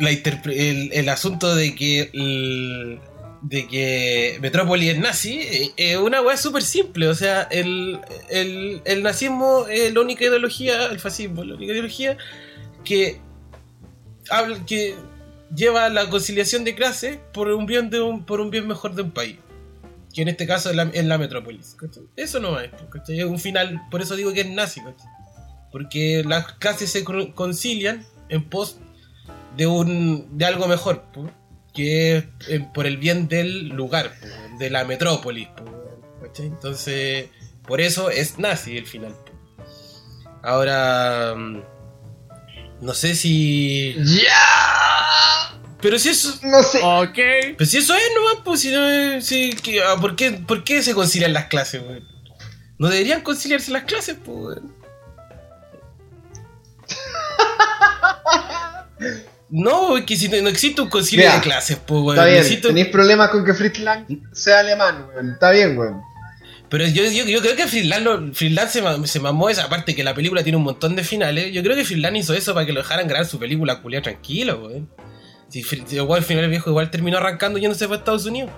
el, 0.00 1.08
asunto 1.08 1.54
de 1.54 1.76
que 1.76 2.98
de 3.42 3.68
que 3.68 4.38
Metrópoli 4.40 4.88
es 4.88 4.98
nazi 4.98 5.38
eh, 5.38 5.72
es 5.76 5.96
una 5.96 6.20
weá 6.20 6.36
súper 6.36 6.62
simple. 6.62 7.08
O 7.08 7.14
sea, 7.14 7.42
el, 7.42 8.00
el, 8.30 8.82
el 8.84 9.02
nazismo 9.02 9.66
es 9.68 9.92
la 9.92 10.00
única 10.00 10.24
ideología, 10.24 10.86
el 10.86 11.00
fascismo 11.00 11.42
es 11.42 11.48
la 11.48 11.54
única 11.54 11.72
ideología 11.72 12.16
que 12.84 13.20
habla, 14.30 14.64
que 14.66 14.94
lleva 15.54 15.86
a 15.86 15.88
la 15.88 16.08
conciliación 16.10 16.64
de 16.64 16.74
clases 16.74 17.18
por 17.32 17.48
un 17.48 17.66
bien 17.66 17.90
de 17.90 18.00
un, 18.00 18.24
por 18.24 18.40
un 18.40 18.50
bien 18.50 18.66
mejor 18.66 18.94
de 18.94 19.02
un 19.02 19.10
país. 19.10 19.36
Que 20.14 20.22
en 20.22 20.28
este 20.28 20.46
caso 20.46 20.70
es 20.70 20.76
la, 20.76 20.84
es 20.92 21.04
la 21.04 21.18
metrópolis. 21.18 21.76
Eso 22.16 22.40
no 22.40 22.58
es. 22.58 22.70
¿cachai? 22.90 23.20
Es 23.20 23.26
un 23.26 23.38
final, 23.38 23.80
por 23.90 24.00
eso 24.00 24.16
digo 24.16 24.32
que 24.32 24.40
es 24.40 24.48
nazi. 24.48 24.80
Porque 25.70 26.24
las 26.26 26.52
clases 26.54 26.90
se 26.90 27.04
concilian 27.04 28.06
en 28.30 28.42
pos 28.48 28.78
de 29.56 29.66
un 29.66 30.38
de 30.38 30.46
algo 30.46 30.66
mejor, 30.66 31.04
que 31.78 32.16
es 32.18 32.24
eh, 32.48 32.66
por 32.74 32.86
el 32.86 32.96
bien 32.98 33.28
del 33.28 33.68
lugar, 33.68 34.12
po, 34.20 34.58
de 34.58 34.70
la 34.70 34.84
metrópolis. 34.84 35.48
Entonces, 36.38 37.28
por 37.66 37.80
eso 37.80 38.10
es 38.10 38.38
nazi 38.38 38.76
el 38.76 38.86
final. 38.86 39.12
po. 39.12 39.64
Ahora, 40.42 41.34
mm, 41.36 41.62
no 42.80 42.94
sé 42.94 43.14
si... 43.14 43.94
¡Ya! 43.98 45.60
Pero 45.80 45.98
si 45.98 46.08
eso... 46.10 46.38
No 46.42 46.62
sé. 46.62 46.80
Ok. 46.82 47.56
Pues 47.56 47.70
si 47.70 47.78
eso 47.78 47.94
es 47.94 48.02
nomás, 48.14 48.42
pues 48.44 48.60
si 48.60 48.70
no 48.72 48.86
es... 48.88 49.26
si- 49.26 49.54
que- 49.54 49.82
ah, 49.82 49.96
¿por, 50.00 50.16
qué, 50.16 50.32
¿Por 50.32 50.64
qué 50.64 50.82
se 50.82 50.94
concilian 50.94 51.32
las 51.32 51.46
clases? 51.46 51.82
No 52.78 52.88
deberían 52.88 53.22
conciliarse 53.22 53.70
las 53.72 53.84
clases, 53.84 54.16
pues. 54.24 54.58
No, 59.50 59.96
es 59.96 60.04
que 60.04 60.16
si 60.16 60.28
no 60.28 60.40
no 60.42 60.48
existe 60.48 60.80
un 60.82 60.88
concilio 60.90 61.24
Mira, 61.24 61.36
de 61.36 61.40
clases, 61.42 61.76
pues, 61.86 62.00
weón. 62.02 62.18
Está 62.18 62.26
bien, 62.26 62.60
tenéis 62.60 62.88
problemas 62.88 63.30
con 63.30 63.44
que 63.44 63.54
Fritz 63.54 63.78
Lang 63.80 64.04
sea 64.32 64.60
alemán, 64.60 65.06
weón. 65.14 65.30
Está 65.32 65.50
bien, 65.50 65.76
weón. 65.78 66.02
Pero 66.68 66.86
yo, 66.86 67.02
yo, 67.04 67.24
yo 67.24 67.40
creo 67.40 67.56
que 67.56 67.66
Freeland 67.66 68.68
se, 68.68 68.82
se 69.06 69.20
mamó 69.20 69.48
esa 69.48 69.70
parte 69.70 69.94
que 69.94 70.04
la 70.04 70.14
película 70.14 70.42
tiene 70.42 70.58
un 70.58 70.64
montón 70.64 70.96
de 70.96 71.02
finales. 71.02 71.50
Yo 71.52 71.62
creo 71.62 71.74
que 71.74 71.84
Freeland 71.84 72.18
hizo 72.18 72.34
eso 72.34 72.52
para 72.52 72.66
que 72.66 72.72
lo 72.74 72.80
dejaran 72.82 73.08
grabar 73.08 73.26
su 73.26 73.38
película 73.38 73.80
culia 73.80 74.02
tranquilo, 74.02 74.66
weón. 74.66 74.88
Si, 75.48 75.64
igual 75.92 76.18
al 76.18 76.24
final 76.26 76.44
el 76.44 76.50
viejo 76.50 76.68
igual 76.68 76.90
terminó 76.90 77.16
arrancando 77.16 77.58
yéndose 77.58 77.86
para 77.88 77.98
Estados 78.00 78.26
Unidos. 78.26 78.50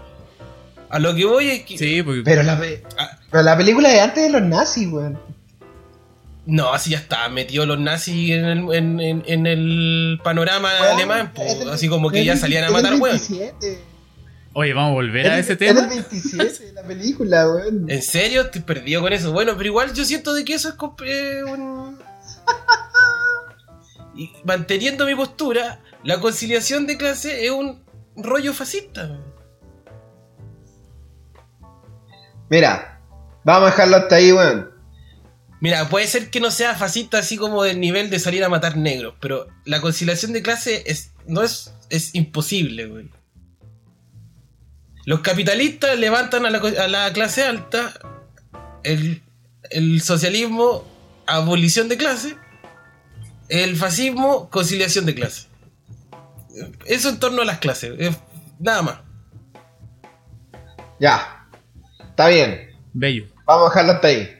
A 0.88 0.99
lo 0.99 1.14
que 1.14 1.24
voy 1.24 1.51
es 1.51 1.62
que. 1.62 1.78
Sí, 1.78 2.03
porque. 2.03 2.22
Pero 2.24 2.43
la, 2.43 2.59
pe- 2.59 2.82
Ah. 2.99 3.16
pero 3.30 3.45
la 3.45 3.57
película 3.57 3.95
es 3.95 4.01
antes 4.01 4.24
de 4.24 4.30
los 4.30 4.43
nazis, 4.43 4.88
weón. 4.88 5.16
No, 6.53 6.72
así 6.72 6.90
ya 6.90 6.98
está, 6.98 7.28
metió 7.28 7.64
los 7.64 7.78
nazis 7.78 8.32
en 8.32 8.44
el, 8.44 8.74
en, 8.74 8.98
en- 9.01 9.22
en 9.26 9.46
el 9.46 10.20
panorama 10.24 10.68
alemán, 10.92 11.32
así 11.70 11.88
como 11.88 12.11
que 12.11 12.24
ya 12.24 12.36
salían 12.36 12.64
a 12.64 12.70
matar, 12.70 12.94
weón. 12.94 13.16
27. 13.16 13.78
Oye, 14.53 14.74
vamos 14.74 14.90
a 14.90 14.94
volver 14.94 15.28
a 15.28 15.38
Es 15.38 15.44
ese 15.46 15.55
tema. 15.57 15.82
del 15.82 15.90
27 16.03 16.72
la 16.72 16.83
película, 16.83 17.49
weón. 17.49 17.88
¿En 17.88 18.03
serio? 18.03 18.41
Estoy 18.42 18.62
perdido 18.62 19.00
con 19.00 19.12
eso. 19.12 19.30
Bueno, 19.33 19.53
pero 19.57 19.68
igual 19.68 19.95
yo 19.95 20.04
siento 20.04 20.34
de 20.34 20.45
que 20.45 20.54
eso 20.54 20.70
es 20.70 20.75
eh, 21.07 21.45
un... 21.45 21.99
Y 24.16 24.33
manteniendo 24.45 25.07
mi 25.07 25.14
postura, 25.14 25.80
la 26.03 26.18
conciliación 26.18 26.88
de 26.88 26.99
clase 26.99 27.45
es 27.45 27.53
un 27.53 27.84
rollo 28.16 28.53
fascista. 28.53 29.03
weón. 29.04 29.22
Mira, 32.49 33.00
vamos 33.45 33.68
a 33.68 33.70
dejarlo 33.70 33.96
hasta 33.99 34.16
ahí, 34.16 34.33
weón. 34.33 34.70
Mira, 35.61 35.88
puede 35.88 36.07
ser 36.07 36.30
que 36.30 36.41
no 36.41 36.50
sea 36.50 36.74
fascista 36.74 37.18
así 37.18 37.37
como 37.37 37.62
del 37.62 37.80
nivel 37.80 38.08
de 38.08 38.18
salir 38.18 38.42
a 38.45 38.49
matar 38.49 38.76
negros, 38.76 39.14
pero 39.20 39.46
la 39.66 39.80
conciliación 39.80 40.32
de 40.32 40.42
clase 40.42 40.82
es, 40.87 41.12
no 41.26 41.42
es, 41.42 41.74
es 41.91 42.14
imposible, 42.14 42.87
güey. 42.87 43.11
Los 45.04 45.20
capitalistas 45.20 45.99
levantan 45.99 46.46
a 46.46 46.50
la, 46.50 46.58
a 46.58 46.88
la 46.88 47.12
clase 47.12 47.45
alta, 47.45 47.92
el, 48.84 49.22
el 49.70 50.00
socialismo, 50.00 50.87
abolición 51.26 51.88
de 51.88 51.99
clase, 51.99 52.37
el 53.50 53.76
fascismo, 53.76 54.49
conciliación 54.49 55.04
de 55.04 55.14
clase. 55.14 55.46
Eso 56.87 57.11
en 57.11 57.20
torno 57.20 57.42
a 57.42 57.45
las 57.45 57.58
clases, 57.58 57.95
es 57.99 58.16
nada 58.58 58.82
más. 58.82 58.99
Ya. 60.99 61.46
Está 61.99 62.28
bien. 62.28 62.70
Bello. 62.92 63.26
Vamos 63.46 63.66
a 63.66 63.68
dejarlo 63.70 63.92
hasta 63.92 64.08
ahí. 64.08 64.39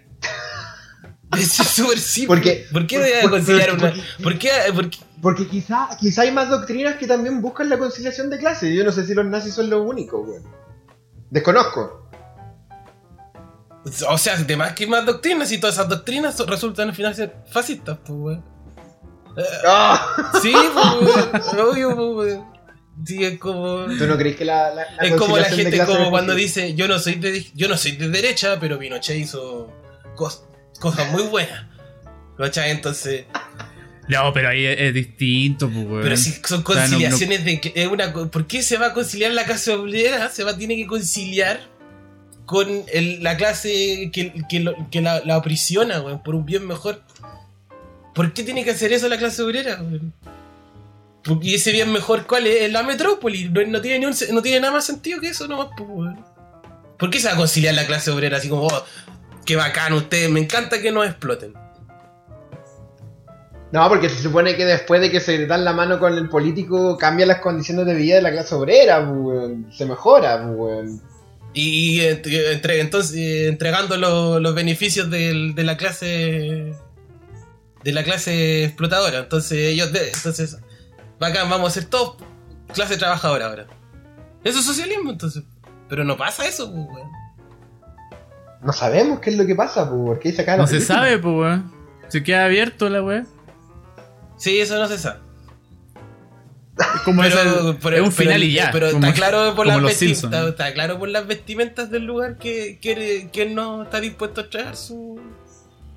Es 1.39 1.53
súper 1.53 1.99
simple. 1.99 2.27
Porque- 2.37 2.67
¿Por 2.73 2.87
qué 2.87 2.99
debe 2.99 3.23
por- 3.23 3.31
conciliar 3.31 3.71
porque- 3.71 3.85
una.? 3.85 3.95
porque- 3.95 4.23
¿Por 4.23 4.39
qué, 4.39 4.51
por 4.75 4.91
qué- 4.91 4.99
Porque 5.23 5.47
quizá, 5.49 5.89
quizá 6.01 6.23
hay 6.23 6.33
más 6.33 6.49
doctrinas 6.49 6.97
que 6.97 7.07
también 7.07 7.41
buscan 7.43 7.69
la 7.69 7.79
conciliación 7.79 8.31
de 8.31 8.39
clases. 8.39 8.75
Yo 8.75 8.85
no 8.85 8.91
sé 8.93 9.07
si 9.07 9.15
los 9.15 9.27
nazis 9.27 9.55
son 9.55 9.69
los 9.71 9.81
únicos, 9.87 10.27
weón. 10.27 10.43
Desconozco. 11.31 12.09
O 14.09 14.19
sea, 14.19 14.37
de 14.37 14.57
más 14.57 14.73
que 14.75 14.87
más 14.87 15.07
doctrinas 15.07 15.51
y 15.53 15.59
todas 15.59 15.77
esas 15.77 15.89
doctrinas 15.89 16.39
resultan 16.47 16.89
al 16.89 16.95
final 16.95 17.15
ser 17.15 17.35
fascistas, 17.51 17.99
pues, 18.05 18.19
weón. 18.19 18.45
¡Ah! 19.67 20.33
Sí, 20.43 20.53
pues. 20.75 21.55
Obvio, 21.59 22.15
pues. 22.15 22.39
Sí, 23.07 23.25
es 23.25 23.39
como. 23.39 23.87
¿Tú 23.99 24.07
no 24.07 24.19
crees 24.19 24.37
que 24.37 24.45
la, 24.45 24.75
la, 24.75 24.85
la 24.97 25.03
Es 25.03 25.15
como 25.15 25.39
la 25.39 25.45
gente, 25.45 25.79
como 25.87 26.11
cuando 26.11 26.33
posible? 26.35 26.43
dice: 26.43 26.75
Yo 26.75 26.89
no 26.89 26.99
soy 26.99 27.15
de, 27.15 27.47
yo 27.55 27.69
no 27.69 27.77
soy 27.79 27.93
de 27.93 28.09
derecha, 28.09 28.59
pero 28.61 28.79
Pinochet 28.79 29.17
hizo 29.17 29.73
cosas 30.81 31.11
muy 31.13 31.23
buenas. 31.25 31.67
¿Cachai? 32.37 32.71
Entonces. 32.71 33.27
No, 34.09 34.33
pero 34.33 34.49
ahí 34.49 34.65
es, 34.67 34.77
es 34.81 34.95
distinto, 34.95 35.69
pues, 35.71 35.87
weón. 35.87 36.03
Pero 36.03 36.17
si 36.17 36.33
son 36.45 36.63
conciliaciones 36.63 37.45
de 37.45 37.61
que 37.61 37.73
es 37.77 37.87
una 37.87 38.13
¿Por 38.13 38.47
qué 38.47 38.63
se 38.63 38.77
va 38.77 38.87
a 38.87 38.93
conciliar 38.95 39.31
la 39.33 39.45
clase 39.45 39.73
obrera? 39.73 40.29
Se 40.31 40.43
va 40.43 40.57
tiene 40.57 40.75
que 40.77 40.87
conciliar 40.87 41.61
con 42.47 42.67
el- 42.93 43.23
la 43.23 43.37
clase 43.37 44.11
que, 44.13 44.33
que 44.49 44.61
lo- 44.61 44.75
que 44.91 45.01
la, 45.01 45.21
la 45.25 45.37
aprisiona, 45.37 46.01
weón, 46.01 46.23
por 46.25 46.35
un 46.35 46.45
bien 46.45 46.67
mejor. 46.67 47.03
¿Por 48.15 48.33
qué 48.33 48.43
tiene 48.43 48.65
que 48.65 48.73
hacer 48.73 48.93
eso 48.93 49.09
la 49.09 49.19
clase 49.19 49.43
obrera, 49.43 49.77
weón? 49.81 50.13
Porque 51.23 51.55
ese 51.55 51.71
bien 51.71 51.93
mejor, 51.93 52.27
¿cuál 52.27 52.47
es? 52.47 52.63
Es 52.63 52.73
la 52.73 52.83
metrópoli. 52.83 53.51
No, 53.51 53.63
no 53.67 53.81
tiene 53.81 53.99
ni 54.01 54.07
un 54.07 54.15
se- 54.15 54.33
no 54.33 54.43
tiene 54.43 54.59
nada 54.61 54.73
más 54.73 54.87
sentido 54.87 55.21
que 55.21 55.29
eso 55.29 55.47
nomás, 55.47 55.69
pues, 55.77 55.89
weón. 55.93 56.25
¿Por 56.99 57.11
qué 57.11 57.21
se 57.21 57.29
va 57.29 57.35
a 57.35 57.37
conciliar 57.37 57.75
la 57.75 57.87
clase 57.87 58.11
obrera 58.11 58.39
así 58.39 58.49
como, 58.49 58.67
oh, 58.67 58.85
qué 59.51 59.57
bacán 59.57 59.93
ustedes, 59.95 60.31
me 60.31 60.39
encanta 60.39 60.81
que 60.81 60.93
nos 60.93 61.05
exploten? 61.07 61.55
No, 63.73 63.89
porque 63.89 64.09
se 64.09 64.23
supone 64.23 64.55
que 64.57 64.65
después 64.65 65.01
de 65.01 65.11
que 65.11 65.19
se 65.19 65.45
dan 65.49 65.65
la 65.65 65.73
mano 65.73 65.99
con 65.99 66.15
el 66.15 66.29
político, 66.29 66.97
cambian 66.97 67.27
las 67.27 67.41
condiciones 67.41 67.85
de 67.87 67.95
vida 67.95 68.15
de 68.15 68.23
la 68.23 68.31
clase 68.31 68.55
obrera, 68.55 69.01
weón. 69.01 69.67
Se 69.73 69.87
mejora, 69.87 70.47
weón. 70.47 71.03
Y 71.53 71.99
entre- 72.03 72.79
entonces 72.81 73.17
eh, 73.17 73.49
entregando 73.49 73.97
lo- 73.97 74.39
los 74.39 74.55
beneficios 74.55 75.11
del- 75.11 75.57
de 75.57 75.65
la 75.65 75.77
clase 75.77 76.73
de 77.83 77.93
la 77.93 78.05
clase 78.05 78.67
explotadora. 78.67 79.19
Entonces 79.19 79.59
ellos 79.59 79.91
de- 79.93 80.13
entonces 80.13 80.59
bacán, 81.19 81.51
vamos 81.51 81.71
a 81.71 81.75
ser 81.81 81.87
todos 81.91 82.19
clase 82.73 82.97
trabajadora 82.97 83.47
ahora. 83.47 83.67
Eso 84.45 84.61
es 84.61 84.65
socialismo 84.65 85.11
entonces. 85.11 85.43
Pero 85.89 86.05
no 86.05 86.17
pasa 86.17 86.47
eso, 86.47 86.71
pues, 86.73 86.87
weón. 86.87 87.20
No 88.63 88.73
sabemos 88.73 89.21
qué 89.21 89.31
es 89.31 89.37
lo 89.37 89.47
que 89.47 89.55
pasa, 89.55 89.89
pues, 89.89 90.01
porque 90.05 90.29
ahí 90.29 90.35
se 90.35 90.43
acaba 90.43 90.59
la 90.59 90.63
No 90.65 90.67
se 90.69 90.75
película. 90.77 90.99
sabe, 90.99 91.19
pues, 91.19 91.35
weón. 91.35 91.73
Se 92.09 92.23
queda 92.23 92.45
abierto 92.45 92.89
la 92.89 93.03
weá. 93.03 93.25
Sí, 94.37 94.59
eso 94.61 94.79
no 94.79 94.87
se 94.89 94.99
sabe. 94.99 95.21
Es 96.79 97.01
como 97.05 97.21
Pero- 97.23 97.41
es 97.41 97.63
un 97.63 97.77
pero- 97.79 98.11
final 98.11 98.43
y 98.43 98.53
ya. 98.53 98.71
Pero 98.73 98.91
como- 98.91 99.07
está 99.07 99.15
claro 99.15 99.55
por 99.55 99.67
como 99.67 99.79
las 99.79 99.83
los. 99.83 99.93
Simpsons. 99.95 100.33
Está, 100.35 100.49
está 100.49 100.73
claro 100.73 100.99
por 100.99 101.09
las 101.09 101.27
vestimentas 101.27 101.91
del 101.91 102.05
lugar 102.07 102.39
que 102.39 102.79
que 102.81 103.29
él 103.43 103.55
no 103.55 103.83
está 103.83 104.01
dispuesto 104.01 104.41
a 104.43 104.49
traer 104.51 104.77
su 104.77 105.21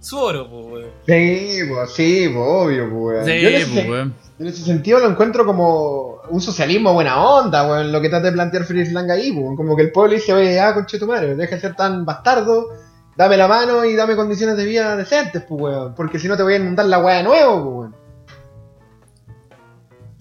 su 0.02 0.18
oro, 0.20 0.50
pues, 0.50 0.66
weón. 0.66 0.90
Sí, 1.08 1.60
pues, 1.70 1.94
sí, 1.94 2.26
pues, 2.34 2.46
obvio, 2.48 2.90
pues, 2.90 3.02
weón. 3.02 3.26
Sí, 3.26 3.42
Yo 3.42 3.48
en 3.50 3.56
ese, 3.56 3.72
pues, 3.74 3.90
weón. 3.90 4.14
en 4.40 4.48
ese 4.48 4.64
sentido 4.66 5.00
lo 5.00 5.10
encuentro 5.10 5.46
como 5.46 6.13
un 6.30 6.42
socialismo 6.42 6.94
buena 6.94 7.22
onda, 7.24 7.68
weón, 7.68 7.92
lo 7.92 8.02
que 8.02 8.10
trata 8.10 8.28
de 8.28 8.32
plantear 8.34 8.64
Fritz 8.66 8.92
Lang 8.92 9.10
ahí, 9.12 9.32
pues, 9.32 9.58
como 9.58 9.76
que 9.76 9.82
el 9.84 9.92
pueblo 9.92 10.14
dice, 10.16 10.34
oye, 10.34 10.56
ya, 10.56 10.74
conche 10.74 10.98
tu 11.00 11.08
madre, 11.08 11.36
deja 11.36 11.56
de 11.56 11.62
ser 11.62 11.76
tan 11.76 12.06
bastardo, 12.06 12.70
dame 13.18 13.38
la 13.38 13.48
mano 13.48 13.84
y 13.86 13.96
dame 13.96 14.16
condiciones 14.16 14.56
de 14.58 14.66
vida 14.66 14.96
decentes, 14.96 15.44
pues, 15.48 15.62
weón, 15.62 15.96
porque 15.96 16.20
si 16.20 16.28
no 16.28 16.38
te 16.38 16.44
voy 16.44 16.54
a 16.54 16.58
inundar 16.58 16.86
la 16.86 17.00
weá 17.00 17.18
de 17.18 17.24
nuevo, 17.24 17.64
pues, 17.64 17.76
weón. 17.76 17.96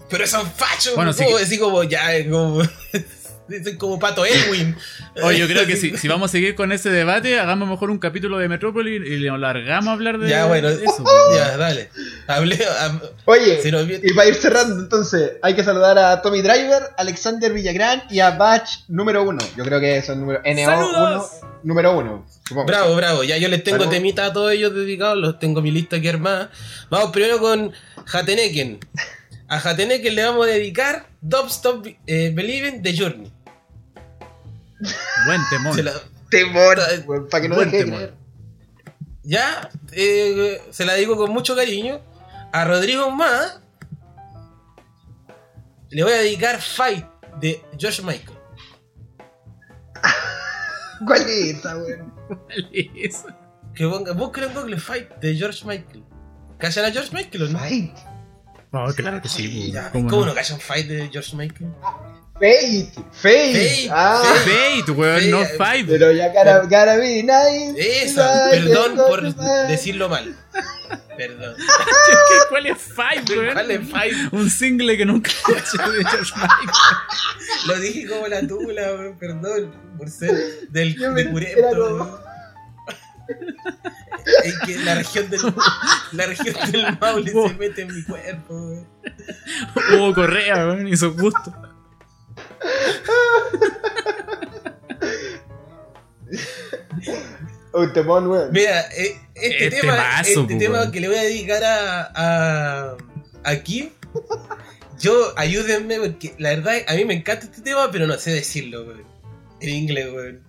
Pero 0.09 0.27
son 0.27 0.45
fachos, 0.45 0.95
Bueno, 0.95 1.11
bueno, 1.11 1.13
sí 1.13 1.25
que- 1.37 1.43
así 1.43 1.57
como 1.59 1.83
ya, 1.83 2.01
como. 2.29 2.61
Dicen 3.47 3.77
como 3.77 3.99
pato 3.99 4.25
Elwin. 4.25 4.75
Oye, 5.23 5.37
yo 5.39 5.47
creo 5.47 5.65
que 5.67 5.75
si, 5.75 5.97
si 5.97 6.07
vamos 6.07 6.29
a 6.29 6.31
seguir 6.31 6.55
con 6.55 6.71
ese 6.71 6.89
debate, 6.89 7.39
hagamos 7.39 7.67
mejor 7.67 7.89
un 7.91 7.99
capítulo 7.99 8.37
de 8.37 8.47
Metrópoli 8.47 8.95
y 8.95 9.17
le 9.17 9.37
largamos 9.37 9.89
a 9.89 9.91
hablar 9.91 10.17
de, 10.17 10.29
Ya, 10.29 10.45
bueno. 10.45 10.69
eso. 10.69 11.03
Ya, 11.35 11.57
dale. 11.57 11.89
Hablé. 12.27 12.59
Oye, 13.25 13.61
Si 13.61 13.71
nos 13.71 13.87
y 13.89 14.13
para 14.13 14.29
ir 14.29 14.35
cerrando, 14.35 14.81
entonces, 14.81 15.33
hay 15.41 15.55
que 15.55 15.63
saludar 15.63 15.97
a 15.97 16.21
Tommy 16.21 16.41
Driver, 16.41 16.83
Alexander 16.97 17.51
Villagrán 17.53 18.03
y 18.09 18.19
a 18.19 18.31
Batch 18.31 18.79
número 18.87 19.23
uno. 19.23 19.43
Yo 19.57 19.63
creo 19.65 19.79
que 19.79 20.01
son 20.01 20.21
número 20.21 20.41
NO1, 20.43 20.65
¡Saludos! 20.65 21.31
número 21.63 21.97
uno, 21.97 22.25
supongo. 22.47 22.67
Bravo, 22.67 22.95
bravo. 22.95 23.23
Ya 23.23 23.37
yo 23.37 23.47
les 23.49 23.63
tengo 23.63 23.77
Saludos. 23.79 23.93
temita 23.93 24.25
a 24.25 24.33
todos 24.33 24.51
ellos 24.51 24.73
dedicados. 24.73 25.17
Los 25.17 25.39
tengo 25.39 25.61
mi 25.61 25.71
lista 25.71 25.97
aquí 25.97 26.07
armada. 26.07 26.49
Vamos 26.89 27.11
primero 27.11 27.39
con 27.39 27.71
Jateneken. 28.05 28.79
A 29.47 29.59
Jateneken 29.59 30.15
le 30.15 30.25
vamos 30.25 30.45
a 30.45 30.49
dedicar 30.49 31.05
Don't 31.21 31.49
Stop 31.51 31.85
eh, 32.07 32.31
Believing 32.33 32.81
de 32.81 32.97
Journey. 32.97 33.31
Buen 35.25 35.85
la- 35.85 35.93
Temor, 36.29 36.79
weón, 37.05 37.27
para 37.29 37.41
que 37.43 37.49
no 37.49 37.55
Buen 37.55 37.69
deje 37.69 37.83
de 37.85 37.91
temor. 37.91 37.99
creer. 37.99 38.13
ya, 39.23 39.69
eh, 39.91 40.61
se 40.71 40.83
la 40.85 40.95
digo 40.95 41.15
con 41.15 41.31
mucho 41.31 41.55
cariño. 41.55 42.01
A 42.51 42.65
Rodrigo 42.65 43.09
Más 43.11 43.59
le 45.89 46.03
voy 46.03 46.13
a 46.13 46.17
dedicar 46.17 46.59
Fight 46.61 47.05
de 47.39 47.61
George 47.77 48.01
Michael. 48.01 48.37
¿Cuál 51.05 51.21
es 51.21 51.57
esa, 51.57 51.77
weón? 51.77 52.13
Eso. 52.95 53.27
Que 53.75 53.87
ponga, 53.87 54.13
busquen 54.13 54.45
en 54.45 54.53
Google 54.53 54.79
Fight 54.79 55.09
de 55.17 55.35
George 55.35 55.65
Michael. 55.65 56.03
¿Callan 56.57 56.85
a 56.85 56.91
George 56.91 57.11
Michael 57.13 57.43
o 57.43 57.49
no? 57.49 57.59
Fight. 57.59 57.95
Oh, 58.75 58.91
claro 58.95 59.21
que 59.21 59.29
sí. 59.29 59.71
Ya, 59.71 59.91
¿cómo 59.91 60.09
¿Cómo, 60.09 60.21
no? 60.21 60.27
no 60.29 60.35
callan 60.35 60.59
Fight 60.59 60.87
de 60.87 61.09
George 61.11 61.35
Michael? 61.35 61.69
Fate. 62.33 62.89
Fate. 63.11 63.53
Fate, 63.53 63.89
Ah, 63.91 64.21
Fate. 64.43 64.91
Weón, 64.91 65.29
no. 65.31 65.39
Five. 65.45 65.85
pero 65.87 66.11
ya 66.11 66.33
cara, 66.33 66.67
cara 66.67 66.97
be 66.97 67.21
nice. 67.23 68.03
Esa, 68.03 68.47
Nice, 68.47 68.57
perdón 68.63 68.95
por 68.95 69.21
decirlo 69.67 70.09
mal. 70.09 70.35
Perdón. 71.15 71.55
¿Qué- 71.57 72.39
¿Cuál 72.49 72.65
es 72.65 72.77
Five, 72.79 73.37
weón? 73.39 73.53
¿Cuál 73.53 73.71
es 73.71 73.79
Five? 73.87 74.29
Un 74.31 74.49
single 74.49 74.97
que 74.97 75.05
nunca 75.05 75.29
escuché 75.31 75.91
de 75.91 76.03
George 76.05 76.33
Michael. 76.35 76.69
Lo 77.67 77.79
dije 77.79 78.07
como 78.07 78.27
la 78.27 78.45
tula, 78.47 78.81
weón, 78.93 79.17
perdón 79.19 79.71
por 79.97 80.09
ser 80.09 80.33
del, 80.69 80.95
de. 80.95 81.25
Es 84.43 84.59
que 84.59 84.77
la 84.79 84.95
región 84.95 85.29
del, 85.29 85.41
la 86.11 86.25
región 86.25 86.55
del 86.71 86.97
Maule 87.01 87.31
se 87.31 87.53
mete 87.55 87.81
en 87.83 87.95
mi 87.95 88.03
cuerpo. 88.03 88.53
weón. 88.53 88.87
Hugo 89.93 90.13
Correa, 90.13 90.67
weón, 90.67 90.87
hizo 90.87 91.13
gusto. 91.13 91.53
Un 97.73 97.91
temón, 97.93 98.27
weón. 98.27 98.51
Mira, 98.51 98.81
eh, 98.95 99.17
este, 99.35 99.65
Este 99.65 99.81
tema, 99.81 99.95
mazo, 99.97 100.41
este 100.41 100.53
po, 100.53 100.59
tema 100.59 100.91
que 100.91 100.99
le 100.99 101.07
voy 101.07 101.17
a 101.17 101.23
dedicar 101.23 101.63
a, 101.63 102.11
a, 102.15 102.97
a 103.43 103.55
Kim, 103.63 103.89
yo 104.99 105.33
ayúdenme 105.37 105.99
porque 105.99 106.35
la 106.37 106.49
verdad 106.49 106.75
a 106.87 106.93
mí 106.93 107.05
me 107.05 107.15
encanta 107.15 107.45
este 107.45 107.61
tema, 107.61 107.89
pero 107.91 108.05
no 108.05 108.15
sé 108.17 108.31
decirlo, 108.31 108.83
weón. 108.83 109.03
En 109.59 109.69
inglés, 109.69 110.07
weón. 110.13 110.41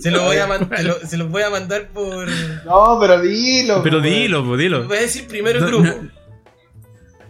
Se 0.00 0.10
lo 0.10 0.24
voy 0.24 0.36
a, 0.36 0.46
man- 0.46 0.68
se 0.76 0.82
lo, 0.82 0.98
se 1.06 1.16
voy 1.22 1.42
a 1.42 1.50
mandar 1.50 1.88
por. 1.88 2.28
No, 2.64 2.98
pero 3.00 3.20
dilo. 3.20 3.82
Pero 3.82 4.00
dilo, 4.00 4.44
pues 4.46 4.58
dilo. 4.58 4.84
Voy 4.86 4.98
a 4.98 5.00
decir 5.02 5.26
primero 5.26 5.58
el 5.60 5.66
grupo. 5.66 5.84
no. 6.02 6.22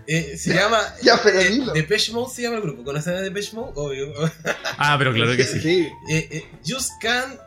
Eh, 0.06 0.36
se 0.36 0.52
llama. 0.54 0.78
Ya, 1.02 1.20
pero 1.22 1.38
eh, 1.38 1.48
dilo. 1.50 1.72
Depeche 1.72 2.12
Mode 2.12 2.34
se 2.34 2.42
llama 2.42 2.56
el 2.56 2.62
grupo. 2.62 2.82
¿Conocen 2.82 3.14
a 3.14 3.20
Depeche 3.20 3.54
Mode? 3.54 3.72
Obvio. 3.76 4.12
Ah, 4.78 4.96
pero 4.98 5.12
claro 5.12 5.36
que 5.36 5.44
sí. 5.44 5.60
Sí. 5.60 5.88
Eh, 6.10 6.28
eh, 6.30 6.44
Just 6.66 6.90
Can't. 7.00 7.38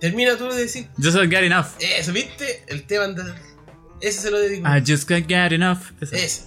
Termina 0.00 0.36
tú 0.36 0.48
de 0.48 0.62
decir. 0.62 0.88
Just 0.96 1.16
can't 1.16 1.30
get 1.30 1.44
enough. 1.44 1.66
Eso, 1.78 2.12
¿viste? 2.12 2.64
El 2.66 2.84
tema. 2.84 3.04
anda- 3.04 3.36
Ese 4.00 4.20
se 4.22 4.30
lo 4.30 4.38
dedico. 4.40 4.66
I 4.66 4.80
just 4.84 5.06
can't 5.08 5.26
get 5.28 5.52
enough. 5.52 5.78
Esa. 6.00 6.16
Ese. 6.16 6.42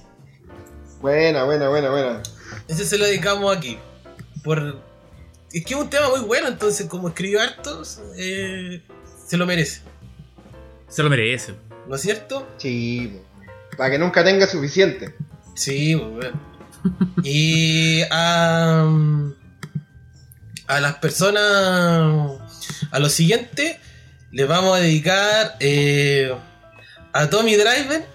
Buena, 1.01 1.43
buena, 1.43 1.69
buena, 1.69 1.89
buena. 1.91 2.23
Ese 2.67 2.85
se 2.85 2.97
lo 2.97 3.05
dedicamos 3.05 3.55
aquí. 3.55 3.77
Por... 4.43 4.81
Es 5.53 5.63
que 5.65 5.73
es 5.75 5.79
un 5.79 5.89
tema 5.89 6.09
muy 6.09 6.21
bueno, 6.21 6.47
entonces 6.47 6.87
como 6.87 7.09
escribió 7.09 7.41
hartos, 7.41 8.01
eh, 8.17 8.81
se 9.27 9.37
lo 9.37 9.45
merece. 9.45 9.81
Se 10.87 11.03
lo 11.03 11.09
merece. 11.09 11.53
¿No 11.87 11.95
es 11.95 12.01
cierto? 12.01 12.47
Sí, 12.57 13.19
para 13.77 13.91
que 13.91 13.99
nunca 13.99 14.23
tenga 14.23 14.47
suficiente. 14.47 15.15
Sí, 15.55 15.95
pues 15.95 16.11
bueno. 16.11 16.39
Y 17.23 18.01
a, 18.11 18.87
a 20.67 20.79
las 20.81 20.95
personas, 20.95 22.39
a 22.91 22.99
los 22.99 23.13
siguientes, 23.13 23.77
les 24.31 24.47
vamos 24.47 24.75
a 24.77 24.81
dedicar 24.81 25.55
eh, 25.59 26.33
a 27.13 27.29
Tommy 27.29 27.55
Driver. 27.55 28.05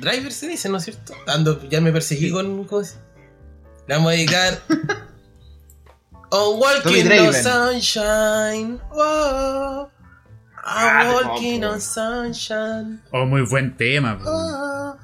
Driver 0.00 0.32
se 0.32 0.48
dice, 0.48 0.68
¿no 0.68 0.76
es 0.78 0.84
cierto? 0.84 1.14
Ando, 1.26 1.66
ya 1.68 1.80
me 1.80 1.92
perseguí 1.92 2.30
con. 2.30 2.64
¿cómo 2.64 2.84
se- 2.84 2.96
Le 3.88 3.94
vamos 3.94 4.10
a 4.12 4.14
dedicar. 4.16 4.60
On 6.30 6.58
Tommy 6.82 7.02
Walking 7.02 7.28
on. 7.28 7.32
Sunshine. 7.32 8.80
Wow. 8.92 9.90
Ah, 10.64 11.00
I'm 11.00 11.12
walking 11.14 11.64
on 11.64 11.80
sunshine. 11.80 13.00
Oh, 13.12 13.24
muy 13.24 13.42
buen 13.42 13.76
tema. 13.76 14.18
Oh, 14.26 14.96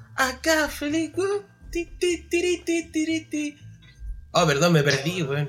tiri, 2.93 3.21
ti. 3.31 3.57
Oh, 4.33 4.47
perdón, 4.47 4.73
me 4.73 4.83
perdí, 4.83 5.23
weón. 5.23 5.49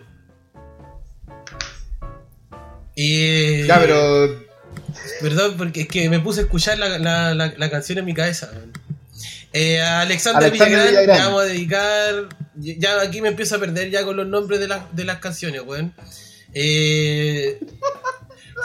Y. 2.95 3.65
Ya, 3.65 3.79
pero. 3.79 4.43
Perdón, 5.21 5.55
porque 5.57 5.81
es 5.81 5.87
que 5.87 6.09
me 6.09 6.19
puse 6.19 6.41
a 6.41 6.43
escuchar 6.43 6.77
la, 6.77 6.99
la, 6.99 7.33
la, 7.33 7.53
la 7.57 7.69
canción 7.71 7.97
en 7.97 8.05
mi 8.05 8.13
cabeza. 8.13 8.51
Eh, 9.51 9.81
a 9.81 10.01
Alexander, 10.01 10.43
Alexander 10.49 10.79
Villagrán, 10.79 10.89
Villagrán. 10.89 11.17
le 11.17 11.23
vamos 11.25 11.41
a 11.41 11.45
dedicar. 11.45 12.13
Ya 12.55 13.01
aquí 13.01 13.21
me 13.21 13.29
empiezo 13.29 13.55
a 13.55 13.59
perder 13.59 13.89
ya 13.89 14.03
con 14.05 14.15
los 14.17 14.27
nombres 14.27 14.59
de, 14.59 14.67
las 14.67 14.95
de 14.95 15.05
las 15.05 15.17
canciones, 15.19 15.61
weón. 15.65 15.93
Eh, 16.53 17.59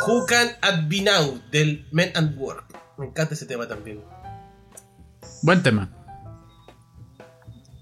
Who 0.07 0.27
Can 0.27 0.49
At 0.61 0.89
Be 0.89 1.01
Now 1.03 1.41
del 1.51 1.87
Men 1.93 2.13
and 2.15 2.37
Work. 2.39 2.65
Me 2.99 3.07
encanta 3.07 3.35
ese 3.35 3.47
tema 3.47 3.67
también. 3.67 4.03
Buen 5.43 5.63
tema. 5.63 5.91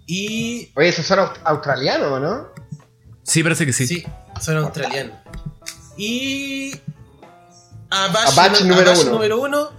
Y 0.06 0.70
Oye, 0.76 0.88
esos 0.88 1.04
son 1.06 1.18
aust- 1.18 1.40
australianos, 1.44 2.20
¿no? 2.20 2.48
Sí, 3.24 3.42
parece 3.42 3.66
que 3.66 3.72
sí. 3.72 3.86
Sí, 3.86 4.04
son 4.40 4.56
australianos. 4.58 5.16
Y. 5.96 6.72
A 7.90 8.08
Bash, 8.08 8.32
A 8.32 8.34
Batch 8.48 8.60
número 8.62 8.90
Bash 8.90 9.00
uno. 9.02 9.10
número 9.12 9.40
uno 9.40 9.70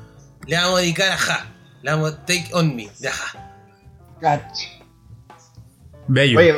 le 0.45 0.55
vamos 0.57 0.79
a 0.79 0.81
dedicar 0.81 1.11
a 1.11 1.17
Ja. 1.17 1.45
Le 1.81 1.91
vamos 1.91 2.11
a 2.13 2.25
Take 2.25 2.49
On 2.53 2.75
Me, 2.75 2.89
de 2.99 3.09
Ja. 3.09 3.53
Gach. 4.19 4.57
Bello. 6.07 6.39
Oye, 6.39 6.55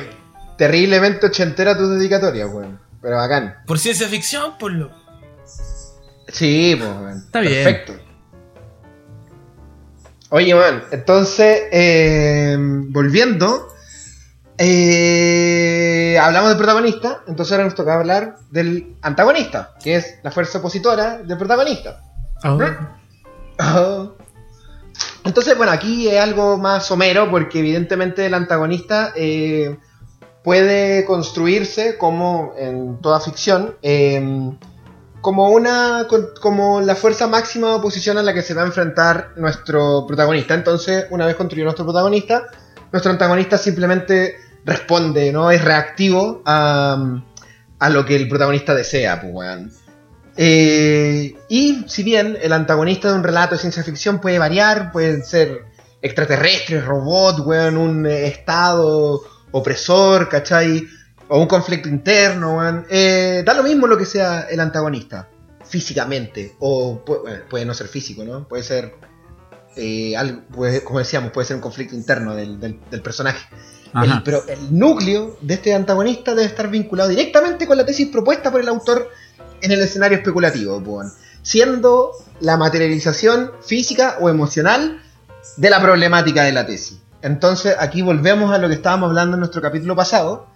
terriblemente 0.58 1.28
ochentera 1.28 1.78
tu 1.78 1.88
dedicatoria, 1.90 2.48
weón. 2.48 2.80
Pero 3.02 3.16
bacán. 3.16 3.56
Por 3.66 3.80
ciencia 3.80 4.08
ficción, 4.08 4.58
por 4.58 4.72
lo. 4.72 4.92
Sí, 6.28 6.76
pues, 6.78 6.90
weón. 6.90 7.18
Está 7.18 7.40
bien. 7.40 7.64
Perfecto. 7.64 8.10
Oye, 10.32 10.54
man, 10.54 10.84
entonces, 10.92 11.64
eh, 11.72 12.56
volviendo, 12.60 13.68
eh, 14.60 16.20
hablamos 16.22 16.50
del 16.50 16.58
protagonista, 16.60 17.24
entonces 17.28 17.54
ahora 17.54 17.64
nos 17.64 17.74
toca 17.74 17.96
hablar 17.96 18.36
del 18.52 18.96
antagonista, 19.02 19.74
que 19.84 19.96
es 19.96 20.20
la 20.22 20.30
fuerza 20.30 20.60
opositora 20.60 21.18
del 21.18 21.36
protagonista. 21.36 22.04
Oh. 22.44 24.16
Entonces, 25.24 25.58
bueno, 25.58 25.72
aquí 25.72 26.08
es 26.08 26.20
algo 26.20 26.58
más 26.58 26.86
somero 26.86 27.30
porque 27.30 27.60
evidentemente 27.60 28.26
el 28.26 28.34
antagonista 28.34 29.14
eh, 29.16 29.78
puede 30.44 31.06
construirse 31.06 31.98
como 31.98 32.54
en 32.58 33.00
toda 33.02 33.20
ficción. 33.20 33.76
eh, 33.82 34.52
como 35.22 35.50
una 35.50 36.08
como 36.42 36.82
la 36.82 36.96
fuerza 36.96 37.28
máxima 37.28 37.70
de 37.70 37.74
oposición 37.76 38.18
a 38.18 38.24
la 38.24 38.34
que 38.34 38.42
se 38.42 38.54
va 38.54 38.64
a 38.64 38.66
enfrentar 38.66 39.34
nuestro 39.36 40.06
protagonista. 40.08 40.54
Entonces, 40.54 41.06
una 41.10 41.26
vez 41.26 41.36
construido 41.36 41.66
nuestro 41.66 41.86
protagonista, 41.86 42.48
nuestro 42.92 43.12
antagonista 43.12 43.58
simplemente 43.58 44.36
responde, 44.66 45.32
¿no? 45.32 45.52
Es 45.52 45.64
reactivo 45.64 46.42
a, 46.46 47.22
a 47.80 47.90
lo 47.90 48.06
que 48.06 48.16
el 48.16 48.28
protagonista 48.28 48.74
desea, 48.74 49.22
pues. 49.22 49.79
Eh, 50.42 51.36
y 51.50 51.84
si 51.90 52.02
bien 52.02 52.38
el 52.42 52.54
antagonista 52.54 53.10
de 53.10 53.16
un 53.16 53.24
relato 53.26 53.56
de 53.56 53.60
ciencia 53.60 53.84
ficción 53.84 54.22
puede 54.22 54.40
variar, 54.40 54.90
pueden 54.94 55.22
ser 55.26 55.66
extraterrestres, 56.02 56.86
robots, 56.86 57.42
weón, 57.42 57.76
un 57.76 58.06
eh, 58.06 58.28
estado 58.28 59.22
opresor, 59.52 60.30
¿cachai? 60.30 60.88
O 61.28 61.42
un 61.42 61.48
conflicto 61.48 61.90
interno, 61.90 62.56
weón. 62.56 62.86
Eh, 62.90 63.44
da 63.46 63.54
lo 63.54 63.64
mismo 63.64 63.86
lo 63.86 63.98
que 63.98 64.06
sea 64.06 64.44
el 64.50 64.62
antagonista, 64.62 65.28
físicamente. 65.66 66.56
O 66.60 67.04
puede 67.50 67.66
no 67.66 67.74
ser 67.74 67.90
físico, 67.90 68.24
¿no? 68.24 68.48
Puede 68.48 68.64
ser, 68.64 68.94
algo, 70.18 70.42
puede- 70.56 70.86
como 70.86 71.00
decíamos, 71.00 71.32
puede 71.34 71.48
ser 71.48 71.58
un 71.58 71.62
conflicto 71.62 71.96
interno 71.96 72.34
del, 72.34 72.62
del- 72.62 72.80
del 72.90 73.02
personaje. 73.02 73.46
El- 73.94 74.24
pero 74.24 74.48
el 74.48 74.78
núcleo 74.78 75.38
de 75.42 75.56
este 75.56 75.74
antagonista 75.76 76.32
debe 76.34 76.46
estar 76.48 76.70
vinculado 76.70 77.10
directamente 77.10 77.68
con 77.68 77.76
la 77.76 77.86
tesis 77.86 78.08
propuesta 78.08 78.52
por 78.52 78.62
el 78.62 78.70
autor 78.70 79.10
en 79.62 79.72
el 79.72 79.82
escenario 79.82 80.18
especulativo, 80.18 80.78
weón. 80.78 81.12
siendo 81.42 82.12
la 82.42 82.58
materialización 82.58 83.52
física 83.66 84.18
o 84.20 84.30
emocional 84.30 85.02
de 85.58 85.70
la 85.70 85.82
problemática 85.82 86.44
de 86.44 86.52
la 86.52 86.66
tesis. 86.66 87.00
Entonces 87.22 87.76
aquí 87.80 88.02
volvemos 88.02 88.54
a 88.54 88.58
lo 88.58 88.68
que 88.68 88.76
estábamos 88.76 89.10
hablando 89.10 89.36
en 89.36 89.40
nuestro 89.40 89.62
capítulo 89.62 89.96
pasado, 89.96 90.48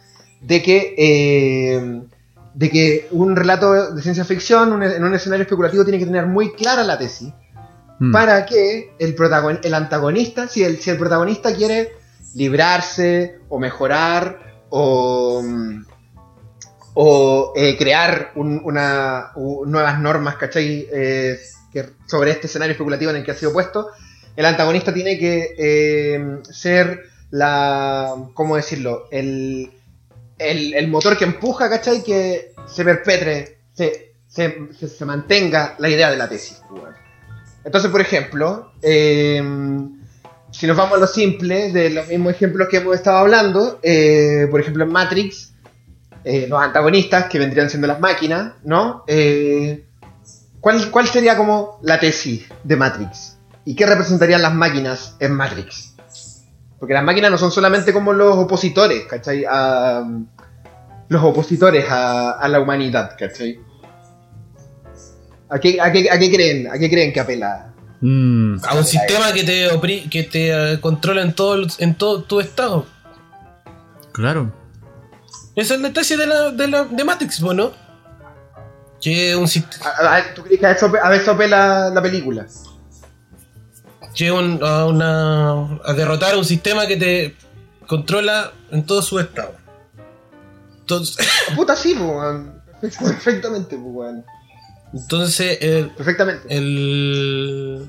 de 0.42 0.62
que, 0.62 0.94
eh, 0.98 2.02
de 2.54 2.70
que 2.70 3.08
un 3.12 3.36
relato 3.36 3.92
de 3.94 4.02
ciencia 4.02 4.26
ficción 4.26 4.74
un- 4.74 4.84
en 4.84 5.04
un 5.04 5.14
escenario 5.16 5.44
especulativo 5.44 5.84
tiene 5.84 6.00
que 6.00 6.06
tener 6.06 6.26
muy 6.28 6.52
clara 6.54 6.84
la 6.84 6.98
tesis 6.98 7.30
Mm. 8.00 8.12
para 8.12 8.46
que 8.46 8.94
el, 9.00 9.16
protagon- 9.16 9.60
el 9.64 9.74
antagonista, 9.74 10.48
si 10.48 10.64
el, 10.64 10.80
si 10.80 10.90
el 10.90 10.98
protagonista 10.98 11.54
quiere 11.56 11.94
librarse 12.36 13.40
o 13.50 13.58
mejorar 13.60 14.40
o, 14.70 15.42
o 16.96 17.54
eh, 17.56 17.76
crear 17.78 18.32
un- 18.36 18.62
una, 18.64 19.32
nuevas 19.66 20.00
normas, 20.00 20.36
¿cachai? 20.36 20.88
Eh, 20.92 21.40
que- 21.72 21.90
sobre 22.06 22.32
este 22.32 22.48
escenario 22.48 22.74
especulativo 22.74 23.12
en 23.12 23.18
el 23.18 23.24
que 23.24 23.32
ha 23.32 23.36
sido 23.36 23.52
puesto, 23.54 23.88
el 24.36 24.46
antagonista 24.46 24.94
tiene 24.94 25.18
que 25.18 25.56
eh, 25.58 26.38
ser 26.52 27.04
la, 27.32 28.14
¿cómo 28.34 28.56
decirlo? 28.56 29.08
El, 29.12 29.72
el, 30.38 30.88
motor 30.88 31.18
que 31.18 31.26
empuja, 31.26 31.70
¿cachai? 31.70 32.04
Que 32.04 32.54
se 32.68 32.84
perpetre, 32.84 33.58
se, 33.74 34.14
se, 34.28 34.56
se- 34.88 35.06
mantenga 35.06 35.76
la 35.80 35.90
idea 35.90 36.12
de 36.12 36.18
la 36.18 36.28
tesis. 36.30 36.62
pues. 36.70 36.94
Entonces, 37.66 37.90
por 37.90 38.02
ejemplo, 38.02 38.72
eh, 38.82 39.42
si 40.52 40.68
nos 40.68 40.78
vamos 40.78 40.98
a 40.98 41.00
lo 41.02 41.08
simple, 41.08 41.72
de 41.72 41.90
los 41.90 42.08
mismos 42.08 42.34
ejemplos 42.34 42.68
que 42.70 42.78
hemos 42.78 42.96
estado 42.96 43.18
hablando, 43.18 43.80
eh, 43.82 44.48
por 44.52 44.60
ejemplo 44.60 44.84
en 44.84 44.92
Matrix, 44.92 45.53
eh, 46.26 46.48
los 46.48 46.62
antagonistas, 46.62 47.26
que 47.26 47.40
vendrían 47.40 47.70
siendo 47.70 47.88
las 47.88 48.00
máquinas, 48.00 48.54
¿no? 48.64 49.04
Eh, 49.08 49.86
¿cuál, 50.60 50.90
¿Cuál 50.92 51.08
sería 51.08 51.36
como 51.38 51.80
la 51.84 52.00
tesis 52.00 52.46
de 52.64 52.76
Matrix? 52.76 53.38
¿Y 53.66 53.76
qué 53.76 53.86
representarían 53.86 54.42
las 54.42 54.54
máquinas 54.54 55.16
en 55.20 55.34
Matrix? 55.34 55.96
Porque 56.80 56.94
las 56.94 57.04
máquinas 57.04 57.32
no 57.32 57.38
son 57.38 57.52
solamente 57.52 57.94
como 57.94 58.12
los 58.14 58.36
opositores, 58.38 59.06
¿cachai? 59.06 59.46
A, 59.50 60.04
los 61.10 61.24
opositores 61.24 61.86
a, 61.90 62.32
a 62.32 62.48
la 62.50 62.60
humanidad, 62.60 63.12
¿cachai? 63.18 63.60
¿A 65.50 65.60
qué, 65.60 65.80
a, 65.80 65.92
qué, 65.92 66.10
¿A 66.10 66.18
qué 66.20 66.32
creen? 66.32 66.68
¿A 66.68 66.78
qué 66.80 66.90
creen 66.90 67.14
que 67.14 67.20
apela? 67.20 67.74
Mm. 68.02 68.56
A 68.66 68.76
un 68.76 68.84
sistema 68.84 69.32
que 69.32 69.44
te 69.44 69.70
opri- 69.72 70.10
que 70.10 70.24
te 70.24 70.74
eh, 70.74 70.80
controla 70.82 71.22
en 71.22 71.34
todo, 71.34 71.66
en 71.78 71.96
todo 71.96 72.24
tu 72.24 72.40
estado. 72.42 72.86
Claro. 74.12 74.52
Esa 75.56 75.76
es 75.76 75.82
la 75.82 75.94
tesis 75.94 76.18
de, 76.18 76.26
la, 76.28 76.52
de, 76.52 76.68
la, 76.68 76.84
de 76.86 77.04
Matrix, 77.04 77.42
¿no? 77.42 77.54
¿no? 77.54 77.72
Que 79.02 79.36
un 79.36 79.48
¿A, 79.84 80.16
a- 80.18 80.34
¿Tú 80.34 80.44
crees 80.44 80.60
que 80.60 80.66
a 80.66 80.72
eso, 80.72 80.92
a 81.02 81.16
eso 81.16 81.32
apela 81.32 81.90
la 81.90 82.02
película? 82.02 82.46
que 84.16 84.32
un- 84.32 84.64
a, 84.64 84.86
una, 84.86 85.80
a 85.84 85.94
derrotar 85.94 86.38
un 86.38 86.46
sistema 86.46 86.86
que 86.86 86.98
te 86.98 87.36
controla 87.88 88.52
en 88.72 88.86
todo 88.86 89.02
su 89.02 89.20
estado. 89.20 89.56
Entonces, 90.80 91.28
Puta, 91.56 91.76
sí, 91.76 91.96
pues, 91.98 92.10
weón. 92.10 92.62
Perfectamente, 92.82 93.76
pues, 93.78 93.90
weón. 93.96 94.26
entonces 94.94 95.58
el, 95.62 95.90
Perfectamente. 95.92 96.46
el- 96.56 97.88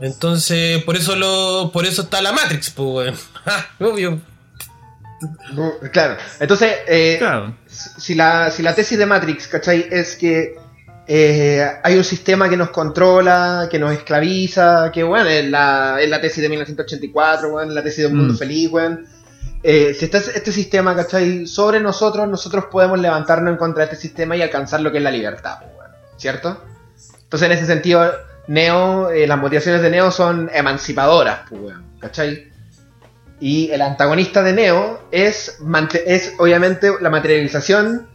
entonces 0.00 0.82
por 0.84 0.96
eso 0.96 1.14
lo 1.16 1.70
por 1.72 1.86
eso 1.86 2.02
está 2.02 2.20
la 2.22 2.32
Matrix, 2.32 2.70
pues 2.70 3.14
obvio. 3.80 4.20
No, 5.52 5.72
Claro. 5.92 6.16
Entonces, 6.40 6.72
eh, 6.86 7.16
Claro. 7.18 7.56
si, 7.66 8.14
la, 8.14 8.50
si 8.50 8.62
la 8.62 8.74
tesis 8.74 8.98
de 8.98 9.06
Matrix, 9.06 9.48
¿cachai? 9.48 9.86
Es 9.90 10.16
que 10.16 10.54
eh, 11.06 11.66
hay 11.82 11.96
un 11.98 12.04
sistema 12.04 12.48
que 12.48 12.56
nos 12.56 12.70
controla, 12.70 13.68
que 13.70 13.78
nos 13.78 13.92
esclaviza, 13.92 14.90
que, 14.92 15.02
bueno, 15.02 15.28
es 15.28 15.48
la, 15.50 15.98
es 16.00 16.08
la 16.08 16.20
tesis 16.20 16.42
de 16.42 16.48
1984, 16.48 17.48
weón, 17.48 17.68
es 17.68 17.74
la 17.74 17.82
tesis 17.82 17.98
de 17.98 18.06
un 18.06 18.16
mundo 18.16 18.34
Mm. 18.34 18.38
feliz, 18.38 18.70
weón. 18.70 19.06
Eh, 19.62 19.94
si 19.98 20.04
está 20.06 20.18
este 20.18 20.52
sistema, 20.52 20.94
¿cachai? 20.94 21.46
Sobre 21.46 21.80
nosotros, 21.80 22.28
nosotros 22.28 22.66
podemos 22.70 22.98
levantarnos 22.98 23.50
en 23.52 23.56
contra 23.58 23.86
de 23.86 23.92
este 23.92 24.02
sistema 24.08 24.36
y 24.36 24.42
alcanzar 24.42 24.80
lo 24.80 24.90
que 24.92 24.98
es 24.98 25.04
la 25.04 25.10
libertad. 25.10 25.58
¿cierto? 26.16 26.62
Entonces, 27.24 27.46
en 27.46 27.52
ese 27.52 27.66
sentido, 27.66 28.08
Neo, 28.46 29.10
eh, 29.10 29.26
las 29.26 29.36
motivaciones 29.38 29.82
de 29.82 29.90
Neo 29.90 30.10
son 30.12 30.48
emancipadoras, 30.54 31.40
pues, 31.50 31.74
¿cachai? 32.00 32.52
Y 33.46 33.70
el 33.72 33.82
antagonista 33.82 34.42
de 34.42 34.54
Neo 34.54 35.02
es, 35.10 35.58
es 36.06 36.32
obviamente 36.38 36.90
la 37.02 37.10
materialización 37.10 38.06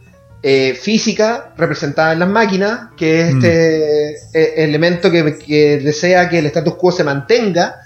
eh, 0.42 0.74
física 0.74 1.52
representada 1.56 2.14
en 2.14 2.18
las 2.18 2.28
máquinas, 2.28 2.88
que 2.96 3.20
es 3.20 3.34
Mm. 3.34 3.36
este 3.36 4.10
eh, 4.34 4.64
elemento 4.64 5.08
que, 5.08 5.38
que 5.38 5.78
desea 5.78 6.28
que 6.28 6.40
el 6.40 6.46
status 6.46 6.74
quo 6.74 6.90
se 6.90 7.04
mantenga, 7.04 7.76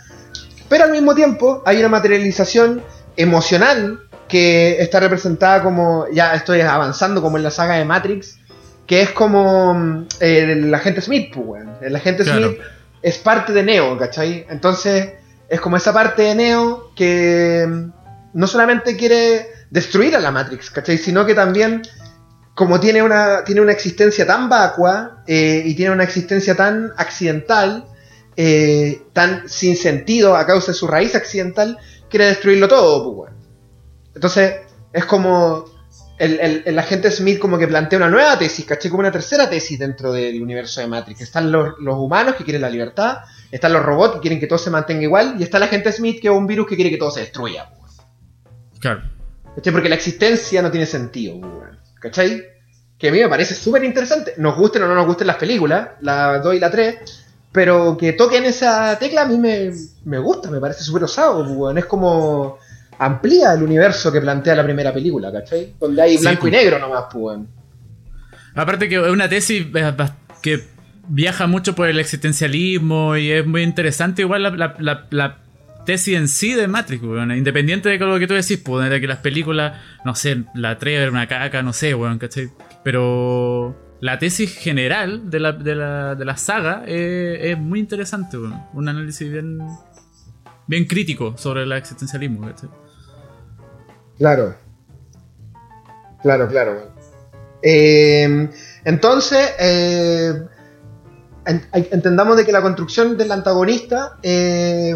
pero 0.70 0.84
al 0.84 0.90
mismo 0.92 1.14
tiempo 1.14 1.62
hay 1.66 1.80
una 1.80 1.90
materialización 1.90 2.82
emocional 3.14 4.00
que 4.26 4.80
está 4.80 5.00
representada 5.00 5.62
como, 5.62 6.06
ya 6.14 6.34
estoy 6.34 6.62
avanzando 6.62 7.20
como 7.20 7.36
en 7.36 7.42
la 7.42 7.50
saga 7.50 7.74
de 7.74 7.84
Matrix, 7.84 8.38
que 8.86 9.02
es 9.02 9.10
como 9.10 9.74
mm, 9.74 10.06
el 10.20 10.72
agente 10.72 11.02
Smith, 11.02 11.30
pues. 11.34 11.62
El 11.82 11.94
agente 11.94 12.22
Claro. 12.24 12.46
Smith 12.48 12.58
es 13.02 13.18
parte 13.18 13.52
de 13.52 13.62
Neo, 13.64 13.98
¿cachai? 13.98 14.46
Entonces 14.48 15.10
es 15.48 15.60
como 15.60 15.76
esa 15.76 15.92
parte 15.92 16.22
de 16.22 16.34
Neo 16.34 16.90
que 16.96 17.66
mm, 17.68 17.92
no 18.34 18.46
solamente 18.46 18.96
quiere 18.96 19.48
destruir 19.70 20.14
a 20.16 20.20
la 20.20 20.30
Matrix, 20.30 20.70
¿cachai? 20.70 20.98
Sino 20.98 21.26
que 21.26 21.34
también, 21.34 21.82
como 22.54 22.80
tiene 22.80 23.02
una, 23.02 23.44
tiene 23.44 23.60
una 23.60 23.72
existencia 23.72 24.26
tan 24.26 24.48
vacua 24.48 25.22
eh, 25.26 25.62
y 25.64 25.74
tiene 25.74 25.92
una 25.92 26.04
existencia 26.04 26.54
tan 26.54 26.92
accidental, 26.96 27.86
eh, 28.36 29.02
tan 29.12 29.48
sin 29.48 29.76
sentido 29.76 30.36
a 30.36 30.46
causa 30.46 30.72
de 30.72 30.78
su 30.78 30.86
raíz 30.86 31.14
accidental, 31.14 31.78
quiere 32.08 32.26
destruirlo 32.26 32.68
todo, 32.68 33.14
pues. 33.14 33.32
Entonces, 34.14 34.54
es 34.92 35.04
como 35.04 35.64
el, 36.18 36.38
el- 36.40 36.62
el 36.66 36.78
agente 36.78 37.10
Smith 37.10 37.40
como 37.40 37.58
que 37.58 37.66
plantea 37.66 37.98
una 37.98 38.08
nueva 38.08 38.38
tesis, 38.38 38.64
¿cachai? 38.64 38.90
Como 38.90 39.00
una 39.00 39.10
tercera 39.12 39.50
tesis 39.50 39.78
dentro 39.78 40.12
del 40.12 40.40
universo 40.40 40.80
de 40.80 40.86
Matrix. 40.86 41.20
Están 41.22 41.50
los, 41.50 41.74
los 41.80 41.96
humanos 41.96 42.36
que 42.36 42.44
quieren 42.44 42.62
la 42.62 42.70
libertad, 42.70 43.18
están 43.50 43.72
los 43.72 43.82
robots 43.82 44.14
que 44.14 44.20
quieren 44.20 44.40
que 44.40 44.46
todo 44.46 44.58
se 44.58 44.70
mantenga 44.70 45.02
igual, 45.02 45.36
y 45.38 45.42
está 45.42 45.58
el 45.58 45.64
agente 45.64 45.92
Smith 45.92 46.20
que 46.20 46.28
es 46.28 46.34
un 46.34 46.46
virus 46.46 46.66
que 46.66 46.76
quiere 46.76 46.90
que 46.90 46.96
todo 46.96 47.10
se 47.10 47.20
destruya, 47.20 47.70
pues. 47.78 47.92
Claro. 48.80 49.02
¿Cachai? 49.56 49.72
Porque 49.72 49.88
la 49.88 49.94
existencia 49.94 50.60
no 50.62 50.70
tiene 50.70 50.86
sentido. 50.86 51.40
¿cachai? 52.04 52.44
Que 52.98 53.08
a 53.08 53.12
mí 53.12 53.18
me 53.18 53.28
parece 53.28 53.54
súper 53.54 53.82
interesante. 53.82 54.34
Nos 54.36 54.56
gusten 54.56 54.82
o 54.82 54.86
no 54.86 54.94
nos 54.94 55.06
gusten 55.06 55.26
las 55.26 55.36
películas, 55.36 55.88
la 56.00 56.38
2 56.38 56.54
y 56.54 56.60
la 56.60 56.70
3, 56.70 56.96
pero 57.50 57.96
que 57.96 58.12
toquen 58.12 58.44
esa 58.44 58.98
tecla 58.98 59.22
a 59.22 59.26
mí 59.26 59.38
me, 59.38 59.72
me 60.04 60.18
gusta, 60.18 60.50
me 60.50 60.60
parece 60.60 60.84
súper 60.84 61.04
osado, 61.04 61.42
weón. 61.44 61.78
Es 61.78 61.86
como 61.86 62.58
amplía 62.98 63.54
el 63.54 63.62
universo 63.62 64.12
que 64.12 64.20
plantea 64.20 64.54
la 64.54 64.64
primera 64.64 64.92
película, 64.92 65.32
¿cachai? 65.32 65.74
Donde 65.80 66.02
hay 66.02 66.18
Sí, 66.18 66.22
blanco 66.22 66.46
y 66.46 66.50
negro 66.50 66.78
nomás, 66.78 67.06
weón. 67.14 67.48
Aparte 68.54 68.88
que 68.88 68.96
es 68.96 69.10
una 69.10 69.28
tesis 69.28 69.66
que 70.42 70.62
viaja 71.08 71.46
mucho 71.46 71.74
por 71.74 71.88
el 71.88 71.98
existencialismo 71.98 73.16
y 73.16 73.30
es 73.30 73.46
muy 73.46 73.62
interesante 73.62 74.22
igual 74.22 74.42
la, 74.42 75.38
tesis 75.84 76.16
en 76.16 76.28
sí 76.28 76.54
de 76.54 76.66
Matrix, 76.66 77.02
weón. 77.02 77.30
Independiente 77.32 77.90
de 77.90 77.98
lo 77.98 78.18
que 78.18 78.26
tú 78.26 78.34
decís, 78.34 78.58
pues, 78.58 78.88
de 78.88 79.00
que 79.00 79.06
las 79.06 79.18
películas, 79.18 79.78
no 80.04 80.14
sé, 80.14 80.44
la 80.54 80.78
Trevor, 80.78 81.10
una 81.10 81.28
caca, 81.28 81.62
no 81.62 81.72
sé, 81.72 81.94
weón, 81.94 82.18
¿cachai? 82.18 82.50
Pero 82.82 83.76
la 84.00 84.18
tesis 84.18 84.56
general 84.56 85.30
de 85.30 85.40
la, 85.40 85.52
de 85.52 85.74
la, 85.74 86.14
de 86.14 86.24
la 86.24 86.36
saga 86.36 86.84
es, 86.86 87.58
muy 87.58 87.80
interesante, 87.80 88.38
weón. 88.38 88.62
Un 88.72 88.88
análisis 88.88 89.30
bien, 89.30 89.58
bien 90.66 90.86
crítico 90.86 91.36
sobre 91.36 91.64
el 91.64 91.72
existencialismo, 91.72 92.46
¿cachai? 92.48 92.70
Claro. 94.16 94.56
Claro, 96.22 96.48
claro. 96.48 96.94
Eh, 97.62 98.48
entonces, 98.84 99.54
eh, 99.58 100.32
entendamos 101.46 102.36
de 102.36 102.44
que 102.44 102.52
la 102.52 102.62
construcción 102.62 103.16
del 103.16 103.32
antagonista 103.32 104.16
eh, 104.22 104.94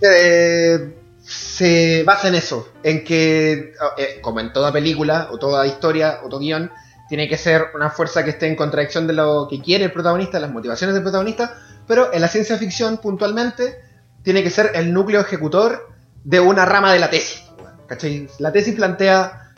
eh, 0.00 0.94
se 1.22 2.02
basa 2.04 2.28
en 2.28 2.34
eso, 2.34 2.68
en 2.82 3.04
que, 3.04 3.74
eh, 3.96 4.20
como 4.20 4.40
en 4.40 4.52
toda 4.52 4.72
película, 4.72 5.28
o 5.30 5.38
toda 5.38 5.66
historia, 5.66 6.20
o 6.24 6.28
todo 6.28 6.40
guion, 6.40 6.70
tiene 7.08 7.28
que 7.28 7.36
ser 7.36 7.66
una 7.74 7.90
fuerza 7.90 8.24
que 8.24 8.30
esté 8.30 8.46
en 8.46 8.56
contradicción 8.56 9.06
de 9.06 9.14
lo 9.14 9.48
que 9.48 9.60
quiere 9.60 9.84
el 9.84 9.92
protagonista, 9.92 10.38
las 10.38 10.52
motivaciones 10.52 10.94
del 10.94 11.02
protagonista, 11.02 11.56
pero 11.86 12.12
en 12.12 12.20
la 12.20 12.28
ciencia 12.28 12.56
ficción, 12.56 12.98
puntualmente, 12.98 13.80
tiene 14.22 14.42
que 14.42 14.50
ser 14.50 14.72
el 14.74 14.92
núcleo 14.92 15.20
ejecutor 15.20 15.88
de 16.22 16.38
una 16.38 16.64
rama 16.64 16.92
de 16.92 17.00
la 17.00 17.10
tesis. 17.10 17.42
¿cachai? 17.88 18.28
La 18.38 18.52
tesis 18.52 18.76
plantea, 18.76 19.52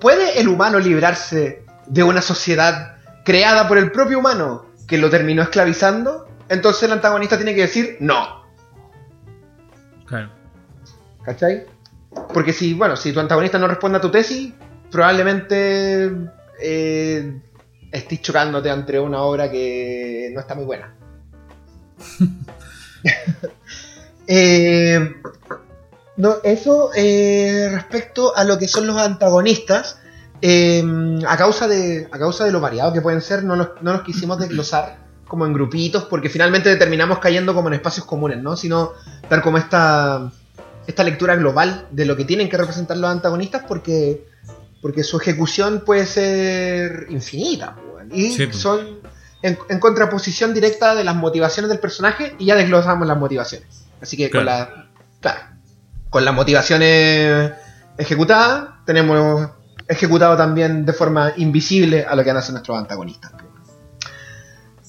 ¿puede 0.00 0.40
el 0.40 0.48
humano 0.48 0.80
librarse 0.80 1.64
de 1.86 2.02
una 2.02 2.22
sociedad 2.22 2.93
creada 3.24 3.66
por 3.66 3.78
el 3.78 3.90
propio 3.90 4.18
humano 4.18 4.66
que 4.86 4.98
lo 4.98 5.10
terminó 5.10 5.42
esclavizando? 5.42 6.28
Entonces 6.48 6.84
el 6.84 6.92
antagonista 6.92 7.36
tiene 7.36 7.54
que 7.54 7.62
decir 7.62 7.96
no. 8.00 8.44
Claro. 10.06 10.30
¿Cachai? 11.24 11.66
Porque 12.32 12.52
si, 12.52 12.74
bueno, 12.74 12.96
si 12.96 13.12
tu 13.12 13.20
antagonista 13.20 13.58
no 13.58 13.66
responde 13.66 13.98
a 13.98 14.00
tu 14.00 14.10
tesis, 14.10 14.52
probablemente 14.90 16.10
eh, 16.60 17.40
estés 17.90 18.22
chocándote 18.22 18.70
ante 18.70 19.00
una 19.00 19.22
obra 19.22 19.50
que 19.50 20.30
no 20.32 20.40
está 20.40 20.54
muy 20.54 20.64
buena. 20.64 20.94
Eh, 24.26 25.16
no, 26.16 26.36
eso 26.44 26.90
eh, 26.96 27.68
respecto 27.70 28.34
a 28.34 28.44
lo 28.44 28.58
que 28.58 28.68
son 28.68 28.86
los 28.86 28.96
antagonistas, 28.96 29.98
eh, 30.46 30.84
a, 31.26 31.38
causa 31.38 31.66
de, 31.66 32.06
a 32.12 32.18
causa 32.18 32.44
de 32.44 32.52
lo 32.52 32.60
variado 32.60 32.92
que 32.92 33.00
pueden 33.00 33.22
ser, 33.22 33.44
no 33.44 33.56
los, 33.56 33.68
no 33.80 33.94
los 33.94 34.02
quisimos 34.02 34.38
desglosar 34.38 34.98
como 35.26 35.46
en 35.46 35.54
grupitos, 35.54 36.04
porque 36.04 36.28
finalmente 36.28 36.76
terminamos 36.76 37.18
cayendo 37.18 37.54
como 37.54 37.68
en 37.68 37.74
espacios 37.74 38.04
comunes, 38.04 38.42
¿no? 38.42 38.54
Sino 38.54 38.92
dar 39.30 39.40
como 39.40 39.56
esta, 39.56 40.30
esta 40.86 41.02
lectura 41.02 41.34
global 41.36 41.86
de 41.92 42.04
lo 42.04 42.14
que 42.14 42.26
tienen 42.26 42.50
que 42.50 42.58
representar 42.58 42.98
los 42.98 43.08
antagonistas, 43.08 43.62
porque, 43.66 44.26
porque 44.82 45.02
su 45.02 45.16
ejecución 45.16 45.82
puede 45.86 46.04
ser 46.04 47.06
infinita, 47.08 47.76
y 48.12 48.32
Sí, 48.32 48.44
pues. 48.44 48.58
son 48.58 48.98
en, 49.40 49.58
en 49.70 49.80
contraposición 49.80 50.52
directa 50.52 50.94
de 50.94 51.04
las 51.04 51.16
motivaciones 51.16 51.70
del 51.70 51.78
personaje, 51.78 52.36
y 52.38 52.44
ya 52.44 52.54
desglosamos 52.54 53.08
las 53.08 53.16
motivaciones. 53.16 53.86
Así 54.02 54.18
que 54.18 54.28
con 54.28 54.44
la. 54.44 54.88
Claro. 55.20 55.40
Con 56.10 56.22
las 56.22 56.34
motivaciones 56.34 57.50
ejecutadas, 57.96 58.84
tenemos 58.84 59.48
ejecutado 59.88 60.36
también 60.36 60.84
de 60.84 60.92
forma 60.92 61.32
invisible 61.36 62.04
a 62.04 62.14
lo 62.14 62.24
que 62.24 62.30
han 62.30 62.38
hecho 62.38 62.52
nuestros 62.52 62.78
antagonistas. 62.78 63.32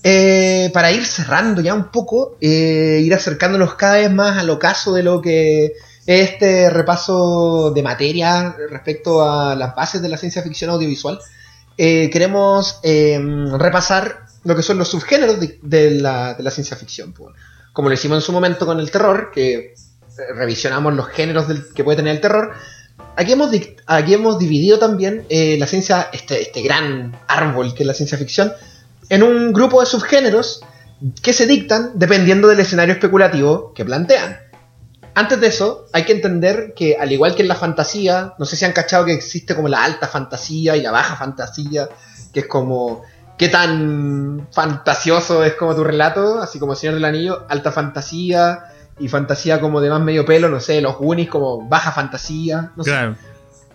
Eh, 0.03 0.69
para 0.73 0.91
ir 0.91 1.03
cerrando 1.03 1.61
ya 1.61 1.73
un 1.73 1.85
poco, 1.91 2.37
eh, 2.39 3.01
ir 3.03 3.13
acercándonos 3.13 3.73
cada 3.75 3.95
vez 3.95 4.11
más 4.11 4.37
al 4.37 4.49
ocaso 4.51 4.93
de 4.93 5.01
lo 5.01 5.19
que 5.21 5.65
es 5.65 5.71
este 6.05 6.69
repaso 6.69 7.71
de 7.71 7.81
materia 7.81 8.55
respecto 8.69 9.27
a 9.27 9.55
las 9.55 9.73
bases 9.75 10.03
de 10.03 10.09
la 10.09 10.17
ciencia 10.17 10.43
ficción 10.43 10.69
audiovisual, 10.69 11.19
eh, 11.77 12.09
queremos 12.11 12.79
eh, 12.83 13.19
repasar 13.57 14.25
lo 14.43 14.55
que 14.55 14.61
son 14.61 14.77
los 14.77 14.89
subgéneros 14.89 15.37
de, 15.39 15.91
la, 15.99 16.35
de 16.35 16.43
la 16.43 16.51
ciencia 16.51 16.77
ficción. 16.77 17.11
pues. 17.11 17.35
Como 17.73 17.89
lo 17.89 17.95
hicimos 17.95 18.17
en 18.19 18.21
su 18.21 18.31
momento 18.31 18.67
con 18.67 18.79
el 18.79 18.91
terror, 18.91 19.31
que 19.33 19.73
revisionamos 20.35 20.93
los 20.93 21.07
géneros 21.07 21.47
del- 21.47 21.73
que 21.73 21.83
puede 21.83 21.97
tener 21.97 22.13
el 22.15 22.21
terror, 22.21 22.53
aquí 23.15 23.33
hemos, 23.33 23.51
aquí 23.85 24.13
hemos 24.13 24.39
dividido 24.39 24.79
también 24.79 25.25
eh, 25.29 25.57
la 25.59 25.67
ciencia, 25.67 26.09
este, 26.11 26.41
este 26.41 26.61
gran 26.61 27.17
árbol 27.27 27.73
que 27.73 27.83
es 27.83 27.87
la 27.87 27.93
ciencia 27.93 28.17
ficción, 28.17 28.51
en 29.09 29.23
un 29.23 29.53
grupo 29.53 29.79
de 29.79 29.85
subgéneros 29.85 30.61
que 31.21 31.33
se 31.33 31.45
dictan 31.45 31.91
dependiendo 31.95 32.47
del 32.47 32.59
escenario 32.59 32.93
especulativo 32.93 33.73
que 33.73 33.85
plantean. 33.85 34.39
Antes 35.13 35.39
de 35.39 35.47
eso, 35.47 35.85
hay 35.93 36.03
que 36.03 36.11
entender 36.11 36.73
que, 36.75 36.97
al 36.99 37.11
igual 37.11 37.35
que 37.35 37.41
en 37.41 37.47
la 37.47 37.55
fantasía, 37.55 38.33
no 38.37 38.45
sé 38.45 38.57
si 38.57 38.65
han 38.65 38.73
cachado 38.73 39.05
que 39.05 39.13
existe 39.13 39.55
como 39.55 39.69
la 39.69 39.83
alta 39.83 40.07
fantasía 40.07 40.75
y 40.75 40.81
la 40.81 40.91
baja 40.91 41.15
fantasía, 41.15 41.87
que 42.33 42.41
es 42.41 42.47
como 42.47 43.03
qué 43.37 43.47
tan 43.47 44.47
fantasioso 44.51 45.43
es 45.45 45.53
como 45.53 45.73
tu 45.73 45.85
relato, 45.85 46.41
así 46.41 46.59
como 46.59 46.75
Señor 46.75 46.95
del 46.95 47.05
Anillo, 47.05 47.45
alta 47.47 47.71
fantasía 47.71 48.74
y 48.99 49.07
fantasía 49.07 49.59
como 49.59 49.81
de 49.81 49.89
más 49.89 50.01
medio 50.01 50.25
pelo, 50.25 50.49
no 50.49 50.59
sé, 50.59 50.81
los 50.81 50.97
Goonies 50.97 51.29
como 51.29 51.67
baja 51.67 51.91
fantasía, 51.91 52.71
no 52.75 52.83
sé. 52.83 52.91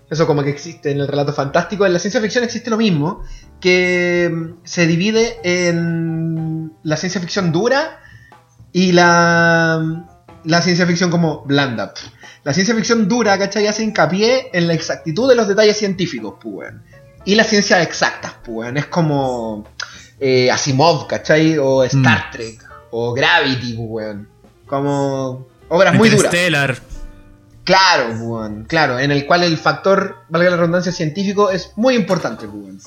Eso 0.08 0.26
como 0.26 0.42
que 0.42 0.50
existe 0.50 0.90
en 0.90 0.98
el 0.98 1.06
relato 1.06 1.32
fantástico. 1.32 1.86
En 1.86 1.92
la 1.92 2.00
ciencia 2.00 2.20
ficción 2.20 2.42
existe 2.42 2.68
lo 2.68 2.76
mismo, 2.76 3.22
que 3.60 4.28
mm, 4.32 4.64
se 4.64 4.86
divide 4.86 5.38
en 5.44 6.72
la 6.82 6.96
ciencia 6.96 7.20
ficción 7.20 7.52
dura 7.52 8.00
y 8.72 8.90
la, 8.92 10.04
la 10.44 10.62
ciencia 10.62 10.86
ficción 10.86 11.10
como 11.10 11.44
blanda. 11.44 11.92
La 12.42 12.52
ciencia 12.54 12.74
ficción 12.74 13.06
dura, 13.06 13.38
¿cachai? 13.38 13.66
Hace 13.66 13.84
hincapié 13.84 14.50
en 14.52 14.66
la 14.66 14.74
exactitud 14.74 15.28
de 15.28 15.36
los 15.36 15.46
detalles 15.46 15.76
científicos, 15.76 16.34
pues. 16.42 16.72
Y 17.24 17.34
la 17.34 17.44
ciencia 17.44 17.80
exacta, 17.82 18.40
pues. 18.42 18.74
Es 18.74 18.86
como 18.86 19.64
eh, 20.18 20.50
Asimov, 20.50 21.06
¿cachai? 21.06 21.56
O 21.58 21.84
Star 21.84 22.28
Mm. 22.28 22.32
Trek, 22.32 22.64
o 22.90 23.12
Gravity, 23.12 23.74
pues. 23.74 24.16
Como 24.70 25.48
obras 25.68 25.94
muy 25.94 26.08
duras. 26.08 26.30
Claro, 27.64 28.14
weón, 28.20 28.64
claro, 28.64 28.98
en 28.98 29.10
el 29.10 29.26
cual 29.26 29.42
el 29.44 29.56
factor, 29.58 30.16
valga 30.28 30.50
la 30.50 30.56
redundancia, 30.56 30.92
científico 30.92 31.50
es 31.50 31.72
muy 31.76 31.94
importante, 31.94 32.46
weón. 32.46 32.80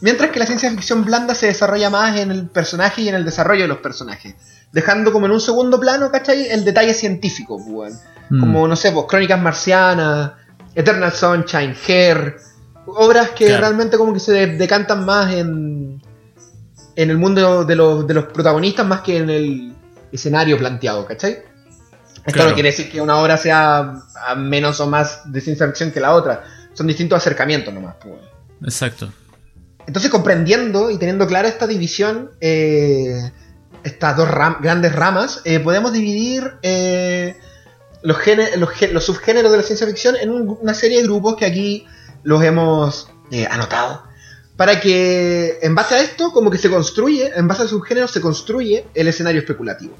Mientras 0.00 0.30
que 0.30 0.38
la 0.38 0.46
ciencia 0.46 0.70
ficción 0.70 1.04
blanda 1.04 1.34
se 1.34 1.46
desarrolla 1.46 1.90
más 1.90 2.16
en 2.18 2.30
el 2.30 2.46
personaje 2.48 3.02
y 3.02 3.08
en 3.08 3.16
el 3.16 3.24
desarrollo 3.24 3.62
de 3.62 3.68
los 3.68 3.78
personajes, 3.78 4.36
dejando 4.70 5.12
como 5.12 5.26
en 5.26 5.32
un 5.32 5.40
segundo 5.40 5.80
plano, 5.80 6.10
¿cachai? 6.12 6.48
El 6.48 6.64
detalle 6.64 6.94
científico, 6.94 7.56
weón. 7.56 7.94
Mm. 8.30 8.40
Como, 8.40 8.68
no 8.68 8.76
sé, 8.76 8.92
pues, 8.92 9.06
Crónicas 9.08 9.40
Marcianas, 9.40 10.32
Eternal 10.74 11.12
Sunshine, 11.12 11.74
Hair, 11.88 12.36
obras 12.86 13.30
que 13.30 13.46
Claro. 13.46 13.62
realmente 13.62 13.96
como 13.98 14.12
que 14.12 14.20
se 14.20 14.32
de- 14.32 14.56
decantan 14.58 15.04
más 15.04 15.32
en, 15.34 16.00
en 16.94 17.10
el 17.10 17.18
mundo 17.18 17.64
de 17.64 17.74
los, 17.74 18.06
de 18.06 18.14
los 18.14 18.24
protagonistas 18.26 18.86
más 18.86 19.00
que 19.00 19.16
en 19.18 19.30
el 19.30 19.74
escenario 20.12 20.56
planteado, 20.58 21.06
¿cachai? 21.06 21.42
Esto 22.16 22.32
Claro. 22.32 22.48
no 22.50 22.54
quiere 22.54 22.70
decir 22.70 22.90
que 22.90 23.00
una 23.00 23.16
obra 23.18 23.36
sea 23.36 23.94
a 24.26 24.34
menos 24.34 24.80
o 24.80 24.86
más 24.86 25.22
de 25.32 25.40
ciencia 25.40 25.66
ficción 25.66 25.90
que 25.92 26.00
la 26.00 26.14
otra. 26.14 26.44
Son 26.74 26.86
distintos 26.86 27.16
acercamientos 27.18 27.72
nomás. 27.72 27.94
pues. 28.00 28.14
Exacto. 28.62 29.12
Entonces, 29.86 30.10
comprendiendo 30.10 30.90
y 30.90 30.98
teniendo 30.98 31.26
clara 31.26 31.48
esta 31.48 31.66
división, 31.66 32.30
eh, 32.40 33.32
estas 33.84 34.16
dos 34.16 34.28
ram- 34.28 34.58
grandes 34.60 34.94
ramas, 34.94 35.40
eh, 35.44 35.60
podemos 35.60 35.92
dividir 35.92 36.54
eh, 36.62 37.36
los, 38.02 38.18
los, 38.56 38.70
los 38.92 39.04
subgéneros 39.04 39.50
de 39.50 39.56
la 39.56 39.62
ciencia 39.62 39.86
ficción 39.86 40.16
en 40.16 40.30
un- 40.30 40.58
una 40.60 40.74
serie 40.74 40.98
de 40.98 41.04
grupos 41.04 41.36
que 41.36 41.46
aquí 41.46 41.86
los 42.22 42.42
hemos 42.44 43.08
eh, 43.30 43.46
anotado. 43.50 44.02
Para 44.58 44.80
que, 44.80 45.60
en 45.62 45.76
base 45.76 45.94
a 45.94 46.00
esto, 46.00 46.32
como 46.32 46.50
que 46.50 46.58
se 46.58 46.68
construye, 46.68 47.30
en 47.32 47.46
base 47.46 47.62
al 47.62 47.68
subgénero, 47.68 48.08
se 48.08 48.20
construye 48.20 48.86
el 48.92 49.06
escenario 49.06 49.40
especulativo. 49.40 49.94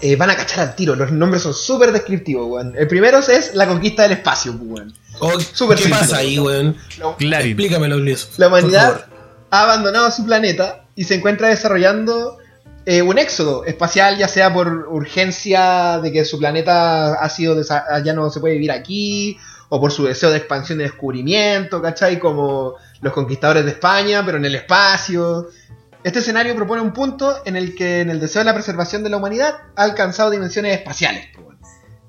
Eh, 0.00 0.14
van 0.14 0.30
a 0.30 0.36
cachar 0.36 0.60
al 0.60 0.76
tiro, 0.76 0.94
los 0.94 1.10
nombres 1.10 1.42
son 1.42 1.52
súper 1.52 1.90
descriptivos, 1.90 2.46
weón. 2.48 2.74
El 2.78 2.86
primero 2.86 3.18
es 3.18 3.52
la 3.56 3.66
conquista 3.66 4.04
del 4.04 4.12
espacio, 4.12 4.52
weón. 4.52 4.94
Oh, 5.18 5.40
Súper 5.40 5.78
¿Qué 5.78 5.82
simple. 5.82 5.98
pasa 5.98 6.18
ahí, 6.18 6.38
weón? 6.38 6.76
Clarín. 7.18 7.48
Explícamelo, 7.50 7.98
Luis. 7.98 8.28
la 8.36 8.46
humanidad 8.46 9.06
ha 9.50 9.62
abandonado 9.64 10.12
su 10.12 10.24
planeta 10.24 10.84
y 10.94 11.02
se 11.02 11.16
encuentra 11.16 11.48
desarrollando 11.48 12.38
eh, 12.86 13.02
un 13.02 13.18
éxodo 13.18 13.64
espacial, 13.64 14.16
ya 14.16 14.28
sea 14.28 14.54
por 14.54 14.86
urgencia 14.88 15.98
de 16.00 16.12
que 16.12 16.24
su 16.24 16.38
planeta 16.38 17.14
ha 17.14 17.28
sido 17.28 17.60
ya 17.60 18.12
no 18.12 18.30
se 18.30 18.38
puede 18.38 18.54
vivir 18.54 18.70
aquí, 18.70 19.36
o 19.70 19.80
por 19.80 19.90
su 19.90 20.04
deseo 20.04 20.30
de 20.30 20.36
expansión 20.36 20.78
y 20.80 20.84
descubrimiento, 20.84 21.82
¿cachai? 21.82 22.20
Como 22.20 22.76
los 23.00 23.12
conquistadores 23.12 23.64
de 23.64 23.72
España, 23.72 24.24
pero 24.24 24.38
en 24.38 24.44
el 24.44 24.54
espacio. 24.54 25.48
Este 26.02 26.20
escenario 26.20 26.54
propone 26.56 26.80
un 26.80 26.92
punto 26.92 27.42
en 27.44 27.56
el 27.56 27.74
que 27.74 28.00
en 28.00 28.10
el 28.10 28.20
deseo 28.20 28.40
de 28.40 28.46
la 28.46 28.54
preservación 28.54 29.02
de 29.02 29.10
la 29.10 29.18
humanidad 29.18 29.56
ha 29.76 29.82
alcanzado 29.82 30.30
dimensiones 30.30 30.78
espaciales. 30.78 31.26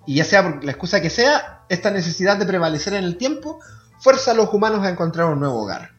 Y 0.06 0.16
ya 0.16 0.24
sea 0.24 0.44
por 0.44 0.64
la 0.64 0.72
excusa 0.72 1.02
que 1.02 1.10
sea, 1.10 1.62
esta 1.70 1.92
necesidad 1.92 2.38
de 2.38 2.46
prevalecer 2.46 2.94
en 2.94 3.04
el 3.04 3.18
tiempo 3.18 3.60
fuerza 4.00 4.32
a 4.32 4.34
los 4.34 4.54
humanos 4.54 4.86
a 4.86 4.90
encontrar 4.90 5.28
un 5.28 5.40
nuevo 5.40 5.62
hogar. 5.64 5.92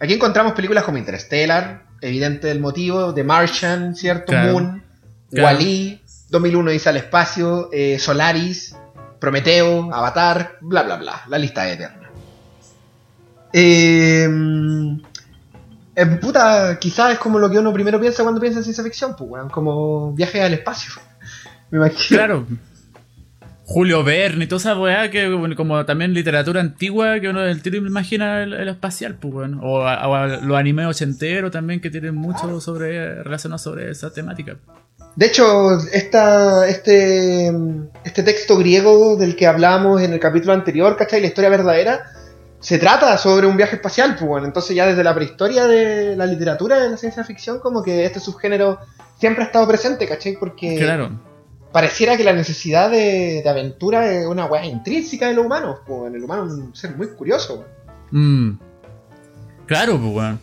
Aquí 0.00 0.14
encontramos 0.14 0.52
películas 0.52 0.84
como 0.84 0.98
Interstellar, 0.98 1.84
evidente 2.00 2.50
el 2.50 2.60
motivo, 2.60 3.12
The 3.12 3.24
Martian, 3.24 3.94
¿cierto? 3.94 4.26
Claro. 4.32 4.52
Moon, 4.52 4.84
Claro. 5.30 5.56
Wall-E, 5.56 6.00
2001 6.28 6.70
dice 6.72 6.88
al 6.90 6.96
espacio, 6.98 7.70
eh, 7.72 7.98
Solaris, 7.98 8.76
Prometeo, 9.18 9.92
Avatar, 9.92 10.58
bla 10.60 10.82
bla 10.82 10.96
bla, 10.96 11.22
la 11.28 11.38
lista 11.38 11.66
es 11.68 11.76
eterna. 11.76 12.01
Eh, 13.52 14.24
en 15.94 16.20
puta, 16.20 16.78
quizás 16.80 17.12
es 17.12 17.18
como 17.18 17.38
lo 17.38 17.50
que 17.50 17.58
uno 17.58 17.72
primero 17.72 18.00
piensa 18.00 18.22
cuando 18.22 18.40
piensa 18.40 18.58
en 18.60 18.64
ciencia 18.64 18.82
ficción, 18.84 19.14
pues, 19.16 19.30
weón, 19.30 19.48
como 19.50 20.12
viaje 20.14 20.40
al 20.42 20.54
espacio. 20.54 20.92
Me 21.70 21.78
imagino. 21.78 22.18
Claro. 22.18 22.46
Julio 23.64 24.02
Verne 24.04 24.44
y 24.44 24.48
toda 24.48 24.58
esa 24.58 24.78
weá 24.78 25.10
que 25.10 25.28
bueno, 25.32 25.54
como 25.56 25.82
también 25.86 26.12
literatura 26.12 26.60
antigua 26.60 27.20
que 27.20 27.28
uno 27.28 27.40
del 27.40 27.62
tiro 27.62 27.76
imagina 27.78 28.42
el, 28.42 28.52
el 28.52 28.68
espacial, 28.68 29.14
pues 29.14 29.32
bueno. 29.32 29.60
O, 29.62 29.82
a- 29.86 30.06
o 30.08 30.14
a 30.14 30.26
los 30.26 30.56
animes 30.56 30.86
ochenteros 30.86 31.50
también 31.52 31.80
que 31.80 31.88
tienen 31.88 32.14
mucho 32.14 32.60
sobre 32.60 33.22
relacionado 33.22 33.58
sobre 33.58 33.90
esa 33.90 34.12
temática. 34.12 34.56
De 35.16 35.26
hecho, 35.26 35.78
esta, 35.92 36.66
este, 36.68 37.50
este 38.04 38.22
texto 38.22 38.56
griego 38.58 39.16
del 39.16 39.36
que 39.36 39.46
hablamos 39.46 40.02
en 40.02 40.12
el 40.12 40.20
capítulo 40.20 40.52
anterior, 40.54 40.96
¿cachai? 40.96 41.20
La 41.20 41.28
historia 41.28 41.48
verdadera, 41.50 42.02
se 42.62 42.78
trata 42.78 43.18
sobre 43.18 43.46
un 43.46 43.56
viaje 43.56 43.76
espacial, 43.76 44.14
pues 44.16 44.26
bueno, 44.26 44.46
entonces 44.46 44.74
ya 44.74 44.86
desde 44.86 45.04
la 45.04 45.14
prehistoria 45.14 45.66
de 45.66 46.16
la 46.16 46.24
literatura, 46.26 46.78
de 46.80 46.88
la 46.90 46.96
ciencia 46.96 47.24
ficción, 47.24 47.58
como 47.58 47.82
que 47.82 48.04
este 48.06 48.20
subgénero 48.20 48.78
siempre 49.18 49.42
ha 49.42 49.46
estado 49.48 49.66
presente, 49.68 50.06
¿cachai? 50.08 50.36
Porque 50.38 50.78
Claro. 50.78 51.10
pareciera 51.72 52.16
que 52.16 52.24
la 52.24 52.32
necesidad 52.32 52.88
de, 52.90 53.42
de 53.42 53.48
aventura 53.50 54.10
es 54.10 54.26
una 54.26 54.46
weá 54.46 54.64
intrínseca 54.64 55.26
de 55.26 55.34
los 55.34 55.44
humanos, 55.44 55.80
pues 55.86 55.98
bueno, 56.00 56.16
el 56.16 56.22
humano 56.24 56.46
es 56.46 56.52
un 56.52 56.74
ser 56.74 56.96
muy 56.96 57.08
curioso, 57.08 57.66
weón. 58.12 58.50
Mm. 58.50 58.58
Claro, 59.66 59.98
pues 59.98 60.12
bueno. 60.12 60.38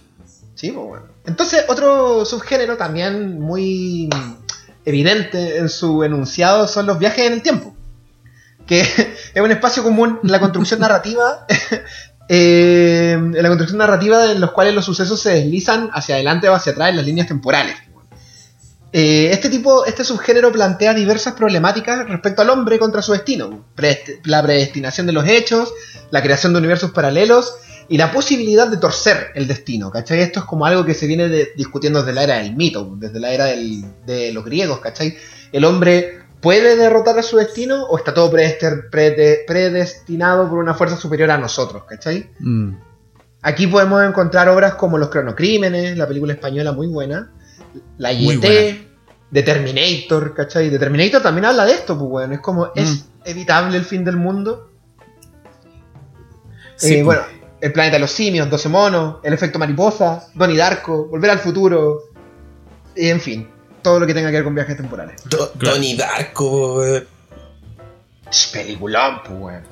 Sí, 0.56 0.72
pues 0.72 0.88
bueno. 0.88 1.06
Entonces, 1.26 1.64
otro 1.70 2.26
subgénero 2.26 2.76
también 2.76 3.40
muy 3.40 4.10
evidente 4.84 5.58
en 5.58 5.70
su 5.70 6.04
enunciado 6.04 6.68
son 6.68 6.86
los 6.86 7.00
viajes 7.00 7.28
en 7.28 7.34
el 7.34 7.42
tiempo. 7.42 7.76
Que 8.66 8.82
es 9.34 9.42
un 9.42 9.52
espacio 9.52 9.84
común 9.84 10.20
en 10.24 10.32
la 10.32 10.40
construcción 10.40 10.80
narrativa. 10.82 11.46
Eh, 12.32 13.14
en 13.14 13.34
la 13.34 13.48
construcción 13.50 13.80
narrativa 13.80 14.32
en 14.32 14.40
los 14.40 14.52
cuales 14.52 14.76
los 14.76 14.86
sucesos 14.86 15.20
se 15.20 15.32
deslizan 15.32 15.90
hacia 15.94 16.14
adelante 16.14 16.48
o 16.48 16.54
hacia 16.54 16.74
atrás 16.74 16.92
en 16.92 16.98
las 16.98 17.06
líneas 17.06 17.28
temporales. 17.28 17.76
Eh, 18.94 19.30
este 19.32 19.50
tipo, 19.50 19.86
este 19.86 20.04
subgénero 20.04 20.52
plantea 20.52 20.94
diversas 20.94 21.34
problemáticas 21.34 22.08
respecto 22.08 22.44
al 22.44 22.52
hombre 22.52 22.78
contra 22.78 23.02
su 23.02 23.14
destino. 23.14 23.66
La 24.26 24.44
predestinación 24.44 25.08
de 25.08 25.14
los 25.14 25.28
hechos, 25.28 25.74
la 26.12 26.22
creación 26.22 26.54
de 26.54 26.60
universos 26.60 26.92
paralelos 26.92 27.56
y 27.88 27.98
la 27.98 28.12
posibilidad 28.12 28.68
de 28.68 28.78
torcer 28.78 29.32
el 29.34 29.48
destino, 29.48 29.90
¿cachai? 29.90 30.20
Esto 30.20 30.42
es 30.42 30.46
como 30.46 30.68
algo 30.68 30.86
que 30.86 30.94
se 30.94 31.08
viene 31.08 31.28
discutiendo 31.56 32.04
desde 32.04 32.14
la 32.14 32.24
era 32.24 32.36
del 32.38 32.56
mito, 32.56 32.94
desde 32.98 33.20
la 33.20 33.32
era 33.32 33.46
de 33.46 34.32
los 34.34 34.46
griegos, 34.46 34.80
¿cachai? 34.80 35.18
El 35.52 35.66
hombre 35.66 36.19
puede 36.42 36.76
derrotar 36.76 37.18
a 37.20 37.24
su 37.24 37.38
destino 37.38 37.84
o 37.86 37.98
está 37.98 38.14
todo 38.14 38.32
predestinado 38.32 40.50
por 40.50 40.58
una 40.60 40.74
fuerza 40.74 40.96
superior 40.98 41.32
a 41.32 41.38
nosotros, 41.38 41.84
¿cachai? 41.84 42.30
Mm. 42.40 42.74
Aquí 43.42 43.68
podemos 43.68 44.04
encontrar 44.04 44.50
obras 44.50 44.76
como 44.76 44.98
Los 44.98 45.10
Cronocrímenes, 45.10 45.98
la 45.98 46.08
película 46.08 46.34
española 46.34 46.72
muy 46.74 46.88
buena, 46.88 47.32
La 47.98 48.12
YT, 48.14 48.88
The 49.32 49.44
Terminator, 49.44 50.34
¿cachai? 50.34 50.70
The 50.70 50.80
Terminator 50.80 51.22
también 51.22 51.46
habla 51.46 51.66
de 51.66 51.74
esto, 51.74 51.98
pues 51.98 52.10
bueno, 52.10 52.34
es 52.34 52.40
como, 52.42 52.72
¿es 52.76 53.06
Mm. 53.06 53.10
evitable 53.26 53.78
el 53.78 53.86
fin 53.86 54.04
del 54.04 54.18
mundo? 54.18 54.70
Sí, 56.76 56.96
Eh, 56.96 57.04
pues. 57.04 57.18
bueno, 57.18 57.40
El 57.62 57.74
planeta 57.74 57.98
de 57.98 58.00
los 58.00 58.12
simios, 58.12 58.50
12 58.50 58.70
monos, 58.70 59.16
El 59.22 59.34
efecto 59.34 59.60
mariposa, 59.60 60.30
Donnie 60.34 60.56
Darko, 60.58 61.08
Volver 61.08 61.32
al 61.32 61.40
futuro, 61.40 62.04
y 62.96 63.10
en 63.10 63.20
fin, 63.20 63.50
todo 63.82 64.00
lo 64.00 64.08
que 64.08 64.14
tenga 64.14 64.30
que 64.30 64.36
ver 64.38 64.44
con 64.44 64.56
viajes 64.56 64.78
temporales. 64.78 65.22
Do- 65.26 65.52
Claro. 65.54 65.76
Donnie 65.76 65.96
Darko, 65.98 66.76
weón. 66.78 67.08
Peliculón, 68.54 69.22
pues. 69.24 69.64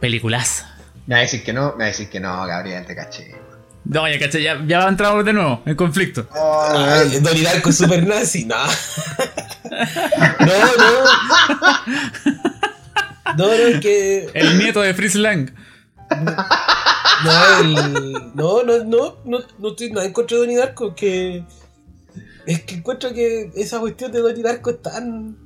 Peliculaza. 0.00 0.76
Me 1.06 1.14
va 1.14 1.18
a 1.20 1.22
decir 1.22 1.42
que 1.44 1.52
no, 1.52 1.72
me 1.72 1.78
va 1.78 1.84
a 1.84 1.88
decir 1.88 2.08
que 2.10 2.20
no, 2.20 2.46
Gabriel, 2.46 2.84
te 2.84 2.94
caché. 2.94 3.34
No, 3.84 4.06
ya 4.08 4.18
caché, 4.18 4.42
ya, 4.42 4.60
ya 4.66 4.88
entramos 4.88 5.24
de 5.24 5.32
nuevo 5.32 5.62
en 5.64 5.76
conflicto. 5.76 6.26
Oh, 6.34 6.66
Ah. 6.68 7.02
Donnie 7.20 7.44
Darko 7.44 7.70
es 7.70 7.78
super 7.78 8.04
nazi, 8.06 8.44
no. 8.44 8.56
no, 10.40 10.56
no. 10.78 11.04
No, 13.36 13.46
no, 13.46 13.52
es 13.52 13.80
que. 13.80 14.30
El 14.34 14.58
nieto 14.58 14.80
de 14.80 14.92
Fritz 14.94 15.14
Lang. 15.14 15.50
No, 17.24 17.58
el- 17.60 18.12
no, 18.34 18.62
no, 18.64 18.84
no, 18.84 19.16
no, 19.24 19.38
no 19.58 19.68
estoy 19.70 19.90
nada 19.92 20.06
en 20.06 20.12
contra 20.12 20.36
de 20.36 20.40
Donnie 20.42 20.56
Darko, 20.58 20.94
que. 20.94 21.44
Es 22.46 22.62
que 22.62 22.76
encuentro 22.76 23.12
que 23.12 23.50
esa 23.56 23.80
cuestión 23.80 24.12
de 24.12 24.20
Donnie 24.20 24.42
Darko 24.42 24.70
es 24.70 24.82
tan. 24.82 25.36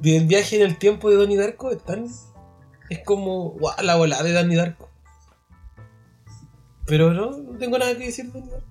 Del 0.00 0.26
viaje 0.26 0.56
en 0.56 0.62
el 0.62 0.78
tiempo 0.78 1.10
de 1.10 1.16
Donnie 1.16 1.36
Darko 1.36 1.70
es 1.70 1.84
tan. 1.84 2.06
Es 2.88 3.00
como. 3.04 3.50
Guau, 3.50 3.74
la 3.82 3.96
volada 3.96 4.22
de 4.22 4.32
Donnie 4.32 4.56
Darko. 4.56 4.88
Pero 6.86 7.12
no, 7.12 7.30
no 7.30 7.58
tengo 7.58 7.78
nada 7.78 7.96
que 7.96 8.06
decir 8.06 8.26
de 8.26 8.32
Donnie 8.32 8.50
Darko. 8.50 8.66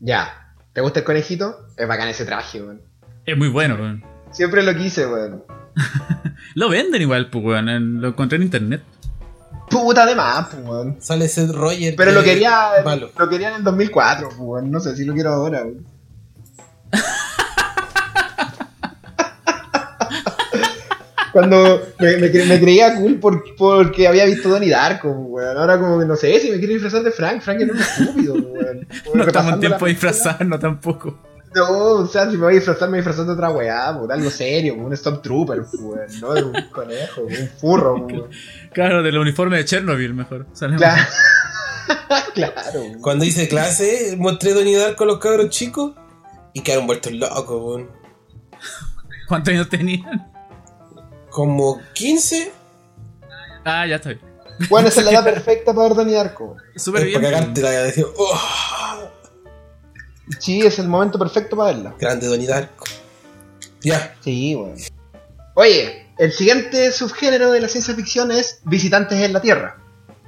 Ya, 0.00 0.54
¿te 0.72 0.80
gusta 0.80 1.00
el 1.00 1.04
conejito? 1.04 1.66
Es 1.76 1.86
bacán 1.86 2.08
ese 2.08 2.24
traje, 2.24 2.62
weón. 2.62 2.82
Es 3.24 3.36
muy 3.36 3.48
bueno, 3.48 3.74
weón. 3.74 4.02
Siempre 4.32 4.62
lo 4.62 4.74
quise, 4.74 5.06
weón. 5.06 5.44
Lo 6.54 6.68
venden 6.68 7.00
igual, 7.00 7.30
pues, 7.30 7.44
weón. 7.44 8.00
Lo 8.00 8.08
encontré 8.08 8.36
en 8.36 8.42
internet. 8.42 8.82
Puta 9.70 10.04
de 10.06 10.14
más, 10.14 10.48
pues, 10.48 10.62
weón. 10.66 10.96
Sale 11.00 11.28
Seth 11.28 11.50
Roger. 11.52 11.94
Pero 11.96 12.12
lo 12.12 12.22
quería, 12.22 12.70
Malo. 12.84 13.10
lo 13.16 13.28
quería 13.28 13.48
en 13.50 13.54
el 13.56 13.64
2004, 13.64 14.28
pues, 14.28 14.38
weón. 14.40 14.70
No 14.70 14.80
sé 14.80 14.96
si 14.96 15.04
lo 15.04 15.14
quiero 15.14 15.32
ahora, 15.32 15.62
weón. 15.62 15.86
Cuando 21.32 21.80
me, 22.00 22.16
me 22.16 22.32
cre- 22.32 22.46
me 22.46 22.58
creía 22.58 22.96
cool 22.96 23.20
por- 23.20 23.44
porque 23.56 24.08
había 24.08 24.24
visto 24.24 24.48
Donnie 24.48 24.70
Darko, 24.70 25.14
pues, 25.14 25.26
weón. 25.46 25.56
Ahora 25.58 25.78
como 25.78 26.00
que 26.00 26.04
no 26.06 26.16
sé 26.16 26.40
si 26.40 26.50
me 26.50 26.58
quiero 26.58 26.72
disfrazar 26.72 27.02
de 27.04 27.12
Frank. 27.12 27.40
Frank 27.40 27.60
era 27.60 27.72
un 27.72 27.78
estúpido, 27.78 28.34
pues, 28.34 28.46
weón. 28.64 28.88
No 29.14 29.22
estamos 29.24 29.52
en 29.54 29.60
tiempo 29.60 29.84
de 29.86 29.92
disfrazarnos 29.92 30.58
tampoco. 30.58 31.16
No, 31.54 31.68
o 31.70 32.06
sea, 32.06 32.24
si 32.30 32.36
me 32.36 32.44
voy 32.44 32.52
a 32.54 32.56
disfrazar, 32.56 32.88
me 32.88 32.92
voy 32.92 32.98
a 32.98 33.00
disfrazar 33.02 33.26
de 33.26 33.32
otra 33.32 33.50
weá, 33.50 33.92
de 33.92 34.14
algo 34.14 34.30
serio, 34.30 34.74
pues, 34.74 34.86
un 34.86 34.96
Stormtrooper, 34.96 35.58
pues, 35.70 35.74
weón. 35.80 36.20
No 36.20 36.34
de 36.34 36.42
un 36.44 36.52
conejo, 36.72 37.20
un 37.22 37.48
furro, 37.60 37.94
weón. 37.94 38.28
Claro, 38.72 39.02
del 39.02 39.18
uniforme 39.18 39.56
de 39.58 39.64
Chernobyl, 39.64 40.14
mejor. 40.14 40.46
Claro. 40.76 41.02
claro. 42.34 42.54
weón. 42.74 43.00
Cuando 43.00 43.24
hice 43.24 43.48
clase, 43.48 44.14
mostré 44.18 44.52
Donnie 44.52 44.76
Darko 44.76 45.04
a 45.04 45.06
los 45.06 45.18
cabros 45.18 45.50
chicos 45.50 45.92
y 46.52 46.60
quedaron 46.62 46.86
vueltos 46.86 47.12
locos, 47.12 47.62
weón. 47.62 47.90
¿Cuántos 49.28 49.52
años 49.54 49.68
tenían? 49.68 50.30
Como 51.30 51.80
15 51.94 52.52
Ah, 53.64 53.86
ya 53.86 53.96
está 53.96 54.10
bien. 54.10 54.20
Bueno, 54.68 54.88
esa 54.88 55.00
es 55.00 55.06
la 55.06 55.12
edad 55.12 55.24
perfecta 55.34 55.72
para 55.72 55.88
ver 55.88 55.96
Donnie 55.96 56.14
Darko. 56.14 56.56
Súper 56.76 57.04
bien. 57.04 57.20
para 57.20 57.32
cagarte 57.34 57.62
la 57.62 57.70
decir, 57.70 58.06
oh, 58.16 58.40
Sí, 60.38 60.60
es 60.60 60.78
el 60.78 60.88
momento 60.88 61.18
perfecto 61.18 61.56
para 61.56 61.72
verla. 61.72 61.94
grande 61.98 62.26
Donnie 62.26 62.46
Darko. 62.46 62.84
Ya, 63.82 64.14
Sí, 64.20 64.54
bueno. 64.54 64.74
Oye, 65.54 66.09
el 66.20 66.32
siguiente 66.32 66.92
subgénero 66.92 67.50
de 67.50 67.60
la 67.60 67.68
ciencia 67.68 67.94
ficción 67.94 68.30
es 68.30 68.60
Visitantes 68.64 69.18
en 69.20 69.32
la 69.32 69.40
Tierra, 69.40 69.78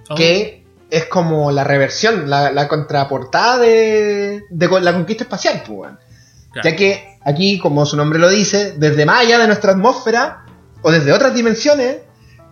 Oh, 0.08 0.14
que 0.14 0.64
es 0.90 1.04
como 1.04 1.52
la 1.52 1.64
reversión, 1.64 2.30
la, 2.30 2.50
la 2.50 2.66
contraportada 2.66 3.58
de, 3.58 4.42
de 4.50 4.80
la 4.80 4.92
conquista 4.94 5.24
espacial, 5.24 5.62
pues, 5.66 5.92
claro. 6.50 6.68
Ya 6.68 6.74
que 6.74 7.18
aquí, 7.24 7.58
como 7.58 7.84
su 7.84 7.96
nombre 7.96 8.18
lo 8.18 8.30
dice, 8.30 8.72
desde 8.78 9.04
más 9.04 9.20
allá 9.20 9.38
de 9.38 9.46
nuestra 9.46 9.72
atmósfera 9.72 10.46
o 10.80 10.90
desde 10.90 11.12
otras 11.12 11.34
dimensiones, 11.34 11.98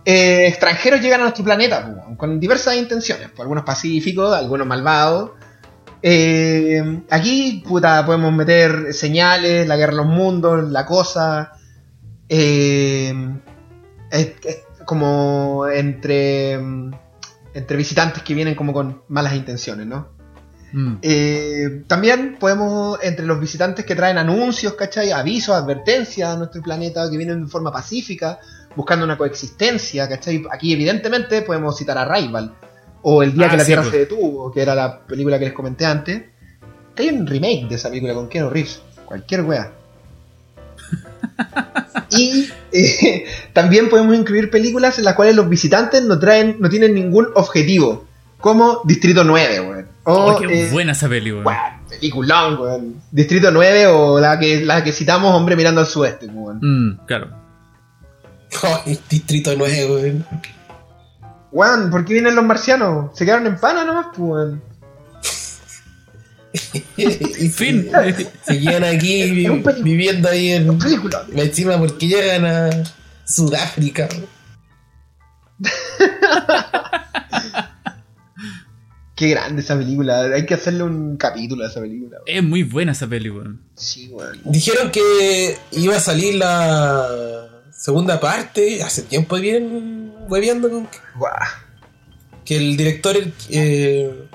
eh, 0.05 0.45
extranjeros 0.47 1.01
llegan 1.01 1.21
a 1.21 1.23
nuestro 1.23 1.43
planeta 1.43 1.83
pues, 1.83 2.17
con 2.17 2.39
diversas 2.39 2.75
intenciones, 2.75 3.29
pues, 3.29 3.39
algunos 3.41 3.63
pacíficos, 3.63 4.35
algunos 4.35 4.67
malvados. 4.67 5.31
Eh, 6.03 7.01
aquí, 7.09 7.63
puta, 7.67 8.05
podemos 8.05 8.31
meter 8.33 8.93
señales, 8.93 9.67
la 9.67 9.77
guerra 9.77 9.93
de 9.93 9.97
los 9.97 10.07
mundos, 10.07 10.69
la 10.69 10.85
cosa. 10.85 11.53
Eh, 12.33 13.13
es- 14.09 14.31
es 14.45 14.57
como 14.85 15.67
entre, 15.67 16.53
entre 17.53 17.77
visitantes 17.77 18.23
que 18.23 18.33
vienen 18.33 18.55
como 18.55 18.71
con 18.71 19.01
malas 19.09 19.35
intenciones, 19.35 19.85
¿no? 19.85 20.07
Mm. 20.73 20.93
Eh, 21.01 21.83
también 21.87 22.37
podemos, 22.39 22.97
entre 23.03 23.25
los 23.25 23.37
visitantes 23.39 23.83
que 23.85 23.93
traen 23.95 24.17
anuncios, 24.17 24.73
¿cachai? 24.75 25.11
Avisos, 25.11 25.53
advertencias 25.55 26.29
a 26.33 26.37
nuestro 26.37 26.61
planeta, 26.61 27.09
que 27.11 27.17
vienen 27.17 27.43
de 27.43 27.49
forma 27.51 27.69
pacífica, 27.73 28.39
buscando 28.77 29.03
una 29.03 29.17
coexistencia, 29.17 30.07
¿cachai? 30.07 30.43
Aquí 30.49 30.71
evidentemente 30.71 31.41
podemos 31.41 31.77
citar 31.77 31.97
a 31.97 32.05
Rival, 32.05 32.53
o 33.01 33.21
El 33.23 33.33
día 33.33 33.47
Ah, 33.47 33.49
que 33.51 33.57
la 33.57 33.63
sí, 33.63 33.67
Tierra 33.67 33.81
pues. 33.81 33.91
se 33.91 33.99
detuvo, 33.99 34.49
que 34.51 34.61
era 34.61 34.73
la 34.73 34.99
película 35.05 35.37
que 35.37 35.45
les 35.45 35.53
comenté 35.53 35.85
antes. 35.85 36.23
Que 36.95 37.03
hay 37.03 37.09
un 37.09 37.27
remake 37.27 37.67
de 37.67 37.75
esa 37.75 37.89
película 37.89 38.13
con 38.13 38.29
Keanu 38.29 38.49
Reeves, 38.49 38.81
cualquier 39.05 39.41
wea. 39.41 39.71
y 42.11 42.49
eh, 42.71 43.25
también 43.53 43.89
podemos 43.89 44.15
incluir 44.15 44.49
películas 44.49 44.97
en 44.99 45.05
las 45.05 45.15
cuales 45.15 45.35
los 45.35 45.49
visitantes 45.49 46.03
no 46.03 46.19
traen, 46.19 46.57
no 46.59 46.69
tienen 46.69 46.93
ningún 46.93 47.29
objetivo 47.35 48.05
como 48.41 48.81
Distrito 48.83 49.23
9, 49.23 49.61
weón. 49.61 49.87
O, 50.03 50.31
Oh, 50.33 50.39
qué 50.39 50.45
eh, 50.65 50.69
buena 50.71 50.93
esa 50.93 51.07
peli, 51.07 51.31
weón. 51.31 51.45
peliculón, 51.87 52.59
weón. 52.59 52.95
Distrito 53.11 53.51
9 53.51 53.87
o 53.87 54.19
la 54.19 54.39
que, 54.39 54.65
la 54.65 54.83
que 54.83 54.91
citamos, 54.91 55.33
Hombre 55.33 55.55
mirando 55.55 55.79
al 55.81 55.87
sudeste, 55.87 56.25
weón. 56.25 56.59
Mm, 56.61 57.05
claro. 57.05 57.29
Distrito 59.09 59.53
9, 59.55 59.85
weón. 59.89 60.25
Weón, 61.51 61.91
¿por 61.91 62.03
qué 62.05 62.13
vienen 62.13 62.35
los 62.35 62.45
marcianos? 62.45 63.11
Se 63.17 63.25
quedaron 63.25 63.45
en 63.45 63.57
pana 63.57 63.85
nomás, 63.85 64.07
pues, 64.07 64.19
weón. 64.19 64.63
y 66.97 67.49
Fin. 67.49 67.89
Seguían 68.45 68.83
aquí 68.83 69.21
película. 69.23 69.75
viviendo 69.83 70.29
ahí 70.29 70.51
en. 70.51 70.77
Película. 70.77 71.25
Encima 71.35 71.77
porque 71.77 72.07
llegan 72.07 72.45
a 72.45 72.69
Sudáfrica. 73.25 74.09
Qué 79.15 79.29
grande 79.29 79.61
esa 79.61 79.77
película. 79.77 80.21
Hay 80.33 80.45
que 80.47 80.55
hacerle 80.55 80.83
un 80.83 81.15
capítulo 81.17 81.63
a 81.63 81.67
esa 81.67 81.79
película. 81.79 82.17
weón. 82.25 82.37
Es 82.37 82.43
muy 82.43 82.63
buena 82.63 82.93
esa. 82.95 83.61
Sí, 83.75 84.07
weón. 84.11 84.39
Dijeron 84.45 84.89
que 84.91 85.57
iba 85.71 85.95
a 85.95 85.99
salir 85.99 86.35
la 86.35 87.61
segunda 87.71 88.19
parte. 88.19 88.81
Hace 88.81 89.03
tiempo 89.03 89.35
bien 89.37 90.11
hueveando 90.27 90.69
con 90.71 90.89
Guau. 91.15 91.33
que 92.45 92.57
el 92.57 92.75
director. 92.77 93.15
eh, 93.49 94.27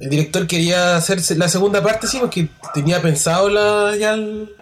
el 0.00 0.10
director 0.10 0.46
quería 0.46 0.96
hacer 0.96 1.20
la 1.36 1.48
segunda 1.48 1.82
parte, 1.82 2.06
sí, 2.06 2.18
porque 2.20 2.48
tenía 2.74 3.00
pensado 3.02 3.48
la, 3.50 3.94
ya 3.96 4.14
el- 4.14 4.54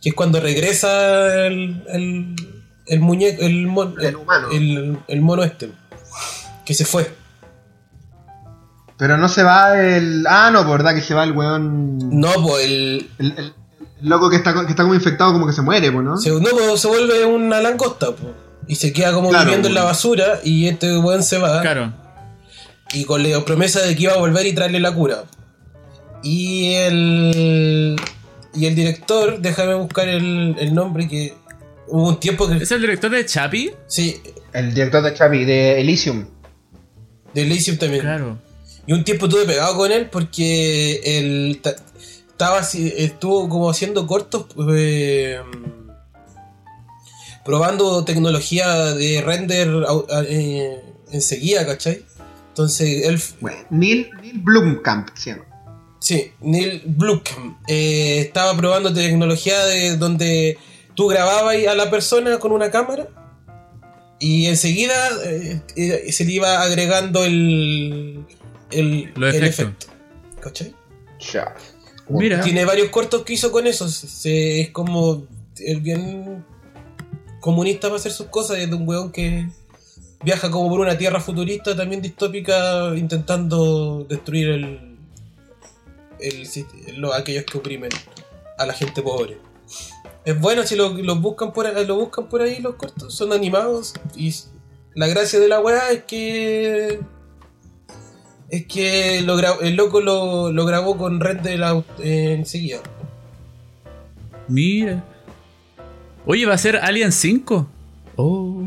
que 0.00 0.10
es 0.10 0.14
cuando 0.14 0.38
regresa 0.40 1.46
el, 1.46 1.82
el, 1.88 2.36
el 2.86 3.00
muñeco, 3.00 3.42
el, 3.42 3.66
mon- 3.66 3.94
El 4.00 4.16
humano. 4.16 4.48
el, 4.52 4.98
el 5.08 5.20
mono 5.22 5.42
este, 5.42 5.70
que 6.64 6.74
se 6.74 6.84
fue. 6.84 7.10
Pero 8.96 9.16
no 9.16 9.28
se 9.28 9.42
va 9.42 9.80
el. 9.82 10.24
Ah, 10.28 10.50
no, 10.52 10.60
por 10.64 10.78
verdad 10.78 10.94
que 10.94 11.00
se 11.00 11.14
va 11.14 11.24
el 11.24 11.32
weón. 11.32 11.98
No, 12.20 12.30
pues 12.42 12.64
el, 12.64 13.10
El, 13.18 13.52
loco 14.02 14.30
que 14.30 14.36
está, 14.36 14.54
que 14.54 14.70
está 14.70 14.82
como 14.84 14.94
infectado, 14.94 15.32
como 15.32 15.46
que 15.46 15.52
se 15.52 15.62
muere, 15.62 15.90
pues, 15.90 16.04
¿no? 16.04 16.16
Se, 16.16 16.30
no, 16.30 16.40
pues, 16.50 16.80
se 16.80 16.86
vuelve 16.88 17.24
una 17.24 17.60
langosta, 17.60 18.12
po. 18.12 18.30
Y 18.68 18.76
se 18.76 18.92
queda 18.92 19.12
como 19.12 19.30
Claro, 19.30 19.44
viviendo 19.46 19.68
en 19.68 19.74
la 19.74 19.84
basura 19.84 20.40
y 20.44 20.68
este 20.68 20.96
weón 20.98 21.22
se 21.22 21.38
va. 21.38 21.60
Claro. 21.60 21.92
Y 22.92 23.04
con 23.04 23.28
la 23.28 23.44
promesa 23.44 23.80
de 23.82 23.96
que 23.96 24.02
iba 24.04 24.12
a 24.12 24.18
volver 24.18 24.46
y 24.46 24.52
traerle 24.54 24.78
la 24.80 24.94
cura. 24.94 25.24
Y 26.22 26.74
el. 26.74 27.96
Y 28.54 28.66
el 28.66 28.74
director, 28.76 29.40
déjame 29.40 29.74
buscar 29.74 30.08
el, 30.08 30.54
el 30.58 30.74
nombre 30.74 31.08
que. 31.08 31.34
Hubo 31.88 32.08
un 32.10 32.20
tiempo 32.20 32.48
que. 32.48 32.56
¿Es 32.58 32.70
el 32.70 32.80
director 32.80 33.10
de 33.10 33.26
Chapi? 33.26 33.70
Sí, 33.88 34.20
El 34.52 34.72
director 34.74 35.02
de 35.02 35.12
Chapi, 35.14 35.44
de 35.44 35.80
Elysium. 35.80 36.26
de 37.34 37.42
Elysium 37.42 37.76
también. 37.78 38.02
Claro. 38.02 38.38
Y 38.86 38.92
un 38.92 39.02
tiempo 39.02 39.26
estuve 39.26 39.44
pegado 39.46 39.76
con 39.76 39.90
él 39.90 40.08
porque 40.10 41.00
él 41.04 41.58
ta- 41.62 41.74
estaba 42.30 42.60
estuvo 42.60 43.48
como 43.48 43.70
haciendo 43.70 44.06
cortos 44.06 44.46
eh, 44.76 45.40
probando 47.44 48.04
tecnología 48.04 48.94
de 48.94 49.20
render 49.22 49.68
eh, 50.28 50.80
enseguida, 51.12 51.66
¿cachai? 51.66 52.04
Entonces 52.54 53.04
él, 53.08 53.20
Bueno, 53.40 53.58
Neil, 53.70 54.10
Neil 54.22 54.38
Blomkamp, 54.40 55.08
¿sí? 55.16 55.32
o 55.32 55.36
no? 55.38 55.44
sí, 55.98 56.30
Neil 56.40 56.82
Blomkamp 56.86 57.58
eh, 57.66 58.20
estaba 58.20 58.56
probando 58.56 58.94
tecnología 58.94 59.58
de 59.64 59.96
donde 59.96 60.56
tú 60.94 61.08
grababas 61.08 61.56
a 61.66 61.74
la 61.74 61.90
persona 61.90 62.38
con 62.38 62.52
una 62.52 62.70
cámara 62.70 63.08
y 64.20 64.46
enseguida 64.46 64.94
eh, 65.24 65.60
eh, 65.74 66.12
se 66.12 66.24
le 66.24 66.32
iba 66.34 66.62
agregando 66.62 67.24
el, 67.24 68.24
el, 68.70 69.12
el 69.16 69.44
efecto, 69.44 69.86
¿cachai? 70.40 70.72
Ya. 71.32 71.54
Mira. 72.08 72.40
Tiene 72.40 72.64
varios 72.64 72.90
cortos 72.90 73.22
que 73.24 73.32
hizo 73.32 73.50
con 73.50 73.66
eso. 73.66 73.88
Se- 73.88 74.60
es 74.60 74.70
como 74.70 75.26
el 75.58 75.80
bien 75.80 76.44
comunista 77.40 77.88
para 77.88 77.96
hacer 77.98 78.12
sus 78.12 78.26
cosas. 78.26 78.58
Es 78.58 78.68
de 78.70 78.76
un 78.76 78.86
weón 78.88 79.10
que 79.10 79.48
viaja 80.24 80.50
como 80.50 80.68
por 80.70 80.80
una 80.80 80.96
tierra 80.96 81.20
futurista, 81.20 81.76
también 81.76 82.00
distópica, 82.02 82.94
intentando 82.96 84.04
destruir 84.08 84.48
el, 84.48 84.96
el 86.20 86.48
lo- 87.00 87.12
aquellos 87.14 87.44
que 87.44 87.58
oprimen 87.58 87.90
a 88.58 88.66
la 88.66 88.72
gente 88.72 89.02
pobre. 89.02 89.38
Es 90.24 90.40
bueno 90.40 90.62
si 90.64 90.74
lo, 90.76 90.90
lo 90.94 91.16
buscan 91.16 91.52
por 91.52 91.66
ahí, 91.66 91.84
lo 91.86 91.96
buscan 91.96 92.28
por 92.28 92.40
ahí 92.42 92.60
los 92.60 92.76
cortos, 92.76 93.14
son 93.14 93.32
animados 93.32 93.92
y 94.16 94.34
la 94.94 95.06
gracia 95.06 95.38
de 95.38 95.48
la 95.48 95.60
weá 95.60 95.90
es 95.90 96.04
que 96.04 97.00
es 98.48 98.66
que 98.66 99.20
lo 99.22 99.38
el 99.60 99.74
loco 99.74 100.00
lo, 100.00 100.52
grabó 100.64 100.96
con 100.96 101.20
red 101.20 101.40
de 101.40 101.58
la 101.58 101.82
eh, 101.98 102.34
enseguida. 102.38 102.78
Mira. 104.48 105.02
Oye, 106.26 106.46
¿va 106.46 106.54
a 106.54 106.58
ser 106.58 106.76
Alien 106.76 107.12
5? 107.12 107.66
Oh. 108.16 108.62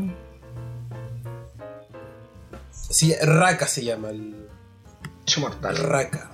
Sí, 2.90 3.14
Raka 3.20 3.66
se 3.66 3.84
llama 3.84 4.10
el 4.10 4.48
Hecho 5.22 5.40
mortal. 5.40 5.76
Raka. 5.76 6.30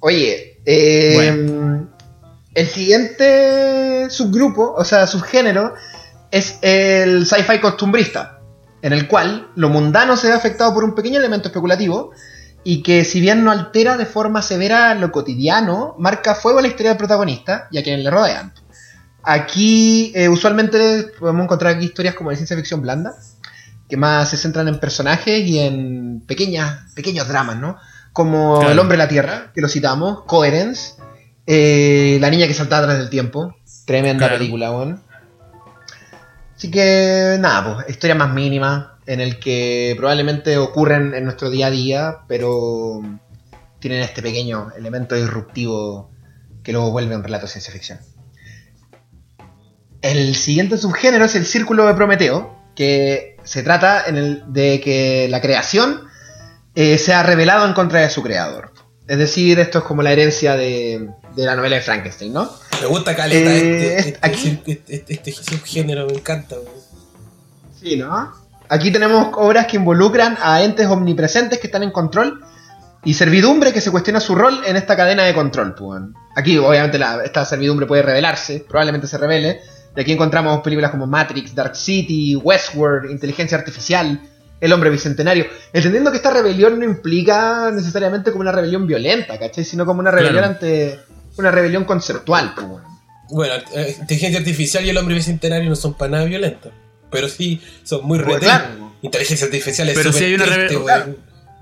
Oye, 0.00 0.60
eh, 0.64 1.14
Bueno. 1.14 1.88
el 2.54 2.66
siguiente 2.68 4.08
subgrupo, 4.08 4.72
o 4.72 4.84
sea, 4.84 5.06
subgénero, 5.06 5.74
es 6.30 6.58
el 6.62 7.26
sci-fi 7.26 7.58
costumbrista, 7.60 8.38
en 8.82 8.92
el 8.92 9.08
cual 9.08 9.50
lo 9.56 9.68
mundano 9.68 10.16
se 10.16 10.28
ve 10.28 10.34
afectado 10.34 10.72
por 10.72 10.84
un 10.84 10.94
pequeño 10.94 11.18
elemento 11.18 11.48
especulativo 11.48 12.12
y 12.62 12.82
que 12.82 13.04
si 13.04 13.20
bien 13.20 13.42
no 13.42 13.50
altera 13.50 13.96
de 13.96 14.06
forma 14.06 14.42
severa 14.42 14.94
lo 14.94 15.10
cotidiano, 15.10 15.96
marca 15.98 16.34
fuego 16.34 16.60
a 16.60 16.62
la 16.62 16.68
historia 16.68 16.90
del 16.90 16.98
protagonista 16.98 17.68
y 17.70 17.78
a 17.78 17.82
quienes 17.82 18.04
le 18.04 18.10
rodean. 18.10 18.52
Aquí 19.22 20.12
eh, 20.14 20.28
usualmente 20.28 21.12
podemos 21.18 21.44
encontrar 21.44 21.76
aquí 21.76 21.86
historias 21.86 22.14
como 22.14 22.30
de 22.30 22.36
ciencia 22.36 22.56
ficción 22.56 22.80
blanda, 22.80 23.14
que 23.90 23.96
más 23.98 24.30
se 24.30 24.36
centran 24.38 24.68
en 24.68 24.78
personajes 24.78 25.46
y 25.46 25.58
en 25.58 26.22
pequeñas, 26.26 26.90
pequeños 26.94 27.28
dramas, 27.28 27.56
¿no? 27.58 27.76
Como 28.12 28.56
Claro. 28.58 28.72
El 28.72 28.78
hombre 28.78 28.96
de 28.96 29.02
la 29.04 29.08
tierra, 29.08 29.50
que 29.54 29.60
lo 29.60 29.68
citamos, 29.68 30.22
Coherence, 30.24 30.94
eh, 31.46 32.18
La 32.20 32.30
niña 32.30 32.46
que 32.46 32.54
saltaba 32.54 32.84
atrás 32.84 32.98
del 32.98 33.10
tiempo, 33.10 33.56
tremenda 33.84 34.26
Claro. 34.26 34.38
película, 34.38 34.70
weón. 34.70 35.02
Así 36.56 36.70
que 36.70 37.36
nada, 37.40 37.74
pues, 37.76 37.90
historia 37.90 38.14
más 38.14 38.32
mínima, 38.32 38.98
en 39.06 39.20
el 39.20 39.38
que 39.40 39.94
probablemente 39.96 40.56
ocurren 40.58 41.14
en 41.14 41.24
nuestro 41.24 41.50
día 41.50 41.66
a 41.66 41.70
día, 41.70 42.16
pero 42.28 43.00
tienen 43.80 44.02
este 44.02 44.22
pequeño 44.22 44.70
elemento 44.76 45.14
disruptivo 45.16 46.10
que 46.62 46.72
luego 46.72 46.90
vuelve 46.92 47.16
un 47.16 47.24
relato 47.24 47.46
de 47.46 47.52
ciencia 47.52 47.72
ficción. 47.72 47.98
El 50.02 50.34
siguiente 50.36 50.76
subgénero 50.78 51.24
es 51.24 51.34
el 51.34 51.44
círculo 51.46 51.86
de 51.86 51.94
Prometeo, 51.94 52.56
que 52.76 53.36
se 53.44 53.62
trata 53.62 54.04
en 54.06 54.16
el, 54.16 54.42
de 54.52 54.80
que 54.80 55.26
la 55.30 55.40
creación 55.40 56.02
eh, 56.74 56.98
se 56.98 57.12
ha 57.12 57.22
revelado 57.22 57.66
en 57.66 57.72
contra 57.72 58.00
de 58.00 58.10
su 58.10 58.22
creador. 58.22 58.72
Es 59.08 59.18
decir, 59.18 59.58
esto 59.58 59.78
es 59.78 59.84
como 59.84 60.02
la 60.02 60.12
herencia 60.12 60.54
de, 60.56 61.08
de 61.34 61.44
la 61.44 61.56
novela 61.56 61.76
de 61.76 61.82
Frankenstein, 61.82 62.32
¿no? 62.32 62.48
Me 62.80 62.86
gusta 62.86 63.16
caleta 63.16 63.50
Eh, 63.50 63.96
este, 63.96 64.08
este, 64.10 64.18
aquí- 64.22 64.62
este, 64.66 64.94
este- 64.94 65.30
este 65.30 65.32
subgénero, 65.32 66.06
me 66.06 66.12
encanta. 66.14 66.56
Sí, 67.80 67.96
¿no? 67.96 68.32
Aquí 68.68 68.92
tenemos 68.92 69.28
obras 69.34 69.66
que 69.66 69.76
involucran 69.78 70.36
a 70.40 70.62
entes 70.62 70.86
omnipresentes 70.86 71.58
que 71.58 71.66
están 71.66 71.82
en 71.82 71.90
control 71.90 72.44
y 73.02 73.14
servidumbre 73.14 73.72
que 73.72 73.80
se 73.80 73.90
cuestiona 73.90 74.20
su 74.20 74.34
rol 74.36 74.60
en 74.64 74.76
esta 74.76 74.96
cadena 74.96 75.24
de 75.24 75.34
control. 75.34 75.74
pues. 75.74 76.02
Aquí, 76.36 76.56
obviamente, 76.58 76.98
la- 76.98 77.24
esta 77.24 77.44
servidumbre 77.44 77.86
puede 77.86 78.02
revelarse, 78.02 78.64
probablemente 78.68 79.06
se 79.08 79.18
revele. 79.18 79.60
Y 79.96 80.00
aquí 80.00 80.12
encontramos 80.12 80.60
películas 80.62 80.90
como 80.90 81.06
Matrix, 81.06 81.54
Dark 81.54 81.74
City, 81.76 82.36
Westworld, 82.36 83.10
Inteligencia 83.10 83.58
Artificial, 83.58 84.20
El 84.60 84.72
Hombre 84.72 84.90
Bicentenario. 84.90 85.46
Entendiendo 85.72 86.10
que 86.10 86.18
esta 86.18 86.30
rebelión 86.30 86.78
no 86.78 86.84
implica 86.84 87.70
necesariamente 87.72 88.30
como 88.30 88.42
una 88.42 88.52
rebelión 88.52 88.86
violenta, 88.86 89.38
¿cachai? 89.38 89.64
Sino 89.64 89.84
como 89.86 90.00
una 90.00 90.10
rebelión 90.10 90.34
Claro. 90.38 90.52
ante 90.54 90.98
una 91.38 91.50
rebelión 91.50 91.84
conceptual. 91.84 92.52
pues. 92.54 92.66
Bueno, 93.30 93.54
eh, 93.74 93.96
inteligencia 94.00 94.38
artificial 94.40 94.84
y 94.84 94.90
el 94.90 94.96
hombre 94.98 95.14
bicentenario 95.14 95.68
no 95.68 95.76
son 95.76 95.94
para 95.94 96.10
nada 96.12 96.24
violentos. 96.24 96.72
Pero 97.10 97.28
sí, 97.28 97.60
son 97.84 98.04
muy 98.04 98.18
Pues, 98.20 98.38
claro. 98.38 98.92
Inteligencia 99.02 99.46
artificial 99.46 99.88
es 99.88 99.96
Pero 99.96 100.12
sí 100.12 100.24
hay 100.24 100.34
una 100.34 100.44
triste. 100.44 100.78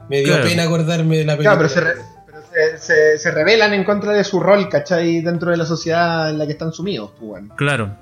Me 0.09 0.19
dio 0.21 0.29
Claro. 0.35 0.45
pena 0.45 0.63
acordarme 0.65 1.19
de 1.19 1.25
la 1.25 1.37
película. 1.37 1.57
Claro, 1.59 1.59
pero, 1.59 1.69
se, 1.69 1.81
re- 1.81 2.03
pero 2.27 2.79
se, 2.79 2.79
se- 2.79 3.19
se 3.19 3.31
rebelan 3.31 3.75
en 3.75 3.85
contra 3.85 4.13
de 4.13 4.25
su 4.25 4.41
rol, 4.41 4.69
¿cachai? 4.69 5.21
Dentro 5.21 5.51
de 5.51 5.57
la 5.59 5.67
sociedad 5.67 6.31
en 6.31 6.39
la 6.39 6.47
que 6.47 6.53
están 6.53 6.73
sumidos, 6.73 7.11
pues. 7.21 7.45
Claro. 7.57 7.95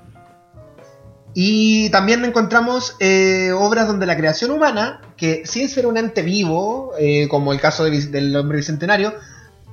Y 1.39 1.91
también 1.91 2.25
encontramos 2.25 2.95
eh, 2.99 3.51
obras 3.55 3.85
donde 3.85 4.07
la 4.07 4.17
creación 4.17 4.49
humana, 4.49 5.01
que 5.17 5.43
sin 5.45 5.69
ser 5.69 5.85
un 5.85 5.95
ente 5.95 6.23
vivo, 6.23 6.93
eh, 6.97 7.27
como 7.27 7.53
el 7.53 7.59
caso 7.59 7.83
del 7.83 8.35
hombre 8.35 8.57
bicentenario, 8.57 9.13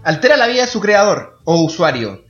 altera 0.03 0.37
la 0.37 0.47
vida 0.47 0.61
de 0.61 0.71
su 0.71 0.79
creador 0.79 1.39
o 1.45 1.63
usuario 1.63 2.23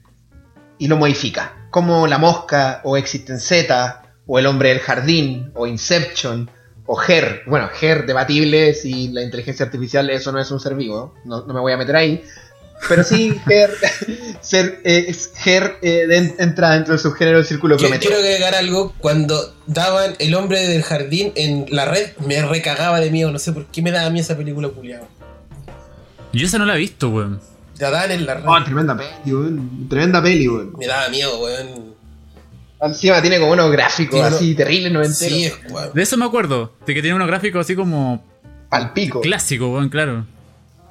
y 0.79 0.87
lo 0.87 0.97
modifica, 0.97 1.67
como 1.71 2.07
La 2.07 2.19
Mosca 2.19 2.81
o 2.85 2.97
Existen 2.97 3.41
Z 3.41 4.03
o 4.25 4.39
El 4.39 4.47
hombre 4.47 4.69
del 4.69 4.79
jardín 4.79 5.51
o 5.57 5.67
Inception 5.67 6.49
o 6.87 6.95
GER, 6.95 7.43
bueno, 7.49 7.69
GER 7.73 8.07
debatible 8.07 8.73
si 8.73 9.09
la 9.09 9.23
inteligencia 9.23 9.67
artificial 9.67 10.11
eso 10.11 10.31
no 10.31 10.39
es 10.39 10.49
un 10.53 10.61
ser 10.61 10.77
vivo, 10.77 11.17
no 11.25 11.45
me 11.45 11.59
voy 11.59 11.73
a 11.73 11.77
meter 11.77 11.97
ahí, 11.97 12.23
pero 12.89 13.03
sí 13.05 13.39
GER, 13.47 13.71
ser, 14.41 14.81
eh, 14.85 15.15
GER 15.37 15.79
eh, 15.83 16.07
de- 16.07 16.35
entra 16.39 16.73
dentro 16.73 16.93
del 16.93 17.01
subgénero 17.01 17.39
del 17.39 17.47
círculo 17.47 17.77
Que- 17.77 17.85
prometeo. 17.85 18.11
quiero 18.11 18.23
agregar 18.25 18.55
algo. 18.55 18.93
Cuando 18.99 19.55
daban 19.67 20.15
El 20.19 20.35
hombre 20.35 20.67
del 20.67 20.83
jardín 20.83 21.33
en 21.37 21.67
la 21.71 21.85
red, 21.87 22.11
me 22.27 22.43
recagaba 22.43 23.01
de 23.01 23.11
miedo. 23.11 23.31
No 23.33 23.39
sé 23.39 23.53
por 23.53 23.67
qué 23.67 23.81
me 23.83 23.91
daba 23.91 24.11
miedo 24.11 24.25
esa 24.25 24.37
película 24.37 24.69
culiada. 24.69 25.07
Yo 26.33 26.47
esa 26.47 26.59
no 26.59 26.65
la 26.67 26.75
he 26.75 26.79
visto, 26.79 27.09
weón. 27.11 27.41
La 27.79 27.91
daban 27.91 28.11
en 28.13 28.27
la 28.27 28.35
red. 28.35 28.45
Oh, 28.47 28.63
tremenda 28.65 28.97
peli, 28.97 29.33
weón. 29.35 29.89
Tremenda 29.89 30.23
peli, 30.23 30.49
weón. 30.49 30.73
Me 30.79 30.87
daba 30.87 31.09
miedo, 31.09 31.41
weón. 31.41 31.95
Encima 32.83 33.23
tiene 33.23 33.39
como 33.39 33.53
unos 33.53 33.71
gráficos 33.73 34.21
Tiene 34.21 34.27
así 34.37 34.55
terribles, 34.55 34.93
no 34.93 35.03
Sí, 35.05 35.45
es 35.47 35.55
weón. 35.71 35.91
De 35.95 36.03
eso 36.03 36.17
me 36.19 36.25
acuerdo. 36.27 36.75
De 36.87 36.93
que 36.95 37.01
tiene 37.01 37.15
unos 37.17 37.29
gráficos 37.29 37.63
así 37.63 37.75
como 37.75 38.23
Palpico. 38.69 39.21
clásico, 39.23 39.73
weón, 39.73 39.89
claro. 39.89 40.27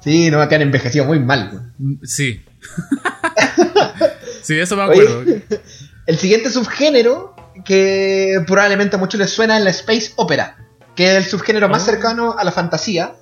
Sí, 0.04 0.30
no, 0.30 0.46
que 0.48 0.54
han 0.54 0.62
envejecido 0.62 1.06
muy 1.06 1.18
mal, 1.18 1.72
Sí. 2.04 2.44
sí, 4.42 4.58
eso 4.58 4.76
me 4.76 4.82
acuerdo. 4.82 5.20
Oye, 5.20 5.42
el 6.06 6.18
siguiente 6.18 6.50
subgénero 6.50 7.34
que 7.64 8.42
probablemente 8.46 8.96
a 8.96 8.98
muchos 8.98 9.18
les 9.18 9.30
suena 9.30 9.56
es 9.58 9.64
la 9.64 9.70
space 9.70 10.12
opera, 10.16 10.56
que 10.94 11.10
es 11.10 11.16
el 11.16 11.24
subgénero 11.24 11.68
más 11.68 11.82
Oh. 11.82 11.86
cercano 11.86 12.36
a 12.38 12.44
la 12.44 12.52
fantasía, 12.52 13.14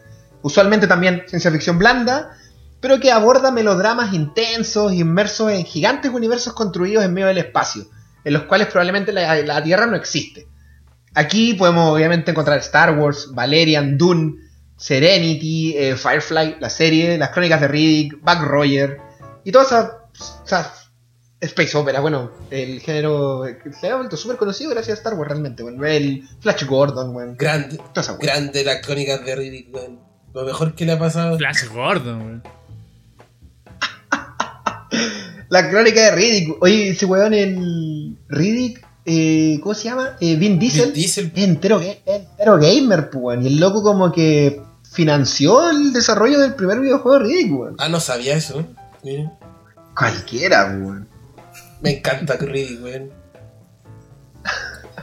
usualmente 0.42 0.86
también 0.86 1.22
ciencia 1.28 1.50
ficción 1.50 1.78
blanda, 1.78 2.36
pero 2.80 2.98
que 2.98 3.12
aborda 3.12 3.52
melodramas 3.52 4.12
intensos, 4.12 4.92
inmersos 4.92 5.52
en 5.52 5.64
gigantes 5.64 6.10
universos 6.12 6.52
construidos 6.54 7.04
en 7.04 7.14
medio 7.14 7.28
del 7.28 7.38
espacio, 7.38 7.84
en 8.24 8.32
los 8.32 8.42
cuales 8.44 8.66
probablemente 8.68 9.12
la, 9.12 9.36
la 9.42 9.62
Tierra 9.62 9.86
no 9.86 9.94
existe. 9.96 10.48
Aquí 11.14 11.54
podemos 11.54 11.94
obviamente 11.94 12.30
encontrar 12.32 12.58
Star 12.58 12.98
Wars, 12.98 13.28
Valerian, 13.32 13.96
Dune, 13.98 14.34
Serenity, 14.82 15.76
eh, 15.76 15.94
Firefly, 15.94 16.56
la 16.58 16.68
serie, 16.68 17.16
las 17.16 17.30
crónicas 17.30 17.60
de 17.60 17.68
Riddick, 17.68 18.20
Buck 18.20 18.42
Roger 18.42 18.98
y 19.44 19.52
todas 19.52 19.68
esas, 19.68 19.92
esas 20.44 20.90
space 21.38 21.76
opera. 21.78 22.00
Bueno, 22.00 22.32
el 22.50 22.80
género 22.80 23.44
se 23.80 23.90
ha 23.90 23.94
vuelto 23.94 24.16
súper 24.16 24.38
conocido 24.38 24.70
gracias 24.70 24.98
a 24.98 25.00
Star 25.00 25.14
Wars 25.14 25.28
realmente. 25.30 25.62
Bueno, 25.62 25.86
el 25.86 26.28
Flash 26.40 26.64
Gordon, 26.64 27.12
bueno, 27.12 27.36
Grande, 27.38 27.76
toda 27.76 28.00
esa 28.00 28.14
wea. 28.14 28.22
grande 28.22 28.64
las 28.64 28.84
crónicas 28.84 29.24
de 29.24 29.36
Riddick, 29.36 29.72
weón. 29.72 30.00
Lo 30.34 30.44
mejor 30.44 30.74
que 30.74 30.84
le 30.84 30.90
ha 30.90 30.98
pasado. 30.98 31.38
Flash 31.38 31.68
Gordon. 31.72 32.42
La 35.48 35.70
crónica 35.70 36.00
de 36.06 36.10
Riddick. 36.10 36.60
Oye, 36.60 36.88
ese 36.88 37.06
weón, 37.06 37.34
el 37.34 38.16
Riddick, 38.28 38.84
eh, 39.04 39.60
¿cómo 39.62 39.76
se 39.76 39.84
llama? 39.84 40.16
Eh, 40.20 40.34
Vin 40.34 40.58
Diesel. 40.58 40.86
Vin 40.86 40.94
Diesel. 40.94 41.32
Es 41.32 41.44
entero, 41.44 41.80
es 41.80 41.98
entero 42.04 42.58
gamer, 42.58 43.10
pues. 43.10 43.44
Y 43.44 43.46
el 43.46 43.60
loco 43.60 43.84
como 43.84 44.10
que 44.10 44.71
financió 44.92 45.70
el 45.70 45.92
desarrollo 45.92 46.38
del 46.40 46.54
primer 46.54 46.80
videojuego 46.80 47.18
de 47.18 47.24
Riddick, 47.24 47.52
weón. 47.58 47.76
Ah, 47.78 47.88
no 47.88 47.98
sabía 48.00 48.34
eso. 48.36 48.64
Miren. 49.02 49.32
Cualquiera, 49.96 50.64
weón. 50.66 51.08
Me 51.80 51.98
encanta 51.98 52.36
Riddick, 52.36 52.82
weón. 52.84 53.10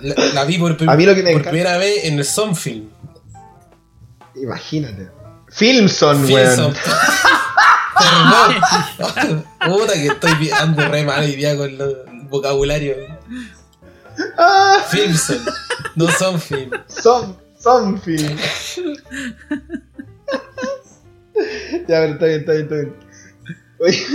La, 0.01 0.15
la 0.33 0.45
vi 0.45 0.57
por, 0.57 0.77
prim- 0.77 0.89
A 0.89 0.95
mí 0.95 1.05
lo 1.05 1.13
que 1.13 1.23
me 1.23 1.31
por 1.31 1.41
encanta- 1.41 1.49
primera 1.51 1.77
vez 1.77 2.05
en 2.05 2.17
el 2.19 2.25
Sonfilm. 2.25 2.89
Imagínate. 4.35 5.09
Filmson, 5.49 6.23
weón. 6.31 6.73
Perdón. 7.99 9.45
Puta 9.65 9.93
que 9.93 10.07
estoy 10.07 10.33
vi- 10.35 10.51
ando 10.51 10.87
re 10.87 11.03
mal 11.03 11.21
hoy 11.21 11.35
día 11.35 11.57
con 11.57 11.69
el 11.69 11.95
vocabulario. 12.29 12.95
Ah, 14.37 14.77
Filmson. 14.87 15.39
No 15.95 16.07
son, 16.09 16.39
son 16.87 17.37
film. 18.01 18.37
ya, 21.87 22.01
pero 22.01 22.13
está 22.13 22.25
bien, 22.25 22.39
está 22.39 22.51
bien, 22.53 22.63
está 22.63 22.75
bien. 22.75 22.95
Oye, 23.79 24.05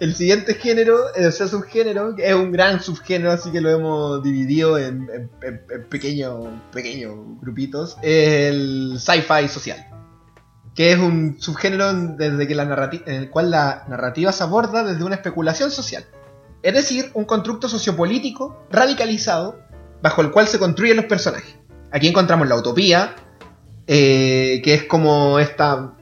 el 0.00 0.14
siguiente 0.14 0.54
género, 0.54 0.98
eh, 1.16 1.26
o 1.26 1.32
sea, 1.32 1.46
subgénero, 1.48 2.16
es 2.16 2.34
un 2.34 2.52
gran 2.52 2.80
subgénero, 2.82 3.32
así 3.32 3.50
que 3.50 3.60
lo 3.60 3.70
hemos 3.70 4.22
dividido 4.22 4.78
en, 4.78 5.08
en- 5.42 5.86
pequeños 5.88 6.46
pequeños 6.72 7.14
grupitos, 7.40 7.96
es 8.02 8.50
el 8.52 8.96
sci-fi 8.98 9.48
social. 9.48 9.86
Que 10.74 10.90
es 10.92 10.98
un 10.98 11.36
subgénero 11.38 11.92
desde 12.16 12.48
que 12.48 12.54
la 12.56 12.64
en 13.06 13.14
el 13.14 13.30
cual 13.30 13.52
la 13.52 13.84
narrativa 13.88 14.32
se 14.32 14.42
aborda 14.42 14.82
desde 14.82 15.04
una 15.04 15.14
especulación 15.14 15.70
social. 15.70 16.04
Es 16.64 16.74
decir, 16.74 17.10
un 17.14 17.24
constructo 17.26 17.68
sociopolítico 17.68 18.66
radicalizado 18.70 19.60
bajo 20.02 20.22
el 20.22 20.32
cual 20.32 20.48
se 20.48 20.58
construyen 20.58 20.96
los 20.96 21.06
personajes. 21.06 21.54
Aquí 21.94 22.08
encontramos 22.08 22.48
la 22.48 22.56
utopía, 22.56 23.14
eh, 23.86 24.60
que 24.64 24.74
es 24.74 24.84
como 24.84 25.38
esta. 25.38 25.92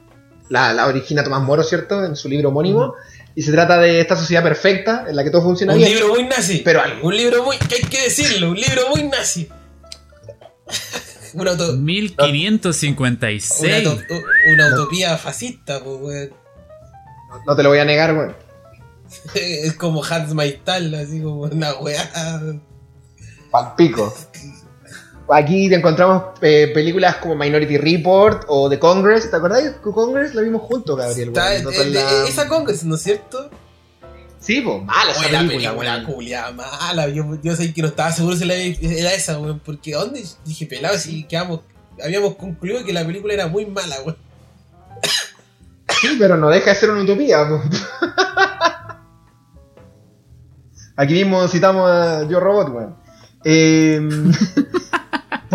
La, 0.49 0.73
la 0.73 0.87
origina 0.87 1.23
Tomás 1.23 1.41
Moro, 1.43 1.63
¿cierto? 1.63 2.03
En 2.03 2.15
su 2.15 2.27
libro 2.27 2.49
homónimo. 2.49 2.95
Y 3.35 3.41
se 3.43 3.51
trata 3.51 3.77
de 3.79 3.99
esta 4.01 4.15
sociedad 4.15 4.43
perfecta 4.43 5.05
en 5.07 5.15
la 5.15 5.23
que 5.23 5.29
todo 5.31 5.41
funciona 5.43 5.73
Un 5.73 5.79
bien. 5.79 5.91
libro 5.91 6.09
muy 6.09 6.23
nazi. 6.25 6.61
Pero 6.65 6.81
algo. 6.81 7.07
Un 7.07 7.15
libro 7.15 7.43
muy. 7.43 7.57
que 7.57 7.75
hay 7.75 7.81
que 7.81 8.01
decirlo, 8.03 8.49
un 8.51 8.59
libro 8.59 8.89
muy 8.89 9.03
nazi. 9.03 9.47
una, 11.33 11.51
auto- 11.51 11.71
una, 11.73 11.81
1556. 11.81 13.85
auto- 13.87 14.03
una 14.53 14.67
utopía 14.73 15.17
fascista, 15.17 15.83
pues, 15.83 15.97
weón. 16.01 16.33
No 17.47 17.55
te 17.55 17.63
lo 17.63 17.69
voy 17.69 17.79
a 17.79 17.85
negar, 17.85 18.13
weón. 18.15 18.35
Es 19.35 19.73
como 19.73 20.03
Hans 20.03 20.33
Maistal, 20.33 20.93
así 20.95 21.21
como 21.21 21.41
una 21.41 21.73
weá. 21.75 22.09
Palpico. 23.51 24.13
Aquí 25.35 25.67
te 25.69 25.75
encontramos 25.75 26.23
eh, 26.41 26.71
películas 26.73 27.15
como 27.17 27.35
Minority 27.35 27.77
Report 27.77 28.43
o 28.47 28.69
The 28.69 28.77
Congress. 28.79 29.29
¿Te 29.29 29.35
acordás? 29.35 29.63
Congress 29.81 30.35
la 30.35 30.41
vimos 30.41 30.61
juntos, 30.61 30.97
Gabriel. 30.97 31.29
Está- 31.29 31.45
weón. 31.49 31.63
Nosotros 31.63 31.85
el- 31.87 31.93
la- 31.93 32.27
Esa 32.27 32.47
Congress, 32.47 32.83
¿no 32.83 32.95
es 32.95 33.01
cierto? 33.01 33.49
Sí, 34.39 34.59
pues, 34.61 34.83
mala 34.83 35.11
esa 35.11 35.21
película, 35.21 35.47
película 35.47 35.93
weón. 35.97 36.05
culiada 36.05 36.51
mala. 36.51 37.07
Yo, 37.09 37.25
yo 37.41 37.55
sé 37.55 37.73
que 37.73 37.81
no 37.81 37.87
estaba 37.87 38.11
seguro 38.11 38.35
si 38.35 38.43
era 38.49 39.13
esa, 39.13 39.39
weón. 39.39 39.59
Porque 39.63 39.95
¿a 39.95 39.99
dónde? 39.99 40.23
Dije, 40.45 40.65
pelado, 40.65 40.97
si 40.97 41.23
quedamos. 41.23 41.61
Habíamos 42.03 42.35
concluido 42.35 42.83
que 42.83 42.91
la 42.93 43.05
película 43.05 43.33
era 43.33 43.47
muy 43.47 43.65
mala, 43.65 43.95
weón. 44.01 44.17
Sí, 46.01 46.15
pero 46.19 46.35
no 46.37 46.49
deja 46.49 46.71
de 46.71 46.75
ser 46.75 46.89
una 46.91 47.03
utopía. 47.03 47.47
po. 47.47 47.61
Aquí 50.95 51.13
mismo 51.13 51.47
citamos 51.47 51.89
a 51.89 52.27
Yo 52.27 52.39
Robot, 52.39 52.69
weón. 52.69 52.95
Eh, 53.45 53.99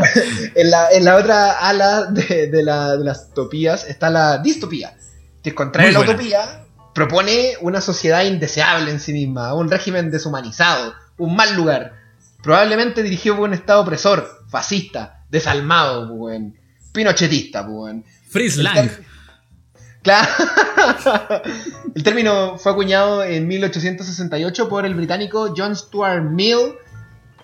en, 0.55 0.71
la, 0.71 0.91
en 0.91 1.05
la 1.05 1.17
otra 1.17 1.53
ala 1.59 2.05
de, 2.07 2.49
de 2.49 2.63
la- 2.63 2.97
de 2.97 3.05
las 3.05 3.29
utopías 3.31 3.85
está 3.89 4.11
la 4.11 4.39
distopía, 4.39 4.97
que 5.43 5.55
contrario 5.55 5.91
a 5.91 6.05
la 6.05 6.11
utopía 6.11 6.65
propone 6.95 7.53
una 7.61 7.81
sociedad 7.81 8.25
indeseable 8.25 8.91
en 8.91 9.01
sí 9.01 9.13
misma, 9.13 9.55
un 9.55 9.71
régimen 9.71 10.11
deshumanizado, 10.11 10.95
un 11.17 11.37
mal 11.37 11.55
lugar, 11.55 11.93
probablemente 12.43 13.03
dirigido 13.03 13.37
por 13.37 13.49
un 13.49 13.55
estado 13.55 13.83
opresor, 13.83 14.29
fascista, 14.49 15.25
desalmado, 15.31 16.13
weón, 16.13 16.57
pinochetista, 16.93 17.63
weón. 17.63 18.05
Fritz 18.31 18.57
Lang. 18.57 18.91
Claro. 20.03 20.29
el 21.95 22.03
término 22.03 22.57
fue 22.59 22.73
acuñado 22.73 23.23
en 23.25 23.47
1868 23.47 24.69
por 24.69 24.87
el 24.87 24.95
británico 24.95 25.53
John 25.57 25.77
Stuart 25.77 26.23
Mill. 26.23 26.75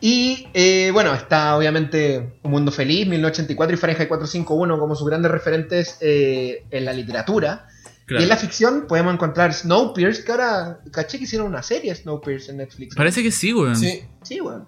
Y 0.01 0.49
eh, 0.53 0.91
bueno, 0.93 1.15
está 1.15 1.57
obviamente 1.57 2.39
Un 2.43 2.51
Mundo 2.51 2.71
Feliz, 2.71 3.07
1984 3.07 3.75
y 3.75 3.79
Fahrenheit 3.79 4.09
451 4.09 4.79
como 4.79 4.95
sus 4.95 5.07
grandes 5.09 5.31
referentes 5.31 5.99
eh, 6.01 6.65
en 6.71 6.85
la 6.85 6.93
literatura. 6.93 7.69
Claro. 8.07 8.21
Y 8.21 8.25
en 8.25 8.29
la 8.29 8.37
ficción 8.37 8.87
podemos 8.87 9.15
encontrar 9.15 9.55
Snowpiercer, 9.55 10.25
que 10.25 10.33
ahora 10.33 10.81
caché 10.93 11.19
que 11.19 11.25
hicieron 11.25 11.47
una 11.49 11.62
serie 11.62 11.95
Snowpiercer 11.95 12.51
en 12.51 12.59
Netflix. 12.59 12.95
Parece 12.95 13.23
que 13.23 13.31
sí, 13.31 13.55
weón. 13.55 13.77
Sí. 13.77 14.03
Sí, 14.23 14.41
weón. 14.41 14.66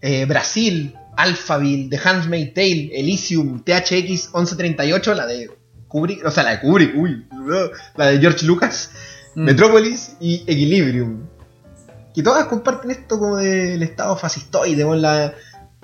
Eh, 0.00 0.24
Brasil, 0.24 0.94
Alphaville, 1.16 1.90
The 1.90 2.08
Handmaid's 2.08 2.54
Tale, 2.54 2.90
Elysium, 2.94 3.62
THX 3.62 4.32
1138, 4.34 5.14
la 5.14 5.26
de 5.26 5.50
Kubrick, 5.86 6.24
o 6.24 6.30
sea, 6.30 6.44
la 6.44 6.52
de 6.52 6.60
Kubrick, 6.60 6.96
uy, 6.96 7.26
la 7.96 8.06
de 8.06 8.18
George 8.18 8.46
Lucas, 8.46 8.90
Mm. 9.34 9.44
Metrópolis 9.44 10.16
y 10.20 10.44
Equilibrium. 10.46 11.26
Que 12.14 12.22
todas 12.22 12.46
comparten 12.46 12.90
esto 12.90 13.18
como 13.18 13.36
del 13.36 13.82
estado 13.82 14.16
fascistoide, 14.16 14.84
weón. 14.84 15.02
La, 15.02 15.32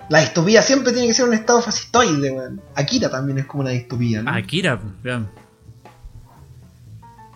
la 0.08 0.20
distopía 0.20 0.62
siempre 0.62 0.92
tiene 0.92 1.08
que 1.08 1.14
ser 1.14 1.26
un 1.26 1.34
estado 1.34 1.60
fascistoide, 1.62 2.30
weón. 2.30 2.60
Akira 2.74 3.10
también 3.10 3.38
es 3.38 3.46
como 3.46 3.62
una 3.62 3.70
distopía, 3.70 4.22
¿no? 4.22 4.30
Akira, 4.30 4.80
weón. 5.04 5.28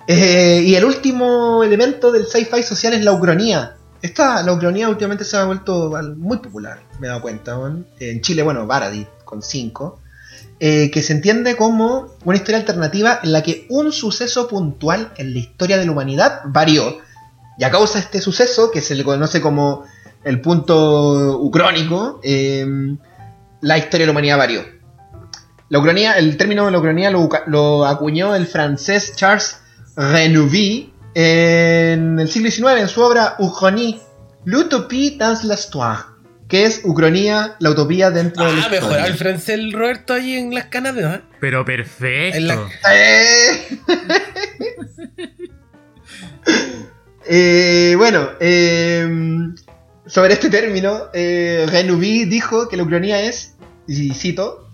Eh, 0.07 0.63
y 0.67 0.75
el 0.75 0.85
último 0.85 1.63
elemento 1.63 2.11
del 2.11 2.27
sci-fi 2.27 2.63
social 2.63 2.93
es 2.95 3.05
la 3.05 3.13
ucronía. 3.13 3.77
Esta, 4.01 4.43
la 4.43 4.53
ucronía 4.53 4.89
últimamente 4.89 5.25
se 5.25 5.37
ha 5.37 5.45
vuelto 5.45 5.93
muy 6.17 6.39
popular, 6.39 6.81
me 6.99 7.07
he 7.07 7.09
dado 7.09 7.23
cuenta. 7.23 7.57
En 8.01 8.21
Chile, 8.21 8.43
bueno, 8.43 8.67
Baradit, 8.67 9.07
con 9.25 9.43
5. 9.43 10.01
que 10.59 11.03
se 11.03 11.13
entiende 11.13 11.55
como 11.55 12.17
una 12.25 12.37
historia 12.37 12.59
alternativa 12.59 13.21
en 13.23 13.33
la 13.33 13.43
que 13.45 13.67
un 13.69 13.93
suceso 13.93 14.49
puntual 14.49 15.13
en 15.19 15.33
la 15.33 15.39
historia 15.39 15.79
de 15.79 15.87
la 15.87 15.93
humanidad 15.93 16.41
varió. 16.47 16.99
Y 17.59 17.65
a 17.65 17.71
causa 17.71 17.99
de 17.99 18.05
este 18.05 18.21
suceso, 18.21 18.71
que 18.71 18.81
se 18.81 18.95
le 18.95 19.05
conoce 19.05 19.41
como 19.41 19.85
el 20.25 20.41
punto 20.41 21.39
ucrónico, 21.39 22.21
eh, 22.23 22.67
la 23.61 23.79
historia 23.79 24.01
de 24.01 24.07
la 24.07 24.13
humanidad 24.13 24.39
varió. 24.39 24.65
La 25.69 25.79
ucronía, 25.79 26.13
el 26.19 26.37
término 26.37 26.67
de 26.67 26.73
la 26.73 26.79
ucronía 26.79 27.11
lo, 27.11 27.87
acuñó 27.87 28.35
el 28.35 28.47
francés 28.47 29.15
Charles 29.17 29.59
Renouvier 29.97 30.89
en 31.15 32.19
el 32.19 32.29
siglo 32.31 32.51
XIX 32.51 32.81
en 32.81 32.89
su 32.89 33.01
obra 33.03 33.37
Uchronie, 33.39 34.01
l'utopie 34.45 35.17
dans 35.19 35.45
l'histoire, 35.45 36.05
que 36.49 36.65
es 36.67 36.81
Ucronía, 36.85 37.57
la 37.59 37.71
utopía 37.71 38.11
dentro 38.11 38.45
de 38.45 38.53
la 38.53 38.57
Ah, 38.57 38.61
historia. 38.61 38.81
mejoraba 38.81 39.07
el 39.09 39.15
francés 39.15 39.49
el 39.51 39.73
Roberto 39.73 40.15
ahí 40.15 40.35
en 40.35 40.55
las 40.55 40.67
canas 40.67 40.95
de 40.95 41.03
¿eh? 41.05 41.21
Pero 41.41 41.65
perfecto. 41.65 42.39
En 42.39 42.47
la- 42.49 42.69
Eh. 42.93 43.79
Eh, 47.27 47.95
bueno, 47.97 48.29
eh, 48.41 49.09
sobre 50.07 50.35
este 50.35 50.51
término, 50.51 51.05
eh, 51.15 51.67
dijo 52.29 52.69
que 52.69 52.77
la 52.77 52.83
ucronía 52.83 53.23
es, 53.23 53.55
y 53.87 54.13
cito, 54.15 54.69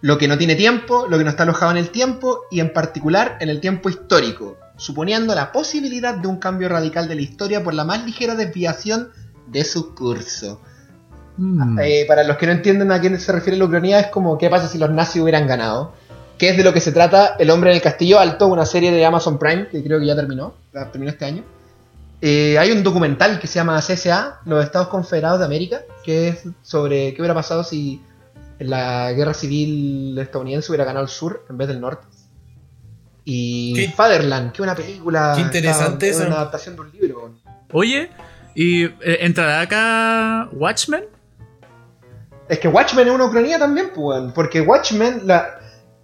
lo 0.00 0.18
que 0.18 0.28
no 0.28 0.38
tiene 0.38 0.54
tiempo, 0.54 1.06
lo 1.08 1.18
que 1.18 1.24
no 1.24 1.30
está 1.30 1.44
alojado 1.44 1.72
en 1.72 1.78
el 1.78 1.90
tiempo 1.90 2.42
y 2.50 2.60
en 2.60 2.72
particular 2.72 3.38
en 3.40 3.48
el 3.48 3.60
tiempo 3.60 3.88
histórico, 3.88 4.56
suponiendo 4.76 5.34
la 5.34 5.52
posibilidad 5.52 6.14
de 6.14 6.28
un 6.28 6.36
cambio 6.36 6.68
radical 6.68 7.08
de 7.08 7.14
la 7.14 7.22
historia 7.22 7.64
por 7.64 7.74
la 7.74 7.84
más 7.84 8.04
ligera 8.04 8.34
desviación 8.34 9.10
de 9.48 9.64
su 9.64 9.94
curso. 9.94 10.60
Mm. 11.38 11.78
Eh, 11.82 12.04
para 12.06 12.24
los 12.24 12.36
que 12.36 12.46
no 12.46 12.52
entienden 12.52 12.92
a 12.92 13.00
quién 13.00 13.18
se 13.18 13.32
refiere 13.32 13.58
la 13.58 13.64
ucronía, 13.64 14.00
es 14.00 14.06
como 14.08 14.38
qué 14.38 14.48
pasa 14.48 14.68
si 14.68 14.78
los 14.78 14.90
nazis 14.90 15.22
hubieran 15.22 15.46
ganado. 15.46 15.92
Que 16.38 16.50
es 16.50 16.56
de 16.58 16.62
lo 16.62 16.74
que 16.74 16.82
se 16.82 16.92
trata 16.92 17.36
El 17.38 17.48
hombre 17.48 17.70
en 17.70 17.76
el 17.76 17.82
castillo 17.82 18.20
alto, 18.20 18.46
una 18.48 18.66
serie 18.66 18.92
de 18.92 19.04
Amazon 19.06 19.38
Prime, 19.38 19.68
que 19.68 19.82
creo 19.82 19.98
que 19.98 20.06
ya 20.06 20.14
terminó, 20.14 20.54
terminó 20.92 21.10
este 21.10 21.24
año. 21.24 21.42
Eh, 22.20 22.58
hay 22.58 22.72
un 22.72 22.82
documental 22.82 23.38
que 23.38 23.46
se 23.46 23.56
llama 23.56 23.78
CSA, 23.80 24.40
los 24.46 24.64
Estados 24.64 24.88
Confederados 24.88 25.38
de 25.38 25.44
América, 25.44 25.82
que 26.04 26.28
es 26.28 26.44
sobre 26.62 27.12
qué 27.12 27.20
hubiera 27.20 27.34
pasado 27.34 27.62
si 27.62 28.02
la 28.58 29.12
guerra 29.12 29.34
civil 29.34 30.16
estadounidense 30.18 30.70
hubiera 30.70 30.84
ganado 30.84 31.04
el 31.04 31.10
sur 31.10 31.44
en 31.50 31.58
vez 31.58 31.68
del 31.68 31.80
norte. 31.80 32.06
Y 33.24 33.74
Qué- 33.74 33.88
Fatherland, 33.90 34.52
que 34.52 34.56
es 34.56 34.60
una 34.60 34.74
película. 34.74 35.32
Qué 35.34 35.42
interesante 35.42 36.08
es 36.08 36.16
una 36.20 36.36
adaptación 36.36 36.74
de 36.76 36.80
un 36.82 36.90
libro. 36.92 37.34
Oye, 37.72 38.08
¿y 38.54 38.84
eh, 38.84 38.92
entrará 39.20 39.60
acá 39.60 40.48
Watchmen? 40.52 41.04
Es 42.48 42.60
que 42.60 42.68
Watchmen 42.68 43.08
es 43.08 43.12
una 43.14 43.24
ucronía 43.24 43.58
también, 43.58 43.90
pues, 43.92 44.22
porque 44.32 44.60
Watchmen, 44.60 45.22
la, 45.24 45.55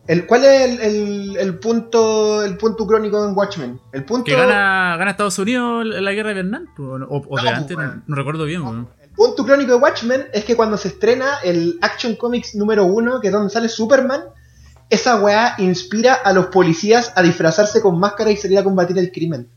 el, 0.09 0.27
¿cuál 0.27 0.45
es 0.45 0.61
el, 0.62 0.81
el- 0.81 1.37
el 1.39 1.59
punto 1.59 2.43
el 2.43 2.57
punto 2.57 2.85
ucrónico 2.85 3.24
en 3.24 3.37
Watchmen? 3.37 3.81
El 3.93 4.05
punto, 4.05 4.24
Que 4.24 4.37
gana, 4.37 4.97
gana 4.99 5.11
Estados 5.12 5.39
Unidos 5.39 5.87
la 5.87 6.12
guerra 6.12 6.31
de 6.31 6.35
Vietnam. 6.43 6.66
O, 6.79 7.23
o 7.29 7.37
de 7.37 7.51
No, 7.51 7.57
antes, 7.57 7.77
no, 7.77 8.03
no 8.07 8.16
recuerdo 8.16 8.45
bien. 8.45 8.62
el 9.03 9.11
punto 9.11 9.43
ucrónico 9.43 9.73
de 9.73 9.79
Watchmen 9.79 10.27
es 10.33 10.45
que 10.45 10.57
cuando 10.57 10.77
se 10.77 10.89
estrena 10.89 11.39
el 11.45 11.79
Action 11.83 12.16
Comics 12.16 12.55
número 12.57 12.85
uno, 12.85 13.20
que 13.20 13.29
es 13.29 13.33
donde 13.33 13.51
sale 13.51 13.69
Superman, 13.69 14.23
esa 14.91 15.20
weá 15.23 15.55
inspira 15.59 16.15
a 16.15 16.33
los 16.33 16.47
policías 16.47 17.12
a 17.16 17.23
disfrazarse 17.23 17.81
con 17.81 17.99
máscara 17.99 18.31
y 18.31 18.37
salir 18.37 18.59
a 18.59 18.65
combatir 18.65 18.99
el 18.99 19.11
crimen. 19.12 19.49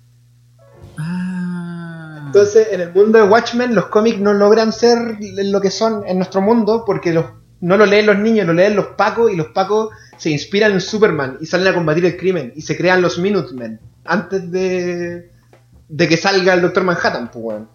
Ah. 0.97 2.23
Entonces, 2.27 2.67
en 2.71 2.81
el 2.81 2.93
mundo 2.93 3.17
de 3.17 3.23
Watchmen, 3.25 3.75
los 3.75 3.87
cómics 3.87 4.19
no 4.19 4.33
logran 4.33 4.71
ser 4.71 5.17
lo 5.19 5.61
que 5.61 5.71
son 5.71 6.03
en 6.05 6.17
nuestro 6.17 6.41
mundo 6.41 6.83
porque 6.85 7.13
los, 7.13 7.25
no 7.65 7.77
lo 7.77 7.85
leen 7.87 8.05
los 8.05 8.19
niños, 8.19 8.45
lo 8.45 8.53
leen 8.53 8.75
los 8.75 8.87
pacos 8.89 9.31
y 9.31 9.35
los 9.35 9.47
pacos 9.47 9.89
se 10.17 10.29
inspiran 10.29 10.71
en 10.73 10.81
Superman 10.81 11.39
y 11.41 11.47
salen 11.47 11.67
a 11.67 11.73
combatir 11.73 12.05
el 12.05 12.15
crimen 12.15 12.53
y 12.55 12.61
se 12.61 12.77
crean 12.77 13.01
los 13.01 13.17
Minutemen 13.17 13.79
antes 14.05 14.51
de, 14.51 15.31
de 15.89 16.07
que 16.07 16.15
salga 16.15 16.53
el 16.53 16.61
Doctor 16.61 16.83
Manhattan, 16.83 17.31
pues, 17.31 17.43
weón. 17.43 17.69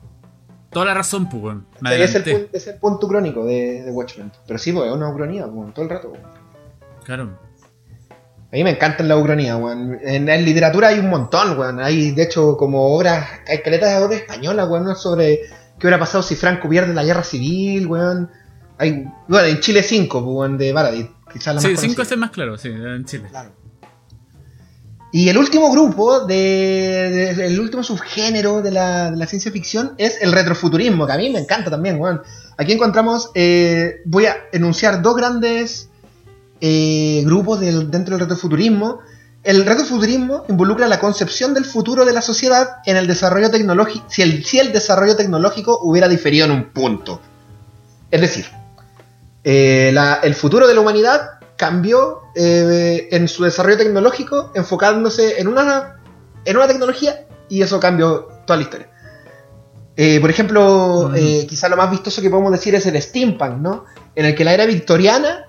Toda 0.70 0.86
la 0.86 0.94
razón, 0.94 1.28
pues, 1.28 1.42
weón. 1.42 1.66
Es 1.90 2.14
el, 2.14 2.48
es 2.52 2.68
el 2.68 2.76
punto 2.76 3.08
crónico 3.08 3.44
de, 3.44 3.82
de 3.82 3.90
Watchmen. 3.90 4.30
Pero 4.46 4.60
sí, 4.60 4.72
pues, 4.72 4.88
es 4.88 4.94
una 4.94 5.08
ucronía, 5.10 5.46
weón, 5.46 5.74
todo 5.74 5.84
el 5.86 5.90
rato. 5.90 6.10
weón. 6.10 6.24
Claro. 7.04 7.36
A 8.52 8.56
mí 8.56 8.62
me 8.62 8.70
encantan 8.70 9.08
las 9.08 9.18
ucronías, 9.18 9.60
weón. 9.60 9.98
En, 10.04 10.28
en 10.28 10.44
literatura 10.44 10.88
hay 10.88 11.00
un 11.00 11.10
montón, 11.10 11.58
weón. 11.58 11.80
Hay, 11.80 12.12
de 12.12 12.22
hecho, 12.22 12.56
como 12.56 12.94
obras, 12.94 13.26
hay 13.48 13.60
caletas 13.60 13.90
de 13.90 14.04
obras 14.04 14.20
españolas, 14.20 14.68
weón, 14.68 14.94
sobre 14.94 15.40
qué 15.80 15.86
hubiera 15.88 15.98
pasado 15.98 16.22
si 16.22 16.36
Franco 16.36 16.68
pierde 16.68 16.94
la 16.94 17.02
guerra 17.02 17.24
civil, 17.24 17.88
weón. 17.88 18.30
Hay, 18.80 19.04
bueno, 19.28 19.46
en 19.46 19.60
Chile 19.60 19.82
5, 19.82 20.24
pues, 20.24 20.58
de 20.58 20.72
Baradit. 20.72 21.10
Quizás 21.32 21.54
la 21.54 21.60
Sí, 21.60 21.68
más 21.68 21.80
5 21.80 21.94
conocida. 21.94 22.14
es 22.14 22.18
más 22.20 22.30
claro, 22.30 22.58
sí, 22.58 22.68
en 22.68 23.04
Chile. 23.04 23.28
Claro. 23.30 23.52
Y 25.12 25.28
el 25.28 25.38
último 25.38 25.70
grupo, 25.72 26.20
de, 26.24 27.34
de- 27.36 27.46
el 27.46 27.58
último 27.60 27.82
subgénero 27.82 28.62
de 28.62 28.70
la, 28.70 29.10
de 29.10 29.16
la 29.16 29.26
ciencia 29.26 29.50
ficción 29.50 29.92
es 29.98 30.18
el 30.22 30.32
retrofuturismo, 30.32 31.06
que 31.06 31.12
a 31.12 31.16
mí 31.18 31.30
me 31.30 31.40
encanta 31.40 31.68
también, 31.70 32.00
weón. 32.00 32.22
Aquí 32.56 32.72
encontramos, 32.72 33.30
eh, 33.34 33.96
voy 34.04 34.26
a 34.26 34.36
enunciar 34.52 35.02
dos 35.02 35.16
grandes 35.16 35.88
eh, 36.60 37.22
grupos 37.24 37.58
del- 37.60 37.90
dentro 37.90 38.14
del 38.16 38.20
retrofuturismo. 38.20 39.00
El 39.42 39.64
retrofuturismo 39.66 40.44
involucra 40.48 40.86
la 40.86 41.00
concepción 41.00 41.54
del 41.54 41.64
futuro 41.64 42.04
de 42.04 42.12
la 42.12 42.22
sociedad 42.22 42.68
en 42.86 42.96
el 42.96 43.06
desarrollo 43.06 43.50
tecnológico, 43.50 44.04
si 44.08 44.22
el, 44.22 44.44
si 44.44 44.58
el 44.58 44.72
desarrollo 44.72 45.16
tecnológico 45.16 45.80
hubiera 45.82 46.08
diferido 46.08 46.44
en 46.46 46.52
un 46.52 46.64
punto. 46.70 47.20
Es 48.10 48.20
decir, 48.20 48.44
eh, 49.44 49.90
la- 49.92 50.20
el 50.22 50.34
futuro 50.34 50.66
de 50.66 50.74
la 50.74 50.80
humanidad 50.80 51.30
cambió 51.56 52.20
eh, 52.36 53.08
en 53.10 53.28
su 53.28 53.44
desarrollo 53.44 53.76
tecnológico 53.76 54.52
enfocándose 54.54 55.40
en 55.40 55.48
una, 55.48 56.00
en 56.44 56.56
una 56.56 56.66
tecnología 56.68 57.26
y 57.48 57.62
eso 57.62 57.80
cambió 57.80 58.28
toda 58.46 58.56
la 58.58 58.62
historia. 58.62 58.90
Eh, 59.96 60.20
por 60.20 60.30
ejemplo, 60.30 61.10
Mm. 61.12 61.46
quizá 61.46 61.68
lo 61.68 61.76
más 61.76 61.90
vistoso 61.90 62.22
que 62.22 62.30
podemos 62.30 62.52
decir 62.52 62.74
es 62.74 62.86
el 62.86 63.00
steampunk, 63.02 63.56
¿no? 63.58 63.84
En 64.14 64.24
el 64.26 64.34
que 64.34 64.44
la 64.44 64.54
era 64.54 64.64
victoriana 64.64 65.48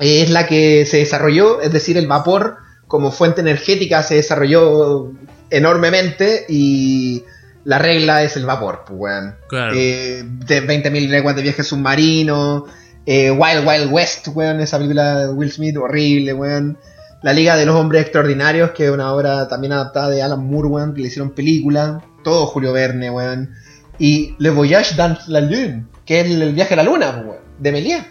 es 0.00 0.28
la 0.30 0.46
que 0.46 0.84
se 0.84 0.98
desarrolló, 0.98 1.60
es 1.62 1.72
decir, 1.72 1.96
el 1.96 2.06
vapor 2.06 2.56
como 2.88 3.10
fuente 3.12 3.40
energética 3.40 4.02
se 4.02 4.16
desarrolló 4.16 5.12
enormemente 5.48 6.44
y 6.48 7.24
la 7.64 7.78
regla 7.78 8.22
es 8.24 8.36
el 8.36 8.44
vapor, 8.44 8.82
pues, 8.86 8.98
weón. 9.00 9.36
Claro. 9.48 9.72
Eh, 9.76 10.24
de 10.26 10.60
20.000 10.66 11.08
leguas 11.08 11.36
de 11.36 11.42
viaje 11.42 11.62
submarino. 11.62 12.66
Eh, 13.06 13.30
Wild 13.30 13.66
Wild 13.66 13.92
West, 13.92 14.28
weón. 14.28 14.60
Esa 14.60 14.78
película 14.78 15.26
de 15.26 15.32
Will 15.32 15.50
Smith, 15.50 15.76
horrible, 15.76 16.34
weón. 16.34 16.78
La 17.22 17.32
Liga 17.32 17.56
de 17.56 17.66
los 17.66 17.76
Hombres 17.76 18.02
Extraordinarios, 18.02 18.72
que 18.72 18.86
es 18.86 18.90
una 18.90 19.12
obra 19.12 19.48
también 19.48 19.72
adaptada 19.72 20.10
de 20.10 20.22
Alan 20.22 20.44
Moore, 20.44 20.68
weón, 20.68 20.94
que 20.94 21.02
le 21.02 21.08
hicieron 21.08 21.30
película. 21.30 22.02
Todo 22.24 22.46
Julio 22.46 22.72
Verne, 22.72 23.10
weón. 23.10 23.54
Y 23.98 24.34
Le 24.38 24.50
Voyage 24.50 24.96
dans 24.96 25.28
la 25.28 25.40
Lune, 25.40 25.84
que 26.04 26.20
es 26.20 26.30
el, 26.30 26.52
viaje 26.52 26.74
a 26.74 26.78
la 26.78 26.82
luna, 26.82 27.12
pues, 27.12 27.26
weón. 27.26 27.42
De 27.58 27.72
Méliès. 27.72 28.04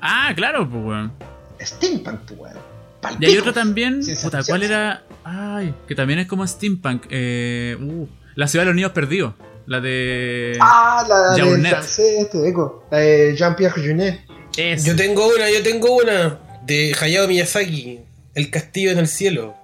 Ah, 0.00 0.32
claro, 0.34 0.68
pues, 0.68 0.84
weón. 0.84 1.12
Steampunk, 1.60 2.20
weón. 2.36 2.72
Y 3.20 3.26
hay 3.26 3.38
otro 3.38 3.52
también. 3.52 4.00
Puta. 4.22 4.42
¿cuál 4.46 4.62
era? 4.62 5.02
Ay, 5.24 5.74
que 5.86 5.94
también 5.94 6.18
es 6.20 6.26
como 6.26 6.46
steampunk. 6.46 7.06
Eh, 7.10 7.76
uh, 7.80 8.06
la 8.34 8.46
ciudad 8.48 8.64
de 8.64 8.66
los 8.66 8.76
niños 8.76 8.92
perdidos. 8.92 9.34
La 9.66 9.80
de. 9.80 10.56
Ah, 10.60 11.04
la 11.08 11.70
francés, 11.70 12.20
este, 12.20 12.48
eco. 12.48 12.84
La 12.90 12.98
de 12.98 13.36
Jean-Pierre 13.36 13.80
Junet. 13.80 14.20
Es. 14.56 14.84
Yo 14.84 14.96
tengo 14.96 15.26
una, 15.28 15.50
yo 15.50 15.62
tengo 15.62 15.96
una. 15.96 16.38
De 16.64 16.94
Hayao 17.00 17.26
Miyazaki. 17.26 18.00
El 18.34 18.50
castillo 18.50 18.90
en 18.90 18.98
el 18.98 19.08
cielo. 19.08 19.54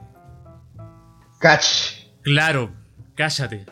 Catch. 1.39 2.09
Claro, 2.23 2.71
cállate. 3.15 3.65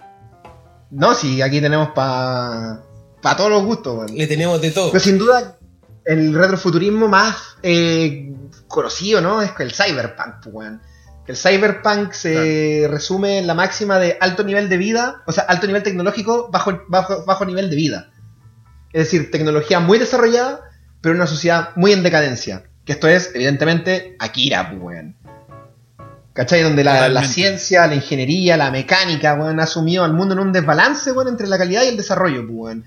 No, 0.91 1.15
sí, 1.15 1.43
aquí 1.43 1.61
tenemos 1.61 1.91
para 1.91 2.83
pa 3.21 3.37
todos 3.37 3.51
los 3.51 3.65
gustos, 3.65 3.99
weón. 3.99 4.17
Le 4.17 4.27
tenemos 4.27 4.61
de 4.61 4.71
todo. 4.71 4.93
Pero 4.93 5.03
sin 5.03 5.19
duda, 5.19 5.59
el 6.05 6.33
retrofuturismo 6.33 7.09
más 7.09 7.57
eh, 7.63 8.33
conocido, 8.69 9.21
¿no? 9.21 9.43
Es 9.43 9.51
el 9.59 9.73
cyberpunk, 9.73 10.37
pues, 10.43 10.55
weón. 10.55 10.81
El 11.27 11.37
cyberpunk 11.37 12.13
se 12.13 12.87
resume 12.89 13.39
en 13.39 13.47
la 13.47 13.55
máxima 13.55 13.99
de 13.99 14.17
alto 14.21 14.45
nivel 14.45 14.69
de 14.69 14.77
vida, 14.77 15.23
o 15.27 15.33
sea, 15.33 15.45
alto 15.45 15.67
nivel 15.67 15.83
tecnológico, 15.83 16.51
bajo, 16.51 16.83
bajo, 16.89 17.25
bajo 17.25 17.45
nivel 17.45 17.69
de 17.69 17.77
vida. 17.77 18.11
Es 18.93 19.05
decir, 19.05 19.31
tecnología 19.31 19.81
muy 19.81 19.99
desarrollada, 19.99 20.61
pero 21.01 21.15
una 21.15 21.27
sociedad 21.27 21.71
muy 21.75 21.93
en 21.93 22.03
decadencia. 22.03 22.65
Que 22.85 22.93
esto 22.93 23.09
es, 23.09 23.33
evidentemente, 23.35 24.17
Akira, 24.21 24.71
pues, 24.71 24.81
weón. 24.81 25.17
¿Cachai? 26.33 26.63
Donde 26.63 26.85
la, 26.85 27.09
la 27.09 27.25
ciencia, 27.25 27.87
la 27.87 27.95
ingeniería, 27.95 28.57
la 28.57 28.71
mecánica, 28.71 29.35
weón, 29.35 29.59
ha 29.59 29.65
asumido 29.65 30.05
al 30.05 30.13
mundo 30.13 30.35
en 30.35 30.41
un 30.41 30.53
desbalance, 30.53 31.11
weón, 31.11 31.29
entre 31.29 31.49
la 31.49 31.59
calidad 31.59 31.83
y 31.83 31.89
el 31.89 31.97
desarrollo, 31.97 32.47
pues, 32.47 32.57
weón 32.57 32.85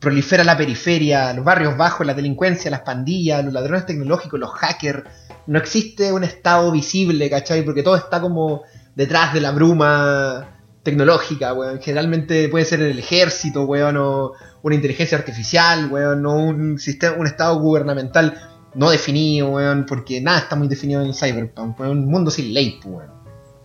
prolifera 0.00 0.44
la 0.44 0.56
periferia, 0.56 1.32
los 1.32 1.44
barrios 1.44 1.76
bajos, 1.76 2.06
la 2.06 2.14
delincuencia, 2.14 2.70
las 2.70 2.80
pandillas, 2.80 3.44
los 3.44 3.52
ladrones 3.52 3.86
tecnológicos, 3.86 4.38
los 4.38 4.50
hackers. 4.50 5.04
No 5.46 5.58
existe 5.58 6.12
un 6.12 6.24
estado 6.24 6.70
visible, 6.70 7.28
¿cachai? 7.30 7.62
Porque 7.62 7.82
todo 7.82 7.96
está 7.96 8.20
como 8.20 8.62
detrás 8.94 9.32
de 9.34 9.40
la 9.40 9.50
bruma 9.50 10.58
tecnológica, 10.82 11.52
weón. 11.52 11.80
Generalmente 11.80 12.48
puede 12.48 12.64
ser 12.64 12.80
el 12.82 12.98
ejército, 12.98 13.64
weón, 13.64 13.96
o 13.96 14.32
una 14.62 14.74
inteligencia 14.74 15.18
artificial, 15.18 15.90
weón, 15.90 16.24
o 16.26 16.34
un 16.34 16.78
sistema, 16.78 17.16
un 17.16 17.26
estado 17.26 17.58
gubernamental 17.60 18.34
no 18.74 18.90
definido, 18.90 19.50
weón, 19.50 19.86
porque 19.86 20.20
nada 20.20 20.38
está 20.38 20.56
muy 20.56 20.68
definido 20.68 21.00
en 21.02 21.08
el 21.08 21.14
cyberpunk, 21.14 21.80
weón, 21.80 21.98
un 21.98 22.10
mundo 22.10 22.30
sin 22.30 22.52
ley, 22.54 22.78
pues, 22.82 22.94
weón. 22.94 23.18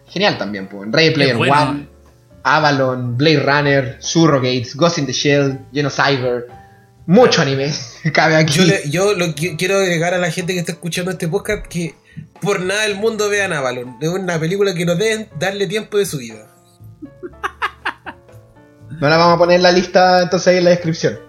Genial 0.08 0.38
también, 0.38 0.68
pues, 0.68 0.90
Ready 0.92 1.12
Player 1.12 1.38
bueno. 1.38 1.54
One. 1.62 1.93
Avalon, 2.44 3.18
Blade 3.18 3.40
Runner, 3.40 3.98
Surrogates, 4.00 4.76
Ghost 4.76 4.98
in 4.98 5.06
the 5.06 5.14
Shell, 5.14 5.60
Genocyber. 5.74 6.48
Mucho 7.06 7.42
anime 7.42 7.72
cabe 8.14 8.36
aquí. 8.36 8.54
Yo, 8.54 8.64
le- 8.66 8.90
yo 8.90 9.14
lo 9.14 9.26
qui- 9.36 9.58
quiero 9.58 9.78
agregar 9.78 10.14
a 10.14 10.18
la 10.18 10.32
gente 10.32 10.54
que 10.54 10.60
está 10.60 10.72
escuchando 10.74 11.12
este 11.12 11.28
podcast 11.28 11.66
que 11.68 11.96
por 12.42 12.62
nada 12.62 12.84
del 12.84 12.96
mundo 12.96 13.30
vean 13.30 13.52
Avalon. 13.54 13.98
Es 14.02 14.10
una 14.10 14.40
película 14.40 14.74
que 14.74 14.86
no 14.86 14.96
deben 14.96 15.28
darle 15.40 15.68
tiempo 15.68 15.98
de 15.98 16.06
su 16.06 16.18
vida. 16.18 16.48
No 19.00 19.10
la 19.10 19.18
vamos 19.18 19.36
a 19.36 19.38
poner 19.40 19.56
en 19.58 19.64
la 19.64 19.72
lista 19.72 20.22
entonces 20.22 20.48
ahí 20.50 20.58
en 20.58 20.66
la 20.66 20.70
descripción. 20.70 21.20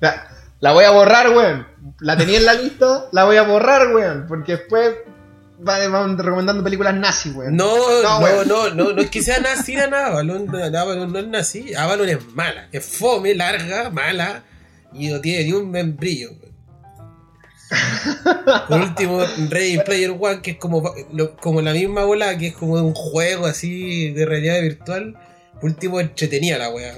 La, 0.00 0.28
la 0.60 0.72
voy 0.72 0.84
a 0.84 0.90
borrar, 0.90 1.30
weón. 1.30 1.66
La 2.00 2.16
tenía 2.16 2.36
en 2.38 2.44
la 2.44 2.54
lista, 2.54 3.06
la 3.12 3.24
voy 3.24 3.36
a 3.38 3.42
borrar, 3.42 3.94
weón. 3.94 4.26
Porque 4.28 4.52
después 4.56 4.94
recomendando 5.64 6.62
películas 6.64 6.94
nazis, 6.94 7.34
weón. 7.34 7.56
No, 7.56 7.74
No, 8.02 8.20
no, 8.20 8.44
no, 8.44 8.70
no, 8.74 8.92
no, 8.92 9.02
es 9.02 9.10
que 9.10 9.22
sea 9.22 9.38
nazi 9.40 9.76
nada, 9.76 10.06
Avalon, 10.08 10.48
Avalon 10.74 11.12
no 11.12 11.18
es 11.18 11.26
nazi, 11.26 11.74
Avalon 11.74 12.08
es 12.08 12.18
mala, 12.34 12.68
es 12.72 12.84
fome, 12.84 13.34
larga, 13.34 13.90
mala 13.90 14.44
y 14.92 15.08
no 15.08 15.20
tiene 15.20 15.44
ni 15.44 15.52
un 15.52 15.70
membrillo. 15.70 16.30
Por 18.68 18.80
último, 18.80 19.20
Ready 19.48 19.78
Player 19.84 20.10
One, 20.18 20.42
que 20.42 20.52
es 20.52 20.56
como, 20.58 20.92
lo- 21.12 21.36
como 21.36 21.62
la 21.62 21.72
misma 21.72 22.04
bola, 22.04 22.36
que 22.36 22.48
es 22.48 22.54
como 22.54 22.76
de 22.76 22.82
un 22.82 22.94
juego 22.94 23.46
así 23.46 24.10
de 24.12 24.26
realidad 24.26 24.60
virtual. 24.60 25.16
Por 25.54 25.70
último, 25.70 26.00
entretenía 26.00 26.58
la 26.58 26.68
wea. 26.70 26.92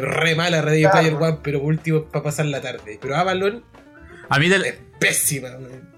Re 0.00 0.34
mala 0.34 0.62
Ready 0.62 0.80
Claro. 0.82 0.98
Player 0.98 1.14
One, 1.14 1.38
pero 1.44 1.60
por 1.60 1.68
último, 1.68 2.04
para 2.06 2.24
pasar 2.24 2.46
la 2.46 2.60
tarde. 2.60 2.98
Pero 3.00 3.14
Avalon 3.14 3.62
A 4.28 4.38
mí, 4.40 4.46
es 4.46 4.60
de, 4.62 4.72
pésima. 4.98 5.50
weón. 5.50 5.94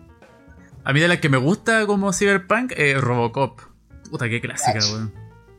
A 0.85 0.93
mí 0.93 1.01
de 1.01 1.09
las 1.09 1.19
que 1.19 1.29
me 1.29 1.39
gusta 1.39 1.87
como 1.87 2.13
Cyberpunk, 2.13 2.73
es 2.77 3.01
Robocop. 3.01 3.61
Puta, 4.11 4.29
qué 4.29 4.41
clásica, 4.41 4.79
weón. 4.93 5.13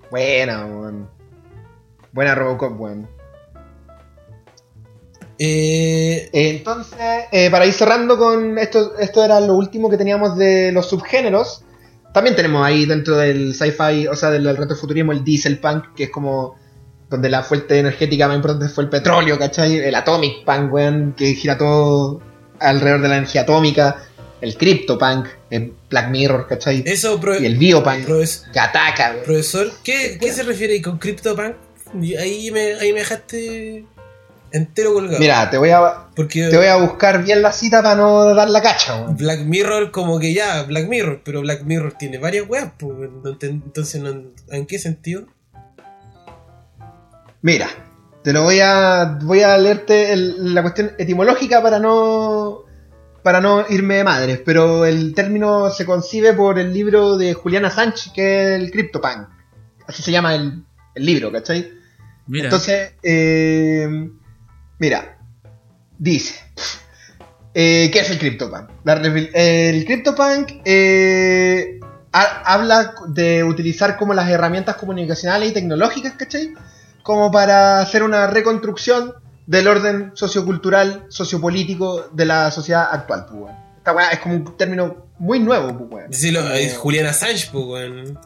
Buena, 0.10 0.66
weón. 0.66 1.10
Buena 2.12 2.36
Robocop, 2.36 2.80
weón. 2.80 3.08
Eh, 5.38 6.30
Eh, 6.34 6.50
Entonces, 6.58 7.00
eh, 7.32 7.50
para 7.50 7.66
ir 7.66 7.74
cerrando 7.74 8.18
con 8.18 8.58
esto, 8.58 8.98
esto 8.98 9.24
era 9.24 9.40
lo 9.40 9.56
último 9.56 9.90
que 9.90 9.98
teníamos 9.98 10.38
de 10.38 10.72
los 10.72 10.90
subgéneros. 10.90 11.64
También 12.14 12.36
tenemos 12.36 12.66
ahí 12.66 12.86
dentro 12.86 13.16
del 13.16 13.54
sci-fi, 13.54 14.08
o 14.08 14.16
sea, 14.16 14.32
del, 14.32 14.44
del 14.44 14.58
retrofuturismo, 14.58 15.12
el 15.12 15.24
diesel 15.24 15.60
punk, 15.60 15.94
que 15.96 16.06
es 16.06 16.10
como 16.10 16.56
donde 17.10 17.30
la 17.30 17.41
fuente 17.44 17.80
energética 17.80 18.28
más 18.28 18.36
importante 18.36 18.68
fue 18.68 18.84
el 18.84 18.90
petróleo, 18.90 19.38
¿cachai? 19.40 19.78
El 19.78 19.96
atomic 19.96 20.44
punk, 20.44 20.74
weón, 20.74 21.14
que 21.16 21.34
gira 21.36 21.58
todo 21.58 22.20
alrededor 22.60 23.02
de 23.02 23.08
la 23.08 23.18
energía 23.18 23.41
atómica. 23.41 24.04
El 24.41 24.56
crypto 24.57 24.98
punk, 24.98 25.28
el 25.49 25.74
Black 25.90 26.10
Mirror, 26.10 26.48
¿cachai? 26.48 26.84
eso, 26.86 27.20
Y 27.40 27.45
el 27.45 27.57
biopunk, 27.57 28.06
que 28.53 28.60
ataca, 28.60 29.11
weón. 29.11 29.24
Profesor, 29.26 29.72
¿qué, 29.84 30.18
qué 30.20 30.32
se 30.32 30.44
refiere 30.44 30.74
ahí 30.74 30.82
con 30.82 30.98
CryptoPunk? 30.98 31.56
Ahí 32.20 32.49
me, 32.52 32.74
ahí 32.76 32.94
me 32.94 32.99
dejaste 32.99 33.86
entero 34.52 34.94
colgado. 34.94 35.20
Mira, 35.20 35.49
te 35.49 35.57
voy 35.57 35.72
a, 35.72 36.07
porque 36.16 36.48
te 36.49 36.56
voy 36.57 36.68
a 36.68 36.78
buscar 36.78 37.24
bien 37.24 37.41
la 37.41 37.52
cita 37.52 37.84
para 37.84 37.95
no 37.95 38.34
dar 38.34 38.49
la 38.49 38.61
cacha, 38.61 38.95
weón. 39.02 39.18
Black 39.18 39.41
Mirror, 39.41 39.91
como 39.91 40.20
que 40.20 40.34
ya, 40.34 40.64
Black 40.64 40.88
Mirror, 40.88 41.22
pero 41.26 41.41
Black 41.41 41.64
Mirror 41.64 41.94
tiene 41.99 42.18
varias 42.18 42.48
weas, 42.48 42.72
pues, 42.78 42.94
entonces, 43.41 44.02
¿en 44.52 44.66
qué 44.68 44.80
sentido? 44.80 45.26
Mira, 47.41 47.70
te 48.24 48.34
lo 48.34 48.44
voy 48.44 48.60
a 48.61 49.18
voy 49.24 49.41
a 49.41 49.57
leerte 49.57 50.11
el- 50.14 50.53
la 50.53 50.61
cuestión 50.61 50.91
etimológica 50.98 51.61
para 51.64 51.80
no 51.80 52.59
para 53.24 53.41
no 53.41 53.66
irme 53.70 53.96
de 53.96 54.04
madres, 54.04 54.41
pero 54.46 54.86
el 54.86 55.14
término 55.14 55.70
se 55.72 55.86
concibe 55.86 56.34
por 56.34 56.58
el 56.60 56.74
libro 56.74 57.18
de 57.18 57.34
Juliana 57.34 57.70
Sánchez, 57.70 58.12
que 58.14 58.56
es 58.56 58.62
el 58.62 58.72
CryptoPunk. 58.72 59.28
Así 59.88 60.02
se 60.04 60.12
llama 60.12 60.36
el, 60.36 60.64
el 60.96 61.06
libro, 61.06 61.32
¿cachai? 61.32 61.72
Mira, 62.28 62.46
Entonces, 62.46 62.94
eh, 63.04 63.88
mira, 64.78 65.18
dice, 65.98 66.40
eh, 67.54 67.90
¿qué 67.91 68.00
es 68.00 68.10
el 68.12 68.20
CryptoPunk? 68.20 68.70
La 68.84 68.94
el 68.94 69.86
CryptoPunk 69.86 70.62
eh, 70.66 71.80
ha- 72.12 72.54
habla 72.54 72.94
de 73.08 73.44
utilizar 73.44 73.98
como 73.98 74.14
las 74.14 74.30
herramientas 74.30 74.76
comunicacionales 74.76 75.50
y 75.50 75.54
tecnológicas, 75.54 76.14
¿cachai? 76.14 76.54
Como 77.04 77.32
para 77.32 77.80
hacer 77.82 78.04
una 78.04 78.28
reconstrucción 78.28 79.14
del 79.50 79.68
orden 79.68 80.12
sociocultural, 80.14 81.06
sociopolítico 81.10 82.10
de 82.14 82.26
la 82.26 82.52
sociedad 82.52 82.88
actual, 82.92 83.26
pues, 83.28 83.42
weón. 83.42 83.56
Esta 83.78 83.94
weá 83.94 84.10
es 84.12 84.20
como 84.20 84.36
un 84.36 84.58
término 84.58 85.08
muy 85.18 85.40
nuevo, 85.40 85.76
pues, 85.76 85.90
weón. 85.92 86.54
Es 86.54 86.78
Julian 86.78 87.08
Assange, 87.08 87.50
pues, 87.52 87.66
weón. 87.66 88.20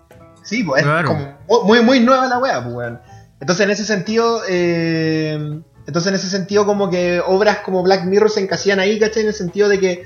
Sí, 0.44 0.66
pues 0.66 0.82
es 0.82 0.86
Claro. 0.88 1.08
como 1.48 1.64
muy, 1.64 1.80
muy 1.82 2.02
nueva 2.02 2.28
la 2.28 2.40
wea, 2.40 2.62
pues 2.62 2.76
weón. 2.76 3.00
Entonces 3.40 3.64
en 3.64 3.72
ese 3.72 3.86
sentido, 3.86 4.42
eh, 4.50 5.34
entonces 5.88 6.08
en 6.10 6.16
ese 6.16 6.30
sentido 6.30 6.66
como 6.66 6.90
que 6.90 7.22
obras 7.26 7.60
como 7.60 7.82
Black 7.84 8.04
Mirror 8.04 8.30
se 8.30 8.42
encasillan 8.42 8.80
ahí, 8.82 9.00
¿cachai? 9.00 9.22
En 9.22 9.30
el 9.30 9.34
sentido 9.34 9.70
de 9.70 9.80
que, 9.80 10.04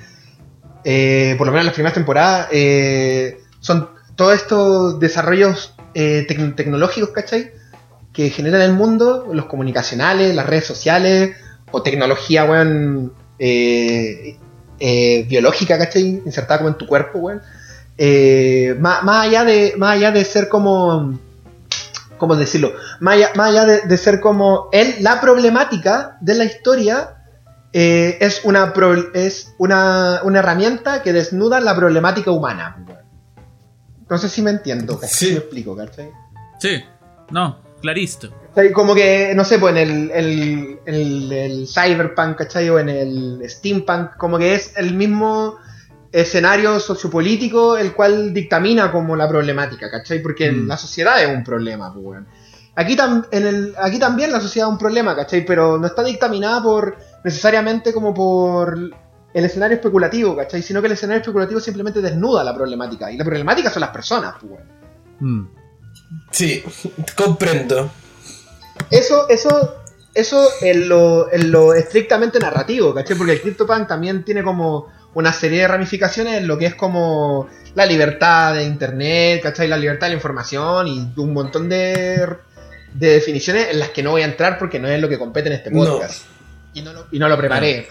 eh, 0.83 1.33
por 1.39 1.47
lo 1.47 1.51
menos 1.51 1.63
en 1.63 1.65
las 1.67 1.73
primeras 1.73 1.93
temporadas, 1.95 2.47
eh, 2.51 3.39
son 3.59 3.89
todos 4.15 4.35
estos 4.35 4.99
desarrollos 4.99 5.73
eh, 5.95 6.27
tec- 6.29 6.55
tecnológicos, 6.55 7.09
¿cachai? 7.09 7.51
Que 8.17 8.31
generan 8.31 8.61
el 8.61 8.73
mundo, 8.73 9.27
los 9.31 9.45
comunicacionales, 9.45 10.33
las 10.33 10.47
redes 10.47 10.65
sociales, 10.65 11.35
o 11.69 11.83
tecnología, 11.83 12.45
weón, 12.45 13.13
eh, 13.37 14.37
eh, 14.79 15.25
biológica, 15.29 15.77
¿cachai? 15.77 16.23
Insertada 16.25 16.57
como 16.57 16.69
en 16.69 16.77
tu 16.79 16.87
cuerpo, 16.87 17.19
weón. 17.19 17.41
Eh, 17.99 18.75
más, 18.79 19.03
más 19.03 19.27
allá 19.27 19.43
de 19.43 19.75
más 19.77 19.95
allá 19.97 20.11
de 20.11 20.23
ser 20.25 20.47
como 20.49 21.17
cómo 22.17 22.35
decirlo 22.35 22.73
más 22.99 23.15
allá, 23.15 23.29
más 23.35 23.49
allá 23.49 23.65
de, 23.65 23.81
de 23.81 23.97
ser 23.97 24.19
como 24.19 24.69
él 24.71 24.95
la 25.01 25.19
problemática 25.19 26.17
de 26.21 26.35
la 26.35 26.45
historia 26.45 27.23
eh, 27.73 28.17
es 28.21 28.41
una 28.43 28.71
pro- 28.73 29.13
es 29.15 29.53
una, 29.57 30.21
una 30.23 30.39
herramienta 30.39 31.01
que 31.03 31.11
desnuda 31.13 31.59
la 31.59 31.75
problemática 31.75 32.29
humana 32.31 32.77
no 34.09 34.17
sé 34.19 34.29
si 34.29 34.41
me 34.43 34.51
entiendo 34.51 34.99
¿cachai? 34.99 35.15
Sí. 35.29 35.31
Me 35.31 35.37
explico 35.39 35.75
¿cachai? 35.75 36.11
sí, 36.59 36.83
no, 37.31 37.57
claristo. 37.81 38.29
Como 38.73 38.95
que, 38.95 39.33
no 39.35 39.43
sé, 39.45 39.59
pues 39.59 39.75
en 39.75 39.77
el, 39.77 40.11
el, 40.11 40.79
el, 40.85 41.31
el 41.31 41.67
cyberpunk, 41.67 42.37
¿cachai? 42.37 42.69
O 42.69 42.79
en 42.79 42.89
el 42.89 43.41
steampunk, 43.47 44.17
como 44.17 44.37
que 44.39 44.55
es 44.55 44.73
el 44.77 44.95
mismo 44.95 45.57
escenario 46.11 46.79
sociopolítico 46.79 47.77
el 47.77 47.93
cual 47.93 48.33
dictamina 48.33 48.91
como 48.91 49.15
la 49.15 49.27
problemática, 49.27 49.91
¿cachai? 49.91 50.21
Porque 50.23 50.51
Mm. 50.51 50.67
la 50.67 50.77
sociedad 50.77 51.21
es 51.23 51.29
un 51.29 51.43
problema, 51.43 51.93
pues, 51.93 52.05
weón. 52.05 52.27
Aquí, 52.75 52.95
tam- 52.95 53.27
en 53.31 53.45
el, 53.45 53.75
aquí 53.79 53.99
también 53.99 54.31
la 54.31 54.39
sociedad 54.39 54.67
es 54.69 54.71
un 54.71 54.77
problema, 54.79 55.15
¿cachai? 55.15 55.45
Pero 55.45 55.77
no 55.77 55.85
está 55.87 56.03
dictaminada 56.03 56.61
por 56.63 56.95
necesariamente 57.23 57.91
como 57.93 58.13
por 58.13 58.77
el 59.33 59.45
escenario 59.45 59.75
especulativo, 59.75 60.35
¿cachai? 60.35 60.61
Sino 60.63 60.79
que 60.81 60.87
el 60.87 60.93
escenario 60.93 61.21
especulativo 61.21 61.59
simplemente 61.59 62.01
desnuda 62.01 62.43
la 62.43 62.55
problemática. 62.55 63.11
Y 63.11 63.17
la 63.17 63.23
problemática 63.25 63.69
son 63.69 63.81
las 63.81 63.89
personas, 63.91 64.35
pues. 64.41 64.61
Mm. 65.19 65.45
Sí, 66.31 66.63
comprendo. 67.15 67.91
Eso, 68.91 69.27
eso, 69.29 69.75
eso 70.13 70.47
en 70.61 70.87
lo, 70.87 71.31
en 71.31 71.51
lo 71.51 71.73
estrictamente 71.73 72.39
narrativo, 72.39 72.93
¿cachai? 72.93 73.17
Porque 73.17 73.33
el 73.33 73.41
CryptoPunk 73.41 73.87
también 73.87 74.23
tiene 74.23 74.43
como 74.43 74.87
una 75.13 75.33
serie 75.33 75.61
de 75.61 75.67
ramificaciones 75.67 76.35
en 76.37 76.47
lo 76.47 76.57
que 76.57 76.67
es 76.67 76.75
como 76.75 77.47
la 77.75 77.85
libertad 77.85 78.53
de 78.53 78.63
internet, 78.63 79.41
¿cachai? 79.41 79.67
La 79.67 79.77
libertad 79.77 80.07
de 80.07 80.11
la 80.11 80.15
información 80.17 80.87
y 80.87 81.11
un 81.19 81.33
montón 81.33 81.67
de, 81.69 82.27
de 82.93 83.07
definiciones 83.13 83.69
en 83.71 83.79
las 83.79 83.89
que 83.89 84.03
no 84.03 84.11
voy 84.11 84.21
a 84.21 84.25
entrar 84.25 84.57
porque 84.59 84.79
no 84.79 84.87
es 84.87 85.01
lo 85.01 85.09
que 85.09 85.17
compete 85.17 85.47
en 85.47 85.53
este 85.55 85.71
No. 85.71 85.83
podcast. 85.85 86.25
Y, 86.73 86.81
no 86.83 86.93
lo, 86.93 87.07
y 87.11 87.17
no 87.17 87.27
lo 87.27 87.37
preparé. 87.37 87.87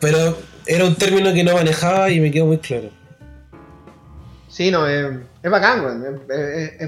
Pero 0.00 0.38
era 0.66 0.84
un 0.84 0.94
término 0.96 1.32
que 1.32 1.44
no 1.44 1.54
manejaba 1.54 2.10
y 2.10 2.20
me 2.20 2.30
quedó 2.30 2.46
muy 2.46 2.58
claro. 2.58 2.90
Sí, 4.52 4.70
no, 4.70 4.86
es, 4.86 5.16
es 5.42 5.50
bacán, 5.50 5.80
weón. 5.82 6.04
Es, 6.28 6.80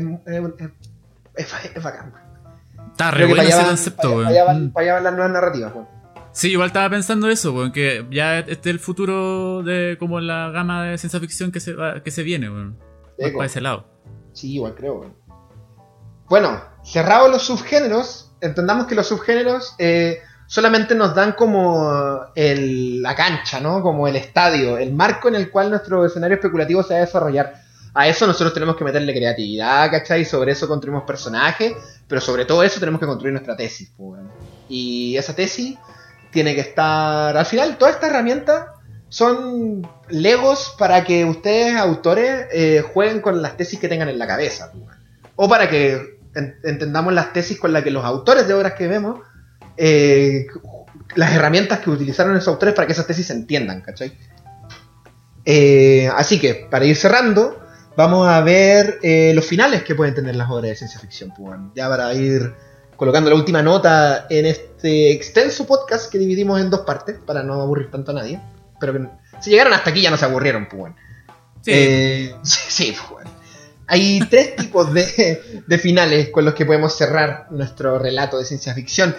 es, 1.74 1.82
bacán. 1.82 2.12
weón. 2.12 2.90
Está 2.92 3.10
re 3.10 3.24
bueno 3.26 3.42
para 3.42 3.48
ese 3.48 3.64
concepto, 3.66 4.02
para- 4.02 4.14
weón. 4.14 4.24
para 4.24 4.30
allá 4.34 4.44
van- 4.44 4.64
Mm. 4.66 4.72
para 4.72 4.84
allá 4.84 4.94
van 4.94 5.04
las 5.04 5.12
nuevas 5.14 5.32
narrativas, 5.32 5.72
weón. 5.74 5.88
Sí, 6.32 6.50
igual 6.50 6.66
estaba 6.66 6.90
pensando 6.90 7.28
eso, 7.30 7.52
weón, 7.52 7.72
que 7.72 8.06
ya 8.10 8.40
este 8.40 8.52
es 8.52 8.74
el 8.74 8.80
futuro 8.80 9.62
de 9.62 9.96
como 9.98 10.20
la 10.20 10.50
gama 10.50 10.84
de 10.84 10.98
ciencia 10.98 11.20
ficción 11.20 11.52
que 11.52 11.60
se, 11.60 11.72
va- 11.74 12.02
que 12.02 12.10
se 12.10 12.22
viene, 12.22 12.50
weón. 12.50 12.76
Para 13.34 13.46
ese 13.46 13.60
lado. 13.60 13.86
Sí, 14.32 14.54
igual 14.54 14.74
creo. 14.74 14.94
weón. 15.00 15.14
Bueno, 16.28 16.60
cerrados 16.84 17.30
los 17.30 17.42
subgéneros, 17.44 18.32
entendamos 18.40 18.86
que 18.86 18.94
los 18.94 19.06
subgéneros 19.08 19.74
eh, 19.78 20.18
solamente 20.46 20.94
nos 20.94 21.14
dan 21.14 21.32
como 21.32 22.20
el- 22.34 23.02
la 23.02 23.14
cancha, 23.14 23.60
¿no? 23.60 23.82
Como 23.82 24.06
el 24.08 24.16
estadio, 24.16 24.78
el 24.78 24.92
marco 24.92 25.28
en 25.28 25.34
el 25.36 25.50
cual 25.50 25.70
nuestro 25.70 26.04
escenario 26.06 26.36
especulativo 26.36 26.82
se 26.82 26.94
va 26.94 26.98
a 26.98 27.04
desarrollar. 27.04 27.54
A 27.94 28.08
eso 28.08 28.26
nosotros 28.26 28.52
tenemos 28.52 28.76
que 28.76 28.84
meterle 28.84 29.12
creatividad, 29.14 29.90
¿cachai? 29.90 30.24
Sobre 30.24 30.52
eso 30.52 30.66
construimos 30.66 31.04
personajes, 31.04 31.74
pero 32.08 32.20
sobre 32.20 32.44
todo 32.44 32.62
eso 32.62 32.80
tenemos 32.80 33.00
que 33.00 33.06
construir 33.06 33.32
nuestra 33.32 33.56
tesis. 33.56 33.92
pues. 33.96 34.20
Y 34.68 35.16
esa 35.16 35.34
tesis 35.34 35.76
tiene 36.30 36.54
que 36.54 36.62
estar... 36.62 37.36
Al 37.36 37.46
final, 37.46 37.76
todas 37.78 37.94
estas 37.94 38.10
herramientas 38.10 38.66
son 39.08 39.86
legos 40.08 40.74
para 40.76 41.04
que 41.04 41.24
ustedes, 41.24 41.76
autores, 41.76 42.46
eh, 42.52 42.82
jueguen 42.92 43.20
con 43.20 43.40
las 43.40 43.56
tesis 43.56 43.78
que 43.78 43.88
tengan 43.88 44.08
en 44.08 44.18
la 44.18 44.26
cabeza. 44.26 44.72
pues. 44.72 44.96
O 45.36 45.48
para 45.48 45.68
que 45.68 46.18
en- 46.34 46.56
entendamos 46.64 47.12
las 47.12 47.32
tesis 47.32 47.58
con 47.60 47.72
las 47.72 47.84
que 47.84 47.90
los 47.92 48.04
autores 48.04 48.48
de 48.48 48.54
obras 48.54 48.72
que 48.72 48.88
vemos 48.88 49.20
eh, 49.76 50.46
las 51.14 51.32
herramientas 51.32 51.80
que 51.80 51.90
utilizaron 51.90 52.36
esos 52.36 52.48
autores 52.48 52.74
para 52.74 52.86
que 52.86 52.92
esas 52.92 53.06
tesis 53.06 53.26
se 53.26 53.32
entiendan, 53.32 53.80
¿cachai? 53.80 54.12
Eh, 55.44 56.08
así 56.14 56.40
que, 56.40 56.66
para 56.70 56.84
ir 56.84 56.96
cerrando, 56.96 57.60
vamos 57.96 58.28
a 58.28 58.40
ver 58.40 58.98
eh, 59.02 59.32
los 59.34 59.44
finales 59.44 59.82
que 59.82 59.94
pueden 59.94 60.14
tener 60.14 60.36
las 60.36 60.50
obras 60.50 60.70
de 60.70 60.76
ciencia 60.76 61.00
ficción. 61.00 61.32
pues, 61.36 61.58
ya 61.74 61.88
para 61.88 62.12
ir 62.14 62.54
colocando 62.96 63.30
la 63.30 63.36
última 63.36 63.62
nota 63.62 64.26
en 64.30 64.46
este 64.46 65.12
extenso 65.12 65.66
podcast 65.66 66.10
que 66.10 66.18
dividimos 66.18 66.60
en 66.60 66.70
dos 66.70 66.80
partes, 66.80 67.16
para 67.24 67.42
no 67.42 67.60
aburrir 67.60 67.90
tanto 67.90 68.12
a 68.12 68.14
nadie. 68.14 68.40
Pero 68.80 68.92
que 68.92 69.08
si 69.40 69.50
llegaron 69.50 69.72
hasta 69.72 69.90
aquí 69.90 70.00
ya 70.00 70.10
no 70.10 70.16
se 70.16 70.24
aburrieron, 70.24 70.66
pues. 70.66 70.80
bueno. 70.80 70.96
Sí. 71.62 71.70
Eh, 71.72 72.34
sí, 72.42 72.60
sí, 72.68 72.96
pues. 73.08 73.26
Hay 73.86 74.20
tres 74.30 74.56
tipos 74.56 74.94
de, 74.94 75.62
de 75.66 75.78
finales 75.78 76.30
con 76.30 76.46
los 76.46 76.54
que 76.54 76.64
podemos 76.64 76.96
cerrar 76.96 77.48
nuestro 77.50 77.98
relato 77.98 78.38
de 78.38 78.46
ciencia 78.46 78.72
ficción. 78.72 79.14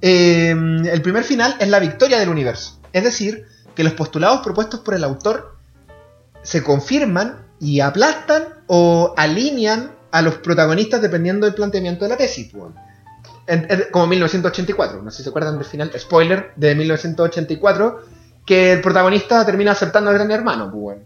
Eh, 0.00 0.50
el 0.50 1.02
primer 1.02 1.24
final 1.24 1.56
es 1.58 1.68
la 1.68 1.78
victoria 1.78 2.18
del 2.18 2.28
universo. 2.28 2.80
Es 2.92 3.04
decir, 3.04 3.46
que 3.74 3.84
los 3.84 3.92
postulados 3.92 4.40
propuestos 4.40 4.80
por 4.80 4.94
el 4.94 5.04
autor 5.04 5.56
se 6.42 6.62
confirman 6.62 7.46
y 7.60 7.80
aplastan 7.80 8.44
o 8.66 9.14
alinean 9.16 9.92
a 10.10 10.22
los 10.22 10.36
protagonistas 10.36 11.02
dependiendo 11.02 11.46
del 11.46 11.54
planteamiento 11.54 12.04
de 12.04 12.08
la 12.08 12.16
tesis. 12.16 12.50
como 13.90 14.06
1984, 14.06 15.02
no 15.02 15.10
sé 15.10 15.18
si 15.18 15.22
se 15.24 15.28
acuerdan 15.28 15.58
del 15.58 15.66
final, 15.66 15.92
spoiler, 15.98 16.52
de 16.56 16.74
1984, 16.74 18.00
que 18.46 18.72
el 18.72 18.80
protagonista 18.80 19.44
termina 19.44 19.72
aceptando 19.72 20.10
al 20.10 20.16
gran 20.16 20.30
hermano. 20.30 20.70
Pues. 20.70 20.98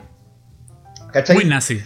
¿Cachai? 1.12 1.34
Muy 1.34 1.44
nazi. 1.46 1.82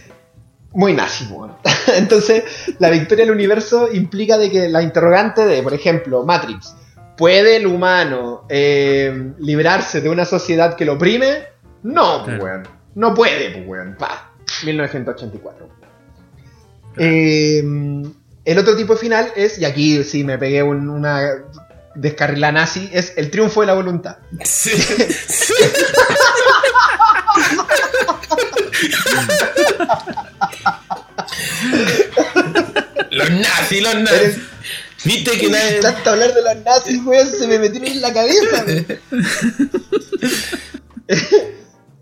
muy 0.73 0.93
nazi, 0.93 1.25
bueno. 1.25 1.57
Entonces, 1.95 2.43
la 2.79 2.89
victoria 2.89 3.25
del 3.25 3.33
universo 3.33 3.91
implica 3.91 4.37
de 4.37 4.51
que 4.51 4.69
la 4.69 4.83
interrogante 4.83 5.45
de, 5.45 5.63
por 5.63 5.73
ejemplo, 5.73 6.23
Matrix, 6.25 6.75
¿puede 7.17 7.57
el 7.57 7.67
humano 7.67 8.45
eh, 8.49 9.31
librarse 9.39 10.01
de 10.01 10.09
una 10.09 10.25
sociedad 10.25 10.75
que 10.75 10.85
lo 10.85 10.93
oprime? 10.93 11.43
No, 11.83 12.23
pues, 12.23 12.37
Claro. 12.37 12.43
weón. 12.43 12.67
No 12.95 13.13
puede, 13.13 13.51
pues, 13.51 13.67
weón. 13.67 13.95
Pa. 13.97 14.31
1984. 14.63 15.69
Eh, 16.97 17.59
el 18.45 18.57
otro 18.57 18.75
tipo 18.77 18.93
de 18.93 18.99
final 18.99 19.31
es, 19.35 19.59
y 19.59 19.65
aquí 19.65 20.03
sí 20.03 20.23
me 20.23 20.37
pegué 20.37 20.63
un- 20.63 20.89
una 20.89 21.19
descarrila 21.95 22.51
nazi, 22.51 22.89
es 22.93 23.13
el 23.17 23.29
triunfo 23.31 23.61
de 23.61 23.67
la 23.67 23.73
voluntad. 23.73 24.17
Sí. 24.43 24.71
los 33.11 33.29
nazis, 33.31 33.81
los 33.81 33.95
nazis. 33.95 34.21
Eres- 34.21 34.37
Viste 35.05 35.37
que 35.37 35.49
nadie. 35.49 35.79
Tanto 35.79 36.09
hablar 36.09 36.33
de 36.33 36.41
los 36.41 36.63
nazis, 36.63 37.03
weón, 37.05 37.31
se 37.31 37.47
me 37.47 37.59
metieron 37.59 37.89
en 37.89 38.01
la 38.01 38.13
cabeza. 38.13 38.65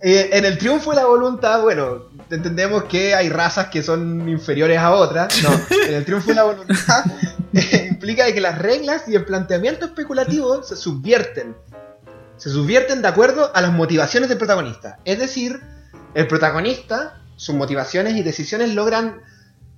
Eh, 0.05 0.38
en 0.38 0.43
el 0.43 0.57
triunfo 0.57 0.89
de 0.89 0.97
la 0.97 1.05
voluntad, 1.05 1.61
bueno, 1.61 2.09
entendemos 2.30 2.84
que 2.84 3.15
hay 3.15 3.30
razas 3.30 3.67
que 3.67 3.81
son 3.81 4.27
inferiores 4.27 4.77
a 4.77 4.91
otras. 4.91 5.41
No, 5.41 5.49
en 5.88 5.93
el 5.93 6.03
triunfo 6.03 6.27
de 6.27 6.35
la 6.35 6.43
voluntad 6.43 7.05
eh, 7.53 7.88
implica 7.89 8.30
que 8.34 8.41
las 8.41 8.59
reglas 8.59 9.03
y 9.07 9.15
el 9.15 9.23
planteamiento 9.23 9.85
especulativo 9.85 10.61
se 10.61 10.75
subvierten. 10.75 11.55
Se 12.35 12.49
subvierten 12.49 13.01
de 13.01 13.07
acuerdo 13.07 13.49
a 13.55 13.61
las 13.61 13.71
motivaciones 13.71 14.27
del 14.27 14.38
protagonista. 14.38 14.99
Es 15.05 15.19
decir, 15.19 15.61
el 16.15 16.27
protagonista, 16.27 17.21
sus 17.38 17.55
motivaciones 17.55 18.17
y 18.17 18.23
decisiones 18.23 18.73
logran, 18.73 19.21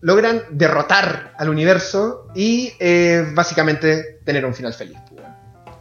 logran 0.01 0.41
derrotar 0.51 1.34
al 1.38 1.49
universo 1.49 2.27
y 2.35 2.73
eh, 2.80 3.26
básicamente 3.34 4.19
tener 4.26 4.45
un 4.45 4.53
final 4.53 4.73
feliz. 4.73 4.97
pues. 5.09 5.22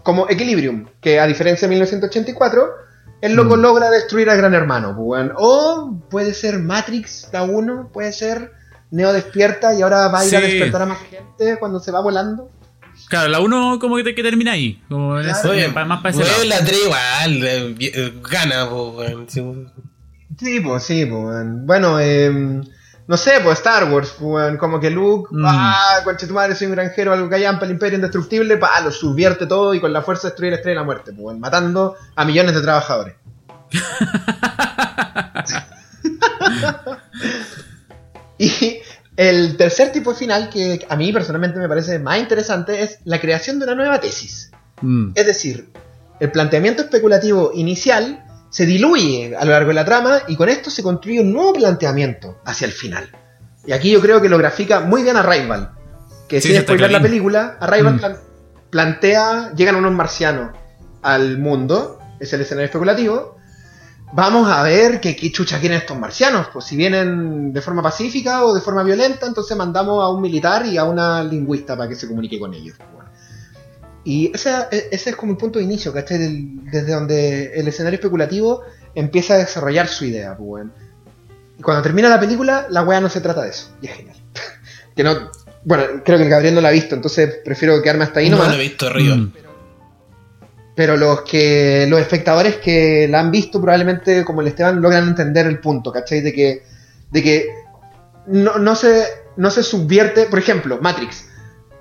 Como 0.02 0.28
Equilibrium, 0.28 0.86
que 1.00 1.18
a 1.20 1.26
diferencia 1.26 1.66
de 1.66 1.74
1984, 1.74 2.68
el 3.22 3.34
loco 3.34 3.56
Mm. 3.56 3.60
logra 3.60 3.90
destruir 3.90 4.28
al 4.30 4.36
gran 4.36 4.54
hermano. 4.54 4.94
pues. 4.96 5.30
O 5.36 5.98
puede 6.10 6.34
ser 6.34 6.58
Matrix, 6.58 7.28
la 7.32 7.42
1, 7.42 7.90
puede 7.92 8.12
ser 8.12 8.52
Neo 8.90 9.12
despierta 9.12 9.74
y 9.74 9.82
ahora 9.82 10.08
va 10.08 10.20
a 10.20 10.26
ir 10.26 10.36
a 10.36 10.40
Sí. 10.40 10.46
despertar 10.46 10.82
a 10.82 10.86
más 10.86 10.98
gente 11.10 11.56
cuando 11.58 11.80
se 11.80 11.90
va 11.90 12.00
volando. 12.00 12.50
Claro, 13.08 13.28
la 13.28 13.40
1 13.40 13.78
como 13.80 13.96
que, 13.96 14.04
te- 14.04 14.14
que 14.14 14.22
termina 14.22 14.52
ahí. 14.52 14.80
Como 14.88 15.14
Claro. 15.14 15.30
ese- 15.30 15.48
Oye, 15.48 15.68
más 15.68 16.00
para 16.00 16.14
lado. 16.16 16.44
la 16.44 16.58
3 16.64 16.80
igual, 16.84 17.44
eh, 17.44 17.74
eh, 17.80 18.12
gana, 18.30 18.68
po, 18.68 18.90
weón. 18.92 19.26
Sí, 19.28 20.60
pues 20.60 20.82
sí, 20.84 21.04
pues. 21.06 21.24
weón. 21.24 21.66
Bueno, 21.66 21.98
eh, 21.98 22.60
no 23.06 23.16
sé, 23.16 23.32
pues 23.42 23.58
Star 23.58 23.90
Wars, 23.92 24.14
weón, 24.18 24.56
como 24.56 24.80
que 24.80 24.90
Luke, 24.90 25.28
Mm. 25.30 25.44
ah, 25.46 26.00
conche 26.04 26.26
tu 26.26 26.34
madre, 26.34 26.54
soy 26.54 26.68
un 26.68 26.74
granjero, 26.74 27.12
algo 27.12 27.28
que 27.28 27.42
para 27.42 27.64
el 27.66 27.70
imperio 27.70 27.96
indestructible, 27.96 28.56
pa, 28.56 28.80
lo 28.80 28.90
subvierte 28.90 29.46
todo 29.46 29.74
y 29.74 29.80
con 29.80 29.92
la 29.92 30.02
fuerza 30.02 30.28
destruye 30.28 30.50
la 30.50 30.56
estrella 30.56 30.74
de 30.74 30.80
la 30.80 30.86
muerte, 30.86 31.12
pues, 31.12 31.24
weón, 31.24 31.40
matando 31.40 31.94
a 32.16 32.24
millones 32.24 32.54
de 32.54 32.62
trabajadores. 32.62 33.14
y 38.38 38.78
el 39.16 39.56
tercer 39.56 39.92
tipo 39.92 40.12
de 40.12 40.18
final, 40.18 40.50
que 40.50 40.84
a 40.88 40.96
mí 40.96 41.12
personalmente 41.12 41.58
me 41.58 41.68
parece 41.68 41.98
más 41.98 42.18
interesante, 42.18 42.82
es 42.82 42.98
la 43.04 43.20
creación 43.20 43.58
de 43.58 43.66
una 43.66 43.74
nueva 43.74 44.00
tesis. 44.00 44.50
Mm. 44.80 45.10
Es 45.14 45.26
decir, 45.26 45.68
el 46.20 46.30
planteamiento 46.30 46.82
especulativo 46.82 47.52
inicial 47.54 48.24
se 48.54 48.66
diluye 48.66 49.34
a 49.36 49.44
lo 49.44 49.50
largo 49.50 49.70
de 49.70 49.74
la 49.74 49.84
trama 49.84 50.20
y 50.28 50.36
con 50.36 50.48
esto 50.48 50.70
se 50.70 50.80
construye 50.80 51.18
un 51.20 51.32
nuevo 51.32 51.54
planteamiento 51.54 52.38
hacia 52.44 52.66
el 52.66 52.70
final. 52.72 53.10
Y 53.66 53.72
aquí 53.72 53.90
yo 53.90 54.00
creo 54.00 54.20
que 54.22 54.28
lo 54.28 54.38
grafica 54.38 54.78
muy 54.78 55.02
bien 55.02 55.16
Arrival. 55.16 55.72
Que 56.28 56.40
Sí, 56.40 56.52
sin 56.52 56.60
spoiler 56.62 56.92
la 56.92 57.02
película, 57.02 57.56
Arrival 57.58 57.94
Mm. 57.94 57.98
plan- 57.98 58.16
plantea, 58.70 59.52
llegan 59.56 59.74
unos 59.74 59.92
marcianos 59.92 60.56
al 61.02 61.38
mundo, 61.38 61.98
es 62.20 62.32
el 62.32 62.42
escenario 62.42 62.66
especulativo. 62.66 63.36
Vamos 64.12 64.48
a 64.48 64.62
ver 64.62 65.00
qué, 65.00 65.16
qué 65.16 65.32
chucha 65.32 65.58
quieren 65.58 65.78
estos 65.78 65.98
marcianos. 65.98 66.46
Pues 66.52 66.64
si 66.64 66.76
vienen 66.76 67.52
de 67.52 67.60
forma 67.60 67.82
pacífica 67.82 68.44
o 68.44 68.54
de 68.54 68.60
forma 68.60 68.84
violenta, 68.84 69.26
entonces 69.26 69.56
mandamos 69.56 70.00
a 70.04 70.10
un 70.10 70.22
militar 70.22 70.64
y 70.66 70.78
a 70.78 70.84
una 70.84 71.24
lingüista 71.24 71.76
para 71.76 71.88
que 71.88 71.96
se 71.96 72.06
comunique 72.06 72.38
con 72.38 72.54
ellos. 72.54 72.76
Bueno. 72.94 73.03
Y 74.04 74.30
ese, 74.34 74.50
ese 74.90 75.10
es 75.10 75.16
como 75.16 75.32
el 75.32 75.38
punto 75.38 75.58
de 75.58 75.64
inicio, 75.64 75.92
¿cachai? 75.92 76.18
Del- 76.18 76.70
desde 76.70 76.92
donde 76.92 77.52
el 77.54 77.66
escenario 77.68 77.96
especulativo 77.96 78.62
empieza 78.94 79.34
a 79.34 79.38
desarrollar 79.38 79.88
su 79.88 80.04
idea, 80.04 80.36
pues. 80.36 80.66
Y 81.58 81.62
cuando 81.62 81.82
termina 81.82 82.08
la 82.08 82.20
película, 82.20 82.66
la 82.68 82.82
weá 82.82 83.00
no 83.00 83.08
se 83.08 83.20
trata 83.20 83.42
de 83.42 83.50
eso. 83.50 83.70
Y 83.80 83.86
es 83.86 83.92
genial. 83.94 84.16
que 84.96 85.02
no. 85.04 85.30
Bueno, 85.64 85.84
creo 86.04 86.18
que 86.18 86.24
el 86.24 86.30
Gabriel 86.30 86.54
no 86.54 86.60
la 86.60 86.68
ha 86.68 86.72
visto, 86.72 86.94
entonces 86.94 87.36
prefiero 87.42 87.80
quedarme 87.80 88.04
hasta 88.04 88.20
ahí 88.20 88.28
no 88.28 88.36
nomás. 88.36 88.52
lo 88.54 88.60
he 88.60 88.62
visto 88.64 88.86
arriba. 88.86 89.16
Mm. 89.16 89.32
Pero 90.74 90.96
los 90.96 91.22
que. 91.22 91.86
los 91.88 92.00
espectadores 92.00 92.56
que 92.56 93.06
la 93.08 93.20
han 93.20 93.30
visto, 93.30 93.60
probablemente, 93.60 94.24
como 94.24 94.40
el 94.40 94.48
Esteban, 94.48 94.82
logran 94.82 95.08
entender 95.08 95.46
el 95.46 95.60
punto, 95.60 95.92
¿cachai? 95.92 96.20
De 96.20 96.32
que. 96.32 96.62
De 97.10 97.22
que 97.22 97.46
no, 98.26 98.58
no 98.58 98.74
se. 98.74 99.04
no 99.36 99.50
se 99.50 99.62
subvierte. 99.62 100.26
Por 100.26 100.40
ejemplo, 100.40 100.78
Matrix. 100.82 101.28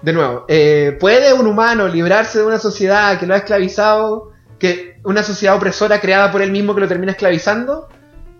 De 0.04 0.14
nuevo, 0.14 0.46
eh, 0.50 0.96
¿puede 1.00 1.34
un 1.34 1.48
humano 1.48 1.88
librarse 1.88 2.38
de 2.40 2.46
una 2.46 2.60
sociedad 2.60 3.18
que 3.20 3.26
lo 3.26 3.34
ha 3.34 3.38
esclavizado? 3.38 4.32
Que 4.60 5.00
una 5.06 5.24
sociedad 5.24 5.56
opresora 5.56 6.00
creada 6.00 6.32
por 6.32 6.42
él 6.42 6.52
mismo 6.52 6.76
que 6.76 6.82
lo 6.82 6.88
termina 6.88 7.14
esclavizando? 7.14 7.88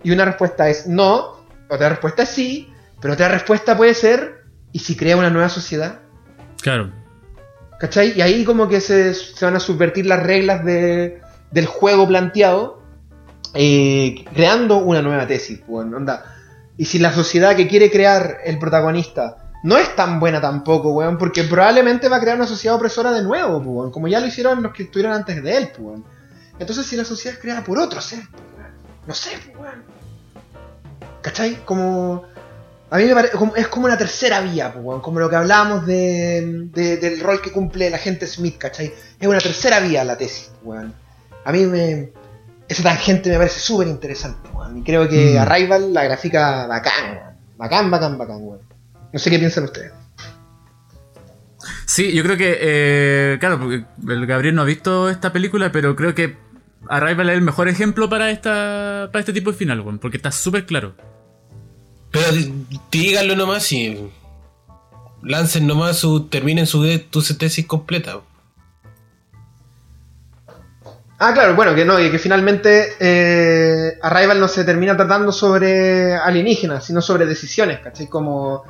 Y 0.02 0.12
una 0.12 0.26
respuesta 0.26 0.68
es 0.68 0.86
no, 0.86 1.38
otra 1.70 1.88
respuesta 1.88 2.24
es 2.24 2.28
sí, 2.28 2.70
pero 3.00 3.14
otra 3.14 3.28
respuesta 3.28 3.76
puede 3.76 3.94
ser, 3.94 4.44
¿y 4.72 4.78
si 4.80 4.94
crea 4.94 5.16
una 5.16 5.30
nueva 5.30 5.48
sociedad? 5.48 6.00
Claro. 6.62 6.92
¿Cachai? 7.80 8.12
Y 8.16 8.20
ahí 8.20 8.44
como 8.44 8.68
que 8.68 8.80
se, 8.82 9.14
se 9.14 9.44
van 9.44 9.56
a 9.56 9.60
subvertir 9.60 10.04
las 10.06 10.22
reglas 10.22 10.64
de- 10.64 11.20
del 11.50 11.66
juego 11.66 12.06
planteado, 12.06 12.82
eh, 13.54 14.24
creando 14.34 14.78
una 14.78 15.00
nueva 15.00 15.26
tesis. 15.26 15.60
pues, 15.66 15.86
onda. 15.86 16.24
Y 16.76 16.84
si 16.86 16.98
la 16.98 17.12
sociedad 17.12 17.56
que 17.56 17.68
quiere 17.68 17.90
crear 17.90 18.38
el 18.44 18.58
protagonista 18.58 19.43
no 19.64 19.76
es 19.76 19.96
tan 19.96 20.20
buena 20.20 20.40
tampoco, 20.40 20.92
weón, 20.92 21.18
porque 21.18 21.42
probablemente 21.44 22.08
va 22.08 22.16
a 22.16 22.20
crear 22.20 22.36
una 22.36 22.46
sociedad 22.46 22.76
opresora 22.76 23.10
de 23.10 23.22
nuevo, 23.22 23.58
weón, 23.58 23.90
como 23.90 24.06
ya 24.08 24.20
lo 24.20 24.26
hicieron 24.26 24.62
los 24.62 24.72
que 24.72 24.84
estuvieron 24.84 25.12
antes 25.12 25.42
de 25.42 25.56
él. 25.56 25.70
weón. 25.78 26.04
Entonces 26.58 26.86
si 26.86 26.94
la 26.96 27.04
sociedad 27.04 27.34
es 27.36 27.42
creada 27.42 27.64
por 27.64 27.78
otro 27.78 28.00
ser, 28.00 28.20
weón, 28.20 28.70
no 29.06 29.14
sé, 29.14 29.30
weón. 29.58 29.82
¿Cachai? 31.22 31.64
Como... 31.64 32.22
A 32.90 32.98
mí 32.98 33.06
me 33.06 33.14
parece, 33.14 33.34
es 33.56 33.66
como 33.68 33.86
una 33.86 33.96
tercera 33.98 34.40
vía, 34.40 34.72
weón, 34.76 35.00
como 35.00 35.18
lo 35.18 35.28
que 35.28 35.34
hablábamos 35.36 35.84
de, 35.86 36.68
de- 36.72 36.96
del 36.98 37.18
rol 37.20 37.40
que 37.42 37.50
cumple 37.50 37.88
el 37.88 37.94
agente 37.94 38.26
Smith, 38.26 38.56
¿cachai? 38.58 38.92
Es 39.18 39.26
una 39.26 39.38
tercera 39.40 39.80
vía 39.80 40.04
la 40.04 40.16
tesis, 40.16 40.52
weón. 40.62 40.94
A 41.44 41.50
mí 41.52 41.66
me... 41.66 42.12
Esa 42.68 42.82
tangente 42.82 43.30
me 43.30 43.36
parece 43.38 43.60
súper 43.60 43.88
interesante, 43.88 44.48
weón. 44.50 44.78
Y 44.78 44.82
creo 44.84 45.08
que 45.08 45.34
Mm. 45.34 45.38
Arrival 45.38 45.92
la 45.92 46.04
grafica 46.04 46.66
bacán, 46.66 47.12
weón. 47.16 47.34
Bacán, 47.56 47.90
bacán, 47.90 48.18
bacán, 48.18 48.36
weón. 48.42 48.60
No 49.14 49.20
sé 49.20 49.30
qué 49.30 49.38
piensan 49.38 49.62
ustedes. 49.62 49.92
Sí, 51.86 52.12
yo 52.12 52.24
creo 52.24 52.36
que, 52.36 52.58
eh, 52.60 53.36
claro, 53.38 53.60
porque 53.60 53.84
el 54.08 54.26
Gabriel 54.26 54.56
no 54.56 54.62
ha 54.62 54.64
visto 54.64 55.08
esta 55.08 55.32
película, 55.32 55.70
pero 55.70 55.94
creo 55.94 56.16
que 56.16 56.36
Arrival 56.88 57.30
es 57.30 57.36
el 57.36 57.42
mejor 57.42 57.68
ejemplo 57.68 58.10
para 58.10 58.32
esta 58.32 59.08
para 59.12 59.20
este 59.20 59.32
tipo 59.32 59.52
de 59.52 59.56
final, 59.56 59.80
weón, 59.82 60.00
porque 60.00 60.16
está 60.16 60.32
súper 60.32 60.66
claro. 60.66 60.96
Pero 62.10 62.26
díganlo 62.90 63.36
nomás 63.36 63.70
y. 63.70 64.10
Lancen 65.22 65.68
nomás 65.68 65.98
su. 65.98 66.26
Terminen 66.26 66.66
su, 66.66 66.84
tu 67.08 67.22
tesis 67.22 67.66
completa. 67.66 68.20
Ah, 71.20 71.32
claro, 71.32 71.54
bueno, 71.54 71.76
que 71.76 71.84
no, 71.84 72.00
y 72.00 72.10
que 72.10 72.18
finalmente 72.18 72.94
eh, 72.98 73.96
Arrival 74.02 74.40
no 74.40 74.48
se 74.48 74.64
termina 74.64 74.96
tratando 74.96 75.30
sobre 75.30 76.16
alienígenas, 76.16 76.84
sino 76.84 77.00
sobre 77.00 77.26
decisiones, 77.26 77.78
¿cachai? 77.78 78.08
Como 78.08 78.64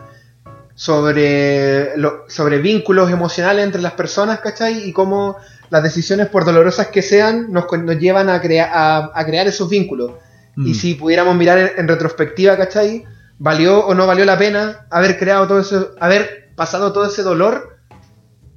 sobre, 0.74 1.96
lo- 1.96 2.24
sobre 2.28 2.58
vínculos 2.58 3.10
emocionales 3.10 3.64
entre 3.64 3.80
las 3.82 3.92
personas, 3.92 4.40
¿cachai? 4.40 4.88
Y 4.88 4.92
cómo 4.92 5.36
las 5.70 5.82
decisiones, 5.82 6.28
por 6.28 6.44
dolorosas 6.44 6.88
que 6.88 7.02
sean, 7.02 7.52
nos, 7.52 7.64
nos 7.72 7.98
llevan 7.98 8.28
a, 8.28 8.40
crea- 8.40 8.70
a, 8.72 9.10
a 9.14 9.24
crear 9.24 9.46
esos 9.46 9.68
vínculos. 9.68 10.12
Y 10.56 10.70
Mm. 10.70 10.74
si 10.74 10.94
pudiéramos 10.94 11.34
mirar 11.36 11.58
en, 11.58 11.70
en 11.78 11.88
retrospectiva, 11.88 12.56
¿cachai? 12.56 13.04
¿Valió 13.38 13.84
o 13.86 13.94
no 13.94 14.06
valió 14.06 14.24
la 14.24 14.38
pena 14.38 14.86
haber 14.90 15.18
creado 15.18 15.48
todo 15.48 15.60
eso, 15.60 15.90
haber 16.00 16.52
pasado 16.54 16.92
todo 16.92 17.06
ese 17.06 17.22
dolor 17.22 17.76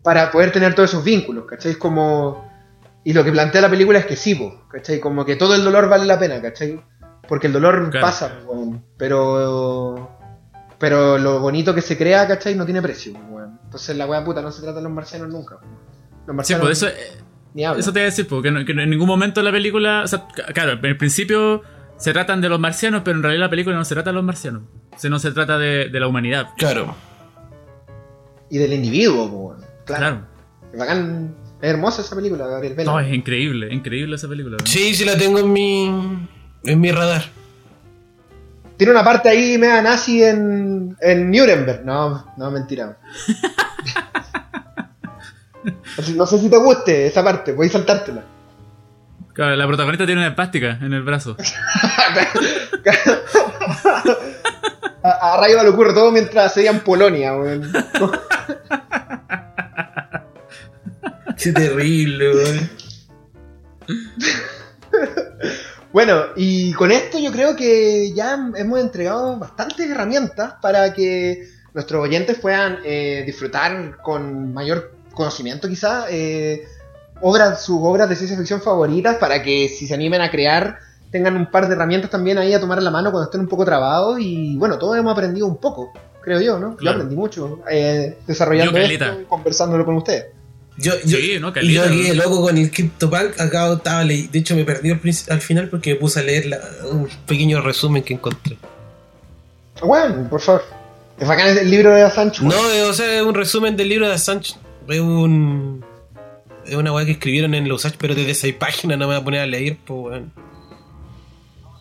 para 0.03 0.29
poder 0.31 0.51
tener 0.51 0.75
todos 0.75 0.91
esos 0.91 1.03
vínculos, 1.03 1.45
¿cachai? 1.45 1.71
Es 1.71 1.77
como... 1.77 2.47
Y 3.03 3.13
lo 3.13 3.23
que 3.23 3.31
plantea 3.31 3.61
la 3.61 3.69
película 3.69 3.99
es 3.99 4.05
que 4.05 4.15
sí, 4.15 4.37
¿cachai? 4.69 4.99
Como 4.99 5.25
que 5.25 5.35
todo 5.37 5.55
el 5.55 5.63
dolor 5.63 5.87
vale 5.89 6.05
la 6.05 6.19
pena, 6.19 6.41
¿cachai? 6.41 6.79
Porque 7.27 7.47
el 7.47 7.53
dolor 7.53 7.89
Claro. 7.89 8.05
pasa, 8.05 8.39
weón. 8.45 8.83
Pero... 8.97 10.16
Pero 10.79 11.17
lo 11.17 11.39
bonito 11.39 11.73
que 11.73 11.81
se 11.81 11.97
crea, 11.97 12.27
¿cachai? 12.27 12.53
No 12.55 12.65
tiene 12.65 12.81
precio, 12.81 13.13
weón. 13.29 13.59
Entonces 13.63 13.95
la 13.97 14.05
weá 14.05 14.23
puta 14.23 14.41
no 14.41 14.51
se 14.51 14.61
trata 14.61 14.77
de 14.77 14.83
los 14.83 14.91
marcianos 14.91 15.29
nunca. 15.29 15.55
weón. 15.55 15.73
Los 16.27 16.27
Sí, 16.27 16.33
marcianos 16.33 16.65
pues 16.67 16.77
eso, 16.83 16.87
eh, 16.89 17.17
ni 17.53 17.63
hablan. 17.65 17.79
eso 17.79 17.91
te 17.93 17.99
voy 17.99 18.03
a 18.03 18.05
decir, 18.05 18.27
porque 18.27 18.49
en 18.49 18.89
ningún 18.89 19.07
momento 19.07 19.41
la 19.41 19.51
película. 19.51 20.01
O 20.03 20.07
sea, 20.07 20.27
c- 20.35 20.53
claro, 20.53 20.73
en 20.73 20.85
el 20.85 20.97
principio 20.97 21.63
se 21.97 22.13
tratan 22.13 22.41
de 22.41 22.49
los 22.49 22.59
marcianos, 22.59 23.01
pero 23.03 23.17
en 23.17 23.23
realidad 23.23 23.45
la 23.45 23.49
película 23.49 23.75
no 23.75 23.85
se 23.85 23.95
trata 23.95 24.11
de 24.11 24.15
los 24.15 24.23
marcianos, 24.23 24.63
sino 24.97 25.17
se 25.19 25.31
trata 25.31 25.57
de, 25.57 25.89
de 25.89 25.99
la 25.99 26.07
humanidad. 26.07 26.49
Claro. 26.57 26.95
Y 28.49 28.57
del 28.59 28.73
individuo, 28.73 29.25
weón. 29.25 29.61
Claro. 29.85 29.99
Claro. 30.01 30.27
Es 30.73 30.79
bacán. 30.79 31.35
Es 31.61 31.69
hermosa 31.71 32.01
esa 32.03 32.15
película, 32.15 32.45
Gabriel 32.45 32.75
Vela. 32.75 32.91
No, 32.91 32.99
es 32.99 33.11
increíble, 33.11 33.73
increíble 33.73 34.15
esa 34.15 34.27
película. 34.27 34.57
¿no? 34.59 34.65
Sí, 34.67 34.93
sí 34.93 35.03
la 35.05 35.17
tengo 35.17 35.39
en 35.39 35.51
mi. 35.51 35.87
en 36.65 36.79
mi 36.79 36.91
radar. 36.91 37.23
Tiene 38.77 38.91
una 38.91 39.03
parte 39.03 39.29
ahí 39.29 39.57
media 39.57 39.81
nazi 39.81 40.23
en, 40.23 40.95
en 41.01 41.31
Nuremberg. 41.31 41.83
No, 41.83 42.31
no, 42.37 42.51
mentira. 42.51 42.99
no 46.15 46.27
sé 46.27 46.39
si 46.39 46.49
te 46.49 46.57
guste 46.57 47.07
esa 47.07 47.23
parte, 47.23 47.53
voy 47.53 47.67
a 47.67 47.71
saltártela. 47.71 48.23
Claro, 49.33 49.55
la 49.55 49.65
protagonista 49.67 50.05
tiene 50.05 50.21
una 50.21 50.29
espástica 50.29 50.77
en 50.81 50.93
el 50.93 51.01
brazo. 51.01 51.35
a, 55.03 55.33
a 55.33 55.37
Rayo 55.37 55.63
le 55.63 55.69
ocurre 55.69 55.93
todo 55.93 56.11
mientras 56.11 56.53
sería 56.53 56.71
en 56.71 56.81
Polonia, 56.81 57.35
weón. 57.35 57.71
Qué 61.37 61.51
terrible, 61.51 62.35
weón. 62.35 62.69
Bueno, 65.93 66.25
y 66.35 66.73
con 66.73 66.91
esto 66.91 67.17
yo 67.17 67.31
creo 67.31 67.55
que 67.55 68.13
ya 68.13 68.37
hemos 68.55 68.79
entregado 68.79 69.37
bastantes 69.37 69.89
herramientas 69.89 70.55
para 70.61 70.93
que 70.93 71.47
nuestros 71.73 72.03
oyentes 72.03 72.37
puedan 72.39 72.79
eh, 72.83 73.23
disfrutar 73.25 73.97
con 73.97 74.53
mayor 74.53 74.93
conocimiento 75.13 75.67
quizá 75.67 76.05
eh, 76.09 76.67
obras, 77.21 77.63
sus 77.63 77.79
obras 77.81 78.09
de 78.09 78.15
ciencia 78.15 78.37
ficción 78.37 78.61
favoritas 78.61 79.17
para 79.17 79.41
que 79.41 79.69
si 79.69 79.87
se 79.87 79.93
animen 79.93 80.21
a 80.21 80.29
crear 80.29 80.79
tengan 81.11 81.35
un 81.35 81.49
par 81.49 81.67
de 81.67 81.73
herramientas 81.73 82.09
también 82.09 82.37
ahí 82.37 82.53
a 82.53 82.59
tomar 82.59 82.81
la 82.81 82.91
mano 82.91 83.11
cuando 83.11 83.25
estén 83.25 83.41
un 83.41 83.47
poco 83.47 83.65
trabados 83.65 84.19
y 84.19 84.57
bueno, 84.57 84.77
todos 84.77 84.97
hemos 84.97 85.13
aprendido 85.13 85.47
un 85.47 85.57
poco, 85.57 85.93
creo 86.21 86.41
yo, 86.41 86.59
¿no? 86.59 86.77
Yo 86.79 86.91
aprendí 86.91 87.15
mucho 87.15 87.61
eh, 87.69 88.17
desarrollando 88.27 88.77
esto 88.77 89.21
y 89.21 89.25
conversándolo 89.25 89.85
con 89.85 89.95
ustedes. 89.95 90.36
Yo, 90.77 90.93
yo, 91.05 91.17
Sí, 91.17 91.39
¿no? 91.39 91.51
y 91.61 91.73
yo 91.73 91.83
aquí 91.83 92.09
¿no? 92.09 92.13
loco 92.23 92.41
con 92.41 92.57
el 92.57 92.69
CryptoPunk, 92.69 93.39
acá 93.39 93.73
estaba. 93.73 94.03
De 94.05 94.29
hecho, 94.33 94.55
me 94.55 94.63
perdí 94.63 94.91
al, 94.91 95.01
al 95.29 95.41
final 95.41 95.69
porque 95.69 95.91
me 95.93 95.95
puse 95.99 96.19
a 96.19 96.23
leer 96.23 96.45
la- 96.45 96.59
un 96.91 97.07
pequeño 97.25 97.61
resumen 97.61 98.03
que 98.03 98.13
encontré. 98.13 98.57
Bueno, 99.81 100.27
por 100.29 100.39
favor. 100.41 100.63
Es 101.19 101.27
bacán 101.27 101.57
el 101.57 101.69
libro 101.71 101.91
de 101.95 102.03
Assange. 102.03 102.43
No, 102.43 102.55
o 102.89 102.93
sea, 102.93 103.17
es 103.17 103.21
un 103.23 103.33
resumen 103.33 103.75
del 103.75 103.89
libro 103.89 104.07
de 104.07 104.13
Assange. 104.13 104.53
Es 104.87 104.99
un. 104.99 105.83
Es 106.65 106.75
una 106.75 106.91
weá 106.91 107.05
que 107.05 107.13
escribieron 107.13 107.53
en 107.55 107.67
los 107.67 107.85
pero 107.97 108.13
desde 108.13 108.35
seis 108.35 108.53
páginas 108.53 108.97
no 108.99 109.07
me 109.07 109.13
voy 109.13 109.21
a 109.21 109.23
poner 109.23 109.39
a 109.41 109.47
leer, 109.47 109.77
pues 109.85 109.99
weón. 110.11 110.31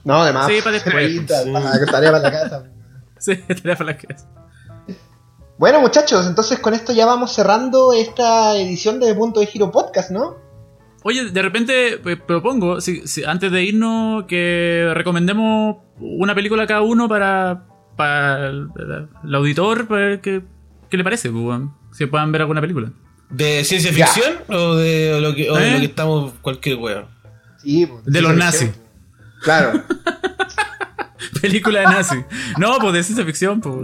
No, 0.05 0.23
además. 0.23 0.47
Sí, 0.49 0.59
para 0.63 0.73
después. 0.83 0.95
Ahorita, 0.95 1.43
Sí. 1.43 1.51
para- 1.53 1.87
tarea 1.87 2.13
para 2.13 2.23
la 2.23 2.31
casa. 2.31 2.65
Sí, 3.19 3.33
estaría 3.49 3.77
para 3.77 3.91
la 3.93 3.97
cabeza. 3.99 4.27
Bueno, 5.59 5.81
muchachos, 5.81 6.27
entonces 6.27 6.59
con 6.59 6.75
esto 6.75 6.93
ya 6.93 7.07
vamos 7.07 7.33
cerrando 7.35 7.93
esta 7.95 8.57
edición 8.57 9.01
de 9.01 9.15
Punto 9.15 9.41
de 9.41 9.47
Giro 9.47 9.71
Podcast, 9.71 10.11
¿no? 10.11 10.37
Oye, 11.03 11.31
de 11.31 11.43
repente 11.43 11.95
eh, 11.95 12.17
propongo, 12.17 12.81
si, 12.81 13.07
si- 13.07 13.25
antes 13.25 13.51
de 13.53 13.63
irnos, 13.63 14.25
que 14.25 14.91
recomendemos 14.95 15.77
una 15.99 16.35
película 16.35 16.67
cada 16.67 16.83
uno 16.83 17.09
para, 17.09 17.65
para 17.97 18.49
el, 18.49 18.69
el 19.25 19.35
auditor, 19.35 19.87
para 19.87 20.01
ver 20.03 20.21
qué, 20.21 20.43
qué 20.91 20.97
le 20.97 21.05
parece, 21.05 21.31
pues, 21.31 21.61
si 21.93 22.07
puedan 22.07 22.33
ver 22.33 22.43
alguna 22.43 22.61
película. 22.61 22.91
¿De 23.31 23.65
ciencia 23.65 23.91
Ya. 23.93 24.07
ficción 24.09 24.35
o 24.49 24.75
de 24.75 25.21
lo 25.21 25.35
que, 25.35 25.51
o 25.51 25.57
de 25.57 25.69
¿Eh? 25.69 25.73
lo 25.73 25.79
que 25.79 25.85
estamos 25.87 26.33
cualquier 26.43 26.77
weón? 26.77 27.07
Sí, 27.63 27.87
pues, 27.87 28.05
De 28.05 28.21
los 28.21 28.35
nazis. 28.37 28.71
Claro. 29.43 29.83
Película 31.49 31.81
de 31.81 31.87
nazi. 31.87 32.25
No, 32.59 32.79
pues 32.79 32.93
de 32.95 33.03
ciencia 33.03 33.25
ficción, 33.25 33.61
pues. 33.61 33.77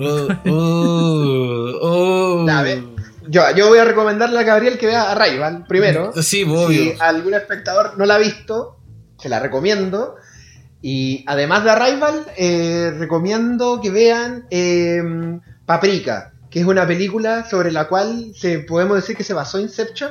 Ya, 2.46 2.58
a 2.58 2.62
ver. 2.62 2.82
Yo, 3.28 3.42
yo 3.54 3.68
voy 3.68 3.78
a 3.78 3.84
recomendarle 3.84 4.38
a 4.38 4.42
Gabriel 4.42 4.78
que 4.78 4.86
vea 4.86 5.12
Arrival 5.12 5.64
primero. 5.68 6.12
Sí, 6.22 6.44
pues, 6.44 6.60
obvio. 6.60 6.82
Si 6.82 6.94
algún 6.98 7.34
espectador 7.34 7.96
no 7.96 8.04
la 8.04 8.16
ha 8.16 8.18
visto, 8.18 8.78
se 9.18 9.28
la 9.28 9.38
recomiendo. 9.38 10.16
Y 10.82 11.24
además 11.28 11.62
de 11.62 11.70
Arrival, 11.70 12.26
eh, 12.36 12.92
recomiendo 12.98 13.80
que 13.80 13.90
vean 13.90 14.46
eh, 14.50 15.00
Paprika, 15.64 16.32
que 16.50 16.60
es 16.60 16.66
una 16.66 16.86
película 16.86 17.48
sobre 17.48 17.70
la 17.70 17.86
cual 17.86 18.32
se, 18.34 18.58
podemos 18.58 18.96
decir 18.96 19.16
que 19.16 19.22
se 19.24 19.32
basó 19.32 19.60
Inception. 19.60 20.10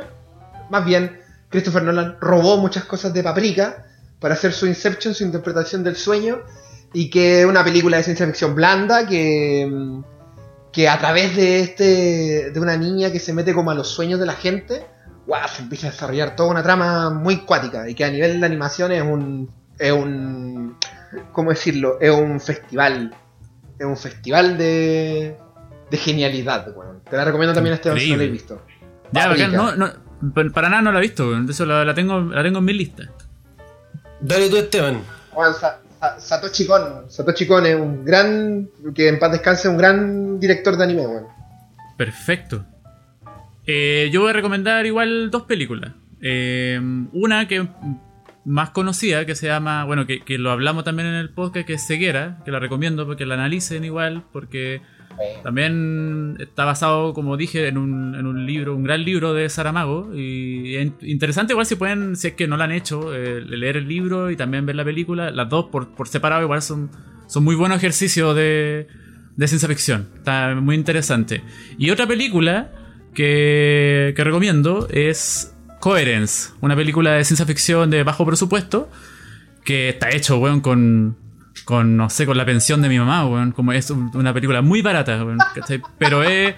Más 0.69 0.85
bien, 0.85 1.19
Christopher 1.49 1.83
Nolan 1.83 2.17
robó 2.21 2.57
muchas 2.57 2.85
cosas 2.85 3.13
de 3.13 3.21
Paprika 3.21 3.85
para 4.21 4.35
hacer 4.35 4.53
su 4.53 4.65
Inception, 4.65 5.13
su 5.13 5.25
interpretación 5.25 5.83
del 5.83 5.97
sueño. 5.97 6.41
Y 6.93 7.09
que 7.09 7.41
es 7.41 7.45
una 7.45 7.63
película 7.63 7.97
de 7.97 8.03
ciencia 8.03 8.25
ficción 8.25 8.53
blanda 8.55 9.07
que, 9.07 9.67
mm, 9.71 10.03
que 10.73 10.89
a 10.89 10.97
través 10.99 11.35
de 11.35 11.59
este 11.61 12.51
de 12.51 12.59
una 12.59 12.75
niña 12.77 13.11
que 13.11 13.19
se 13.19 13.33
mete 13.33 13.53
como 13.53 13.71
a 13.71 13.75
los 13.75 13.87
sueños 13.89 14.19
de 14.19 14.25
la 14.25 14.33
gente, 14.33 14.85
guau, 15.25 15.47
se 15.47 15.61
empieza 15.61 15.87
a 15.87 15.91
desarrollar 15.91 16.35
toda 16.35 16.49
una 16.49 16.63
trama 16.63 17.09
muy 17.09 17.37
cuática 17.45 17.87
y 17.89 17.95
que 17.95 18.03
a 18.03 18.09
nivel 18.11 18.39
de 18.39 18.45
animación 18.45 18.91
es 18.91 19.01
un 19.03 19.49
es 19.79 19.91
un 19.91 20.75
¿cómo 21.31 21.49
decirlo? 21.51 21.97
Es 22.01 22.11
un 22.11 22.39
festival. 22.39 23.15
Es 23.79 23.85
un 23.85 23.97
festival 23.97 24.57
de 24.57 25.37
de 25.89 25.97
genialidad, 25.97 26.75
weón. 26.75 27.01
Te 27.09 27.17
la 27.17 27.25
recomiendo 27.25 27.53
también 27.53 27.73
a 27.73 27.75
Esteban 27.75 27.97
si 27.99 28.11
no 28.11 28.17
la 28.17 28.23
he 28.23 28.27
visto. 28.33 28.61
Ya, 29.11 29.27
bacán, 29.27 29.51
no, 29.57 29.75
no, 29.75 30.33
pa- 30.33 30.53
para 30.53 30.69
nada 30.69 30.81
no 30.81 30.91
la 30.93 30.99
he 30.99 31.01
visto, 31.01 31.35
eso 31.49 31.65
la, 31.65 31.83
la 31.83 31.93
tengo, 31.93 32.19
la 32.21 32.43
tengo 32.43 32.59
en 32.59 32.65
mi 32.65 32.73
lista. 32.73 33.03
Dale 34.21 34.49
tú, 34.49 34.57
Esteban. 34.57 35.01
Satoshi 36.17 36.65
Kon. 36.65 37.09
Satoshi 37.09 37.45
Kon 37.47 37.65
es 37.65 37.75
un 37.75 38.03
gran 38.03 38.69
que 38.95 39.07
en 39.07 39.19
paz 39.19 39.31
descanse, 39.31 39.67
un 39.69 39.77
gran 39.77 40.39
director 40.39 40.77
de 40.77 40.83
anime, 40.83 41.07
weón. 41.07 41.25
Perfecto. 41.97 42.65
Eh, 43.67 44.09
yo 44.11 44.21
voy 44.21 44.31
a 44.31 44.33
recomendar 44.33 44.85
igual 44.85 45.29
dos 45.29 45.43
películas. 45.43 45.93
Eh, 46.21 46.79
una 47.13 47.47
que 47.47 47.67
más 48.43 48.71
conocida, 48.71 49.25
que 49.25 49.35
se 49.35 49.47
llama, 49.47 49.85
bueno, 49.85 50.07
que, 50.07 50.21
que 50.21 50.37
lo 50.37 50.51
hablamos 50.51 50.83
también 50.83 51.07
en 51.07 51.15
el 51.15 51.29
podcast, 51.29 51.67
que 51.67 51.73
es 51.73 51.85
Ceguera, 51.85 52.39
que 52.43 52.51
la 52.51 52.59
recomiendo 52.59 53.05
porque 53.05 53.25
la 53.25 53.35
analicen 53.35 53.85
igual, 53.85 54.23
porque 54.31 54.81
también 55.43 56.37
está 56.39 56.65
basado, 56.65 57.13
como 57.13 57.37
dije, 57.37 57.67
en 57.67 57.77
un, 57.77 58.15
en 58.15 58.25
un 58.25 58.45
libro, 58.45 58.75
un 58.75 58.83
gran 58.83 59.03
libro 59.03 59.33
de 59.33 59.49
Saramago. 59.49 60.15
Y 60.15 60.75
es 60.75 60.91
interesante 61.01 61.53
igual 61.53 61.65
si 61.65 61.75
pueden, 61.75 62.15
si 62.15 62.29
es 62.29 62.33
que 62.33 62.47
no 62.47 62.57
lo 62.57 62.63
han 62.63 62.71
hecho, 62.71 63.13
eh, 63.13 63.41
leer 63.41 63.77
el 63.77 63.87
libro 63.87 64.31
y 64.31 64.35
también 64.35 64.65
ver 64.65 64.75
la 64.75 64.85
película. 64.85 65.31
Las 65.31 65.49
dos 65.49 65.65
por, 65.65 65.89
por 65.89 66.07
separado 66.07 66.41
igual 66.41 66.61
son, 66.61 66.89
son 67.27 67.43
muy 67.43 67.55
buenos 67.55 67.77
ejercicios 67.77 68.35
de, 68.35 68.87
de 69.35 69.47
ciencia 69.47 69.67
ficción. 69.67 70.07
Está 70.17 70.55
muy 70.55 70.75
interesante. 70.75 71.41
Y 71.77 71.89
otra 71.89 72.07
película 72.07 72.71
que, 73.13 74.13
que 74.15 74.23
recomiendo 74.23 74.87
es 74.89 75.53
Coherence, 75.79 76.51
una 76.61 76.75
película 76.75 77.13
de 77.13 77.25
ciencia 77.25 77.45
ficción 77.45 77.89
de 77.89 78.03
bajo 78.03 78.25
presupuesto 78.25 78.89
que 79.63 79.89
está 79.89 80.09
hecho, 80.09 80.37
weón, 80.37 80.61
con, 80.61 81.17
con, 81.65 81.95
no 81.97 82.09
sé, 82.09 82.25
con 82.25 82.37
la 82.37 82.45
pensión 82.45 82.81
de 82.81 82.89
mi 82.89 82.97
mamá, 82.99 83.25
weón. 83.25 83.51
Como 83.51 83.71
es 83.73 83.89
un- 83.91 84.11
una 84.15 84.33
película 84.33 84.61
muy 84.61 84.81
barata, 84.81 85.23
weón. 85.23 85.37
Pero 85.97 86.23
es, 86.23 86.55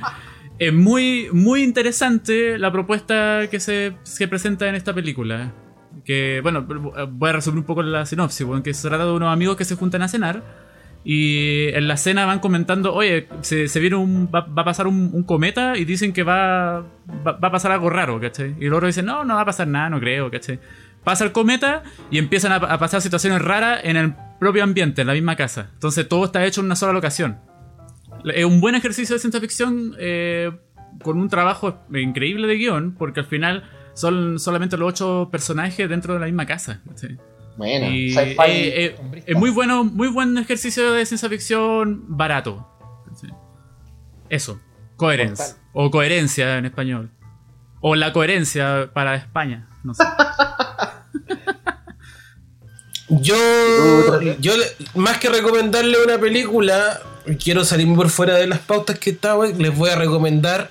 es 0.60 0.74
muy, 0.74 1.28
muy 1.32 1.64
interesante 1.64 2.58
la 2.58 2.72
propuesta 2.72 3.48
que 3.50 3.60
se, 3.60 3.94
se 4.04 4.28
presenta 4.28 4.68
en 4.68 4.76
esta 4.76 4.94
película. 4.94 5.52
Que, 6.06 6.40
bueno, 6.42 6.66
voy 7.12 7.30
a 7.30 7.34
resumir 7.34 7.60
un 7.60 7.66
poco 7.66 7.84
la 7.84 8.06
sinopsis, 8.06 8.46
weón, 8.46 8.64
que 8.64 8.74
se 8.74 8.88
trata 8.88 9.06
de 9.06 9.12
unos 9.12 9.32
amigos 9.32 9.56
que 9.58 9.66
se 9.66 9.76
juntan 9.76 10.02
a 10.02 10.08
cenar. 10.08 10.44
Y 11.06 11.68
en 11.74 11.90
la 11.90 11.98
cena 11.98 12.26
van 12.26 12.40
comentando, 12.40 12.94
oye, 12.94 13.28
se, 13.42 13.68
se 13.68 13.80
viene 13.82 13.98
un, 13.98 14.30
va, 14.34 14.42
va 14.42 14.62
a 14.62 14.66
pasar 14.66 14.88
un, 14.88 15.24
cometa 15.24 15.76
y 15.78 15.84
dicen 15.84 16.14
que 16.14 16.24
va, 16.24 16.80
va, 17.28 17.34
va 17.34 17.48
a 17.50 17.52
pasar 17.52 17.74
algo 17.74 17.90
raro, 17.90 18.22
¿cachai? 18.22 18.56
Y 18.58 18.68
el 18.68 18.74
otro 18.74 18.88
dice, 18.88 19.04
no, 19.04 19.26
no 19.26 19.36
va 19.36 19.42
a 19.42 19.46
pasar 19.46 19.68
nada, 19.68 19.90
no 19.90 20.00
creo, 20.00 20.32
¿cachai? 20.32 20.60
pasa 21.04 21.26
el 21.26 21.34
cometa 21.34 21.84
y 22.10 22.18
empiezan 22.18 22.54
a, 22.54 22.56
a 22.56 22.80
pasar 22.80 23.02
situaciones 23.02 23.42
raras 23.42 23.82
en 23.84 23.98
el 23.98 24.14
propio 24.44 24.64
ambiente, 24.64 25.02
en 25.02 25.08
la 25.08 25.14
misma 25.14 25.36
casa. 25.36 25.70
Entonces 25.74 26.08
todo 26.08 26.26
está 26.26 26.46
hecho 26.46 26.60
en 26.62 26.66
una 26.66 26.76
sola 26.76 26.92
locación. 26.92 27.40
Es 28.26 28.46
un 28.46 28.60
buen 28.60 28.76
ejercicio 28.76 29.16
de 29.16 29.20
ciencia 29.20 29.40
ficción 29.40 29.96
eh, 29.98 30.52
con 31.02 31.18
un 31.18 31.30
trabajo 31.30 31.80
increíble 31.94 32.48
de 32.48 32.56
guion, 32.56 32.96
porque 32.96 33.22
al 33.22 33.26
final 33.26 33.64
son 33.94 34.40
solamente 34.40 34.78
los 34.78 34.90
ocho 34.90 35.30
personajes 35.32 35.88
dentro 35.88 36.14
de 36.14 36.20
la 36.20 36.26
misma 36.26 36.46
casa. 36.46 36.82
¿sí? 36.96 37.08
Bueno, 37.58 37.88
Y, 37.88 38.18
eh, 38.18 38.36
eh, 38.48 39.24
es 39.26 39.38
muy 39.38 39.50
bueno, 39.50 39.86
muy 39.86 40.10
buen 40.10 40.38
ejercicio 40.38 40.92
de 40.92 41.06
ciencia 41.06 41.30
ficción 41.30 42.04
barato. 42.08 42.68
Sí. 43.16 43.28
Eso, 44.30 44.60
coherence. 44.98 45.44
Mortal. 45.44 45.64
O 45.74 45.92
coherencia 45.92 46.58
en 46.58 46.66
español. 46.66 47.12
O 47.80 47.96
la 47.96 48.12
coherencia 48.12 48.90
para 48.94 49.16
España. 49.16 49.70
No 49.84 49.94
sé. 49.94 50.04
Yo, 53.22 54.22
yo 54.40 54.54
más 54.96 55.18
que 55.18 55.30
recomendarle 55.30 55.98
una 56.04 56.18
película, 56.20 57.02
quiero 57.44 57.64
salirme 57.66 57.96
por 57.96 58.10
fuera 58.10 58.36
de 58.36 58.48
las 58.48 58.60
pautas 58.60 58.98
que 59.00 59.12
estaba. 59.12 59.48
Les 59.48 59.76
voy 59.76 59.90
a 59.90 59.96
recomendar 59.96 60.70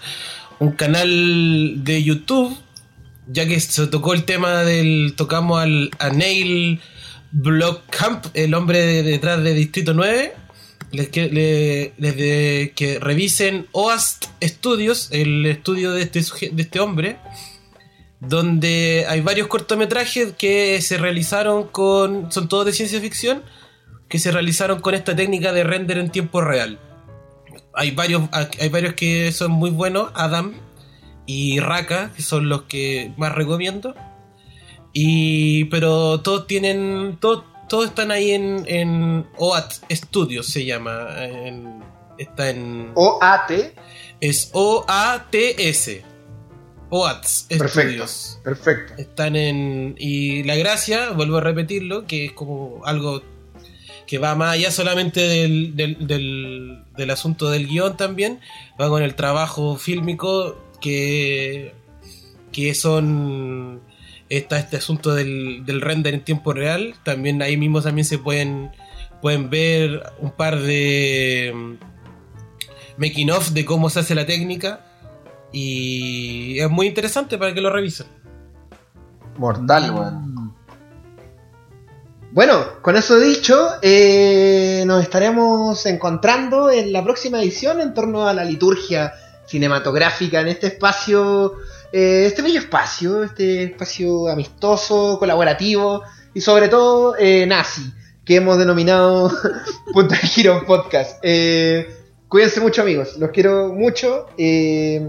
un 0.59 0.73
canal 0.73 1.85
de 1.85 2.03
YouTube, 2.03 2.57
ya 3.29 3.47
que 3.47 3.59
se 3.61 3.87
tocó 3.87 4.15
el 4.15 4.25
tema 4.25 4.63
del. 4.65 5.15
Tocamos 5.17 5.61
al, 5.63 5.91
a 5.99 6.11
Neil 6.11 6.81
Blomkamp, 7.33 8.27
el 8.35 8.55
hombre 8.55 8.85
de- 8.85 9.03
detrás 9.03 9.43
de 9.43 9.55
Distrito 9.55 9.95
9. 9.95 10.35
Les, 10.93 11.09
que, 11.09 11.29
le- 11.31 11.93
les 11.97 12.17
de- 12.17 12.73
que 12.77 12.99
revisen 12.99 13.67
OAST 13.73 14.27
Studios, 14.43 15.09
el 15.11 15.47
estudio 15.47 15.93
de 15.93 16.03
este, 16.03 16.21
de 16.51 16.63
este 16.63 16.81
hombre 16.81 17.17
donde 18.29 19.05
hay 19.09 19.21
varios 19.21 19.49
cortometrajes 19.49 20.33
que 20.39 20.81
se 20.81 20.97
realizaron 20.97 21.65
con, 21.69 22.31
son 22.31 22.49
todos 22.49 22.67
de 22.67 22.73
ciencia 22.73 23.01
ficción, 23.01 23.43
que 24.09 24.19
se 24.21 24.31
realizaron 24.31 24.81
con 24.81 24.95
esta 24.95 25.17
técnica 25.17 25.53
de 25.53 25.65
render 25.65 25.99
en 25.99 26.11
tiempo 26.11 26.41
real. 26.41 26.79
Hay 27.75 27.91
varios, 27.91 28.23
hay 28.33 28.69
varios 28.69 28.95
que 28.95 29.33
son 29.33 29.51
muy 29.51 29.71
buenos, 29.71 30.11
Adam 30.15 30.55
y 31.27 31.59
Raka, 31.61 32.13
que 32.15 32.23
son 32.23 32.49
los 32.49 32.63
que 32.63 33.13
más 33.17 33.35
recomiendo. 33.35 33.95
Y, 34.93 35.65
pero 35.65 36.21
todos 36.21 36.47
tienen, 36.47 37.19
todos, 37.21 37.45
todos 37.69 37.87
están 37.87 38.11
ahí 38.13 38.33
en, 38.33 38.65
en 38.69 39.27
OAT 39.37 39.73
Studios, 39.91 40.47
se 40.47 40.65
llama. 40.65 41.09
en- 41.25 41.83
está 42.19 42.51
en... 42.51 42.93
OAT. 42.95 43.51
Es 44.21 44.51
O-A-T-S. 44.53 46.05
OATS 46.95 47.47
Perfecto. 47.49 47.81
Studios. 47.81 48.39
Perfecto. 48.45 48.93
Están 48.99 49.35
en. 49.35 49.95
Y 49.99 50.43
la 50.43 50.57
gracia, 50.57 51.11
vuelvo 51.13 51.39
a 51.39 51.41
repetirlo, 51.41 52.07
que 52.07 52.27
es 52.27 52.33
como 52.33 52.83
algo 52.85 53.23
que 54.07 54.19
va 54.19 54.35
más 54.35 54.53
allá 54.55 54.71
solamente 54.71 55.21
del, 55.21 55.75
del, 55.75 56.07
del- 56.07 56.83
del 56.97 57.11
asunto 57.11 57.49
del 57.51 57.67
guion 57.67 57.97
también, 57.97 58.41
va 58.79 58.89
con 58.91 59.03
el 59.03 59.15
trabajo 59.15 59.77
fílmico 59.79 60.63
que, 60.83 61.73
que 62.53 62.75
son 62.75 63.81
está 64.29 64.59
este 64.59 64.77
asunto 64.77 65.15
del, 65.15 65.65
del 65.65 65.81
render 65.81 66.13
en 66.13 66.25
tiempo 66.25 66.53
real. 66.53 66.95
También 67.05 67.41
ahí 67.41 67.57
mismo 67.57 67.81
también 67.81 68.05
se 68.05 68.19
pueden, 68.19 68.71
pueden 69.23 69.49
ver 69.49 70.03
un 70.19 70.31
par 70.33 70.61
de 70.61 71.53
mm, 71.55 71.75
making 72.99 73.31
of 73.31 73.51
de 73.53 73.65
cómo 73.65 73.89
se 73.89 74.01
hace 74.01 74.15
la 74.15 74.27
técnica. 74.27 74.85
Y 75.53 76.59
es 76.59 76.71
muy 76.71 76.87
interesante 76.87 77.39
para 77.39 77.53
que 77.53 77.61
lo 77.61 77.71
revisen. 77.71 78.07
Mortal, 79.37 79.91
weón. 79.91 80.55
Bueno, 82.33 82.81
con 82.81 82.97
eso 82.97 83.21
dicho, 83.21 83.73
eh, 83.83 84.85
nos 84.87 85.03
estaremos 85.03 85.85
encontrando 85.85 86.71
en 86.71 86.91
la 86.91 87.05
próxima 87.05 87.43
edición 87.43 87.81
en 87.81 87.93
torno 87.93 88.27
a 88.27 88.33
la 88.33 88.43
liturgia 88.43 89.13
cinematográfica 89.47 90.41
en 90.41 90.49
este 90.49 90.69
espacio, 90.69 91.57
eh, 91.93 92.25
este 92.27 92.41
bello 92.41 92.61
espacio, 92.61 93.23
este 93.23 93.65
espacio 93.65 94.29
amistoso, 94.29 95.19
colaborativo 95.19 96.03
y 96.33 96.41
sobre 96.41 96.69
todo 96.69 97.17
eh, 97.19 97.45
nazi, 97.47 97.93
que 98.25 98.37
hemos 98.37 98.57
denominado 98.57 99.31
Punto 99.93 100.15
de 100.15 100.21
Giro 100.21 100.65
Podcast. 100.65 101.19
Eh, 101.23 101.87
cuídense 102.29 102.61
mucho 102.61 102.81
amigos, 102.81 103.17
los 103.19 103.31
quiero 103.31 103.75
mucho, 103.75 104.27
eh, 104.39 105.07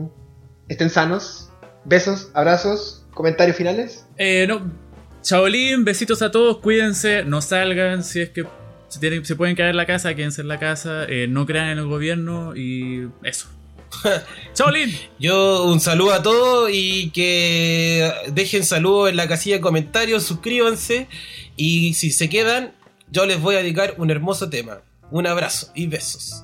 estén 0.67 0.89
sanos, 0.89 1.49
besos, 1.85 2.29
abrazos, 2.33 3.05
comentarios 3.13 3.57
finales. 3.57 4.05
Eh, 4.17 4.45
no. 4.47 4.71
Shaolin, 5.23 5.85
besitos 5.85 6.21
a 6.21 6.31
todos, 6.31 6.57
cuídense, 6.57 7.23
no 7.23 7.41
salgan, 7.41 8.03
si 8.03 8.21
es 8.21 8.29
que 8.29 8.45
se, 8.89 8.99
tienen, 8.99 9.23
se 9.25 9.35
pueden 9.35 9.55
quedar 9.55 9.69
en 9.69 9.77
la 9.77 9.85
casa, 9.85 10.13
quédense 10.15 10.41
en 10.41 10.49
la 10.49 10.59
casa, 10.59 11.05
eh, 11.07 11.27
no 11.29 11.45
crean 11.45 11.69
en 11.69 11.77
el 11.77 11.87
gobierno 11.87 12.55
y 12.55 13.07
eso. 13.23 13.47
Shaolin. 14.55 14.93
Yo 15.19 15.63
un 15.65 15.79
saludo 15.79 16.13
a 16.13 16.23
todos 16.23 16.69
y 16.73 17.11
que 17.11 18.11
dejen 18.33 18.65
saludos 18.65 19.11
en 19.11 19.15
la 19.15 19.27
casilla 19.27 19.57
de 19.57 19.61
comentarios, 19.61 20.23
suscríbanse 20.23 21.07
y 21.55 21.93
si 21.93 22.11
se 22.11 22.29
quedan, 22.29 22.73
yo 23.09 23.25
les 23.25 23.39
voy 23.39 23.55
a 23.55 23.59
dedicar 23.59 23.95
un 23.97 24.11
hermoso 24.11 24.49
tema. 24.49 24.81
Un 25.11 25.27
abrazo 25.27 25.71
y 25.75 25.87
besos. 25.87 26.43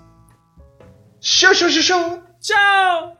Show, 1.21 1.53
show, 1.53 1.69
show, 1.69 1.81
show. 1.81 2.28
Tchau! 2.41 3.17